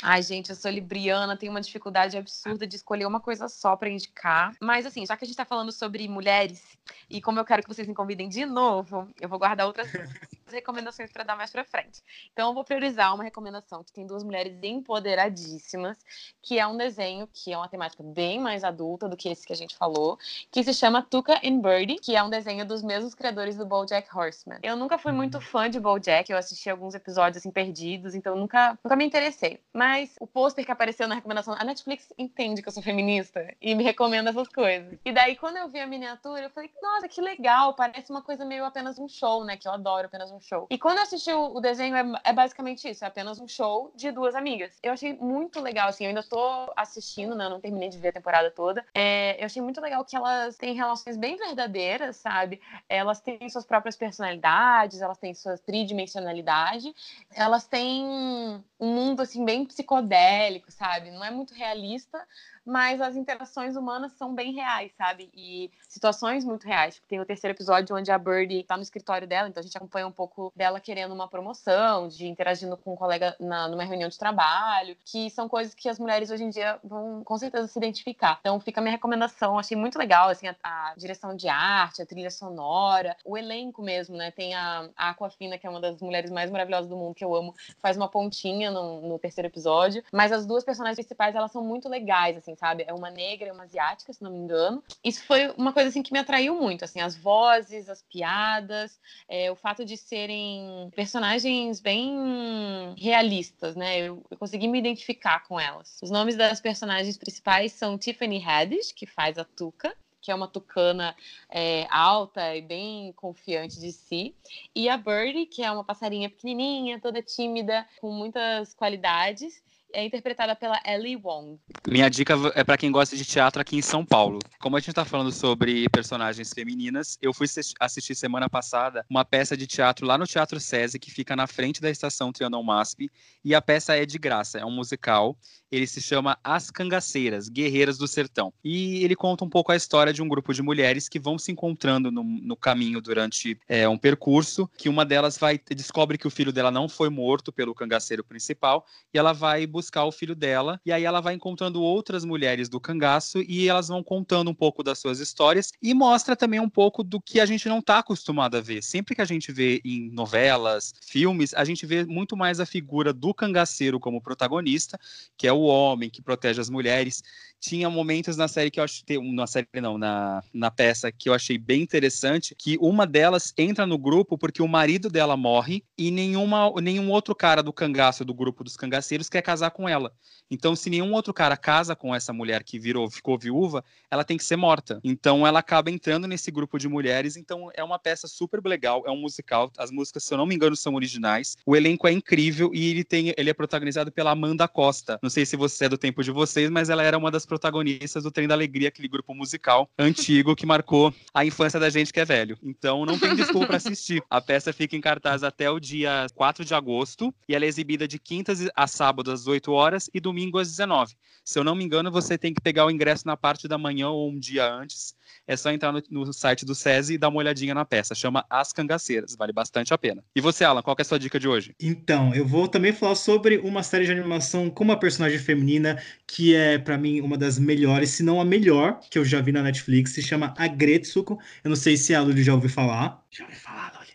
Ai, 0.00 0.22
gente, 0.22 0.50
eu 0.50 0.56
sou 0.56 0.70
libriana, 0.70 1.36
tenho 1.36 1.50
uma 1.50 1.60
dificuldade 1.60 2.16
absurda 2.16 2.66
de 2.66 2.76
escolher 2.76 3.06
uma 3.06 3.20
coisa 3.20 3.48
só 3.48 3.74
para 3.74 3.88
indicar. 3.88 4.52
Mas, 4.60 4.86
assim, 4.86 5.04
já 5.04 5.16
que 5.16 5.24
a 5.24 5.26
gente 5.26 5.36
tá 5.36 5.44
falando 5.44 5.72
sobre 5.72 6.06
mulheres, 6.08 6.62
e 7.08 7.20
como 7.20 7.38
eu 7.38 7.44
quero 7.44 7.62
que 7.62 7.68
vocês 7.68 7.86
me 7.86 7.94
convidem 7.94 8.28
de 8.28 8.44
novo, 8.44 9.08
eu 9.20 9.28
vou 9.28 9.38
guardar 9.38 9.66
outras 9.66 9.88
recomendações 10.50 11.10
para 11.12 11.24
dar 11.24 11.36
mais 11.36 11.50
para 11.50 11.64
frente. 11.64 12.02
Então, 12.32 12.48
eu 12.48 12.54
vou 12.54 12.64
priorizar 12.64 13.14
uma 13.14 13.24
recomendação 13.24 13.82
que 13.82 13.92
tem 13.92 14.06
duas 14.06 14.22
mulheres 14.22 14.56
empoderadíssimas, 14.62 15.98
que 16.42 16.58
é 16.58 16.66
um 16.66 16.76
desenho 16.76 17.28
que 17.32 17.52
é 17.52 17.56
uma 17.56 17.68
temática 17.68 18.02
bem 18.02 18.38
mais 18.38 18.64
adulta 18.64 19.08
do 19.08 19.16
que 19.16 19.28
esse 19.28 19.46
que 19.46 19.52
a 19.52 19.56
gente 19.56 19.76
falou, 19.76 20.18
que 20.50 20.62
se 20.62 20.72
chama 20.72 21.02
Tuca 21.02 21.40
and 21.44 21.60
Birdie, 21.60 21.96
que 21.96 22.14
é 22.14 22.22
um 22.22 22.30
desenho 22.30 22.64
dos 22.64 22.82
mesmos 22.82 23.14
criadores 23.14 23.56
do 23.56 23.66
BoJack 23.66 24.08
Horseman. 24.16 24.58
Eu 24.62 24.76
nunca 24.76 24.98
fui 24.98 25.12
muito 25.12 25.40
fã 25.40 25.68
de 25.68 25.80
BoJack, 25.80 26.30
eu 26.30 26.38
assisti 26.38 26.70
alguns 26.70 26.94
episódios 26.94 27.38
assim 27.38 27.50
perdidos, 27.50 28.14
então 28.14 28.36
nunca, 28.36 28.78
nunca 28.82 28.96
me 28.96 29.04
interessei. 29.04 29.60
Mas 29.72 30.14
o 30.20 30.26
pôster 30.26 30.64
que 30.64 30.72
apareceu 30.72 31.08
na 31.08 31.14
recomendação, 31.14 31.54
a 31.58 31.64
Netflix 31.64 32.12
entende 32.16 32.62
que 32.62 32.68
eu 32.68 32.72
sou 32.72 32.82
feminista 32.82 33.54
e 33.60 33.74
me 33.74 33.82
recomenda 33.82 34.30
essas 34.30 34.48
coisas. 34.48 34.98
E 35.04 35.12
daí 35.12 35.36
quando 35.36 35.56
eu 35.56 35.68
vi 35.68 35.80
a 35.80 35.86
miniatura, 35.86 36.42
eu 36.42 36.50
falei, 36.50 36.70
nossa, 36.82 37.08
que 37.08 37.20
legal, 37.20 37.74
parece 37.74 38.10
uma 38.10 38.22
coisa 38.22 38.44
meio 38.44 38.64
apenas 38.64 38.98
um 38.98 39.08
show, 39.08 39.44
né, 39.44 39.56
que 39.56 39.66
eu 39.66 39.72
adoro 39.72 40.06
apenas 40.06 40.30
um 40.30 40.40
show. 40.40 40.66
E 40.70 40.78
quando 40.78 40.98
eu 40.98 41.02
assisti 41.02 41.32
o, 41.32 41.60
desenho, 41.60 41.96
é, 41.96 42.04
é, 42.24 42.32
basicamente 42.32 42.88
isso: 42.88 43.04
é 43.04 43.08
apenas 43.08 43.40
um 43.40 43.48
show 43.48 43.92
de 43.94 44.10
duas 44.10 44.34
amigas. 44.34 44.78
Eu 44.82 44.92
achei 44.92 45.14
muito 45.14 45.60
legal, 45.60 45.88
assim, 45.88 46.04
eu 46.04 46.08
ainda 46.08 46.22
tô 46.22 46.72
assistindo, 46.76 47.34
né? 47.34 47.46
Eu 47.46 47.50
não 47.50 47.60
terminei 47.60 47.88
de 47.88 47.98
ver 47.98 48.08
a 48.08 48.12
temporada 48.12 48.50
toda. 48.50 48.84
É, 48.94 49.40
eu 49.40 49.46
achei 49.46 49.62
muito 49.62 49.80
legal 49.80 50.04
que 50.04 50.16
elas 50.16 50.56
têm 50.56 50.74
relações 50.74 51.16
bem 51.16 51.36
verdadeiras, 51.36 52.16
sabe? 52.16 52.60
Elas 52.88 53.20
têm 53.20 53.48
suas 53.48 53.64
próprias 53.64 53.96
personalidades, 53.96 55.00
elas 55.00 55.18
têm 55.18 55.34
sua 55.34 55.56
tridimensionalidade, 55.56 56.94
elas 57.34 57.66
têm 57.66 58.04
um 58.04 58.62
mundo, 58.86 59.22
assim, 59.22 59.44
bem 59.44 59.64
psicodélico, 59.64 60.70
sabe? 60.70 61.10
Não 61.10 61.24
é 61.24 61.30
muito 61.30 61.54
realista, 61.54 62.26
mas 62.64 63.00
as 63.00 63.16
interações 63.16 63.76
humanas 63.76 64.12
são 64.12 64.34
bem 64.34 64.52
reais, 64.52 64.92
sabe? 64.96 65.30
E 65.34 65.70
situações 65.88 66.44
muito 66.44 66.66
reais. 66.66 67.00
Tem 67.08 67.20
o 67.20 67.24
terceiro 67.24 67.54
episódio 67.54 67.96
onde 67.96 68.10
a 68.10 68.18
Birdie 68.18 68.64
tá 68.64 68.76
no 68.76 68.82
escritório 68.82 69.26
dela, 69.26 69.48
então 69.48 69.60
a 69.60 69.64
gente 69.64 69.76
acompanha 69.76 70.06
um 70.06 70.12
pouco 70.12 70.52
dela 70.56 70.80
querendo 70.80 71.12
uma 71.12 71.28
promoção, 71.28 72.08
de 72.08 72.26
interagindo 72.26 72.76
com 72.76 72.92
um 72.92 72.96
colega 72.96 73.36
na, 73.38 73.68
numa 73.68 73.84
reunião 73.84 74.08
de 74.08 74.18
trabalho, 74.18 74.96
que 75.04 75.30
são 75.30 75.48
coisas 75.48 75.74
que 75.74 75.88
as 75.88 75.98
mulheres 75.98 76.30
hoje 76.30 76.44
em 76.44 76.50
dia 76.50 76.78
vão 76.82 77.22
com 77.24 77.36
certeza 77.38 77.66
se 77.68 77.78
identificar. 77.78 78.38
Então 78.40 78.58
fica 78.60 78.80
a 78.80 78.82
minha 78.82 78.92
recomendação, 78.92 79.58
achei 79.58 79.76
muito 79.76 79.98
legal, 79.98 80.28
assim, 80.28 80.48
a, 80.48 80.56
a 80.62 80.94
direção 80.96 81.34
de 81.36 81.48
arte, 81.48 82.02
a 82.02 82.06
trilha 82.06 82.30
sonora, 82.30 83.16
o 83.24 83.36
elenco 83.36 83.82
mesmo, 83.82 84.16
né? 84.16 84.30
Tem 84.30 84.54
a, 84.54 84.88
a 84.96 85.10
Aquafina, 85.10 85.58
que 85.58 85.66
é 85.66 85.70
uma 85.70 85.80
das 85.80 86.00
mulheres 86.00 86.30
mais 86.30 86.50
maravilhosas 86.50 86.88
do 86.88 86.96
mundo, 86.96 87.14
que 87.14 87.24
eu 87.24 87.34
amo, 87.34 87.54
faz 87.78 87.96
uma 87.96 88.08
pontinha 88.08 88.70
no, 88.70 89.00
no 89.00 89.18
terceiro 89.18 89.48
episódio, 89.48 90.02
mas 90.12 90.32
as 90.32 90.46
duas 90.46 90.64
personagens 90.64 90.96
principais, 90.96 91.34
elas 91.34 91.52
são 91.52 91.62
muito 91.62 91.88
legais, 91.88 92.36
assim, 92.36 92.53
sabe? 92.56 92.84
É 92.86 92.92
uma 92.92 93.10
negra 93.10 93.48
e 93.48 93.50
uma 93.50 93.64
asiática, 93.64 94.12
se 94.12 94.22
não 94.22 94.30
me 94.30 94.38
engano. 94.38 94.82
Isso 95.02 95.24
foi 95.24 95.48
uma 95.56 95.72
coisa 95.72 95.88
assim 95.88 96.02
que 96.02 96.12
me 96.12 96.18
atraiu 96.18 96.54
muito, 96.54 96.84
assim, 96.84 97.00
as 97.00 97.16
vozes, 97.16 97.88
as 97.88 98.02
piadas, 98.02 98.98
é, 99.28 99.50
o 99.50 99.56
fato 99.56 99.84
de 99.84 99.96
serem 99.96 100.90
personagens 100.94 101.80
bem 101.80 102.94
realistas, 102.96 103.76
né? 103.76 103.98
Eu, 103.98 104.24
eu, 104.30 104.36
consegui 104.36 104.68
me 104.68 104.78
identificar 104.78 105.44
com 105.46 105.58
elas. 105.58 105.98
Os 106.02 106.10
nomes 106.10 106.36
das 106.36 106.60
personagens 106.60 107.16
principais 107.16 107.72
são 107.72 107.98
Tiffany 107.98 108.42
Haddish, 108.44 108.92
que 108.92 109.06
faz 109.06 109.38
a 109.38 109.44
Tuca, 109.44 109.94
que 110.24 110.30
é 110.30 110.34
uma 110.34 110.48
tucana 110.48 111.14
é, 111.50 111.86
alta 111.90 112.56
e 112.56 112.62
bem 112.62 113.12
confiante 113.12 113.78
de 113.78 113.92
si, 113.92 114.34
e 114.74 114.88
a 114.88 114.96
Birdie, 114.96 115.44
que 115.44 115.62
é 115.62 115.70
uma 115.70 115.84
passarinha 115.84 116.30
pequenininha, 116.30 116.98
toda 116.98 117.20
tímida, 117.20 117.86
com 118.00 118.10
muitas 118.10 118.72
qualidades, 118.72 119.62
é 119.94 120.04
interpretada 120.04 120.54
pela 120.56 120.80
Ellie 120.84 121.16
Wong. 121.16 121.58
Minha 121.88 122.08
dica 122.08 122.34
é 122.54 122.64
para 122.64 122.76
quem 122.76 122.90
gosta 122.90 123.16
de 123.16 123.24
teatro 123.24 123.62
aqui 123.62 123.76
em 123.76 123.82
São 123.82 124.04
Paulo. 124.04 124.40
Como 124.60 124.76
a 124.76 124.80
gente 124.80 124.90
está 124.90 125.04
falando 125.04 125.30
sobre 125.30 125.88
personagens 125.88 126.52
femininas, 126.52 127.16
eu 127.22 127.32
fui 127.32 127.46
assistir 127.80 128.14
semana 128.14 128.50
passada 128.50 129.06
uma 129.08 129.24
peça 129.24 129.56
de 129.56 129.66
teatro 129.66 130.06
lá 130.06 130.18
no 130.18 130.26
Teatro 130.26 130.58
SESI, 130.58 130.98
que 130.98 131.10
fica 131.10 131.36
na 131.36 131.46
frente 131.46 131.80
da 131.80 131.88
estação 131.88 132.32
Trianon 132.32 132.62
MASP, 132.62 133.08
e 133.44 133.54
a 133.54 133.62
peça 133.62 133.96
é 133.96 134.04
de 134.04 134.18
graça, 134.18 134.58
é 134.58 134.64
um 134.64 134.70
musical. 134.70 135.38
Ele 135.70 135.86
se 135.86 136.00
chama 136.00 136.38
As 136.42 136.70
Cangaceiras, 136.70 137.48
Guerreiras 137.48 137.98
do 137.98 138.06
Sertão. 138.06 138.52
E 138.62 139.04
ele 139.04 139.16
conta 139.16 139.44
um 139.44 139.48
pouco 139.48 139.72
a 139.72 139.76
história 139.76 140.12
de 140.12 140.22
um 140.22 140.28
grupo 140.28 140.52
de 140.52 140.62
mulheres 140.62 141.08
que 141.08 141.18
vão 141.18 141.38
se 141.38 141.50
encontrando 141.50 142.10
no, 142.10 142.22
no 142.22 142.56
caminho 142.56 143.00
durante 143.00 143.58
é, 143.68 143.88
um 143.88 143.98
percurso, 143.98 144.68
que 144.76 144.88
uma 144.88 145.04
delas 145.04 145.36
vai 145.36 145.60
descobre 145.70 146.16
que 146.16 146.26
o 146.26 146.30
filho 146.30 146.52
dela 146.52 146.70
não 146.70 146.88
foi 146.88 147.08
morto 147.08 147.52
pelo 147.52 147.74
cangaceiro 147.74 148.22
principal, 148.22 148.86
e 149.12 149.18
ela 149.18 149.32
vai 149.32 149.66
buscar 149.66 149.83
buscar 149.84 150.04
o 150.04 150.12
filho 150.12 150.34
dela, 150.34 150.80
e 150.84 150.90
aí 150.90 151.04
ela 151.04 151.20
vai 151.20 151.34
encontrando 151.34 151.82
outras 151.82 152.24
mulheres 152.24 152.70
do 152.70 152.80
cangaço 152.80 153.42
e 153.46 153.68
elas 153.68 153.88
vão 153.88 154.02
contando 154.02 154.50
um 154.50 154.54
pouco 154.54 154.82
das 154.82 154.98
suas 154.98 155.20
histórias 155.20 155.72
e 155.82 155.92
mostra 155.92 156.34
também 156.34 156.58
um 156.58 156.70
pouco 156.70 157.04
do 157.04 157.20
que 157.20 157.38
a 157.38 157.44
gente 157.44 157.68
não 157.68 157.80
está 157.80 157.98
acostumado 157.98 158.56
a 158.56 158.60
ver. 158.60 158.82
Sempre 158.82 159.14
que 159.14 159.20
a 159.20 159.26
gente 159.26 159.52
vê 159.52 159.82
em 159.84 160.10
novelas, 160.10 160.94
filmes, 161.02 161.52
a 161.52 161.64
gente 161.64 161.84
vê 161.84 162.04
muito 162.06 162.34
mais 162.34 162.60
a 162.60 162.66
figura 162.66 163.12
do 163.12 163.34
cangaceiro 163.34 164.00
como 164.00 164.22
protagonista, 164.22 164.98
que 165.36 165.46
é 165.46 165.52
o 165.52 165.60
homem 165.60 166.08
que 166.08 166.22
protege 166.22 166.60
as 166.60 166.70
mulheres 166.70 167.22
tinha 167.64 167.88
momentos 167.88 168.36
na 168.36 168.46
série 168.46 168.70
que 168.70 168.78
eu 168.78 168.84
achei. 168.84 169.04
Na 169.32 169.46
série, 169.46 169.66
não, 169.80 169.96
na, 169.96 170.42
na 170.52 170.70
peça 170.70 171.10
que 171.10 171.30
eu 171.30 171.34
achei 171.34 171.56
bem 171.56 171.80
interessante, 171.80 172.54
que 172.54 172.76
uma 172.78 173.06
delas 173.06 173.54
entra 173.56 173.86
no 173.86 173.96
grupo 173.96 174.36
porque 174.36 174.62
o 174.62 174.68
marido 174.68 175.08
dela 175.08 175.34
morre 175.34 175.82
e 175.96 176.10
nenhuma, 176.10 176.70
nenhum 176.82 177.10
outro 177.10 177.34
cara 177.34 177.62
do 177.62 177.72
cangaço, 177.72 178.24
do 178.24 178.34
grupo 178.34 178.62
dos 178.62 178.76
cangaceiros, 178.76 179.30
quer 179.30 179.40
casar 179.40 179.70
com 179.74 179.88
ela. 179.88 180.12
Então, 180.50 180.76
se 180.76 180.88
nenhum 180.88 181.12
outro 181.12 181.34
cara 181.34 181.56
casa 181.56 181.96
com 181.96 182.14
essa 182.14 182.32
mulher 182.32 182.62
que 182.62 182.78
virou, 182.78 183.10
ficou 183.10 183.36
viúva, 183.36 183.84
ela 184.10 184.24
tem 184.24 184.36
que 184.36 184.44
ser 184.44 184.56
morta. 184.56 185.00
Então, 185.02 185.46
ela 185.46 185.58
acaba 185.58 185.90
entrando 185.90 186.28
nesse 186.28 186.50
grupo 186.50 186.78
de 186.78 186.88
mulheres. 186.88 187.36
Então, 187.36 187.70
é 187.74 187.82
uma 187.82 187.98
peça 187.98 188.28
super 188.28 188.62
legal, 188.64 189.02
é 189.06 189.10
um 189.10 189.16
musical. 189.16 189.70
As 189.76 189.90
músicas, 189.90 190.24
se 190.24 190.32
eu 190.32 190.38
não 190.38 190.46
me 190.46 190.54
engano, 190.54 190.76
são 190.76 190.94
originais. 190.94 191.56
O 191.66 191.74
elenco 191.74 192.06
é 192.06 192.12
incrível 192.12 192.70
e 192.72 192.90
ele 192.90 193.04
tem, 193.04 193.34
ele 193.36 193.50
é 193.50 193.54
protagonizado 193.54 194.12
pela 194.12 194.30
Amanda 194.30 194.68
Costa. 194.68 195.18
Não 195.22 195.30
sei 195.30 195.44
se 195.44 195.56
você 195.56 195.86
é 195.86 195.88
do 195.88 195.98
tempo 195.98 196.22
de 196.22 196.30
vocês, 196.30 196.70
mas 196.70 196.88
ela 196.88 197.02
era 197.02 197.18
uma 197.18 197.30
das 197.30 197.44
protagonistas 197.44 198.22
do 198.22 198.30
Trem 198.30 198.46
da 198.46 198.54
Alegria, 198.54 198.88
aquele 198.88 199.08
grupo 199.08 199.34
musical 199.34 199.88
antigo 199.98 200.54
que 200.54 200.66
marcou 200.66 201.12
a 201.32 201.44
infância 201.44 201.80
da 201.80 201.90
gente 201.90 202.12
que 202.12 202.20
é 202.20 202.24
velho. 202.24 202.56
Então, 202.62 203.04
não 203.04 203.18
tem 203.18 203.34
desculpa 203.34 203.66
para 203.66 203.76
assistir. 203.78 204.22
A 204.30 204.40
peça 204.40 204.72
fica 204.72 204.94
em 204.94 205.00
cartaz 205.00 205.42
até 205.42 205.68
o 205.70 205.80
dia 205.80 206.26
4 206.34 206.64
de 206.64 206.74
agosto 206.74 207.34
e 207.48 207.54
ela 207.54 207.64
é 207.64 207.68
exibida 207.68 208.06
de 208.06 208.18
quintas 208.18 208.68
a 208.76 208.86
sábado 208.86 209.32
às 209.32 209.46
8 209.46 209.63
horas 209.72 210.10
e 210.12 210.20
domingo 210.20 210.58
às 210.58 210.68
19. 210.68 211.14
Se 211.44 211.58
eu 211.58 211.64
não 211.64 211.74
me 211.74 211.84
engano, 211.84 212.10
você 212.10 212.38
tem 212.38 212.54
que 212.54 212.60
pegar 212.60 212.86
o 212.86 212.90
ingresso 212.90 213.26
na 213.26 213.36
parte 213.36 213.68
da 213.68 213.76
manhã 213.76 214.08
ou 214.08 214.30
um 214.30 214.38
dia 214.38 214.66
antes. 214.66 215.14
É 215.46 215.54
só 215.56 215.70
entrar 215.70 215.92
no, 215.92 216.02
no 216.10 216.32
site 216.32 216.64
do 216.64 216.74
SESI 216.74 217.14
e 217.14 217.18
dar 217.18 217.28
uma 217.28 217.38
olhadinha 217.38 217.74
na 217.74 217.84
peça. 217.84 218.14
Chama 218.14 218.46
As 218.48 218.72
Cangaceiras. 218.72 219.36
Vale 219.36 219.52
bastante 219.52 219.92
a 219.92 219.98
pena. 219.98 220.24
E 220.34 220.40
você, 220.40 220.64
Alan, 220.64 220.80
qual 220.80 220.96
é 220.98 221.02
a 221.02 221.04
sua 221.04 221.18
dica 221.18 221.38
de 221.38 221.46
hoje? 221.46 221.74
Então, 221.78 222.34
eu 222.34 222.46
vou 222.46 222.66
também 222.66 222.94
falar 222.94 223.14
sobre 223.14 223.58
uma 223.58 223.82
série 223.82 224.06
de 224.06 224.12
animação 224.12 224.70
com 224.70 224.84
uma 224.84 224.98
personagem 224.98 225.38
feminina 225.38 226.02
que 226.26 226.54
é, 226.54 226.78
para 226.78 226.96
mim, 226.96 227.20
uma 227.20 227.36
das 227.36 227.58
melhores, 227.58 228.10
se 228.10 228.22
não 228.22 228.40
a 228.40 228.44
melhor, 228.44 228.98
que 229.10 229.18
eu 229.18 229.24
já 229.24 229.42
vi 229.42 229.52
na 229.52 229.62
Netflix. 229.62 230.12
Se 230.12 230.22
chama 230.22 230.54
Agretsuko. 230.56 231.38
Eu 231.62 231.68
não 231.68 231.76
sei 231.76 231.98
se 231.98 232.14
a 232.14 232.22
Luli 232.22 232.42
já 232.42 232.54
ouviu 232.54 232.70
falar. 232.70 233.22
Já 233.30 233.44
ouviu 233.44 233.58
falar, 233.58 233.92
Luli? 233.98 234.12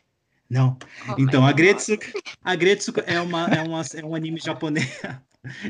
Não. 0.50 0.76
Oh, 1.08 1.16
então, 1.20 1.46
a 1.46 1.52
Gretsuko, 1.52 2.06
a 2.44 2.56
Gretsuko 2.56 3.04
é, 3.06 3.22
uma, 3.22 3.48
é, 3.50 3.62
uma, 3.62 3.84
é 3.94 4.04
um 4.04 4.16
anime 4.16 4.40
japonês. 4.40 5.00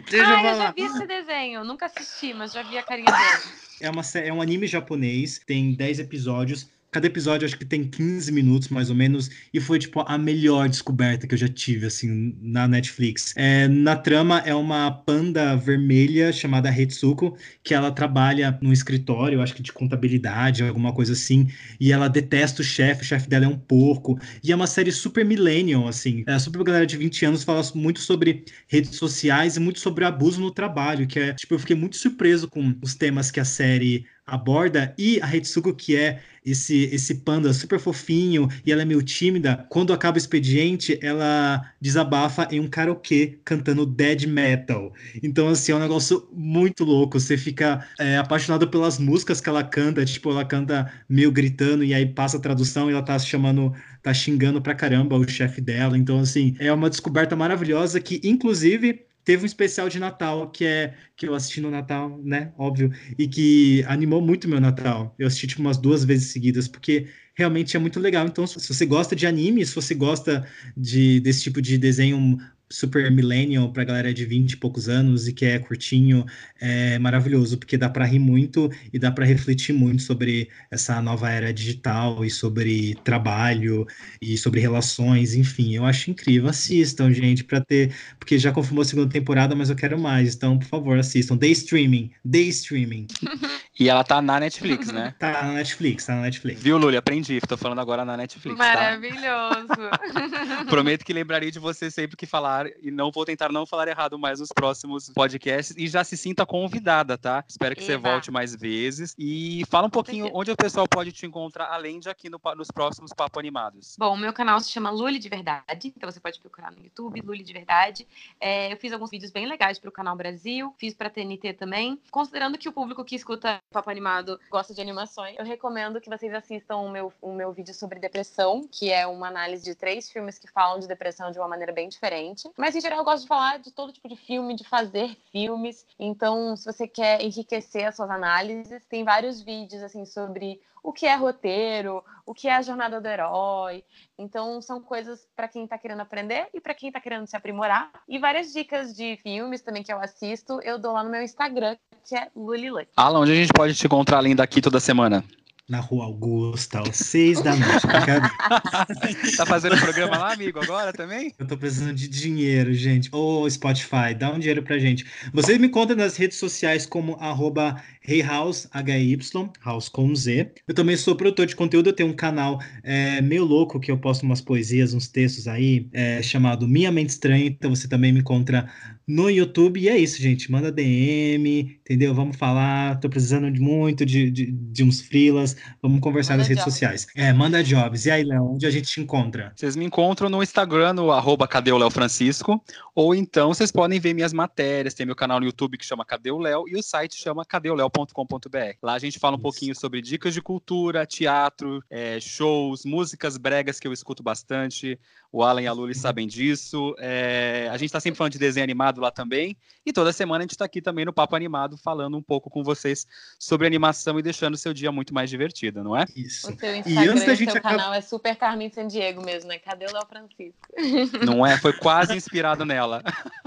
Deixa 0.10 0.28
ah, 0.28 0.44
eu, 0.44 0.50
eu 0.50 0.56
já 0.56 0.72
vi 0.72 0.82
esse 0.82 1.06
desenho. 1.06 1.64
Nunca 1.64 1.86
assisti, 1.86 2.34
mas 2.34 2.54
já 2.54 2.64
vi 2.64 2.78
a 2.78 2.84
carinha 2.84 3.12
dele. 3.12 3.54
É, 3.82 3.90
uma, 3.90 4.02
é 4.16 4.34
um 4.34 4.42
anime 4.42 4.68
japonês, 4.68 5.40
tem 5.46 5.74
10 5.74 6.00
episódios. 6.00 6.68
Cada 6.92 7.06
episódio 7.06 7.46
acho 7.46 7.58
que 7.58 7.66
tem 7.66 7.84
15 7.84 8.32
minutos, 8.32 8.70
mais 8.70 8.90
ou 8.90 8.96
menos, 8.96 9.30
e 9.54 9.60
foi, 9.60 9.78
tipo, 9.78 10.02
a 10.02 10.18
melhor 10.18 10.68
descoberta 10.68 11.28
que 11.28 11.36
eu 11.36 11.38
já 11.38 11.48
tive, 11.48 11.86
assim, 11.86 12.36
na 12.42 12.68
Netflix. 12.68 13.34
É, 13.36 13.68
na 13.68 13.96
trama 13.96 14.40
é 14.40 14.56
uma 14.56 14.90
panda 14.92 15.56
vermelha 15.56 16.34
chamada 16.34 16.70
Hetsuko, 16.70 17.38
que 17.64 17.76
ela 17.76 17.92
trabalha 17.92 18.58
num 18.60 18.74
escritório, 18.74 19.42
acho 19.42 19.54
que 19.54 19.62
de 19.62 19.72
contabilidade, 19.72 20.64
alguma 20.64 20.92
coisa 20.92 21.14
assim, 21.14 21.48
e 21.80 21.92
ela 21.92 22.08
detesta 22.08 22.62
o 22.62 22.66
chefe, 22.66 23.04
o 23.04 23.06
chefe 23.06 23.30
dela 23.30 23.46
é 23.46 23.48
um 23.48 23.58
porco, 23.58 24.18
e 24.44 24.52
é 24.52 24.56
uma 24.56 24.68
série 24.68 24.92
super 24.92 25.24
millennial, 25.24 25.88
assim. 25.88 26.24
É, 26.26 26.40
super 26.40 26.64
galera 26.64 26.88
de 26.88 26.98
20 26.98 27.26
anos 27.26 27.44
fala 27.44 27.62
muito 27.76 28.00
sobre 28.00 28.46
redes 28.68 28.96
sociais 28.96 29.58
e 29.58 29.60
muito 29.60 29.80
sobre 29.80 30.06
abuso 30.06 30.42
no 30.42 30.50
trabalho, 30.50 31.06
que 31.06 31.20
é, 31.20 31.34
tipo, 31.34 31.54
eu 31.54 31.60
fiquei 31.60 31.76
muito 31.76 31.98
surpreso 31.98 32.48
com 32.48 32.76
os 32.82 32.96
temas 32.96 33.30
que 33.30 33.40
a 33.40 33.46
série 33.46 34.06
aborda 34.30 34.94
e 34.98 35.20
a 35.22 35.36
Hetsuko, 35.36 35.74
que 35.74 35.96
é 35.96 36.22
esse 36.46 36.86
esse 36.86 37.16
panda 37.16 37.54
super 37.54 37.80
fofinho 37.80 38.48
e 38.66 38.72
ela 38.72 38.82
é 38.82 38.86
meio 38.86 39.04
tímida, 39.04 39.66
quando 39.70 39.94
acaba 39.94 40.16
o 40.16 40.18
expediente, 40.18 40.98
ela 41.02 41.62
desabafa 41.82 42.48
em 42.52 42.60
um 42.60 42.68
karaokê 42.68 43.40
cantando 43.44 43.86
dead 43.86 44.26
metal. 44.26 44.94
Então, 45.22 45.50
assim, 45.50 45.72
é 45.72 45.76
um 45.76 45.80
negócio 45.80 46.28
muito 46.32 46.84
louco. 46.84 47.20
Você 47.20 47.38
fica 47.38 47.86
é, 48.00 48.18
apaixonado 48.18 48.68
pelas 48.68 48.98
músicas 48.98 49.42
que 49.42 49.50
ela 49.50 49.64
canta, 49.64 50.06
tipo, 50.06 50.30
ela 50.32 50.46
canta 50.46 50.92
meio 51.08 51.32
gritando 51.32 51.84
e 51.84 51.94
aí 51.94 52.06
passa 52.06 52.38
a 52.38 52.40
tradução 52.40 52.90
e 52.90 52.94
ela 52.94 53.04
tá 53.04 53.18
chamando, 53.20 53.74
tá 54.02 54.14
xingando 54.14 54.62
pra 54.62 54.76
caramba 54.76 55.18
o 55.18 55.28
chefe 55.28 55.62
dela. 55.62 55.98
Então, 55.98 56.20
assim, 56.20 56.56
é 56.60 56.72
uma 56.72 56.90
descoberta 56.90 57.36
maravilhosa 57.36 58.00
que, 58.00 58.20
inclusive, 58.24 59.06
Teve 59.24 59.44
um 59.44 59.46
especial 59.46 59.90
de 59.90 60.00
Natal 60.00 60.50
que 60.50 60.66
é 60.66 60.96
que 61.16 61.28
eu 61.28 61.36
assisti 61.36 61.62
no 61.62 61.70
Natal, 61.70 62.20
né? 62.24 62.52
Óbvio, 62.58 62.92
e 63.18 63.28
que 63.28 63.84
animou 63.88 64.22
muito 64.22 64.48
meu 64.48 64.60
Natal. 64.60 65.14
Eu 65.20 65.28
assisti 65.28 65.48
tipo, 65.48 65.62
umas 65.62 65.78
duas 65.78 66.04
vezes 66.04 66.32
seguidas, 66.32 66.68
porque 66.68 67.08
realmente 67.36 67.76
é 67.78 67.80
muito 67.80 68.00
legal. 68.00 68.26
Então, 68.26 68.46
se 68.48 68.68
você 68.68 68.86
gosta 68.86 69.16
de 69.16 69.28
anime, 69.28 69.66
se 69.66 69.76
você 69.76 69.94
gosta 69.94 70.48
de, 70.76 71.20
desse 71.20 71.44
tipo 71.44 71.62
de 71.62 71.78
desenho 71.78 72.38
super 72.72 73.10
millennial 73.12 73.72
para 73.72 73.84
galera 73.84 74.14
de 74.14 74.26
20 74.26 74.52
e 74.52 74.58
poucos 74.58 74.88
anos 74.88 75.28
e 75.28 75.34
que 75.34 75.46
é 75.46 75.60
curtinho, 75.60 76.26
é 76.60 77.00
maravilhoso, 77.00 77.58
porque 77.58 77.78
dá 77.78 77.90
para 77.90 78.06
rir 78.06 78.20
muito 78.20 78.70
e 78.94 79.00
dá 79.00 79.12
para 79.12 79.26
refletir 79.26 79.74
muito 79.74 80.04
sobre 80.04 80.50
essa 80.70 81.02
nova 81.02 81.30
era 81.30 81.54
digital 81.54 82.24
e 82.24 82.30
sobre 82.30 82.96
trabalho 83.04 83.88
e 84.22 84.38
sobre 84.38 84.60
relações, 84.60 85.36
enfim, 85.36 85.76
eu 85.76 85.86
acho 85.86 86.12
incrível. 86.12 86.50
Assistam, 86.50 87.12
gente, 87.12 87.44
para 87.44 87.62
ter, 87.62 87.94
porque 88.20 88.38
já 88.38 88.52
confirmou 88.52 88.82
a 88.82 88.86
segunda 88.86 89.10
temporada, 89.10 89.56
mas 89.56 89.70
eu 89.70 89.76
quero 89.76 89.98
mais, 90.00 90.36
então, 90.36 90.58
por 90.60 90.68
favor, 90.68 90.98
assistam. 90.98 91.38
Day 91.38 91.52
streaming, 91.52 92.12
day 92.24 92.50
streaming. 92.50 93.08
E 93.80 93.88
ela 93.88 94.04
tá 94.04 94.22
na 94.22 94.42
Netflix, 94.42 94.92
né? 94.92 95.16
Tá 95.18 95.42
na 95.42 95.54
Netflix, 95.54 96.06
tá 96.06 96.14
na 96.14 96.24
Netflix. 96.24 96.62
Viu, 96.62 96.78
Luli? 96.78 96.98
Aprendi, 96.98 97.40
tô 97.40 97.56
falando 97.56 97.80
agora 97.80 98.04
na 98.04 98.18
Netflix. 98.18 98.58
Tá? 98.58 98.66
Maravilhoso. 98.66 99.68
Tá? 99.68 100.66
Prometo 100.68 101.06
que 101.06 101.14
lembrarei 101.14 101.50
de 101.50 101.60
você 101.60 101.90
sempre 101.90 102.18
que 102.18 102.26
falar 102.26 102.68
e 102.82 102.92
não 102.92 103.10
vou 103.10 103.24
tentar 103.24 103.50
não 103.50 103.66
falar 103.66 103.88
errado 103.88 104.20
mais 104.20 104.42
nos 104.42 104.50
próximos 104.50 105.10
podcasts. 105.12 105.78
E 105.78 105.88
já 105.88 106.04
se 106.04 106.18
sinta 106.18 106.46
convidada, 106.46 107.18
tá? 107.18 107.42
Espero 107.48 107.74
que 107.74 107.82
Eba. 107.82 107.88
você 107.88 107.98
volte 107.98 108.32
mais 108.32 108.54
vezes. 108.54 109.16
E 109.18 109.64
fala 109.70 109.88
um 109.88 109.90
pouquinho 109.90 110.30
onde 110.34 110.52
o 110.52 110.58
pessoal 110.58 110.86
pode 110.86 111.14
te 111.14 111.26
encontrar, 111.26 111.68
além 111.68 112.02
de 112.02 112.10
aqui 112.10 112.30
no, 112.30 112.40
nos 112.58 112.70
próximos 112.70 113.14
Papo 113.14 113.40
Animados. 113.40 113.96
Bom, 113.98 114.14
o 114.14 114.18
meu 114.18 114.34
canal 114.34 114.60
se 114.60 114.70
chama 114.70 114.90
Luli 114.90 115.20
de 115.20 115.30
Verdade, 115.30 115.94
então 115.96 116.12
você 116.12 116.20
pode 116.20 116.38
procurar 116.38 116.70
no 116.72 116.84
YouTube, 116.84 117.22
Luli 117.22 117.44
de 117.44 117.54
Verdade. 117.54 118.06
É, 118.42 118.74
eu 118.74 118.76
fiz 118.76 118.92
alguns 118.92 119.10
vídeos 119.10 119.32
bem 119.32 119.48
legais 119.48 119.80
para 119.80 119.88
o 119.88 119.92
canal 119.94 120.18
Brasil, 120.18 120.76
fiz 120.78 120.94
para 120.94 121.10
TNT 121.10 121.54
também. 121.54 121.98
Considerando 122.12 122.58
que 122.58 122.68
o 122.68 122.74
público 122.74 123.06
que 123.06 123.16
escuta 123.16 123.62
Papo 123.72 123.92
Animado 123.92 124.40
gosta 124.50 124.74
de 124.74 124.82
animações, 124.82 125.36
eu 125.38 125.46
recomendo 125.46 126.02
que 126.02 126.10
vocês 126.10 126.34
assistam 126.34 126.78
o 126.78 126.90
meu, 126.90 127.14
o 127.22 127.32
meu 127.32 127.52
vídeo 127.52 127.72
sobre 127.72 128.00
depressão, 128.00 128.68
que 128.68 128.92
é 128.92 129.06
uma 129.06 129.28
análise 129.28 129.64
de 129.64 129.76
três 129.76 130.10
filmes 130.10 130.40
que 130.40 130.50
falam 130.50 130.80
de 130.80 130.88
depressão 130.88 131.32
de 131.32 131.38
uma 131.38 131.48
maneira 131.48 131.72
bem 131.72 131.88
diferente. 131.88 132.50
Mas, 132.58 132.76
em 132.76 132.82
geral, 132.82 132.98
eu 132.98 133.06
gosto 133.06 133.22
de 133.22 133.28
falar 133.28 133.60
de 133.60 133.72
todo 133.72 133.94
tipo 133.94 134.10
de 134.10 134.16
filme, 134.16 134.56
de 134.56 134.64
fazer 134.64 135.16
filmes. 135.32 135.86
Então, 136.00 136.56
se 136.56 136.66
você 136.66 136.88
quer 136.88 137.22
enriquecer 137.22 137.86
as 137.86 137.96
suas 137.96 138.10
análises, 138.10 138.84
tem 138.88 139.04
vários 139.04 139.40
vídeos, 139.40 139.84
assim, 139.84 140.04
sobre 140.04 140.60
o 140.84 140.94
que 140.94 141.06
é 141.06 141.16
roteiro, 141.16 142.04
o 142.26 142.34
que 142.34 142.48
é 142.48 142.56
a 142.56 142.62
jornada 142.62 143.02
do 143.02 143.08
herói. 143.08 143.84
Então, 144.18 144.62
são 144.62 144.82
coisas 144.82 145.28
para 145.36 145.48
quem 145.48 145.64
está 145.64 145.78
querendo 145.78 146.02
aprender 146.02 146.48
e 146.54 146.60
para 146.60 146.74
quem 146.74 146.90
está 146.90 147.00
querendo 147.00 147.28
se 147.28 147.36
aprimorar. 147.36 147.92
E 148.08 148.20
várias 148.20 148.52
dicas 148.54 148.96
de 148.96 149.18
filmes 149.18 149.62
também 149.62 149.84
que 149.84 149.92
eu 149.92 150.00
assisto, 150.00 150.60
eu 150.64 150.78
dou 150.78 150.94
lá 150.94 151.04
no 151.04 151.10
meu 151.10 151.22
Instagram, 151.22 151.78
que 152.08 152.16
é 152.16 152.30
Lulilui. 152.36 152.88
Alan, 152.96 153.20
onde 153.20 153.32
a 153.32 153.36
gente 153.36 153.54
pode 153.54 153.76
te 153.76 153.86
encontrar 153.86 154.18
além 154.18 154.36
daqui 154.36 154.62
toda 154.62 154.80
semana? 154.80 155.24
Na 155.70 155.80
Rua 155.80 156.06
Augusta, 156.06 156.82
às 156.82 156.98
seis 156.98 157.42
da 157.42 157.56
noite. 157.56 157.86
tá 159.38 159.46
fazendo 159.46 159.80
programa 159.80 160.18
lá, 160.18 160.34
amigo, 160.34 160.60
agora 160.60 160.92
também? 160.92 161.32
Eu 161.38 161.46
tô 161.46 161.56
precisando 161.56 161.94
de 161.94 162.08
dinheiro, 162.08 162.74
gente. 162.74 163.10
Ô, 163.14 163.42
oh, 163.44 163.50
Spotify, 163.50 164.16
dá 164.18 164.32
um 164.32 164.40
dinheiro 164.40 164.64
pra 164.64 164.80
gente. 164.80 165.06
Vocês 165.32 165.60
me 165.60 165.70
contam 165.70 165.96
nas 165.96 166.18
redes 166.18 166.38
sociais 166.38 166.86
como 166.86 167.16
arroba 167.20 167.82
Hey 168.06 168.24
House, 168.24 168.68
HY, 168.74 169.20
House 169.64 169.88
com 169.88 170.16
Z. 170.16 170.52
Eu 170.68 170.74
também 170.74 170.98
sou 170.98 171.16
produtor 171.16 171.46
de 171.46 171.56
conteúdo, 171.56 171.90
eu 171.90 171.94
tenho 171.94 172.10
um 172.10 172.16
canal 172.16 172.60
é, 172.82 173.22
meio 173.22 173.46
louco 173.46 173.80
que 173.80 173.92
eu 173.92 173.98
posto 173.98 174.24
umas 174.24 174.42
poesias, 174.42 174.96
uns 174.96 175.08
textos 175.08 175.48
aí, 175.48 175.88
é, 175.94 176.22
chamado 176.24 176.68
Minha 176.68 176.92
Mente 176.92 177.10
Estranha, 177.10 177.46
então 177.46 177.76
você 177.76 177.88
também 177.88 178.12
me 178.12 178.22
encontra 178.22 178.68
no 179.10 179.28
YouTube. 179.30 179.80
E 179.80 179.90
é 179.90 179.98
isso, 179.98 180.22
gente. 180.22 180.52
Manda 180.52 180.72
DM, 180.72 181.80
entendeu? 181.82 182.14
Vamos 182.14 182.38
falar. 182.38 183.00
Tô 183.00 183.10
precisando 183.10 183.52
de 183.52 183.60
muito 183.60 184.06
de, 184.06 184.30
de, 184.30 184.52
de 184.52 184.84
uns 184.84 185.02
frilas. 185.02 185.58
Vamos 185.82 186.00
conversar 186.00 186.34
manda 186.34 186.42
nas 186.42 186.48
redes 186.48 186.64
jobs. 186.64 186.74
sociais. 186.74 187.08
É, 187.16 187.34
manda 187.34 187.64
jobs. 187.64 188.06
E 188.06 188.12
aí, 188.12 188.24
Léo, 188.24 188.54
onde 188.54 188.68
a 188.68 188.72
gente 188.72 188.88
te 188.88 189.02
encontra? 189.02 189.52
Vocês 189.56 189.76
me 189.76 189.84
encontram 189.84 190.30
no 190.30 190.44
Instagram, 190.44 190.94
no 190.94 191.12
arroba 191.12 191.48
Cadê 191.48 191.72
o 191.72 191.78
Léo 191.78 191.90
Francisco? 191.90 192.64
Ou 192.94 193.16
então 193.16 193.50
vocês 193.50 193.72
podem 193.72 194.00
ver 194.00 194.14
minhas 194.14 194.32
matérias. 194.32 194.94
Tem 194.94 195.06
meu 195.06 195.16
canal 195.16 195.40
no 195.40 195.46
YouTube 195.48 195.78
que 195.78 195.86
chama 195.86 196.06
Cadê 196.06 196.30
o 196.30 196.38
Léo 196.38 196.66
e 196.68 196.76
o 196.76 196.84
site 196.84 197.16
chama 197.16 197.44
www.cultura.com.br. 197.52 198.78
Lá 198.82 198.94
a 198.94 199.00
gente 199.00 199.18
fala 199.18 199.36
um 199.36 199.40
pouquinho 199.40 199.76
sobre 199.76 200.02
dicas 200.02 200.34
de 200.34 200.42
cultura, 200.42 201.06
teatro, 201.06 201.84
é, 201.90 202.20
shows, 202.20 202.86
músicas 202.86 203.38
bregas 203.38 203.80
que 203.80 203.88
eu 203.88 203.94
escuto 203.94 204.22
bastante. 204.22 205.00
O 205.32 205.44
Alan 205.44 205.62
e 205.62 205.68
a 205.68 205.72
Luli 205.72 205.94
sabem 205.94 206.28
disso. 206.28 206.96
É, 206.98 207.68
a 207.72 207.78
gente 207.78 207.86
está 207.86 208.00
sempre 208.00 208.18
falando 208.18 208.34
de 208.34 208.40
desenho 208.40 208.64
animado 208.64 209.00
lá 209.00 209.12
também. 209.12 209.56
E 209.86 209.94
toda 209.94 210.12
semana 210.12 210.40
a 210.40 210.44
gente 210.44 210.52
está 210.52 210.66
aqui 210.66 210.82
também 210.82 211.06
no 211.06 211.14
Papo 211.14 211.36
Animado 211.36 211.78
falando 211.78 212.18
um 212.18 212.22
pouco 212.22 212.50
com 212.50 212.64
vocês 212.64 213.06
sobre 213.38 213.68
animação 213.68 214.18
e 214.18 214.24
deixando 214.24 214.56
o 214.56 214.58
seu 214.58 214.74
dia 214.74 214.92
muito 214.92 215.14
mais 215.14 215.30
divertido, 215.30 215.84
não 215.84 215.96
é? 215.96 216.06
Isso. 216.16 216.52
O 216.52 216.60
seu 216.60 216.76
Instagram 216.76 217.04
e 217.04 217.08
antes 217.08 217.26
da 217.26 217.36
gente 217.36 217.52
seu 217.52 217.60
acaba... 217.60 217.78
canal 217.78 217.94
é 217.94 218.02
super 218.02 218.36
Carmen 218.36 218.72
San 218.72 218.88
Diego 218.88 219.24
mesmo, 219.24 219.50
né? 219.50 219.60
Cadê 219.60 219.86
o 219.86 219.94
Léo 219.94 220.06
Francisco? 220.08 220.60
Não 221.26 221.46
é? 221.46 221.58
Foi 221.58 221.74
quase 221.74 222.16
inspirado 222.16 222.66
nela. 222.66 223.04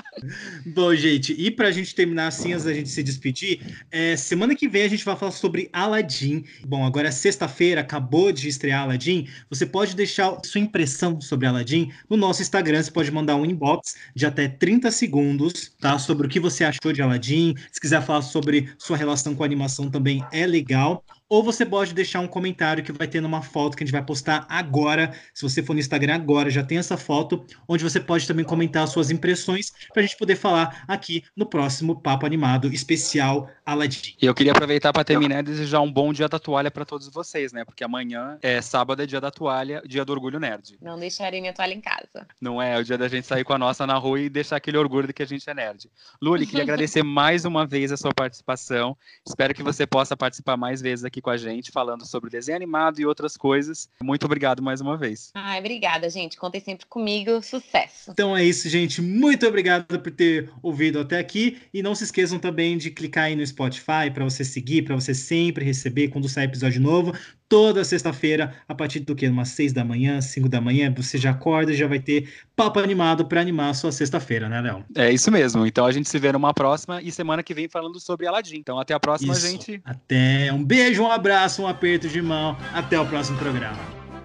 Bom, 0.66 0.94
gente, 0.94 1.32
e 1.32 1.50
para 1.50 1.68
a 1.68 1.72
gente 1.72 1.94
terminar 1.94 2.28
assim, 2.28 2.52
antes 2.52 2.64
da 2.64 2.72
gente 2.72 2.88
se 2.88 3.02
despedir, 3.02 3.82
é, 3.90 4.16
semana 4.16 4.54
que 4.54 4.68
vem 4.68 4.82
a 4.82 4.88
gente 4.88 5.04
vai 5.04 5.16
falar 5.16 5.32
sobre 5.32 5.68
Aladdin. 5.72 6.44
Bom, 6.64 6.84
agora 6.84 7.08
é 7.08 7.10
sexta-feira, 7.10 7.80
acabou 7.80 8.30
de 8.30 8.48
estrear 8.48 8.82
Aladdin. 8.82 9.28
Você 9.48 9.66
pode 9.66 9.96
deixar 9.96 10.38
sua 10.44 10.60
impressão 10.60 11.20
sobre 11.20 11.46
Aladdin 11.46 11.71
no 12.08 12.16
nosso 12.16 12.42
Instagram. 12.42 12.82
Você 12.82 12.90
pode 12.90 13.10
mandar 13.10 13.36
um 13.36 13.44
inbox 13.44 13.96
de 14.14 14.26
até 14.26 14.48
30 14.48 14.90
segundos, 14.90 15.72
tá? 15.80 15.98
Sobre 15.98 16.26
o 16.26 16.30
que 16.30 16.40
você 16.40 16.64
achou 16.64 16.92
de 16.92 17.02
Aladdin. 17.02 17.54
Se 17.70 17.80
quiser 17.80 18.02
falar 18.02 18.22
sobre 18.22 18.72
sua 18.78 18.96
relação 18.96 19.34
com 19.34 19.42
a 19.42 19.46
animação 19.46 19.90
também 19.90 20.24
é 20.32 20.46
legal 20.46 21.04
ou 21.32 21.42
você 21.42 21.64
pode 21.64 21.94
deixar 21.94 22.20
um 22.20 22.28
comentário 22.28 22.84
que 22.84 22.92
vai 22.92 23.08
ter 23.08 23.22
numa 23.22 23.40
foto 23.40 23.74
que 23.74 23.82
a 23.82 23.86
gente 23.86 23.92
vai 23.94 24.04
postar 24.04 24.44
agora. 24.50 25.16
Se 25.32 25.42
você 25.42 25.62
for 25.62 25.72
no 25.72 25.80
Instagram 25.80 26.14
agora, 26.14 26.50
já 26.50 26.62
tem 26.62 26.76
essa 26.76 26.98
foto, 26.98 27.42
onde 27.66 27.82
você 27.82 27.98
pode 27.98 28.28
também 28.28 28.44
comentar 28.44 28.86
suas 28.86 29.10
impressões 29.10 29.72
para 29.94 30.02
a 30.02 30.06
gente 30.06 30.18
poder 30.18 30.36
falar 30.36 30.84
aqui 30.86 31.24
no 31.34 31.46
próximo 31.46 31.98
Papo 31.98 32.26
Animado 32.26 32.70
especial 32.70 33.48
Aladdin. 33.64 34.14
E 34.20 34.26
eu 34.26 34.34
queria 34.34 34.52
aproveitar 34.52 34.92
para 34.92 35.04
terminar 35.04 35.38
e 35.38 35.42
desejar 35.44 35.80
um 35.80 35.90
bom 35.90 36.12
dia 36.12 36.28
da 36.28 36.38
toalha 36.38 36.70
para 36.70 36.84
todos 36.84 37.08
vocês, 37.08 37.50
né? 37.50 37.64
Porque 37.64 37.82
amanhã 37.82 38.36
é 38.42 38.60
sábado, 38.60 39.00
é 39.00 39.06
dia 39.06 39.18
da 39.18 39.30
toalha, 39.30 39.82
dia 39.86 40.04
do 40.04 40.12
orgulho 40.12 40.38
nerd. 40.38 40.76
Não 40.82 40.98
deixarei 40.98 41.40
minha 41.40 41.54
toalha 41.54 41.72
em 41.72 41.80
casa. 41.80 42.26
Não 42.42 42.60
é, 42.60 42.76
é 42.76 42.78
o 42.78 42.84
dia 42.84 42.98
da 42.98 43.08
gente 43.08 43.26
sair 43.26 43.42
com 43.42 43.54
a 43.54 43.58
nossa 43.58 43.86
na 43.86 43.96
rua 43.96 44.20
e 44.20 44.28
deixar 44.28 44.56
aquele 44.56 44.76
orgulho 44.76 45.06
de 45.06 45.14
que 45.14 45.22
a 45.22 45.26
gente 45.26 45.48
é 45.48 45.54
nerd. 45.54 45.90
Luli, 46.20 46.44
queria 46.44 46.60
agradecer 46.64 47.02
mais 47.02 47.46
uma 47.46 47.66
vez 47.66 47.90
a 47.90 47.96
sua 47.96 48.12
participação. 48.12 48.94
Espero 49.26 49.54
que 49.54 49.62
você 49.62 49.86
possa 49.86 50.14
participar 50.14 50.58
mais 50.58 50.82
vezes 50.82 51.06
aqui 51.06 51.21
com 51.22 51.30
a 51.30 51.36
gente, 51.36 51.70
falando 51.70 52.04
sobre 52.04 52.28
desenho 52.28 52.56
animado 52.56 53.00
e 53.00 53.06
outras 53.06 53.36
coisas. 53.36 53.88
Muito 54.02 54.26
obrigado 54.26 54.62
mais 54.62 54.80
uma 54.80 54.96
vez. 54.96 55.30
Ai, 55.34 55.60
obrigada, 55.60 56.10
gente. 56.10 56.36
Contem 56.36 56.60
sempre 56.60 56.86
comigo. 56.86 57.42
Sucesso. 57.42 58.10
Então 58.10 58.36
é 58.36 58.44
isso, 58.44 58.68
gente. 58.68 59.00
Muito 59.00 59.46
obrigado 59.46 60.00
por 60.00 60.12
ter 60.12 60.50
ouvido 60.62 60.98
até 60.98 61.18
aqui. 61.18 61.62
E 61.72 61.82
não 61.82 61.94
se 61.94 62.04
esqueçam 62.04 62.38
também 62.38 62.76
de 62.76 62.90
clicar 62.90 63.24
aí 63.24 63.36
no 63.36 63.46
Spotify 63.46 64.10
para 64.12 64.24
você 64.24 64.44
seguir, 64.44 64.82
para 64.82 64.94
você 64.94 65.14
sempre 65.14 65.64
receber 65.64 66.08
quando 66.08 66.28
sair 66.28 66.44
episódio 66.44 66.80
novo 66.80 67.12
toda 67.52 67.84
sexta-feira, 67.84 68.54
a 68.66 68.74
partir 68.74 69.00
do 69.00 69.14
que? 69.14 69.28
Umas 69.28 69.50
seis 69.50 69.74
da 69.74 69.84
manhã, 69.84 70.22
cinco 70.22 70.48
da 70.48 70.58
manhã, 70.58 70.90
você 70.96 71.18
já 71.18 71.32
acorda 71.32 71.70
e 71.70 71.76
já 71.76 71.86
vai 71.86 72.00
ter 72.00 72.32
papo 72.56 72.80
animado 72.80 73.26
para 73.26 73.42
animar 73.42 73.68
a 73.68 73.74
sua 73.74 73.92
sexta-feira, 73.92 74.48
né, 74.48 74.62
Léo? 74.62 74.82
É 74.96 75.12
isso 75.12 75.30
mesmo. 75.30 75.66
Então 75.66 75.84
a 75.84 75.92
gente 75.92 76.08
se 76.08 76.18
vê 76.18 76.32
numa 76.32 76.54
próxima 76.54 77.02
e 77.02 77.12
semana 77.12 77.42
que 77.42 77.52
vem 77.52 77.68
falando 77.68 78.00
sobre 78.00 78.26
Aladdin. 78.26 78.56
Então 78.56 78.78
até 78.78 78.94
a 78.94 78.98
próxima, 78.98 79.34
isso. 79.34 79.46
gente. 79.46 79.82
Até. 79.84 80.50
Um 80.50 80.64
beijo, 80.64 81.02
um 81.02 81.12
abraço, 81.12 81.60
um 81.60 81.66
aperto 81.68 82.08
de 82.08 82.22
mão. 82.22 82.56
Até 82.72 82.98
o 82.98 83.04
próximo 83.04 83.36
programa. 83.36 83.76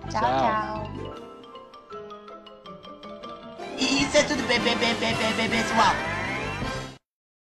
Tchau, 0.09 0.21
tchau. 0.21 0.93
tchau. 0.93 1.17
Isso 3.77 4.15
é 4.15 4.23
tudo, 4.23 4.41
bebê, 4.47 4.73
bebê, 4.75 5.13
bebê, 5.35 5.49
pessoal. 5.49 5.93